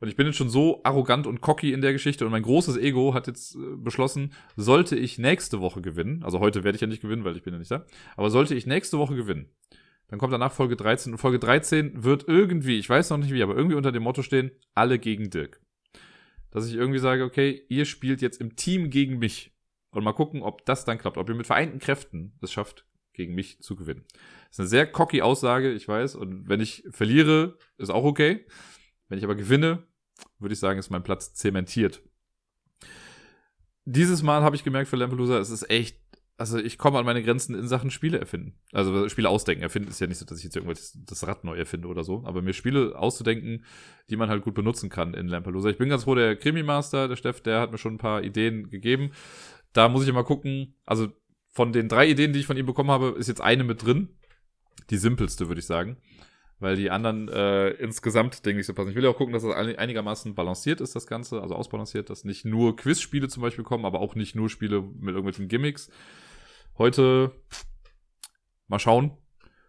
Und 0.00 0.08
ich 0.08 0.16
bin 0.16 0.26
jetzt 0.26 0.36
schon 0.36 0.48
so 0.48 0.80
arrogant 0.82 1.28
und 1.28 1.40
cocky 1.40 1.72
in 1.72 1.80
der 1.80 1.92
Geschichte 1.92 2.24
und 2.24 2.32
mein 2.32 2.42
großes 2.42 2.76
Ego 2.76 3.14
hat 3.14 3.28
jetzt 3.28 3.54
äh, 3.54 3.76
beschlossen, 3.76 4.32
sollte 4.56 4.96
ich 4.96 5.16
nächste 5.18 5.60
Woche 5.60 5.80
gewinnen, 5.80 6.24
also 6.24 6.40
heute 6.40 6.64
werde 6.64 6.74
ich 6.74 6.80
ja 6.80 6.88
nicht 6.88 7.02
gewinnen, 7.02 7.22
weil 7.22 7.36
ich 7.36 7.44
bin 7.44 7.52
ja 7.52 7.60
nicht 7.60 7.70
da, 7.70 7.86
aber 8.16 8.28
sollte 8.28 8.56
ich 8.56 8.66
nächste 8.66 8.98
Woche 8.98 9.14
gewinnen, 9.14 9.46
dann 10.08 10.18
kommt 10.18 10.32
danach 10.32 10.50
Folge 10.50 10.74
13 10.74 11.12
und 11.12 11.18
Folge 11.18 11.38
13 11.38 12.02
wird 12.02 12.26
irgendwie, 12.26 12.80
ich 12.80 12.90
weiß 12.90 13.10
noch 13.10 13.18
nicht 13.18 13.32
wie, 13.32 13.44
aber 13.44 13.54
irgendwie 13.54 13.76
unter 13.76 13.92
dem 13.92 14.02
Motto 14.02 14.22
stehen, 14.22 14.50
alle 14.74 14.98
gegen 14.98 15.30
Dirk. 15.30 15.60
Dass 16.52 16.68
ich 16.68 16.74
irgendwie 16.74 17.00
sage, 17.00 17.24
okay, 17.24 17.64
ihr 17.68 17.84
spielt 17.86 18.22
jetzt 18.22 18.40
im 18.40 18.54
Team 18.54 18.90
gegen 18.90 19.18
mich. 19.18 19.52
Und 19.90 20.04
mal 20.04 20.12
gucken, 20.12 20.42
ob 20.42 20.64
das 20.64 20.84
dann 20.84 20.98
klappt, 20.98 21.16
ob 21.18 21.28
ihr 21.28 21.34
mit 21.34 21.46
vereinten 21.46 21.78
Kräften 21.78 22.38
es 22.40 22.52
schafft, 22.52 22.86
gegen 23.12 23.34
mich 23.34 23.60
zu 23.60 23.74
gewinnen. 23.74 24.04
Das 24.48 24.52
ist 24.52 24.60
eine 24.60 24.68
sehr 24.68 24.86
cocky 24.86 25.22
Aussage, 25.22 25.72
ich 25.72 25.88
weiß. 25.88 26.14
Und 26.14 26.48
wenn 26.48 26.60
ich 26.60 26.84
verliere, 26.90 27.58
ist 27.78 27.90
auch 27.90 28.04
okay. 28.04 28.46
Wenn 29.08 29.18
ich 29.18 29.24
aber 29.24 29.34
gewinne, 29.34 29.82
würde 30.38 30.52
ich 30.52 30.58
sagen, 30.58 30.78
ist 30.78 30.90
mein 30.90 31.02
Platz 31.02 31.34
zementiert. 31.34 32.02
Dieses 33.84 34.22
Mal 34.22 34.42
habe 34.42 34.56
ich 34.56 34.64
gemerkt 34.64 34.88
für 34.88 34.96
Lampelusa, 34.96 35.38
es 35.38 35.50
ist 35.50 35.68
echt, 35.68 36.01
also 36.42 36.58
ich 36.58 36.76
komme 36.76 36.98
an 36.98 37.04
meine 37.04 37.22
Grenzen 37.22 37.54
in 37.54 37.68
Sachen 37.68 37.92
Spiele 37.92 38.18
erfinden. 38.18 38.54
Also 38.72 39.08
Spiele 39.08 39.28
ausdenken. 39.28 39.62
Erfinden 39.62 39.88
ist 39.88 40.00
ja 40.00 40.08
nicht 40.08 40.18
so, 40.18 40.24
dass 40.24 40.38
ich 40.38 40.44
jetzt 40.44 40.56
irgendwas 40.56 40.98
das 41.06 41.24
Rad 41.24 41.44
neu 41.44 41.56
erfinde 41.56 41.86
oder 41.86 42.02
so, 42.02 42.24
aber 42.26 42.42
mir 42.42 42.52
Spiele 42.52 42.98
auszudenken, 42.98 43.64
die 44.10 44.16
man 44.16 44.28
halt 44.28 44.42
gut 44.42 44.54
benutzen 44.54 44.90
kann 44.90 45.14
in 45.14 45.28
Lampelusa. 45.28 45.70
Ich 45.70 45.78
bin 45.78 45.88
ganz 45.88 46.02
froh, 46.02 46.16
der 46.16 46.34
Krimi-Master, 46.34 47.06
der 47.06 47.14
Steff, 47.14 47.42
der 47.42 47.60
hat 47.60 47.70
mir 47.70 47.78
schon 47.78 47.94
ein 47.94 47.98
paar 47.98 48.24
Ideen 48.24 48.70
gegeben. 48.70 49.12
Da 49.72 49.88
muss 49.88 50.04
ich 50.04 50.12
mal 50.12 50.24
gucken. 50.24 50.74
Also 50.84 51.12
von 51.52 51.72
den 51.72 51.88
drei 51.88 52.08
Ideen, 52.08 52.32
die 52.32 52.40
ich 52.40 52.46
von 52.46 52.56
ihm 52.56 52.66
bekommen 52.66 52.90
habe, 52.90 53.14
ist 53.16 53.28
jetzt 53.28 53.40
eine 53.40 53.62
mit 53.62 53.84
drin. 53.84 54.08
Die 54.90 54.96
simpelste, 54.96 55.46
würde 55.46 55.60
ich 55.60 55.66
sagen. 55.66 55.96
Weil 56.58 56.74
die 56.74 56.90
anderen 56.90 57.28
äh, 57.28 57.70
insgesamt, 57.70 58.44
denke 58.46 58.60
ich, 58.60 58.66
so 58.66 58.74
passen. 58.74 58.90
Ich 58.90 58.96
will 58.96 59.04
ja 59.04 59.10
auch 59.10 59.16
gucken, 59.16 59.32
dass 59.32 59.44
das 59.44 59.54
einigermaßen 59.54 60.34
balanciert 60.34 60.80
ist, 60.80 60.96
das 60.96 61.06
Ganze, 61.06 61.40
also 61.40 61.54
ausbalanciert, 61.54 62.10
dass 62.10 62.24
nicht 62.24 62.44
nur 62.44 62.74
Quizspiele 62.74 63.28
zum 63.28 63.42
Beispiel 63.42 63.64
kommen, 63.64 63.84
aber 63.84 64.00
auch 64.00 64.16
nicht 64.16 64.34
nur 64.34 64.48
Spiele 64.48 64.82
mit 64.82 65.14
irgendwelchen 65.14 65.46
Gimmicks. 65.46 65.88
Heute 66.78 67.32
mal 68.66 68.78
schauen. 68.78 69.16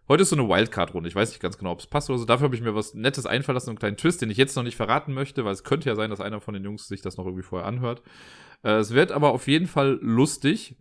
Heute 0.08 0.22
ist 0.22 0.30
so 0.30 0.36
eine 0.36 0.48
Wildcard-Runde. 0.48 1.08
Ich 1.08 1.14
weiß 1.14 1.30
nicht 1.30 1.40
ganz 1.40 1.56
genau, 1.56 1.72
ob 1.72 1.80
es 1.80 1.86
passt 1.86 2.10
oder 2.10 2.18
so. 2.18 2.24
Dafür 2.24 2.44
habe 2.44 2.56
ich 2.56 2.62
mir 2.62 2.74
was 2.74 2.94
Nettes 2.94 3.26
einfallen 3.26 3.54
lassen, 3.54 3.70
einen 3.70 3.78
kleinen 3.78 3.96
Twist, 3.96 4.22
den 4.22 4.30
ich 4.30 4.36
jetzt 4.36 4.54
noch 4.56 4.62
nicht 4.62 4.76
verraten 4.76 5.14
möchte, 5.14 5.44
weil 5.44 5.52
es 5.52 5.64
könnte 5.64 5.88
ja 5.88 5.96
sein, 5.96 6.10
dass 6.10 6.20
einer 6.20 6.40
von 6.40 6.54
den 6.54 6.64
Jungs 6.64 6.88
sich 6.88 7.02
das 7.02 7.16
noch 7.16 7.24
irgendwie 7.24 7.42
vorher 7.42 7.66
anhört. 7.66 8.02
Äh, 8.62 8.72
es 8.76 8.92
wird 8.92 9.12
aber 9.12 9.30
auf 9.30 9.46
jeden 9.46 9.66
Fall 9.66 9.98
lustig. 10.02 10.76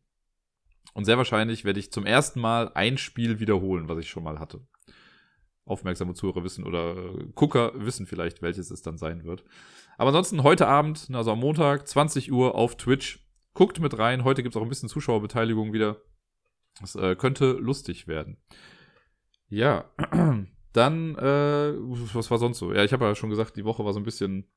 Und 0.93 1.05
sehr 1.05 1.17
wahrscheinlich 1.17 1.65
werde 1.65 1.79
ich 1.79 1.91
zum 1.91 2.05
ersten 2.05 2.39
Mal 2.39 2.71
ein 2.73 2.97
Spiel 2.97 3.39
wiederholen, 3.39 3.87
was 3.87 3.97
ich 3.97 4.09
schon 4.09 4.23
mal 4.23 4.39
hatte. 4.39 4.61
Aufmerksame 5.65 6.13
Zuhörer 6.13 6.43
wissen 6.43 6.65
oder 6.65 6.95
äh, 6.95 7.25
Gucker 7.35 7.71
wissen 7.75 8.05
vielleicht, 8.05 8.41
welches 8.41 8.71
es 8.71 8.81
dann 8.81 8.97
sein 8.97 9.23
wird. 9.23 9.43
Aber 9.97 10.09
ansonsten 10.09 10.43
heute 10.43 10.67
Abend, 10.67 11.09
also 11.13 11.31
am 11.31 11.39
Montag, 11.39 11.87
20 11.87 12.31
Uhr 12.31 12.55
auf 12.55 12.75
Twitch. 12.77 13.19
Guckt 13.53 13.79
mit 13.79 13.97
rein. 13.97 14.23
Heute 14.23 14.41
gibt 14.41 14.55
es 14.55 14.59
auch 14.59 14.65
ein 14.65 14.69
bisschen 14.69 14.89
Zuschauerbeteiligung 14.89 15.73
wieder. 15.73 16.01
Das 16.79 16.95
äh, 16.95 17.15
könnte 17.15 17.51
lustig 17.53 18.07
werden. 18.07 18.37
Ja, 19.49 19.91
dann, 20.73 21.15
äh, 21.15 21.73
was 22.13 22.31
war 22.31 22.37
sonst 22.37 22.59
so? 22.59 22.73
Ja, 22.73 22.83
ich 22.83 22.93
habe 22.93 23.05
ja 23.05 23.15
schon 23.15 23.29
gesagt, 23.29 23.55
die 23.55 23.65
Woche 23.65 23.85
war 23.85 23.93
so 23.93 23.99
ein 23.99 24.05
bisschen 24.05 24.49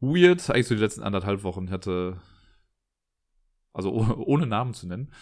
weird. 0.00 0.50
Eigentlich 0.50 0.66
so 0.66 0.74
die 0.74 0.80
letzten 0.80 1.02
anderthalb 1.02 1.42
Wochen 1.44 1.70
hatte, 1.70 2.20
also 3.72 3.92
ohne 4.26 4.46
Namen 4.46 4.74
zu 4.74 4.88
nennen. 4.88 5.12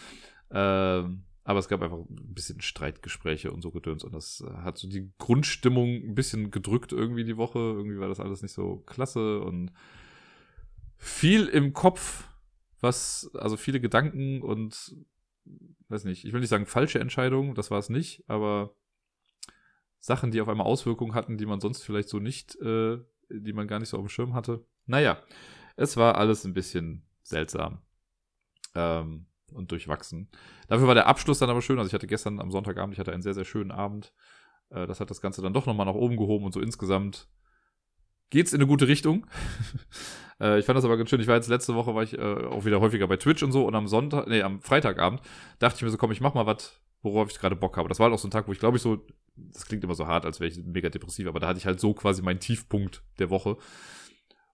Ähm, 0.50 1.24
aber 1.44 1.60
es 1.60 1.68
gab 1.68 1.80
einfach 1.80 1.98
ein 1.98 2.34
bisschen 2.34 2.60
Streitgespräche 2.60 3.52
und 3.52 3.62
so 3.62 3.70
Gedöns 3.70 4.02
und 4.02 4.12
das 4.12 4.42
äh, 4.46 4.52
hat 4.62 4.78
so 4.78 4.88
die 4.88 5.12
Grundstimmung 5.18 5.88
ein 5.88 6.14
bisschen 6.16 6.50
gedrückt 6.50 6.92
irgendwie 6.92 7.24
die 7.24 7.36
Woche. 7.36 7.58
Irgendwie 7.58 8.00
war 8.00 8.08
das 8.08 8.18
alles 8.18 8.42
nicht 8.42 8.52
so 8.52 8.78
klasse 8.78 9.40
und 9.40 9.70
viel 10.96 11.46
im 11.46 11.72
Kopf, 11.72 12.28
was, 12.80 13.30
also 13.34 13.56
viele 13.56 13.80
Gedanken 13.80 14.42
und, 14.42 14.96
weiß 15.88 16.04
nicht, 16.04 16.24
ich 16.24 16.32
will 16.32 16.40
nicht 16.40 16.50
sagen 16.50 16.66
falsche 16.66 16.98
Entscheidungen, 16.98 17.54
das 17.54 17.70
war 17.70 17.78
es 17.78 17.88
nicht, 17.88 18.24
aber 18.28 18.74
Sachen, 19.98 20.30
die 20.30 20.40
auf 20.40 20.48
einmal 20.48 20.66
Auswirkungen 20.66 21.14
hatten, 21.14 21.38
die 21.38 21.46
man 21.46 21.60
sonst 21.60 21.82
vielleicht 21.82 22.08
so 22.08 22.18
nicht, 22.18 22.56
äh, 22.60 22.98
die 23.28 23.52
man 23.52 23.66
gar 23.66 23.78
nicht 23.78 23.88
so 23.88 23.96
auf 23.96 24.04
dem 24.04 24.08
Schirm 24.08 24.34
hatte. 24.34 24.64
Naja, 24.86 25.18
es 25.76 25.96
war 25.96 26.16
alles 26.16 26.44
ein 26.44 26.54
bisschen 26.54 27.06
seltsam. 27.22 27.82
Ähm, 28.74 29.26
und 29.52 29.70
durchwachsen. 29.70 30.28
Dafür 30.68 30.86
war 30.86 30.94
der 30.94 31.06
Abschluss 31.06 31.38
dann 31.38 31.50
aber 31.50 31.62
schön. 31.62 31.78
Also 31.78 31.88
ich 31.88 31.94
hatte 31.94 32.06
gestern 32.06 32.40
am 32.40 32.50
Sonntagabend, 32.50 32.94
ich 32.94 33.00
hatte 33.00 33.12
einen 33.12 33.22
sehr, 33.22 33.34
sehr 33.34 33.44
schönen 33.44 33.70
Abend. 33.70 34.12
Äh, 34.70 34.86
das 34.86 35.00
hat 35.00 35.10
das 35.10 35.20
Ganze 35.20 35.42
dann 35.42 35.52
doch 35.52 35.66
nochmal 35.66 35.86
nach 35.86 35.94
oben 35.94 36.16
gehoben 36.16 36.44
und 36.44 36.52
so 36.52 36.60
insgesamt 36.60 37.28
geht's 38.30 38.52
in 38.52 38.60
eine 38.60 38.66
gute 38.66 38.88
Richtung. 38.88 39.26
äh, 40.40 40.58
ich 40.58 40.66
fand 40.66 40.76
das 40.76 40.84
aber 40.84 40.96
ganz 40.96 41.10
schön. 41.10 41.20
Ich 41.20 41.26
war 41.26 41.36
jetzt 41.36 41.48
letzte 41.48 41.74
Woche, 41.74 41.94
war 41.94 42.02
ich 42.02 42.18
äh, 42.18 42.20
auch 42.20 42.64
wieder 42.64 42.80
häufiger 42.80 43.06
bei 43.08 43.16
Twitch 43.16 43.42
und 43.42 43.52
so 43.52 43.66
und 43.66 43.74
am 43.74 43.88
Sonntag, 43.88 44.26
nee, 44.28 44.42
am 44.42 44.60
Freitagabend 44.60 45.20
dachte 45.58 45.76
ich 45.76 45.82
mir 45.82 45.90
so, 45.90 45.98
komm, 45.98 46.12
ich 46.12 46.20
mach 46.20 46.34
mal 46.34 46.46
was, 46.46 46.80
worauf 47.02 47.30
ich 47.30 47.38
gerade 47.38 47.56
Bock 47.56 47.76
habe. 47.76 47.88
Das 47.88 47.98
war 47.98 48.04
halt 48.04 48.14
auch 48.14 48.18
so 48.18 48.28
ein 48.28 48.32
Tag, 48.32 48.48
wo 48.48 48.52
ich 48.52 48.58
glaube 48.58 48.76
ich 48.76 48.82
so, 48.82 49.06
das 49.36 49.66
klingt 49.66 49.84
immer 49.84 49.94
so 49.94 50.06
hart, 50.06 50.24
als 50.24 50.40
wäre 50.40 50.50
ich 50.50 50.58
mega 50.64 50.88
depressiv, 50.88 51.26
aber 51.26 51.40
da 51.40 51.48
hatte 51.48 51.58
ich 51.58 51.66
halt 51.66 51.80
so 51.80 51.94
quasi 51.94 52.22
meinen 52.22 52.40
Tiefpunkt 52.40 53.02
der 53.18 53.30
Woche. 53.30 53.56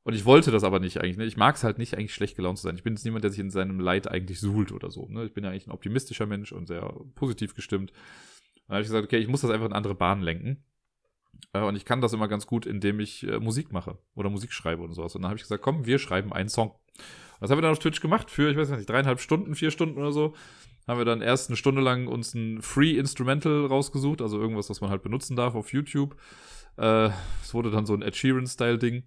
Und 0.04 0.14
ich 0.14 0.24
wollte 0.24 0.50
das 0.50 0.64
aber 0.64 0.80
nicht 0.80 0.98
eigentlich. 1.00 1.16
Ne? 1.16 1.24
Ich 1.24 1.36
mag 1.36 1.54
es 1.54 1.62
halt 1.62 1.78
nicht, 1.78 1.96
eigentlich 1.96 2.14
schlecht 2.14 2.36
gelaunt 2.36 2.58
zu 2.58 2.64
sein. 2.64 2.74
Ich 2.74 2.82
bin 2.82 2.94
jetzt 2.94 3.04
niemand, 3.04 3.22
der 3.22 3.30
sich 3.30 3.38
in 3.38 3.50
seinem 3.50 3.78
Leid 3.78 4.08
eigentlich 4.08 4.40
suhlt 4.40 4.72
oder 4.72 4.90
so. 4.90 5.06
Ne? 5.08 5.24
Ich 5.24 5.32
bin 5.32 5.44
ja 5.44 5.50
eigentlich 5.50 5.68
ein 5.68 5.72
optimistischer 5.72 6.26
Mensch 6.26 6.50
und 6.50 6.66
sehr 6.66 6.92
positiv 7.14 7.54
gestimmt. 7.54 7.92
Und 7.92 7.98
dann 8.66 8.74
habe 8.74 8.82
ich 8.82 8.88
gesagt, 8.88 9.04
okay, 9.04 9.18
ich 9.18 9.28
muss 9.28 9.42
das 9.42 9.50
einfach 9.50 9.66
in 9.66 9.72
andere 9.72 9.94
Bahnen 9.94 10.22
lenken. 10.22 10.64
Äh, 11.52 11.60
und 11.62 11.76
ich 11.76 11.84
kann 11.84 12.00
das 12.00 12.12
immer 12.12 12.28
ganz 12.28 12.46
gut, 12.46 12.66
indem 12.66 13.00
ich 13.00 13.26
äh, 13.26 13.38
Musik 13.38 13.72
mache 13.72 13.98
oder 14.14 14.30
Musik 14.30 14.52
schreibe 14.52 14.82
und 14.82 14.92
sowas. 14.92 15.14
Und 15.14 15.22
dann 15.22 15.30
habe 15.30 15.36
ich 15.36 15.42
gesagt, 15.42 15.62
komm, 15.62 15.86
wir 15.86 15.98
schreiben 15.98 16.32
einen 16.32 16.48
Song. 16.48 16.74
Das 17.40 17.50
haben 17.50 17.58
wir 17.58 17.62
dann 17.62 17.72
auf 17.72 17.80
Twitch 17.80 18.00
gemacht 18.00 18.30
für, 18.30 18.50
ich 18.50 18.56
weiß 18.56 18.70
nicht, 18.70 18.88
dreieinhalb 18.88 19.20
Stunden, 19.20 19.54
vier 19.54 19.70
Stunden 19.70 19.98
oder 19.98 20.12
so. 20.12 20.34
Haben 20.86 20.98
wir 20.98 21.04
dann 21.04 21.22
erst 21.22 21.48
eine 21.48 21.56
Stunde 21.56 21.80
lang 21.80 22.06
uns 22.08 22.34
ein 22.34 22.60
Free 22.60 22.92
Instrumental 22.92 23.66
rausgesucht, 23.66 24.20
also 24.20 24.40
irgendwas, 24.40 24.70
was 24.70 24.80
man 24.80 24.90
halt 24.90 25.02
benutzen 25.02 25.36
darf 25.36 25.54
auf 25.54 25.72
YouTube. 25.72 26.16
Äh, 26.76 27.10
es 27.42 27.52
wurde 27.52 27.70
dann 27.70 27.86
so 27.86 27.94
ein 27.94 28.02
Ed 28.02 28.16
Sheeran-Style-Ding. 28.16 29.04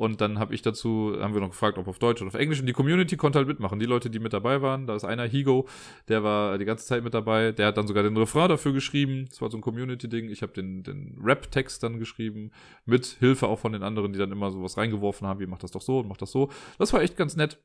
Und 0.00 0.22
dann 0.22 0.38
habe 0.38 0.54
ich 0.54 0.62
dazu, 0.62 1.14
haben 1.20 1.34
wir 1.34 1.42
noch 1.42 1.50
gefragt, 1.50 1.76
ob 1.76 1.86
auf 1.86 1.98
Deutsch 1.98 2.22
oder 2.22 2.28
auf 2.28 2.34
Englisch. 2.34 2.58
Und 2.58 2.64
die 2.64 2.72
Community 2.72 3.18
konnte 3.18 3.36
halt 3.38 3.46
mitmachen. 3.46 3.78
Die 3.78 3.84
Leute, 3.84 4.08
die 4.08 4.18
mit 4.18 4.32
dabei 4.32 4.62
waren, 4.62 4.86
da 4.86 4.96
ist 4.96 5.04
einer, 5.04 5.24
Higo, 5.24 5.68
der 6.08 6.24
war 6.24 6.56
die 6.56 6.64
ganze 6.64 6.86
Zeit 6.86 7.04
mit 7.04 7.12
dabei. 7.12 7.52
Der 7.52 7.66
hat 7.66 7.76
dann 7.76 7.86
sogar 7.86 8.02
den 8.02 8.16
Refrain 8.16 8.48
dafür 8.48 8.72
geschrieben. 8.72 9.26
Das 9.28 9.42
war 9.42 9.50
so 9.50 9.58
ein 9.58 9.60
Community-Ding. 9.60 10.30
Ich 10.30 10.40
habe 10.40 10.54
den, 10.54 10.82
den 10.84 11.20
Rap-Text 11.22 11.82
dann 11.82 11.98
geschrieben. 11.98 12.50
Mit 12.86 13.04
Hilfe 13.18 13.46
auch 13.46 13.58
von 13.58 13.74
den 13.74 13.82
anderen, 13.82 14.14
die 14.14 14.18
dann 14.18 14.32
immer 14.32 14.50
sowas 14.50 14.78
reingeworfen 14.78 15.26
haben, 15.26 15.38
wie 15.38 15.46
mach 15.46 15.58
das 15.58 15.70
doch 15.70 15.82
so 15.82 15.98
und 15.98 16.08
mach 16.08 16.16
das 16.16 16.32
so. 16.32 16.48
Das 16.78 16.94
war 16.94 17.02
echt 17.02 17.18
ganz 17.18 17.36
nett. 17.36 17.62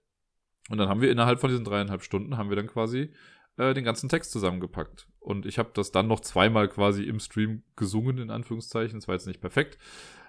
Und 0.69 0.77
dann 0.77 0.89
haben 0.89 0.99
wir 0.99 1.09
innerhalb 1.09 1.39
von 1.39 1.49
diesen 1.49 1.63
dreieinhalb 1.63 2.03
Stunden, 2.03 2.35
haben 2.35 2.49
wir 2.49 2.57
dann 2.57 2.67
quasi 2.67 3.11
äh, 3.55 3.73
den 3.73 3.85
ganzen 3.85 4.09
Text 4.09 4.33
zusammengepackt. 4.33 5.07
Und 5.21 5.45
ich 5.45 5.57
habe 5.57 5.71
das 5.73 5.93
dann 5.93 6.07
noch 6.07 6.19
zweimal 6.19 6.67
quasi 6.67 7.03
im 7.03 7.21
Stream 7.21 7.63
gesungen, 7.77 8.17
in 8.17 8.29
Anführungszeichen. 8.29 8.99
Das 8.99 9.07
war 9.07 9.15
jetzt 9.15 9.27
nicht 9.27 9.39
perfekt. 9.39 9.77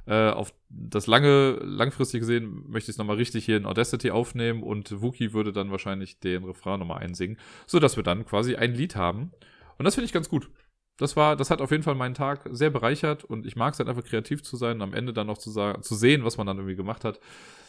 Äh, 0.06 0.30
auf 0.30 0.54
das 0.68 1.08
lange, 1.08 1.58
langfristig 1.62 2.20
gesehen 2.20 2.64
möchte 2.68 2.90
ich 2.90 2.94
es 2.94 2.98
nochmal 2.98 3.16
richtig 3.16 3.44
hier 3.44 3.56
in 3.56 3.66
Audacity 3.66 4.12
aufnehmen 4.12 4.62
und 4.62 5.02
Wookie 5.02 5.32
würde 5.32 5.52
dann 5.52 5.72
wahrscheinlich 5.72 6.20
den 6.20 6.44
Refrain 6.44 6.78
nochmal 6.78 7.02
einsingen, 7.02 7.38
sodass 7.66 7.96
wir 7.96 8.04
dann 8.04 8.24
quasi 8.24 8.54
ein 8.54 8.72
Lied 8.72 8.94
haben. 8.94 9.32
Und 9.78 9.84
das 9.84 9.94
finde 9.94 10.06
ich 10.06 10.12
ganz 10.12 10.28
gut. 10.28 10.48
Das 10.96 11.16
war, 11.16 11.36
das 11.36 11.50
hat 11.50 11.60
auf 11.60 11.72
jeden 11.72 11.82
Fall 11.82 11.94
meinen 11.94 12.14
Tag 12.14 12.48
sehr 12.52 12.70
bereichert 12.70 13.24
und 13.24 13.46
ich 13.46 13.56
mag 13.56 13.74
es 13.74 13.78
halt 13.78 13.88
einfach 13.88 14.04
kreativ 14.04 14.42
zu 14.42 14.56
sein 14.56 14.76
und 14.76 14.82
am 14.82 14.94
Ende 14.94 15.12
dann 15.12 15.26
noch 15.26 15.38
zu 15.38 15.50
sagen, 15.50 15.82
zu 15.82 15.94
sehen, 15.94 16.24
was 16.24 16.38
man 16.38 16.46
dann 16.46 16.56
irgendwie 16.56 16.76
gemacht 16.76 17.04
hat. 17.04 17.20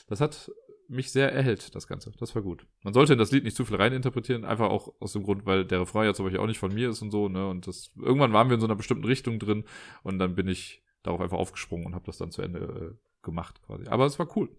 Das 0.08 0.22
hat 0.22 0.52
mich 0.88 1.12
sehr 1.12 1.34
erhellt, 1.34 1.76
das 1.76 1.88
Ganze. 1.88 2.12
Das 2.20 2.36
war 2.36 2.42
gut. 2.42 2.66
Man 2.84 2.94
sollte 2.94 3.14
in 3.14 3.20
das 3.20 3.32
Lied 3.32 3.44
nicht 3.44 3.58
zu 3.58 3.66
viel 3.66 3.76
reininterpretieren, 3.76 4.46
einfach 4.46 4.70
auch 4.70 4.94
aus 5.00 5.14
dem 5.14 5.24
Grund, 5.24 5.46
weil 5.46 5.66
der 5.66 5.82
Refrain 5.82 6.06
ja 6.06 6.14
zum 6.14 6.26
Beispiel 6.26 6.40
auch 6.40 6.48
nicht 6.48 6.60
von 6.60 6.74
mir 6.74 6.90
ist 6.90 7.02
und 7.02 7.12
so, 7.12 7.28
ne? 7.28 7.48
Und 7.48 7.68
das, 7.68 7.92
irgendwann 7.98 8.32
waren 8.32 8.48
wir 8.48 8.56
in 8.56 8.62
so 8.62 8.68
einer 8.68 8.76
bestimmten 8.76 9.06
Richtung 9.06 9.40
drin 9.40 9.66
und 10.04 10.20
dann 10.20 10.36
bin 10.36 10.48
ich 10.48 10.82
darauf 11.08 11.22
einfach 11.22 11.38
aufgesprungen 11.38 11.88
und 11.88 11.96
habe 11.96 12.06
das 12.06 12.18
dann 12.18 12.32
zu 12.32 12.42
Ende 12.42 12.60
äh, 12.60 13.26
gemacht 13.26 13.62
quasi. 13.66 13.88
Aber 13.88 14.06
es 14.06 14.20
war 14.20 14.28
cool. 14.38 14.50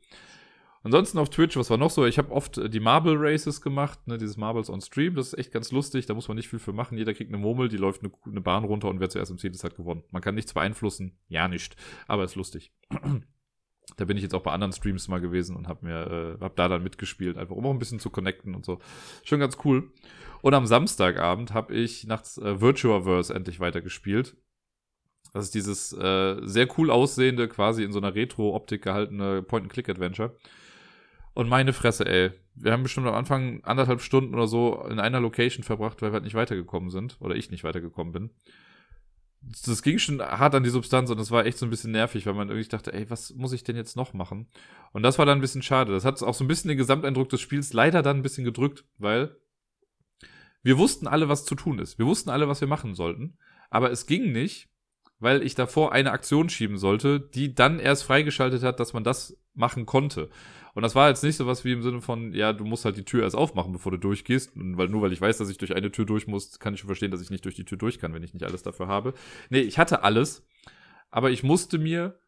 Ansonsten 0.82 1.18
auf 1.18 1.28
Twitch, 1.28 1.56
was 1.56 1.70
war 1.70 1.76
noch 1.76 1.90
so? 1.90 2.06
Ich 2.06 2.18
habe 2.18 2.32
oft 2.32 2.58
äh, 2.58 2.70
die 2.70 2.80
Marble 2.80 3.16
Races 3.18 3.60
gemacht, 3.60 4.06
ne, 4.06 4.16
dieses 4.16 4.36
Marbles 4.36 4.70
on 4.70 4.80
Stream. 4.80 5.14
Das 5.14 5.28
ist 5.28 5.38
echt 5.38 5.52
ganz 5.52 5.72
lustig. 5.72 6.06
Da 6.06 6.14
muss 6.14 6.28
man 6.28 6.36
nicht 6.36 6.48
viel 6.48 6.58
für 6.58 6.72
machen. 6.72 6.96
Jeder 6.96 7.14
kriegt 7.14 7.30
eine 7.30 7.38
Murmel, 7.38 7.68
die 7.68 7.76
läuft 7.76 8.02
eine, 8.02 8.12
eine 8.24 8.40
Bahn 8.40 8.64
runter 8.64 8.88
und 8.88 9.00
wer 9.00 9.10
zuerst 9.10 9.30
im 9.30 9.38
Ziel 9.38 9.50
ist, 9.50 9.64
hat 9.64 9.76
gewonnen. 9.76 10.04
Man 10.10 10.22
kann 10.22 10.34
nichts 10.34 10.54
beeinflussen. 10.54 11.18
Ja, 11.28 11.48
nicht. 11.48 11.76
Aber 12.06 12.24
ist 12.24 12.36
lustig. 12.36 12.72
da 13.96 14.04
bin 14.04 14.16
ich 14.16 14.22
jetzt 14.22 14.34
auch 14.34 14.42
bei 14.42 14.52
anderen 14.52 14.72
Streams 14.72 15.08
mal 15.08 15.20
gewesen 15.20 15.56
und 15.56 15.66
habe 15.66 15.84
mir, 15.84 16.38
äh, 16.40 16.44
hab 16.44 16.54
da 16.56 16.68
dann 16.68 16.82
mitgespielt, 16.84 17.36
einfach 17.36 17.56
um 17.56 17.66
auch 17.66 17.72
ein 17.72 17.78
bisschen 17.78 17.98
zu 17.98 18.10
connecten 18.10 18.54
und 18.54 18.64
so. 18.64 18.78
Schon 19.24 19.40
ganz 19.40 19.58
cool. 19.64 19.90
Und 20.42 20.54
am 20.54 20.66
Samstagabend 20.66 21.52
habe 21.52 21.74
ich 21.74 22.06
nachts 22.06 22.38
äh, 22.38 22.60
Virtuaverse 22.60 23.34
endlich 23.34 23.58
weitergespielt. 23.58 24.36
Das 25.32 25.44
ist 25.44 25.54
dieses 25.54 25.92
äh, 25.92 26.36
sehr 26.42 26.68
cool 26.78 26.90
aussehende, 26.90 27.48
quasi 27.48 27.82
in 27.84 27.92
so 27.92 27.98
einer 27.98 28.14
Retro-Optik 28.14 28.82
gehaltene 28.82 29.42
Point-and-Click-Adventure. 29.42 30.36
Und 31.34 31.48
meine 31.48 31.72
Fresse, 31.72 32.06
ey. 32.06 32.30
Wir 32.54 32.72
haben 32.72 32.82
bestimmt 32.82 33.06
am 33.06 33.14
Anfang 33.14 33.62
anderthalb 33.62 34.00
Stunden 34.00 34.34
oder 34.34 34.48
so 34.48 34.84
in 34.90 34.98
einer 34.98 35.20
Location 35.20 35.62
verbracht, 35.62 36.02
weil 36.02 36.10
wir 36.10 36.14
halt 36.14 36.24
nicht 36.24 36.34
weitergekommen 36.34 36.90
sind. 36.90 37.16
Oder 37.20 37.36
ich 37.36 37.52
nicht 37.52 37.62
weitergekommen 37.62 38.12
bin. 38.12 38.30
Das 39.40 39.82
ging 39.82 39.98
schon 39.98 40.20
hart 40.20 40.56
an 40.56 40.64
die 40.64 40.70
Substanz 40.70 41.10
und 41.10 41.20
es 41.20 41.30
war 41.30 41.46
echt 41.46 41.58
so 41.58 41.66
ein 41.66 41.70
bisschen 41.70 41.92
nervig, 41.92 42.26
weil 42.26 42.34
man 42.34 42.48
irgendwie 42.48 42.68
dachte, 42.68 42.92
ey, 42.92 43.08
was 43.08 43.32
muss 43.34 43.52
ich 43.52 43.62
denn 43.62 43.76
jetzt 43.76 43.96
noch 43.96 44.12
machen? 44.14 44.48
Und 44.92 45.04
das 45.04 45.18
war 45.18 45.26
dann 45.26 45.38
ein 45.38 45.40
bisschen 45.40 45.62
schade. 45.62 45.92
Das 45.92 46.04
hat 46.04 46.20
auch 46.24 46.34
so 46.34 46.42
ein 46.42 46.48
bisschen 46.48 46.68
den 46.68 46.78
Gesamteindruck 46.78 47.28
des 47.28 47.40
Spiels 47.40 47.72
leider 47.72 48.02
dann 48.02 48.16
ein 48.16 48.22
bisschen 48.22 48.44
gedrückt, 48.44 48.84
weil 48.98 49.36
wir 50.62 50.76
wussten 50.76 51.06
alle, 51.06 51.28
was 51.28 51.44
zu 51.44 51.54
tun 51.54 51.78
ist. 51.78 51.98
Wir 51.98 52.06
wussten 52.06 52.30
alle, 52.30 52.48
was 52.48 52.60
wir 52.60 52.68
machen 52.68 52.94
sollten. 52.94 53.38
Aber 53.70 53.92
es 53.92 54.06
ging 54.06 54.32
nicht, 54.32 54.68
weil 55.20 55.42
ich 55.42 55.54
davor 55.54 55.92
eine 55.92 56.12
Aktion 56.12 56.48
schieben 56.48 56.78
sollte, 56.78 57.20
die 57.20 57.54
dann 57.54 57.80
erst 57.80 58.04
freigeschaltet 58.04 58.62
hat, 58.62 58.80
dass 58.80 58.92
man 58.92 59.04
das 59.04 59.36
machen 59.54 59.86
konnte. 59.86 60.28
Und 60.74 60.82
das 60.82 60.94
war 60.94 61.08
jetzt 61.08 61.24
nicht 61.24 61.36
so 61.36 61.46
was 61.46 61.64
wie 61.64 61.72
im 61.72 61.82
Sinne 61.82 62.00
von, 62.00 62.32
ja, 62.32 62.52
du 62.52 62.64
musst 62.64 62.84
halt 62.84 62.96
die 62.96 63.04
Tür 63.04 63.24
erst 63.24 63.34
aufmachen, 63.34 63.72
bevor 63.72 63.90
du 63.90 63.98
durchgehst. 63.98 64.54
Und 64.54 64.78
weil 64.78 64.88
nur 64.88 65.02
weil 65.02 65.12
ich 65.12 65.20
weiß, 65.20 65.38
dass 65.38 65.50
ich 65.50 65.58
durch 65.58 65.74
eine 65.74 65.90
Tür 65.90 66.04
durch 66.04 66.28
muss, 66.28 66.60
kann 66.60 66.74
ich 66.74 66.80
schon 66.80 66.88
verstehen, 66.88 67.10
dass 67.10 67.20
ich 67.20 67.30
nicht 67.30 67.44
durch 67.44 67.56
die 67.56 67.64
Tür 67.64 67.78
durch 67.78 67.98
kann, 67.98 68.14
wenn 68.14 68.22
ich 68.22 68.32
nicht 68.32 68.44
alles 68.44 68.62
dafür 68.62 68.86
habe. 68.86 69.14
Nee, 69.50 69.60
ich 69.60 69.78
hatte 69.78 70.04
alles, 70.04 70.46
aber 71.10 71.30
ich 71.30 71.42
musste 71.42 71.78
mir 71.78 72.20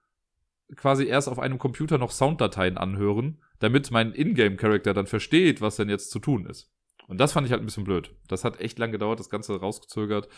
quasi 0.74 1.06
erst 1.06 1.28
auf 1.28 1.38
einem 1.38 1.58
Computer 1.58 1.98
noch 1.98 2.10
Sounddateien 2.10 2.76
anhören, 2.76 3.40
damit 3.60 3.90
mein 3.90 4.12
Ingame-Charakter 4.12 4.94
dann 4.94 5.06
versteht, 5.06 5.60
was 5.60 5.76
denn 5.76 5.88
jetzt 5.88 6.10
zu 6.10 6.18
tun 6.18 6.46
ist. 6.46 6.72
Und 7.06 7.18
das 7.18 7.32
fand 7.32 7.46
ich 7.46 7.52
halt 7.52 7.62
ein 7.62 7.66
bisschen 7.66 7.84
blöd. 7.84 8.14
Das 8.28 8.44
hat 8.44 8.60
echt 8.60 8.78
lang 8.78 8.90
gedauert, 8.90 9.20
das 9.20 9.30
Ganze 9.30 9.60
rausgezögert. 9.60 10.28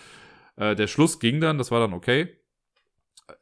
Äh, 0.56 0.74
der 0.74 0.86
Schluss 0.86 1.18
ging 1.18 1.40
dann, 1.40 1.58
das 1.58 1.70
war 1.70 1.80
dann 1.80 1.92
okay 1.92 2.41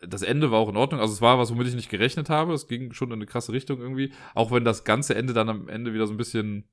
das 0.06 0.22
Ende 0.22 0.50
war 0.50 0.58
auch 0.58 0.68
in 0.68 0.76
Ordnung. 0.76 1.00
Also 1.00 1.14
es 1.14 1.20
war 1.20 1.38
was, 1.38 1.50
womit 1.50 1.68
ich 1.68 1.74
nicht 1.74 1.90
gerechnet 1.90 2.30
habe. 2.30 2.52
Es 2.52 2.66
ging 2.68 2.92
schon 2.92 3.08
in 3.08 3.14
eine 3.14 3.26
krasse 3.26 3.52
Richtung 3.52 3.80
irgendwie. 3.80 4.12
Auch 4.34 4.50
wenn 4.50 4.64
das 4.64 4.84
ganze 4.84 5.14
Ende 5.14 5.32
dann 5.32 5.48
am 5.48 5.68
Ende 5.68 5.94
wieder 5.94 6.06
so 6.06 6.14
ein 6.14 6.18
bisschen 6.18 6.68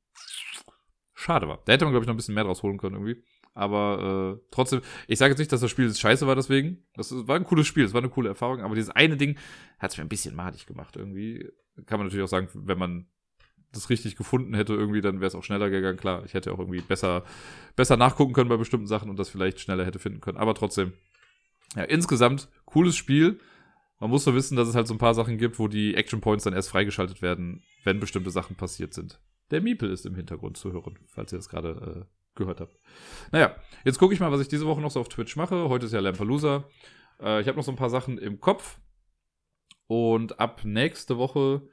schade 1.13 1.47
war. 1.47 1.61
Da 1.65 1.73
hätte 1.73 1.85
man, 1.85 1.93
glaube 1.93 2.03
ich, 2.03 2.07
noch 2.07 2.13
ein 2.13 2.17
bisschen 2.17 2.35
mehr 2.35 2.43
draus 2.43 2.63
holen 2.63 2.77
können 2.77 2.95
irgendwie. 2.95 3.23
Aber 3.53 4.37
äh, 4.37 4.45
trotzdem, 4.51 4.81
ich 5.07 5.17
sage 5.17 5.31
jetzt 5.31 5.39
nicht, 5.39 5.51
dass 5.51 5.61
das 5.61 5.71
Spiel 5.71 5.93
scheiße 5.93 6.27
war 6.27 6.35
deswegen. 6.35 6.85
Das 6.93 7.11
war 7.27 7.35
ein 7.35 7.43
cooles 7.43 7.65
Spiel, 7.65 7.85
es 7.85 7.93
war 7.93 8.01
eine 8.01 8.09
coole 8.09 8.29
Erfahrung. 8.29 8.61
Aber 8.61 8.75
dieses 8.75 8.91
eine 8.91 9.17
Ding 9.17 9.37
hat 9.79 9.91
es 9.91 9.97
mir 9.97 10.03
ein 10.03 10.09
bisschen 10.09 10.35
madig 10.35 10.67
gemacht 10.67 10.95
irgendwie. 10.95 11.49
Kann 11.87 11.97
man 11.99 12.07
natürlich 12.07 12.23
auch 12.23 12.29
sagen, 12.29 12.49
wenn 12.53 12.77
man 12.77 13.07
das 13.71 13.89
richtig 13.89 14.15
gefunden 14.15 14.53
hätte 14.53 14.73
irgendwie, 14.73 15.01
dann 15.01 15.19
wäre 15.19 15.27
es 15.27 15.35
auch 15.35 15.43
schneller 15.43 15.69
gegangen. 15.69 15.97
Klar, 15.97 16.23
ich 16.23 16.33
hätte 16.33 16.53
auch 16.53 16.59
irgendwie 16.59 16.81
besser, 16.81 17.23
besser 17.75 17.97
nachgucken 17.97 18.33
können 18.33 18.49
bei 18.49 18.57
bestimmten 18.57 18.87
Sachen 18.87 19.09
und 19.09 19.17
das 19.17 19.29
vielleicht 19.29 19.59
schneller 19.59 19.85
hätte 19.85 19.99
finden 19.99 20.21
können. 20.21 20.37
Aber 20.37 20.53
trotzdem, 20.53 20.93
ja, 21.75 21.83
insgesamt 21.83 22.49
cooles 22.65 22.95
Spiel. 22.95 23.39
Man 23.99 24.09
muss 24.09 24.25
nur 24.25 24.35
wissen, 24.35 24.55
dass 24.55 24.67
es 24.67 24.75
halt 24.75 24.87
so 24.87 24.93
ein 24.93 24.99
paar 24.99 25.15
Sachen 25.15 25.37
gibt, 25.37 25.57
wo 25.59 25.67
die 25.67 25.95
Action 25.95 26.21
Points 26.21 26.43
dann 26.43 26.53
erst 26.53 26.69
freigeschaltet 26.69 27.21
werden, 27.21 27.63
wenn 27.83 27.99
bestimmte 27.99 28.29
Sachen 28.29 28.55
passiert 28.55 28.93
sind. 28.93 29.19
Der 29.49 29.61
Miepel 29.61 29.89
ist 29.91 30.05
im 30.05 30.15
Hintergrund 30.15 30.57
zu 30.57 30.71
hören, 30.71 30.99
falls 31.07 31.31
ihr 31.31 31.39
das 31.39 31.49
gerade 31.49 32.05
äh, 32.05 32.35
gehört 32.35 32.61
habt. 32.61 32.77
Naja, 33.31 33.55
jetzt 33.85 33.97
gucke 33.97 34.13
ich 34.13 34.19
mal, 34.19 34.31
was 34.31 34.41
ich 34.41 34.47
diese 34.47 34.67
Woche 34.67 34.81
noch 34.81 34.91
so 34.91 34.99
auf 34.99 35.09
Twitch 35.09 35.35
mache. 35.35 35.69
Heute 35.69 35.87
ist 35.87 35.93
ja 35.93 35.99
Lampalooza. 35.99 36.65
Äh, 37.19 37.41
ich 37.41 37.47
habe 37.47 37.57
noch 37.57 37.63
so 37.63 37.71
ein 37.71 37.77
paar 37.77 37.89
Sachen 37.89 38.17
im 38.17 38.39
Kopf. 38.39 38.79
Und 39.87 40.39
ab 40.39 40.61
nächste 40.63 41.17
Woche 41.17 41.67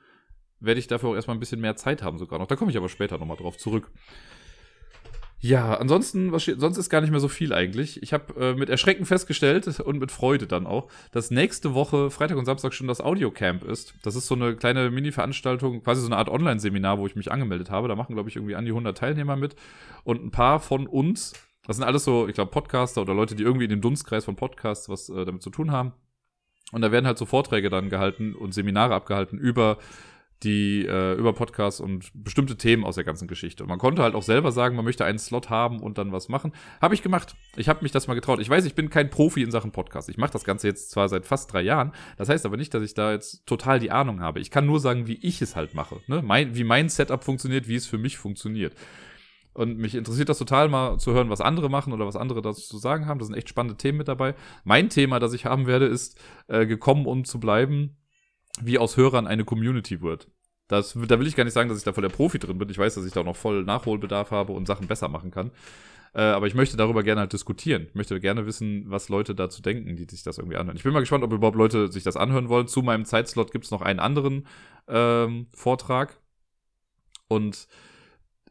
werde 0.60 0.80
ich 0.80 0.86
dafür 0.86 1.10
auch 1.10 1.14
erstmal 1.14 1.36
ein 1.36 1.40
bisschen 1.40 1.60
mehr 1.60 1.76
Zeit 1.76 2.02
haben 2.02 2.18
sogar 2.18 2.38
noch. 2.38 2.46
Da 2.46 2.56
komme 2.56 2.70
ich 2.70 2.76
aber 2.76 2.88
später 2.88 3.18
nochmal 3.18 3.36
drauf 3.36 3.58
zurück. 3.58 3.90
Ja, 5.40 5.74
ansonsten, 5.74 6.32
was 6.32 6.44
sonst 6.44 6.78
ist 6.78 6.88
gar 6.88 7.02
nicht 7.02 7.10
mehr 7.10 7.20
so 7.20 7.28
viel 7.28 7.52
eigentlich. 7.52 8.02
Ich 8.02 8.14
habe 8.14 8.34
äh, 8.40 8.54
mit 8.54 8.70
Erschrecken 8.70 9.04
festgestellt 9.04 9.80
und 9.84 9.98
mit 9.98 10.10
Freude 10.10 10.46
dann 10.46 10.66
auch, 10.66 10.88
dass 11.12 11.30
nächste 11.30 11.74
Woche, 11.74 12.10
Freitag 12.10 12.38
und 12.38 12.46
Samstag, 12.46 12.72
schon 12.72 12.86
das 12.86 13.00
Audiocamp 13.00 13.62
ist. 13.64 13.94
Das 14.02 14.16
ist 14.16 14.26
so 14.26 14.34
eine 14.34 14.56
kleine 14.56 14.90
Mini-Veranstaltung, 14.90 15.82
quasi 15.82 16.00
so 16.00 16.06
eine 16.06 16.16
Art 16.16 16.30
Online-Seminar, 16.30 16.98
wo 16.98 17.06
ich 17.06 17.16
mich 17.16 17.30
angemeldet 17.30 17.70
habe. 17.70 17.88
Da 17.88 17.94
machen, 17.94 18.14
glaube 18.14 18.30
ich, 18.30 18.36
irgendwie 18.36 18.56
an 18.56 18.64
die 18.64 18.70
100 18.70 18.96
Teilnehmer 18.96 19.36
mit. 19.36 19.54
Und 20.02 20.24
ein 20.24 20.30
paar 20.30 20.60
von 20.60 20.86
uns, 20.86 21.34
das 21.66 21.76
sind 21.76 21.84
alles 21.84 22.04
so, 22.04 22.26
ich 22.26 22.34
glaube, 22.34 22.50
Podcaster 22.50 23.02
oder 23.02 23.14
Leute, 23.14 23.34
die 23.34 23.42
irgendwie 23.42 23.64
in 23.64 23.70
dem 23.70 23.80
Dunstkreis 23.80 24.24
von 24.24 24.36
Podcasts 24.36 24.88
was 24.88 25.10
äh, 25.10 25.24
damit 25.24 25.42
zu 25.42 25.50
tun 25.50 25.70
haben. 25.70 25.92
Und 26.72 26.80
da 26.80 26.90
werden 26.90 27.06
halt 27.06 27.18
so 27.18 27.26
Vorträge 27.26 27.70
dann 27.70 27.90
gehalten 27.90 28.34
und 28.34 28.54
Seminare 28.54 28.94
abgehalten 28.94 29.38
über 29.38 29.78
die 30.42 30.84
äh, 30.84 31.14
über 31.14 31.32
Podcasts 31.32 31.80
und 31.80 32.10
bestimmte 32.14 32.56
Themen 32.56 32.84
aus 32.84 32.96
der 32.96 33.04
ganzen 33.04 33.28
Geschichte. 33.28 33.62
Und 33.62 33.68
man 33.68 33.78
konnte 33.78 34.02
halt 34.02 34.14
auch 34.14 34.22
selber 34.22 34.52
sagen, 34.52 34.76
man 34.76 34.84
möchte 34.84 35.04
einen 35.04 35.18
Slot 35.18 35.48
haben 35.48 35.80
und 35.80 35.96
dann 35.96 36.12
was 36.12 36.28
machen. 36.28 36.52
Habe 36.82 36.94
ich 36.94 37.02
gemacht. 37.02 37.34
Ich 37.56 37.68
habe 37.68 37.82
mich 37.82 37.92
das 37.92 38.08
mal 38.08 38.14
getraut. 38.14 38.40
Ich 38.40 38.50
weiß, 38.50 38.64
ich 38.64 38.74
bin 38.74 38.90
kein 38.90 39.10
Profi 39.10 39.42
in 39.42 39.50
Sachen 39.50 39.72
Podcast. 39.72 40.08
Ich 40.08 40.18
mache 40.18 40.32
das 40.32 40.44
Ganze 40.44 40.66
jetzt 40.66 40.90
zwar 40.90 41.08
seit 41.08 41.24
fast 41.24 41.52
drei 41.52 41.62
Jahren. 41.62 41.92
Das 42.18 42.28
heißt 42.28 42.44
aber 42.44 42.56
nicht, 42.56 42.74
dass 42.74 42.82
ich 42.82 42.94
da 42.94 43.12
jetzt 43.12 43.46
total 43.46 43.78
die 43.78 43.90
Ahnung 43.90 44.20
habe. 44.20 44.40
Ich 44.40 44.50
kann 44.50 44.66
nur 44.66 44.80
sagen, 44.80 45.06
wie 45.06 45.18
ich 45.22 45.40
es 45.40 45.56
halt 45.56 45.74
mache. 45.74 46.00
Ne? 46.08 46.20
Mein, 46.22 46.54
wie 46.56 46.64
mein 46.64 46.88
Setup 46.88 47.24
funktioniert, 47.24 47.68
wie 47.68 47.76
es 47.76 47.86
für 47.86 47.98
mich 47.98 48.18
funktioniert. 48.18 48.74
Und 49.54 49.78
mich 49.78 49.94
interessiert 49.94 50.28
das 50.28 50.38
total 50.38 50.68
mal 50.68 50.98
zu 50.98 51.12
hören, 51.12 51.30
was 51.30 51.40
andere 51.40 51.70
machen 51.70 51.92
oder 51.92 52.06
was 52.06 52.16
andere 52.16 52.42
dazu 52.42 52.60
zu 52.60 52.76
sagen 52.76 53.06
haben. 53.06 53.20
Da 53.20 53.24
sind 53.24 53.36
echt 53.36 53.48
spannende 53.48 53.76
Themen 53.76 53.98
mit 53.98 54.08
dabei. 54.08 54.34
Mein 54.64 54.90
Thema, 54.90 55.20
das 55.20 55.32
ich 55.32 55.46
haben 55.46 55.68
werde, 55.68 55.86
ist 55.86 56.20
äh, 56.48 56.66
gekommen, 56.66 57.06
um 57.06 57.24
zu 57.24 57.38
bleiben 57.38 57.96
wie 58.60 58.78
aus 58.78 58.96
Hörern 58.96 59.26
eine 59.26 59.44
Community 59.44 60.00
wird. 60.00 60.28
Das, 60.68 60.96
da 61.08 61.18
will 61.18 61.26
ich 61.26 61.36
gar 61.36 61.44
nicht 61.44 61.52
sagen, 61.52 61.68
dass 61.68 61.78
ich 61.78 61.84
da 61.84 61.92
voll 61.92 62.02
der 62.02 62.08
Profi 62.08 62.38
drin 62.38 62.58
bin. 62.58 62.70
Ich 62.70 62.78
weiß, 62.78 62.94
dass 62.94 63.04
ich 63.04 63.12
da 63.12 63.20
auch 63.20 63.24
noch 63.24 63.36
voll 63.36 63.64
Nachholbedarf 63.64 64.30
habe 64.30 64.52
und 64.52 64.66
Sachen 64.66 64.86
besser 64.86 65.08
machen 65.08 65.30
kann. 65.30 65.50
Äh, 66.14 66.22
aber 66.22 66.46
ich 66.46 66.54
möchte 66.54 66.76
darüber 66.76 67.02
gerne 67.02 67.22
halt 67.22 67.32
diskutieren. 67.32 67.86
Ich 67.88 67.94
möchte 67.94 68.18
gerne 68.20 68.46
wissen, 68.46 68.84
was 68.88 69.08
Leute 69.08 69.34
dazu 69.34 69.60
denken, 69.60 69.96
die 69.96 70.04
sich 70.04 70.22
das 70.22 70.38
irgendwie 70.38 70.56
anhören. 70.56 70.76
Ich 70.76 70.84
bin 70.84 70.92
mal 70.92 71.00
gespannt, 71.00 71.24
ob 71.24 71.32
überhaupt 71.32 71.56
Leute 71.56 71.92
sich 71.92 72.04
das 72.04 72.16
anhören 72.16 72.48
wollen. 72.48 72.68
Zu 72.68 72.82
meinem 72.82 73.04
Zeitslot 73.04 73.52
gibt 73.52 73.66
es 73.66 73.70
noch 73.70 73.82
einen 73.82 74.00
anderen 74.00 74.46
ähm, 74.88 75.48
Vortrag. 75.52 76.18
Und 77.28 77.68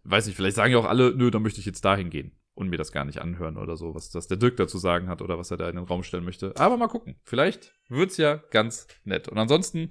weiß 0.03 0.27
ich, 0.27 0.35
vielleicht 0.35 0.57
sagen 0.57 0.73
ja 0.73 0.79
auch 0.79 0.85
alle, 0.85 1.15
nö, 1.15 1.31
dann 1.31 1.41
möchte 1.41 1.61
ich 1.61 1.65
jetzt 1.65 1.85
dahin 1.85 2.09
gehen 2.09 2.31
und 2.55 2.69
mir 2.69 2.77
das 2.77 2.91
gar 2.91 3.05
nicht 3.05 3.19
anhören 3.19 3.57
oder 3.57 3.75
so, 3.75 3.95
was 3.95 4.11
das 4.11 4.27
der 4.27 4.37
Dirk 4.37 4.57
dazu 4.57 4.77
sagen 4.77 5.07
hat 5.07 5.21
oder 5.21 5.37
was 5.37 5.49
er 5.49 5.57
da 5.57 5.69
in 5.69 5.75
den 5.75 5.85
Raum 5.85 6.03
stellen 6.03 6.23
möchte. 6.23 6.53
Aber 6.57 6.77
mal 6.77 6.87
gucken. 6.87 7.15
Vielleicht 7.23 7.73
wird's 7.89 8.17
ja 8.17 8.35
ganz 8.51 8.87
nett. 9.05 9.27
Und 9.27 9.39
ansonsten, 9.39 9.89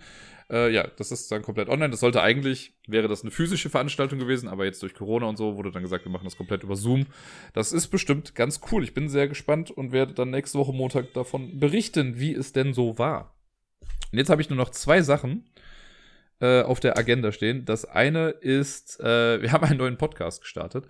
äh, 0.48 0.72
ja, 0.72 0.86
das 0.96 1.10
ist 1.10 1.30
dann 1.32 1.42
komplett 1.42 1.68
online. 1.68 1.90
Das 1.90 2.00
sollte 2.00 2.22
eigentlich, 2.22 2.74
wäre 2.86 3.08
das 3.08 3.22
eine 3.22 3.32
physische 3.32 3.68
Veranstaltung 3.68 4.18
gewesen, 4.18 4.48
aber 4.48 4.64
jetzt 4.64 4.82
durch 4.82 4.94
Corona 4.94 5.26
und 5.26 5.36
so 5.36 5.56
wurde 5.56 5.72
dann 5.72 5.82
gesagt, 5.82 6.04
wir 6.04 6.12
machen 6.12 6.24
das 6.24 6.36
komplett 6.36 6.62
über 6.62 6.76
Zoom. 6.76 7.06
Das 7.52 7.72
ist 7.72 7.88
bestimmt 7.88 8.36
ganz 8.36 8.60
cool. 8.70 8.84
Ich 8.84 8.94
bin 8.94 9.08
sehr 9.08 9.26
gespannt 9.26 9.70
und 9.72 9.90
werde 9.90 10.14
dann 10.14 10.30
nächste 10.30 10.58
Woche 10.58 10.72
Montag 10.72 11.12
davon 11.14 11.58
berichten, 11.58 12.20
wie 12.20 12.32
es 12.32 12.52
denn 12.52 12.74
so 12.74 12.96
war. 12.96 13.34
Und 14.12 14.18
jetzt 14.18 14.30
habe 14.30 14.42
ich 14.42 14.50
nur 14.50 14.58
noch 14.58 14.70
zwei 14.70 15.02
Sachen 15.02 15.46
äh, 16.43 16.62
auf 16.62 16.80
der 16.80 16.99
Agenda 16.99 17.30
stehen. 17.30 17.64
Das 17.64 17.84
eine 17.84 18.30
ist, 18.30 18.99
äh, 19.01 19.40
wir 19.43 19.53
haben 19.53 19.64
einen 19.64 19.78
neuen 19.78 19.97
Podcast 19.97 20.43
gestartet 20.43 20.86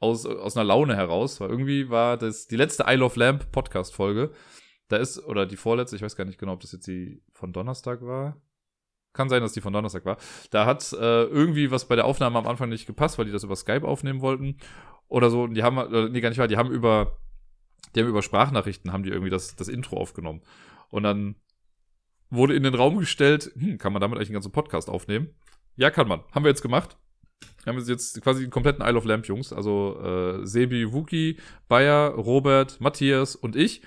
aus, 0.00 0.26
aus 0.26 0.56
einer 0.56 0.64
Laune 0.64 0.96
heraus, 0.96 1.40
weil 1.40 1.50
irgendwie 1.50 1.90
war 1.90 2.16
das 2.16 2.46
die 2.46 2.56
letzte 2.56 2.84
Isle 2.88 3.04
of 3.04 3.16
Lamp 3.16 3.52
Podcast-Folge. 3.52 4.32
Da 4.88 4.96
ist, 4.96 5.22
oder 5.24 5.46
die 5.46 5.56
vorletzte, 5.56 5.96
ich 5.96 6.02
weiß 6.02 6.16
gar 6.16 6.24
nicht 6.24 6.38
genau, 6.38 6.54
ob 6.54 6.60
das 6.60 6.72
jetzt 6.72 6.86
die 6.86 7.22
von 7.32 7.52
Donnerstag 7.52 8.02
war. 8.02 8.40
Kann 9.12 9.28
sein, 9.28 9.42
dass 9.42 9.52
die 9.52 9.60
von 9.60 9.72
Donnerstag 9.72 10.04
war. 10.04 10.16
Da 10.50 10.66
hat 10.66 10.92
äh, 10.92 11.24
irgendwie 11.24 11.70
was 11.70 11.86
bei 11.86 11.96
der 11.96 12.04
Aufnahme 12.04 12.38
am 12.38 12.46
Anfang 12.46 12.68
nicht 12.68 12.86
gepasst, 12.86 13.16
weil 13.16 13.26
die 13.26 13.32
das 13.32 13.44
über 13.44 13.56
Skype 13.56 13.86
aufnehmen 13.86 14.20
wollten. 14.22 14.56
Oder 15.08 15.30
so. 15.30 15.44
Und 15.44 15.54
die 15.54 15.62
haben, 15.62 15.78
äh, 15.78 16.08
nee, 16.08 16.20
gar 16.20 16.30
nicht 16.30 16.38
wahr, 16.38 16.48
die 16.48 16.56
haben 16.56 16.70
über, 16.70 17.18
die 17.94 18.00
haben 18.00 18.08
über 18.08 18.22
Sprachnachrichten, 18.22 18.92
haben 18.92 19.04
die 19.04 19.10
irgendwie 19.10 19.30
das, 19.30 19.54
das 19.54 19.68
Intro 19.68 19.96
aufgenommen. 19.96 20.42
Und 20.88 21.04
dann 21.04 21.36
wurde 22.34 22.54
in 22.54 22.62
den 22.62 22.74
Raum 22.74 22.98
gestellt, 22.98 23.50
hm, 23.56 23.78
kann 23.78 23.92
man 23.92 24.00
damit 24.00 24.16
eigentlich 24.16 24.28
einen 24.28 24.34
ganzen 24.34 24.52
Podcast 24.52 24.88
aufnehmen? 24.88 25.30
Ja, 25.76 25.90
kann 25.90 26.08
man. 26.08 26.20
Haben 26.32 26.44
wir 26.44 26.50
jetzt 26.50 26.62
gemacht. 26.62 26.96
Wir 27.64 27.72
haben 27.72 27.82
jetzt 27.82 28.20
quasi 28.22 28.42
den 28.42 28.50
kompletten 28.50 28.84
Isle 28.84 28.96
of 28.96 29.04
Lamp 29.04 29.26
Jungs, 29.26 29.52
also 29.52 30.00
äh, 30.00 30.46
Sebi, 30.46 30.92
Wookie, 30.92 31.38
Bayer, 31.68 32.10
Robert, 32.10 32.80
Matthias 32.80 33.36
und 33.36 33.56
ich 33.56 33.82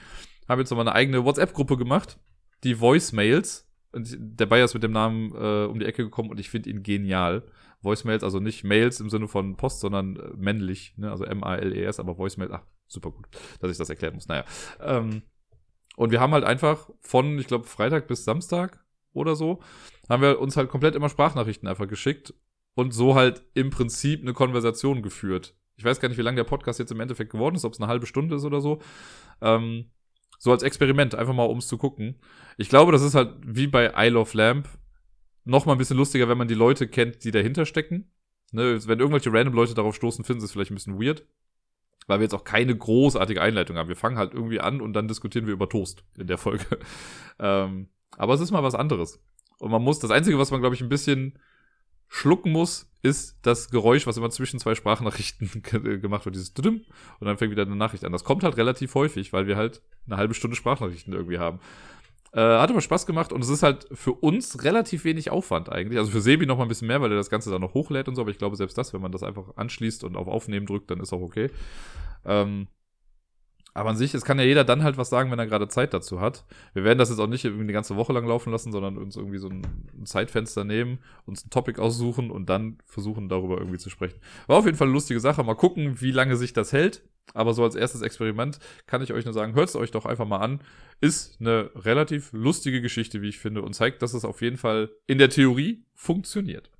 haben 0.47 0.59
jetzt 0.59 0.69
nochmal 0.69 0.87
eine 0.87 0.95
eigene 0.95 1.25
WhatsApp-Gruppe 1.25 1.77
gemacht, 1.77 2.19
die 2.63 2.79
Voicemails. 2.79 3.65
Und 3.91 4.15
der 4.19 4.45
Bayer 4.45 4.65
ist 4.65 4.73
mit 4.73 4.83
dem 4.83 4.91
Namen 4.91 5.31
äh, 5.33 5.65
um 5.65 5.79
die 5.79 5.85
Ecke 5.85 6.03
gekommen 6.03 6.29
und 6.29 6.39
ich 6.39 6.49
finde 6.49 6.69
ihn 6.69 6.83
genial. 6.83 7.43
Voicemails, 7.81 8.23
also 8.23 8.39
nicht 8.39 8.63
Mails 8.63 8.99
im 8.99 9.09
Sinne 9.09 9.27
von 9.27 9.55
Post, 9.55 9.79
sondern 9.79 10.15
äh, 10.17 10.29
männlich, 10.35 10.95
ne? 10.97 11.11
also 11.11 11.25
M-A-L-E-S, 11.25 11.99
aber 11.99 12.17
Voicemails, 12.17 12.51
ach, 12.51 12.63
super 12.87 13.11
gut, 13.11 13.27
dass 13.59 13.71
ich 13.71 13.77
das 13.77 13.89
erklären 13.89 14.15
muss. 14.15 14.27
Naja. 14.27 14.45
Ähm, 14.81 15.21
und 15.97 16.11
wir 16.11 16.19
haben 16.19 16.31
halt 16.31 16.43
einfach 16.43 16.89
von, 17.01 17.39
ich 17.39 17.47
glaube, 17.47 17.65
Freitag 17.65 18.07
bis 18.07 18.23
Samstag 18.23 18.85
oder 19.13 19.35
so, 19.35 19.61
haben 20.07 20.21
wir 20.21 20.39
uns 20.39 20.55
halt 20.55 20.69
komplett 20.69 20.93
immer 20.95 21.09
Sprachnachrichten 21.09 21.67
einfach 21.67 21.87
geschickt 21.87 22.35
und 22.75 22.93
so 22.93 23.15
halt 23.15 23.43
im 23.55 23.71
Prinzip 23.71 24.21
eine 24.21 24.33
Konversation 24.33 25.01
geführt. 25.01 25.55
Ich 25.75 25.83
weiß 25.83 25.99
gar 25.99 26.07
nicht, 26.07 26.19
wie 26.19 26.23
lange 26.23 26.35
der 26.35 26.43
Podcast 26.43 26.77
jetzt 26.77 26.91
im 26.91 26.99
Endeffekt 26.99 27.31
geworden 27.31 27.55
ist, 27.55 27.65
ob 27.65 27.73
es 27.73 27.79
eine 27.79 27.87
halbe 27.87 28.05
Stunde 28.05 28.35
ist 28.35 28.45
oder 28.45 28.61
so. 28.61 28.79
Ähm, 29.41 29.89
so 30.37 30.51
als 30.51 30.61
Experiment, 30.61 31.15
einfach 31.15 31.33
mal 31.33 31.45
um 31.45 31.57
es 31.57 31.67
zu 31.67 31.79
gucken. 31.79 32.19
Ich 32.57 32.69
glaube, 32.69 32.91
das 32.91 33.01
ist 33.01 33.15
halt 33.15 33.33
wie 33.43 33.65
bei 33.65 33.91
Isle 33.97 34.19
of 34.19 34.35
Lamp 34.35 34.69
noch 35.45 35.65
mal 35.65 35.71
ein 35.71 35.79
bisschen 35.79 35.97
lustiger, 35.97 36.29
wenn 36.29 36.37
man 36.37 36.47
die 36.47 36.53
Leute 36.53 36.87
kennt, 36.87 37.23
die 37.23 37.31
dahinter 37.31 37.65
stecken. 37.65 38.11
Ne, 38.51 38.79
wenn 38.87 38.99
irgendwelche 38.99 39.33
random 39.33 39.55
Leute 39.55 39.73
darauf 39.73 39.95
stoßen, 39.95 40.23
finden 40.23 40.41
sie 40.41 40.45
es 40.45 40.51
vielleicht 40.51 40.69
ein 40.69 40.75
bisschen 40.75 41.01
weird. 41.01 41.25
Weil 42.07 42.19
wir 42.19 42.23
jetzt 42.23 42.33
auch 42.33 42.45
keine 42.45 42.75
großartige 42.75 43.41
Einleitung 43.41 43.77
haben. 43.77 43.89
Wir 43.89 43.95
fangen 43.95 44.17
halt 44.17 44.33
irgendwie 44.33 44.59
an 44.59 44.81
und 44.81 44.93
dann 44.93 45.07
diskutieren 45.07 45.45
wir 45.45 45.53
über 45.53 45.69
Toast 45.69 46.03
in 46.17 46.27
der 46.27 46.37
Folge. 46.37 46.65
ähm, 47.39 47.89
aber 48.17 48.33
es 48.33 48.41
ist 48.41 48.51
mal 48.51 48.63
was 48.63 48.75
anderes. 48.75 49.21
Und 49.59 49.71
man 49.71 49.81
muss, 49.81 49.99
das 49.99 50.11
Einzige, 50.11 50.39
was 50.39 50.51
man, 50.51 50.61
glaube 50.61 50.75
ich, 50.75 50.81
ein 50.81 50.89
bisschen 50.89 51.37
schlucken 52.07 52.51
muss, 52.51 52.89
ist 53.01 53.37
das 53.41 53.69
Geräusch, 53.69 54.07
was 54.07 54.17
immer 54.17 54.29
zwischen 54.29 54.59
zwei 54.59 54.75
Sprachnachrichten 54.75 55.61
gemacht 56.01 56.25
wird, 56.25 56.35
dieses 56.35 56.53
Düdüm, 56.53 56.81
und 57.19 57.27
dann 57.27 57.37
fängt 57.37 57.51
wieder 57.51 57.63
eine 57.63 57.75
Nachricht 57.75 58.05
an. 58.05 58.11
Das 58.11 58.23
kommt 58.23 58.43
halt 58.43 58.57
relativ 58.57 58.95
häufig, 58.95 59.33
weil 59.33 59.47
wir 59.47 59.57
halt 59.57 59.81
eine 60.05 60.17
halbe 60.17 60.33
Stunde 60.33 60.55
Sprachnachrichten 60.55 61.13
irgendwie 61.13 61.39
haben. 61.39 61.59
Äh, 62.38 62.59
hat 62.59 62.69
aber 62.69 62.81
Spaß 62.81 63.07
gemacht 63.07 63.33
und 63.33 63.43
es 63.43 63.49
ist 63.49 63.63
halt 63.63 63.88
für 63.91 64.11
uns 64.11 64.63
relativ 64.63 65.05
wenig 65.05 65.31
Aufwand 65.31 65.71
eigentlich. 65.71 65.97
Also 65.97 66.11
für 66.11 66.21
Sebi 66.21 66.45
noch 66.45 66.57
mal 66.57 66.65
ein 66.65 66.67
bisschen 66.67 66.88
mehr, 66.88 67.01
weil 67.01 67.11
er 67.11 67.17
das 67.17 67.31
Ganze 67.31 67.49
dann 67.49 67.61
noch 67.61 67.73
hochlädt 67.73 68.07
und 68.07 68.13
so, 68.13 68.21
aber 68.21 68.29
ich 68.29 68.38
glaube 68.38 68.55
selbst 68.55 68.77
das, 68.77 68.93
wenn 68.93 69.01
man 69.01 69.11
das 69.11 69.23
einfach 69.23 69.57
anschließt 69.57 70.03
und 70.03 70.15
auf 70.15 70.27
Aufnehmen 70.27 70.67
drückt, 70.67 70.91
dann 70.91 70.99
ist 70.99 71.11
auch 71.13 71.21
okay. 71.21 71.49
Ähm, 72.25 72.67
aber 73.73 73.89
an 73.89 73.97
sich, 73.97 74.13
es 74.13 74.23
kann 74.23 74.38
ja 74.38 74.45
jeder 74.45 74.63
dann 74.63 74.83
halt 74.83 74.99
was 74.99 75.09
sagen, 75.09 75.31
wenn 75.31 75.39
er 75.39 75.47
gerade 75.47 75.67
Zeit 75.67 75.95
dazu 75.95 76.21
hat. 76.21 76.45
Wir 76.75 76.83
werden 76.83 76.99
das 76.99 77.09
jetzt 77.09 77.17
auch 77.17 77.25
nicht 77.25 77.43
irgendwie 77.43 77.63
eine 77.63 77.73
ganze 77.73 77.95
Woche 77.95 78.13
lang 78.13 78.27
laufen 78.27 78.51
lassen, 78.51 78.71
sondern 78.71 78.99
uns 78.99 79.15
irgendwie 79.15 79.39
so 79.39 79.49
ein, 79.49 79.63
Zeitfenster 80.05 80.63
nehmen, 80.63 80.99
uns 81.25 81.43
ein 81.43 81.49
Topic 81.49 81.81
aussuchen 81.81 82.29
und 82.29 82.49
dann 82.49 82.77
versuchen, 82.85 83.29
darüber 83.29 83.57
irgendwie 83.57 83.79
zu 83.79 83.89
sprechen. 83.89 84.19
War 84.45 84.57
auf 84.57 84.65
jeden 84.65 84.77
Fall 84.77 84.88
eine 84.88 84.93
lustige 84.93 85.19
Sache. 85.19 85.43
Mal 85.43 85.55
gucken, 85.55 86.01
wie 86.01 86.11
lange 86.11 86.38
sich 86.38 86.53
das 86.53 86.71
hält. 86.71 87.01
Aber 87.34 87.53
so 87.53 87.63
als 87.63 87.75
erstes 87.75 88.01
Experiment 88.01 88.59
kann 88.86 89.01
ich 89.01 89.13
euch 89.13 89.25
nur 89.25 89.34
sagen, 89.34 89.53
hört 89.53 89.69
es 89.69 89.75
euch 89.75 89.91
doch 89.91 90.05
einfach 90.05 90.28
mal 90.28 90.39
an. 90.39 90.61
Ist 91.01 91.39
eine 91.39 91.69
relativ 91.75 92.32
lustige 92.34 92.82
Geschichte, 92.82 93.21
wie 93.21 93.30
ich 93.30 93.39
finde, 93.39 93.61
und 93.61 93.73
zeigt, 93.73 94.01
dass 94.01 94.13
es 94.13 94.25
auf 94.25 94.41
jeden 94.41 94.57
Fall 94.57 94.89
in 95.05 95.17
der 95.17 95.30
Theorie 95.30 95.84
funktioniert. 95.93 96.71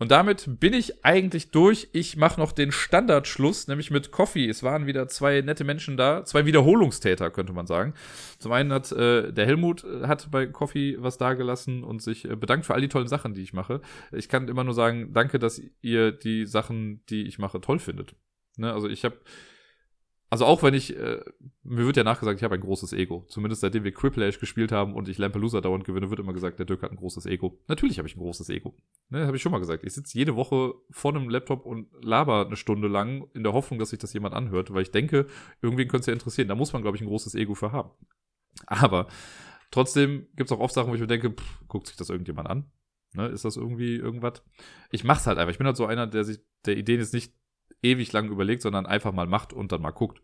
Und 0.00 0.10
damit 0.10 0.58
bin 0.58 0.72
ich 0.72 1.04
eigentlich 1.04 1.52
durch. 1.52 1.88
Ich 1.92 2.16
mache 2.16 2.40
noch 2.40 2.50
den 2.50 2.72
Standardschluss, 2.72 3.68
nämlich 3.68 3.92
mit 3.92 4.10
Coffee. 4.10 4.48
Es 4.48 4.64
waren 4.64 4.86
wieder 4.86 5.06
zwei 5.06 5.40
nette 5.40 5.62
Menschen 5.62 5.96
da, 5.96 6.24
zwei 6.24 6.46
Wiederholungstäter, 6.46 7.30
könnte 7.30 7.52
man 7.52 7.66
sagen. 7.68 7.94
Zum 8.38 8.50
einen 8.50 8.72
hat 8.72 8.90
äh, 8.90 9.32
der 9.32 9.46
Helmut 9.46 9.84
äh, 9.84 10.08
hat 10.08 10.30
bei 10.32 10.46
Coffee 10.46 10.96
was 10.98 11.16
dagelassen 11.16 11.84
und 11.84 12.02
sich 12.02 12.28
äh, 12.28 12.34
bedankt 12.34 12.66
für 12.66 12.74
all 12.74 12.80
die 12.80 12.88
tollen 12.88 13.06
Sachen, 13.06 13.34
die 13.34 13.42
ich 13.42 13.52
mache. 13.52 13.80
Ich 14.10 14.28
kann 14.28 14.48
immer 14.48 14.64
nur 14.64 14.74
sagen, 14.74 15.12
danke, 15.12 15.38
dass 15.38 15.62
ihr 15.80 16.10
die 16.10 16.44
Sachen, 16.44 17.04
die 17.08 17.26
ich 17.28 17.38
mache, 17.38 17.60
toll 17.60 17.78
findet. 17.78 18.16
Ne? 18.56 18.72
Also 18.72 18.88
ich 18.88 19.04
habe 19.04 19.18
also 20.34 20.46
auch 20.46 20.64
wenn 20.64 20.74
ich, 20.74 20.96
äh, 20.96 21.20
mir 21.62 21.86
wird 21.86 21.96
ja 21.96 22.02
nachgesagt, 22.02 22.40
ich 22.40 22.42
habe 22.42 22.56
ein 22.56 22.60
großes 22.60 22.92
Ego. 22.92 23.24
Zumindest 23.28 23.60
seitdem 23.60 23.84
wir 23.84 23.92
Cripplash 23.92 24.40
gespielt 24.40 24.72
haben 24.72 24.94
und 24.94 25.08
ich 25.08 25.16
Lampelusa 25.16 25.60
dauernd 25.60 25.84
gewinne, 25.84 26.10
wird 26.10 26.18
immer 26.18 26.32
gesagt, 26.32 26.58
der 26.58 26.66
Dirk 26.66 26.82
hat 26.82 26.90
ein 26.90 26.96
großes 26.96 27.26
Ego. 27.26 27.60
Natürlich 27.68 27.98
habe 27.98 28.08
ich 28.08 28.16
ein 28.16 28.18
großes 28.18 28.48
Ego. 28.48 28.74
Ne, 29.10 29.28
habe 29.28 29.36
ich 29.36 29.42
schon 29.42 29.52
mal 29.52 29.60
gesagt. 29.60 29.84
Ich 29.84 29.92
sitze 29.92 30.18
jede 30.18 30.34
Woche 30.34 30.74
vor 30.90 31.14
einem 31.14 31.28
Laptop 31.28 31.64
und 31.64 31.86
laber 32.02 32.46
eine 32.46 32.56
Stunde 32.56 32.88
lang 32.88 33.28
in 33.34 33.44
der 33.44 33.52
Hoffnung, 33.52 33.78
dass 33.78 33.90
sich 33.90 34.00
das 34.00 34.12
jemand 34.12 34.34
anhört, 34.34 34.74
weil 34.74 34.82
ich 34.82 34.90
denke, 34.90 35.28
irgendwen 35.62 35.86
könnte 35.86 36.00
es 36.00 36.06
ja 36.06 36.12
interessieren. 36.12 36.48
Da 36.48 36.56
muss 36.56 36.72
man, 36.72 36.82
glaube 36.82 36.96
ich, 36.96 37.02
ein 37.02 37.06
großes 37.06 37.36
Ego 37.36 37.54
für 37.54 37.70
haben. 37.70 37.90
Aber 38.66 39.06
trotzdem 39.70 40.26
gibt 40.34 40.50
es 40.50 40.56
auch 40.56 40.60
oft 40.60 40.74
Sachen, 40.74 40.90
wo 40.90 40.96
ich 40.96 41.00
mir 41.00 41.06
denke, 41.06 41.30
pff, 41.30 41.68
guckt 41.68 41.86
sich 41.86 41.96
das 41.96 42.10
irgendjemand 42.10 42.50
an? 42.50 42.72
Ne, 43.12 43.28
ist 43.28 43.44
das 43.44 43.56
irgendwie 43.56 43.94
irgendwas? 43.94 44.42
Ich 44.90 45.04
mach's 45.04 45.28
halt 45.28 45.38
einfach. 45.38 45.52
Ich 45.52 45.58
bin 45.58 45.66
halt 45.68 45.76
so 45.76 45.86
einer, 45.86 46.08
der 46.08 46.24
sich 46.24 46.40
der 46.66 46.76
Ideen 46.76 46.98
jetzt 46.98 47.14
nicht 47.14 47.32
ewig 47.84 48.12
lang 48.12 48.30
überlegt, 48.30 48.62
sondern 48.62 48.86
einfach 48.86 49.12
mal 49.12 49.26
macht 49.26 49.52
und 49.52 49.72
dann 49.72 49.82
mal 49.82 49.90
guckt. 49.90 50.22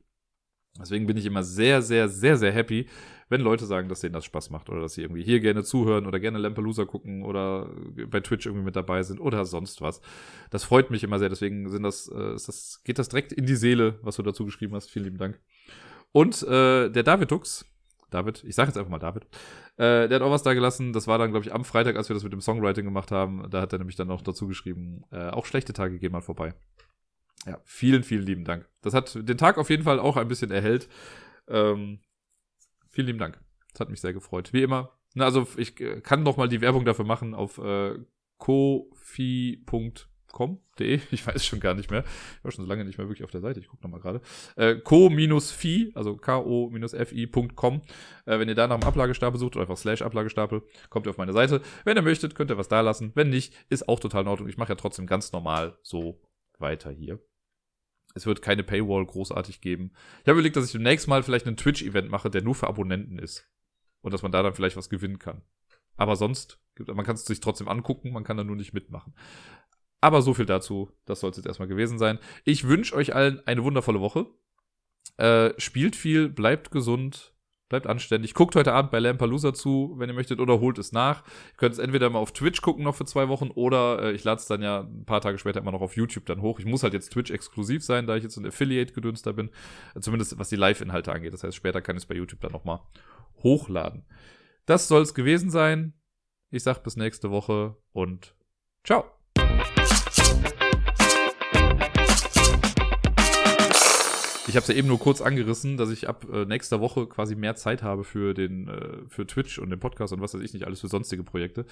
Deswegen 0.79 1.07
bin 1.07 1.17
ich 1.17 1.27
immer 1.27 1.43
sehr, 1.43 1.83
sehr, 1.83 2.09
sehr, 2.09 2.37
sehr 2.37 2.53
happy, 2.53 2.87
wenn 3.29 3.41
Leute 3.41 3.67
sagen, 3.67 3.89
dass 3.89 4.01
denen 4.01 4.13
das 4.13 4.25
Spaß 4.25 4.51
macht 4.51 4.69
oder 4.69 4.81
dass 4.81 4.95
sie 4.95 5.03
irgendwie 5.03 5.23
hier 5.23 5.41
gerne 5.41 5.65
zuhören 5.65 6.07
oder 6.07 6.21
gerne 6.21 6.39
Lampelusa 6.39 6.85
gucken 6.85 7.25
oder 7.25 7.69
bei 8.09 8.21
Twitch 8.21 8.47
irgendwie 8.47 8.65
mit 8.65 8.77
dabei 8.77 9.03
sind 9.03 9.21
oder 9.21 9.45
sonst 9.45 9.81
was. 9.81 10.01
Das 10.51 10.65
freut 10.65 10.91
mich 10.91 11.03
immer 11.03 11.19
sehr. 11.19 11.29
Deswegen 11.29 11.69
sind 11.69 11.83
das, 11.83 12.09
äh, 12.09 12.33
das 12.35 12.83
geht 12.85 12.99
das 12.99 13.09
direkt 13.09 13.33
in 13.33 13.47
die 13.47 13.57
Seele, 13.57 13.99
was 14.03 14.17
du 14.17 14.23
dazu 14.23 14.45
geschrieben 14.45 14.75
hast. 14.75 14.91
Vielen 14.91 15.07
lieben 15.07 15.19
Dank. 15.19 15.41
Und 16.13 16.43
äh, 16.45 16.89
der 16.89 17.03
David 17.03 17.31
Dux, 17.31 17.67
David, 18.11 18.43
ich 18.45 18.55
sage 18.55 18.69
jetzt 18.69 18.77
einfach 18.77 18.91
mal 18.91 18.99
David, 18.99 19.25
äh, 19.77 20.09
der 20.09 20.17
hat 20.17 20.23
auch 20.23 20.31
was 20.31 20.43
da 20.43 20.55
gelassen. 20.55 20.93
Das 20.93 21.07
war 21.07 21.19
dann, 21.19 21.31
glaube 21.31 21.47
ich, 21.47 21.53
am 21.53 21.65
Freitag, 21.65 21.97
als 21.97 22.09
wir 22.09 22.15
das 22.15 22.25
mit 22.25 22.33
dem 22.33 22.41
Songwriting 22.41 22.85
gemacht 22.85 23.11
haben. 23.11 23.49
Da 23.51 23.61
hat 23.61 23.73
er 23.73 23.79
nämlich 23.79 23.97
dann 23.97 24.09
noch 24.09 24.23
dazu 24.23 24.47
geschrieben, 24.47 25.05
äh, 25.11 25.31
auch 25.31 25.47
schlechte 25.47 25.73
Tage 25.73 25.99
gehen 25.99 26.13
mal 26.13 26.21
vorbei. 26.21 26.55
Ja, 27.47 27.59
vielen, 27.65 28.03
vielen 28.03 28.25
lieben 28.25 28.45
Dank. 28.45 28.69
Das 28.83 28.95
hat 28.95 29.15
den 29.15 29.39
Tag 29.39 29.59
auf 29.59 29.71
jeden 29.71 29.85
Fall 29.85 29.99
auch 29.99 30.17
ein 30.17 30.29
bisschen 30.29 30.51
erhellt. 30.51 30.89
Ähm, 31.49 32.01
vielen 32.91 33.07
lieben 33.07 33.19
Dank. 33.19 33.41
Das 33.73 33.81
hat 33.81 33.91
mich 33.91 34.01
sehr 34.01 34.13
gefreut. 34.13 34.53
Wie 34.53 34.63
immer. 34.63 34.97
Na, 35.15 35.25
also 35.25 35.47
ich 35.57 35.81
äh, 35.81 36.01
kann 36.01 36.23
noch 36.23 36.37
mal 36.37 36.49
die 36.49 36.61
Werbung 36.61 36.85
dafür 36.85 37.05
machen 37.05 37.35
auf 37.35 37.59
äh, 37.59 37.99
kofi.com.de. 38.39 40.07
Ich 41.11 41.27
weiß 41.27 41.45
schon 41.45 41.61
gar 41.61 41.75
nicht 41.75 41.91
mehr. 41.91 42.05
Ich 42.39 42.45
war 42.45 42.53
schon 42.53 42.65
so 42.65 42.69
lange 42.69 42.85
nicht 42.85 42.97
mehr 42.99 43.09
wirklich 43.09 43.25
auf 43.25 43.31
der 43.31 43.41
Seite. 43.41 43.61
Ich 43.61 43.69
gucke 43.69 43.83
noch 43.83 43.91
mal 43.91 44.01
gerade. 44.01 44.21
Äh, 44.57 44.77
co-fi, 44.77 45.93
also 45.95 46.17
ko-fi.com. 46.17 47.83
Äh, 48.27 48.39
wenn 48.39 48.49
ihr 48.49 48.55
da 48.55 48.67
nach 48.67 48.79
dem 48.79 48.87
Ablagestapel 48.87 49.39
sucht 49.39 49.57
oder 49.57 49.63
einfach 49.63 49.77
slash 49.77 50.03
Ablagestapel, 50.03 50.63
kommt 50.89 51.07
ihr 51.07 51.11
auf 51.11 51.19
meine 51.19 51.33
Seite. 51.33 51.61
Wenn 51.85 51.97
ihr 51.97 52.03
möchtet, 52.03 52.35
könnt 52.35 52.51
ihr 52.51 52.59
was 52.59 52.69
da 52.69 52.81
lassen. 52.81 53.13
Wenn 53.15 53.31
nicht, 53.31 53.55
ist 53.69 53.89
auch 53.89 54.01
total 54.01 54.23
in 54.23 54.29
Ordnung. 54.29 54.49
Ich 54.49 54.57
mache 54.57 54.71
ja 54.71 54.77
trotzdem 54.77 55.07
ganz 55.07 55.33
normal 55.33 55.79
so 55.83 56.21
weiter 56.59 56.91
hier. 56.91 57.21
Es 58.15 58.27
wird 58.27 58.43
keine 58.43 58.63
Paywall 58.63 59.07
großartig 59.07 59.61
geben. 59.61 59.93
Ich 60.23 60.29
habe 60.29 60.33
überlegt, 60.33 60.57
dass 60.57 60.67
ich 60.67 60.73
demnächst 60.73 61.09
mal 61.09 61.23
vielleicht 61.23 61.47
einen 61.47 61.57
Twitch-Event 61.57 62.11
mache, 62.11 62.31
der 62.31 62.43
nur 62.43 62.55
für 62.55 62.67
Abonnenten 62.67 63.19
ist. 63.19 63.49
Und 64.03 64.13
dass 64.13 64.23
man 64.23 64.33
da 64.33 64.43
dann 64.43 64.55
vielleicht 64.55 64.77
was 64.77 64.91
gewinnen 64.91 65.19
kann. 65.19 65.43
Aber 65.97 66.17
sonst, 66.17 66.59
man 66.79 67.05
kann 67.05 67.15
es 67.15 67.25
sich 67.25 67.41
trotzdem 67.41 67.69
angucken, 67.69 68.13
man 68.13 68.25
kann 68.25 68.37
da 68.37 68.45
nur 68.45 68.57
nicht 68.57 68.73
mitmachen. 68.73 69.15
Aber 70.01 70.23
so 70.23 70.35
viel 70.35 70.47
dazu. 70.47 70.91
Das 71.05 71.21
soll 71.21 71.31
es 71.31 71.37
jetzt 71.37 71.47
erstmal 71.47 71.69
gewesen 71.69 71.99
sein. 71.99 72.19
Ich 72.45 72.67
wünsche 72.67 72.95
euch 72.97 73.15
allen 73.15 73.47
eine 73.47 73.65
wundervolle 73.65 74.01
Woche. 74.01 74.27
Äh, 75.19 75.53
spielt 75.61 75.97
viel, 75.97 76.29
bleibt 76.31 76.71
gesund, 76.71 77.35
Bleibt 77.71 77.87
anständig. 77.87 78.35
Guckt 78.35 78.57
heute 78.57 78.73
Abend 78.73 78.91
bei 78.91 78.99
Lampalooza 78.99 79.55
zu, 79.55 79.95
wenn 79.97 80.11
ihr 80.11 80.15
möchtet, 80.15 80.41
oder 80.41 80.59
holt 80.59 80.77
es 80.79 80.91
nach. 80.91 81.23
Ihr 81.53 81.57
könnt 81.57 81.73
es 81.73 81.79
entweder 81.79 82.11
mal 82.11 82.19
auf 82.19 82.33
Twitch 82.33 82.63
gucken 82.63 82.83
noch 82.83 82.97
für 82.97 83.05
zwei 83.05 83.29
Wochen 83.29 83.49
oder 83.55 84.03
äh, 84.03 84.13
ich 84.13 84.25
lade 84.25 84.41
es 84.41 84.47
dann 84.47 84.61
ja 84.61 84.81
ein 84.81 85.05
paar 85.05 85.21
Tage 85.21 85.39
später 85.39 85.61
immer 85.61 85.71
noch 85.71 85.81
auf 85.81 85.97
YouTube 85.97 86.27
dann 86.27 86.43
hoch. 86.43 86.59
Ich 86.59 86.67
muss 86.67 86.83
halt 86.83 86.95
jetzt 86.95 87.13
Twitch 87.13 87.31
exklusiv 87.31 87.85
sein, 87.85 88.09
da 88.09 88.17
ich 88.17 88.25
jetzt 88.25 88.37
ein 88.37 88.45
Affiliate-Gedünster 88.45 89.33
bin. 89.35 89.51
Zumindest 90.01 90.37
was 90.37 90.49
die 90.49 90.57
Live-Inhalte 90.57 91.13
angeht. 91.13 91.33
Das 91.33 91.45
heißt, 91.45 91.57
später 91.57 91.81
kann 91.81 91.97
ich 91.97 92.03
es 92.03 92.07
bei 92.07 92.17
YouTube 92.17 92.41
dann 92.41 92.51
nochmal 92.51 92.81
hochladen. 93.45 94.05
Das 94.67 94.89
soll 94.89 95.03
es 95.03 95.15
gewesen 95.15 95.51
sein. 95.51 95.95
Ich 96.51 96.65
sag 96.65 96.83
bis 96.83 96.97
nächste 96.97 97.31
Woche 97.31 97.77
und 97.93 98.35
ciao. 98.83 99.20
Ich 104.51 104.57
habe 104.57 104.63
es 104.63 104.69
ja 104.69 104.75
eben 104.75 104.89
nur 104.89 104.99
kurz 104.99 105.21
angerissen, 105.21 105.77
dass 105.77 105.91
ich 105.91 106.09
ab 106.09 106.27
äh, 106.29 106.45
nächster 106.45 106.81
Woche 106.81 107.07
quasi 107.07 107.37
mehr 107.37 107.55
Zeit 107.55 107.85
habe 107.85 108.03
für 108.03 108.35
den 108.35 108.67
äh, 108.67 108.97
für 109.07 109.25
Twitch 109.25 109.61
und 109.61 109.71
den 109.71 109.79
Podcast 109.79 110.13
und 110.13 110.21
was 110.21 110.35
weiß 110.35 110.41
ich 110.41 110.53
nicht 110.53 110.67
alles 110.67 110.81
für 110.81 110.89
sonstige 110.89 111.23
Projekte. 111.23 111.67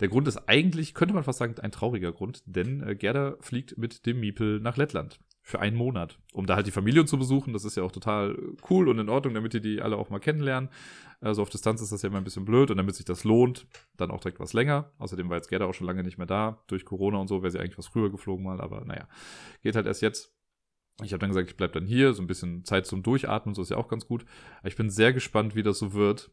Der 0.00 0.08
Grund 0.08 0.26
ist 0.26 0.48
eigentlich, 0.48 0.92
könnte 0.92 1.14
man 1.14 1.22
fast 1.22 1.38
sagen, 1.38 1.54
ein 1.60 1.70
trauriger 1.70 2.10
Grund, 2.10 2.42
denn 2.44 2.82
äh, 2.82 2.96
Gerda 2.96 3.36
fliegt 3.38 3.78
mit 3.78 4.06
dem 4.06 4.18
Miepel 4.18 4.58
nach 4.58 4.76
Lettland 4.76 5.20
für 5.40 5.60
einen 5.60 5.76
Monat, 5.76 6.18
um 6.32 6.46
da 6.46 6.56
halt 6.56 6.66
die 6.66 6.72
Familie 6.72 7.04
zu 7.04 7.16
besuchen. 7.16 7.52
Das 7.52 7.64
ist 7.64 7.76
ja 7.76 7.84
auch 7.84 7.92
total 7.92 8.36
cool 8.68 8.88
und 8.88 8.98
in 8.98 9.08
Ordnung, 9.08 9.34
damit 9.34 9.52
die 9.52 9.60
die 9.60 9.80
alle 9.80 9.96
auch 9.96 10.10
mal 10.10 10.18
kennenlernen. 10.18 10.68
Also 11.20 11.42
auf 11.42 11.48
Distanz 11.48 11.80
ist 11.80 11.92
das 11.92 12.02
ja 12.02 12.08
immer 12.08 12.18
ein 12.18 12.24
bisschen 12.24 12.44
blöd 12.44 12.72
und 12.72 12.76
damit 12.76 12.96
sich 12.96 13.04
das 13.04 13.22
lohnt, 13.22 13.68
dann 13.96 14.10
auch 14.10 14.18
direkt 14.18 14.40
was 14.40 14.52
länger. 14.52 14.90
Außerdem 14.98 15.28
war 15.28 15.36
jetzt 15.36 15.48
Gerda 15.48 15.66
auch 15.66 15.74
schon 15.74 15.86
lange 15.86 16.02
nicht 16.02 16.18
mehr 16.18 16.26
da. 16.26 16.64
Durch 16.66 16.84
Corona 16.84 17.18
und 17.18 17.28
so 17.28 17.42
wäre 17.42 17.52
sie 17.52 17.60
eigentlich 17.60 17.78
was 17.78 17.86
früher 17.86 18.10
geflogen 18.10 18.44
mal, 18.44 18.60
aber 18.60 18.84
naja, 18.84 19.06
geht 19.62 19.76
halt 19.76 19.86
erst 19.86 20.02
jetzt. 20.02 20.35
Ich 21.02 21.12
habe 21.12 21.20
dann 21.20 21.30
gesagt, 21.30 21.50
ich 21.50 21.56
bleib 21.56 21.72
dann 21.72 21.86
hier, 21.86 22.14
so 22.14 22.22
ein 22.22 22.26
bisschen 22.26 22.64
Zeit 22.64 22.86
zum 22.86 23.02
Durchatmen, 23.02 23.54
so 23.54 23.62
ist 23.62 23.70
ja 23.70 23.76
auch 23.76 23.88
ganz 23.88 24.06
gut. 24.06 24.24
Aber 24.60 24.68
ich 24.68 24.76
bin 24.76 24.88
sehr 24.90 25.12
gespannt, 25.12 25.54
wie 25.54 25.62
das 25.62 25.78
so 25.78 25.92
wird, 25.92 26.30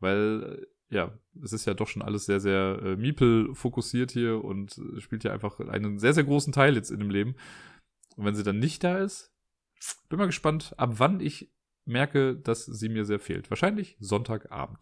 weil 0.00 0.66
äh, 0.90 0.94
ja, 0.94 1.18
es 1.42 1.54
ist 1.54 1.64
ja 1.64 1.72
doch 1.72 1.88
schon 1.88 2.02
alles 2.02 2.26
sehr, 2.26 2.38
sehr 2.38 2.78
äh, 2.82 2.96
Miepel 2.96 3.54
fokussiert 3.54 4.12
hier 4.12 4.44
und 4.44 4.78
spielt 4.98 5.24
ja 5.24 5.32
einfach 5.32 5.58
einen 5.60 5.98
sehr, 5.98 6.12
sehr 6.12 6.24
großen 6.24 6.52
Teil 6.52 6.74
jetzt 6.76 6.90
in 6.90 7.00
dem 7.00 7.08
Leben. 7.08 7.34
Und 8.16 8.26
wenn 8.26 8.34
sie 8.34 8.42
dann 8.42 8.58
nicht 8.58 8.84
da 8.84 8.98
ist, 8.98 9.32
bin 10.10 10.18
mal 10.18 10.26
gespannt, 10.26 10.74
ab 10.76 10.94
wann 10.98 11.20
ich 11.20 11.50
merke, 11.84 12.36
dass 12.36 12.66
sie 12.66 12.88
mir 12.88 13.04
sehr 13.04 13.20
fehlt. 13.20 13.50
Wahrscheinlich 13.50 13.96
Sonntagabend. 14.00 14.78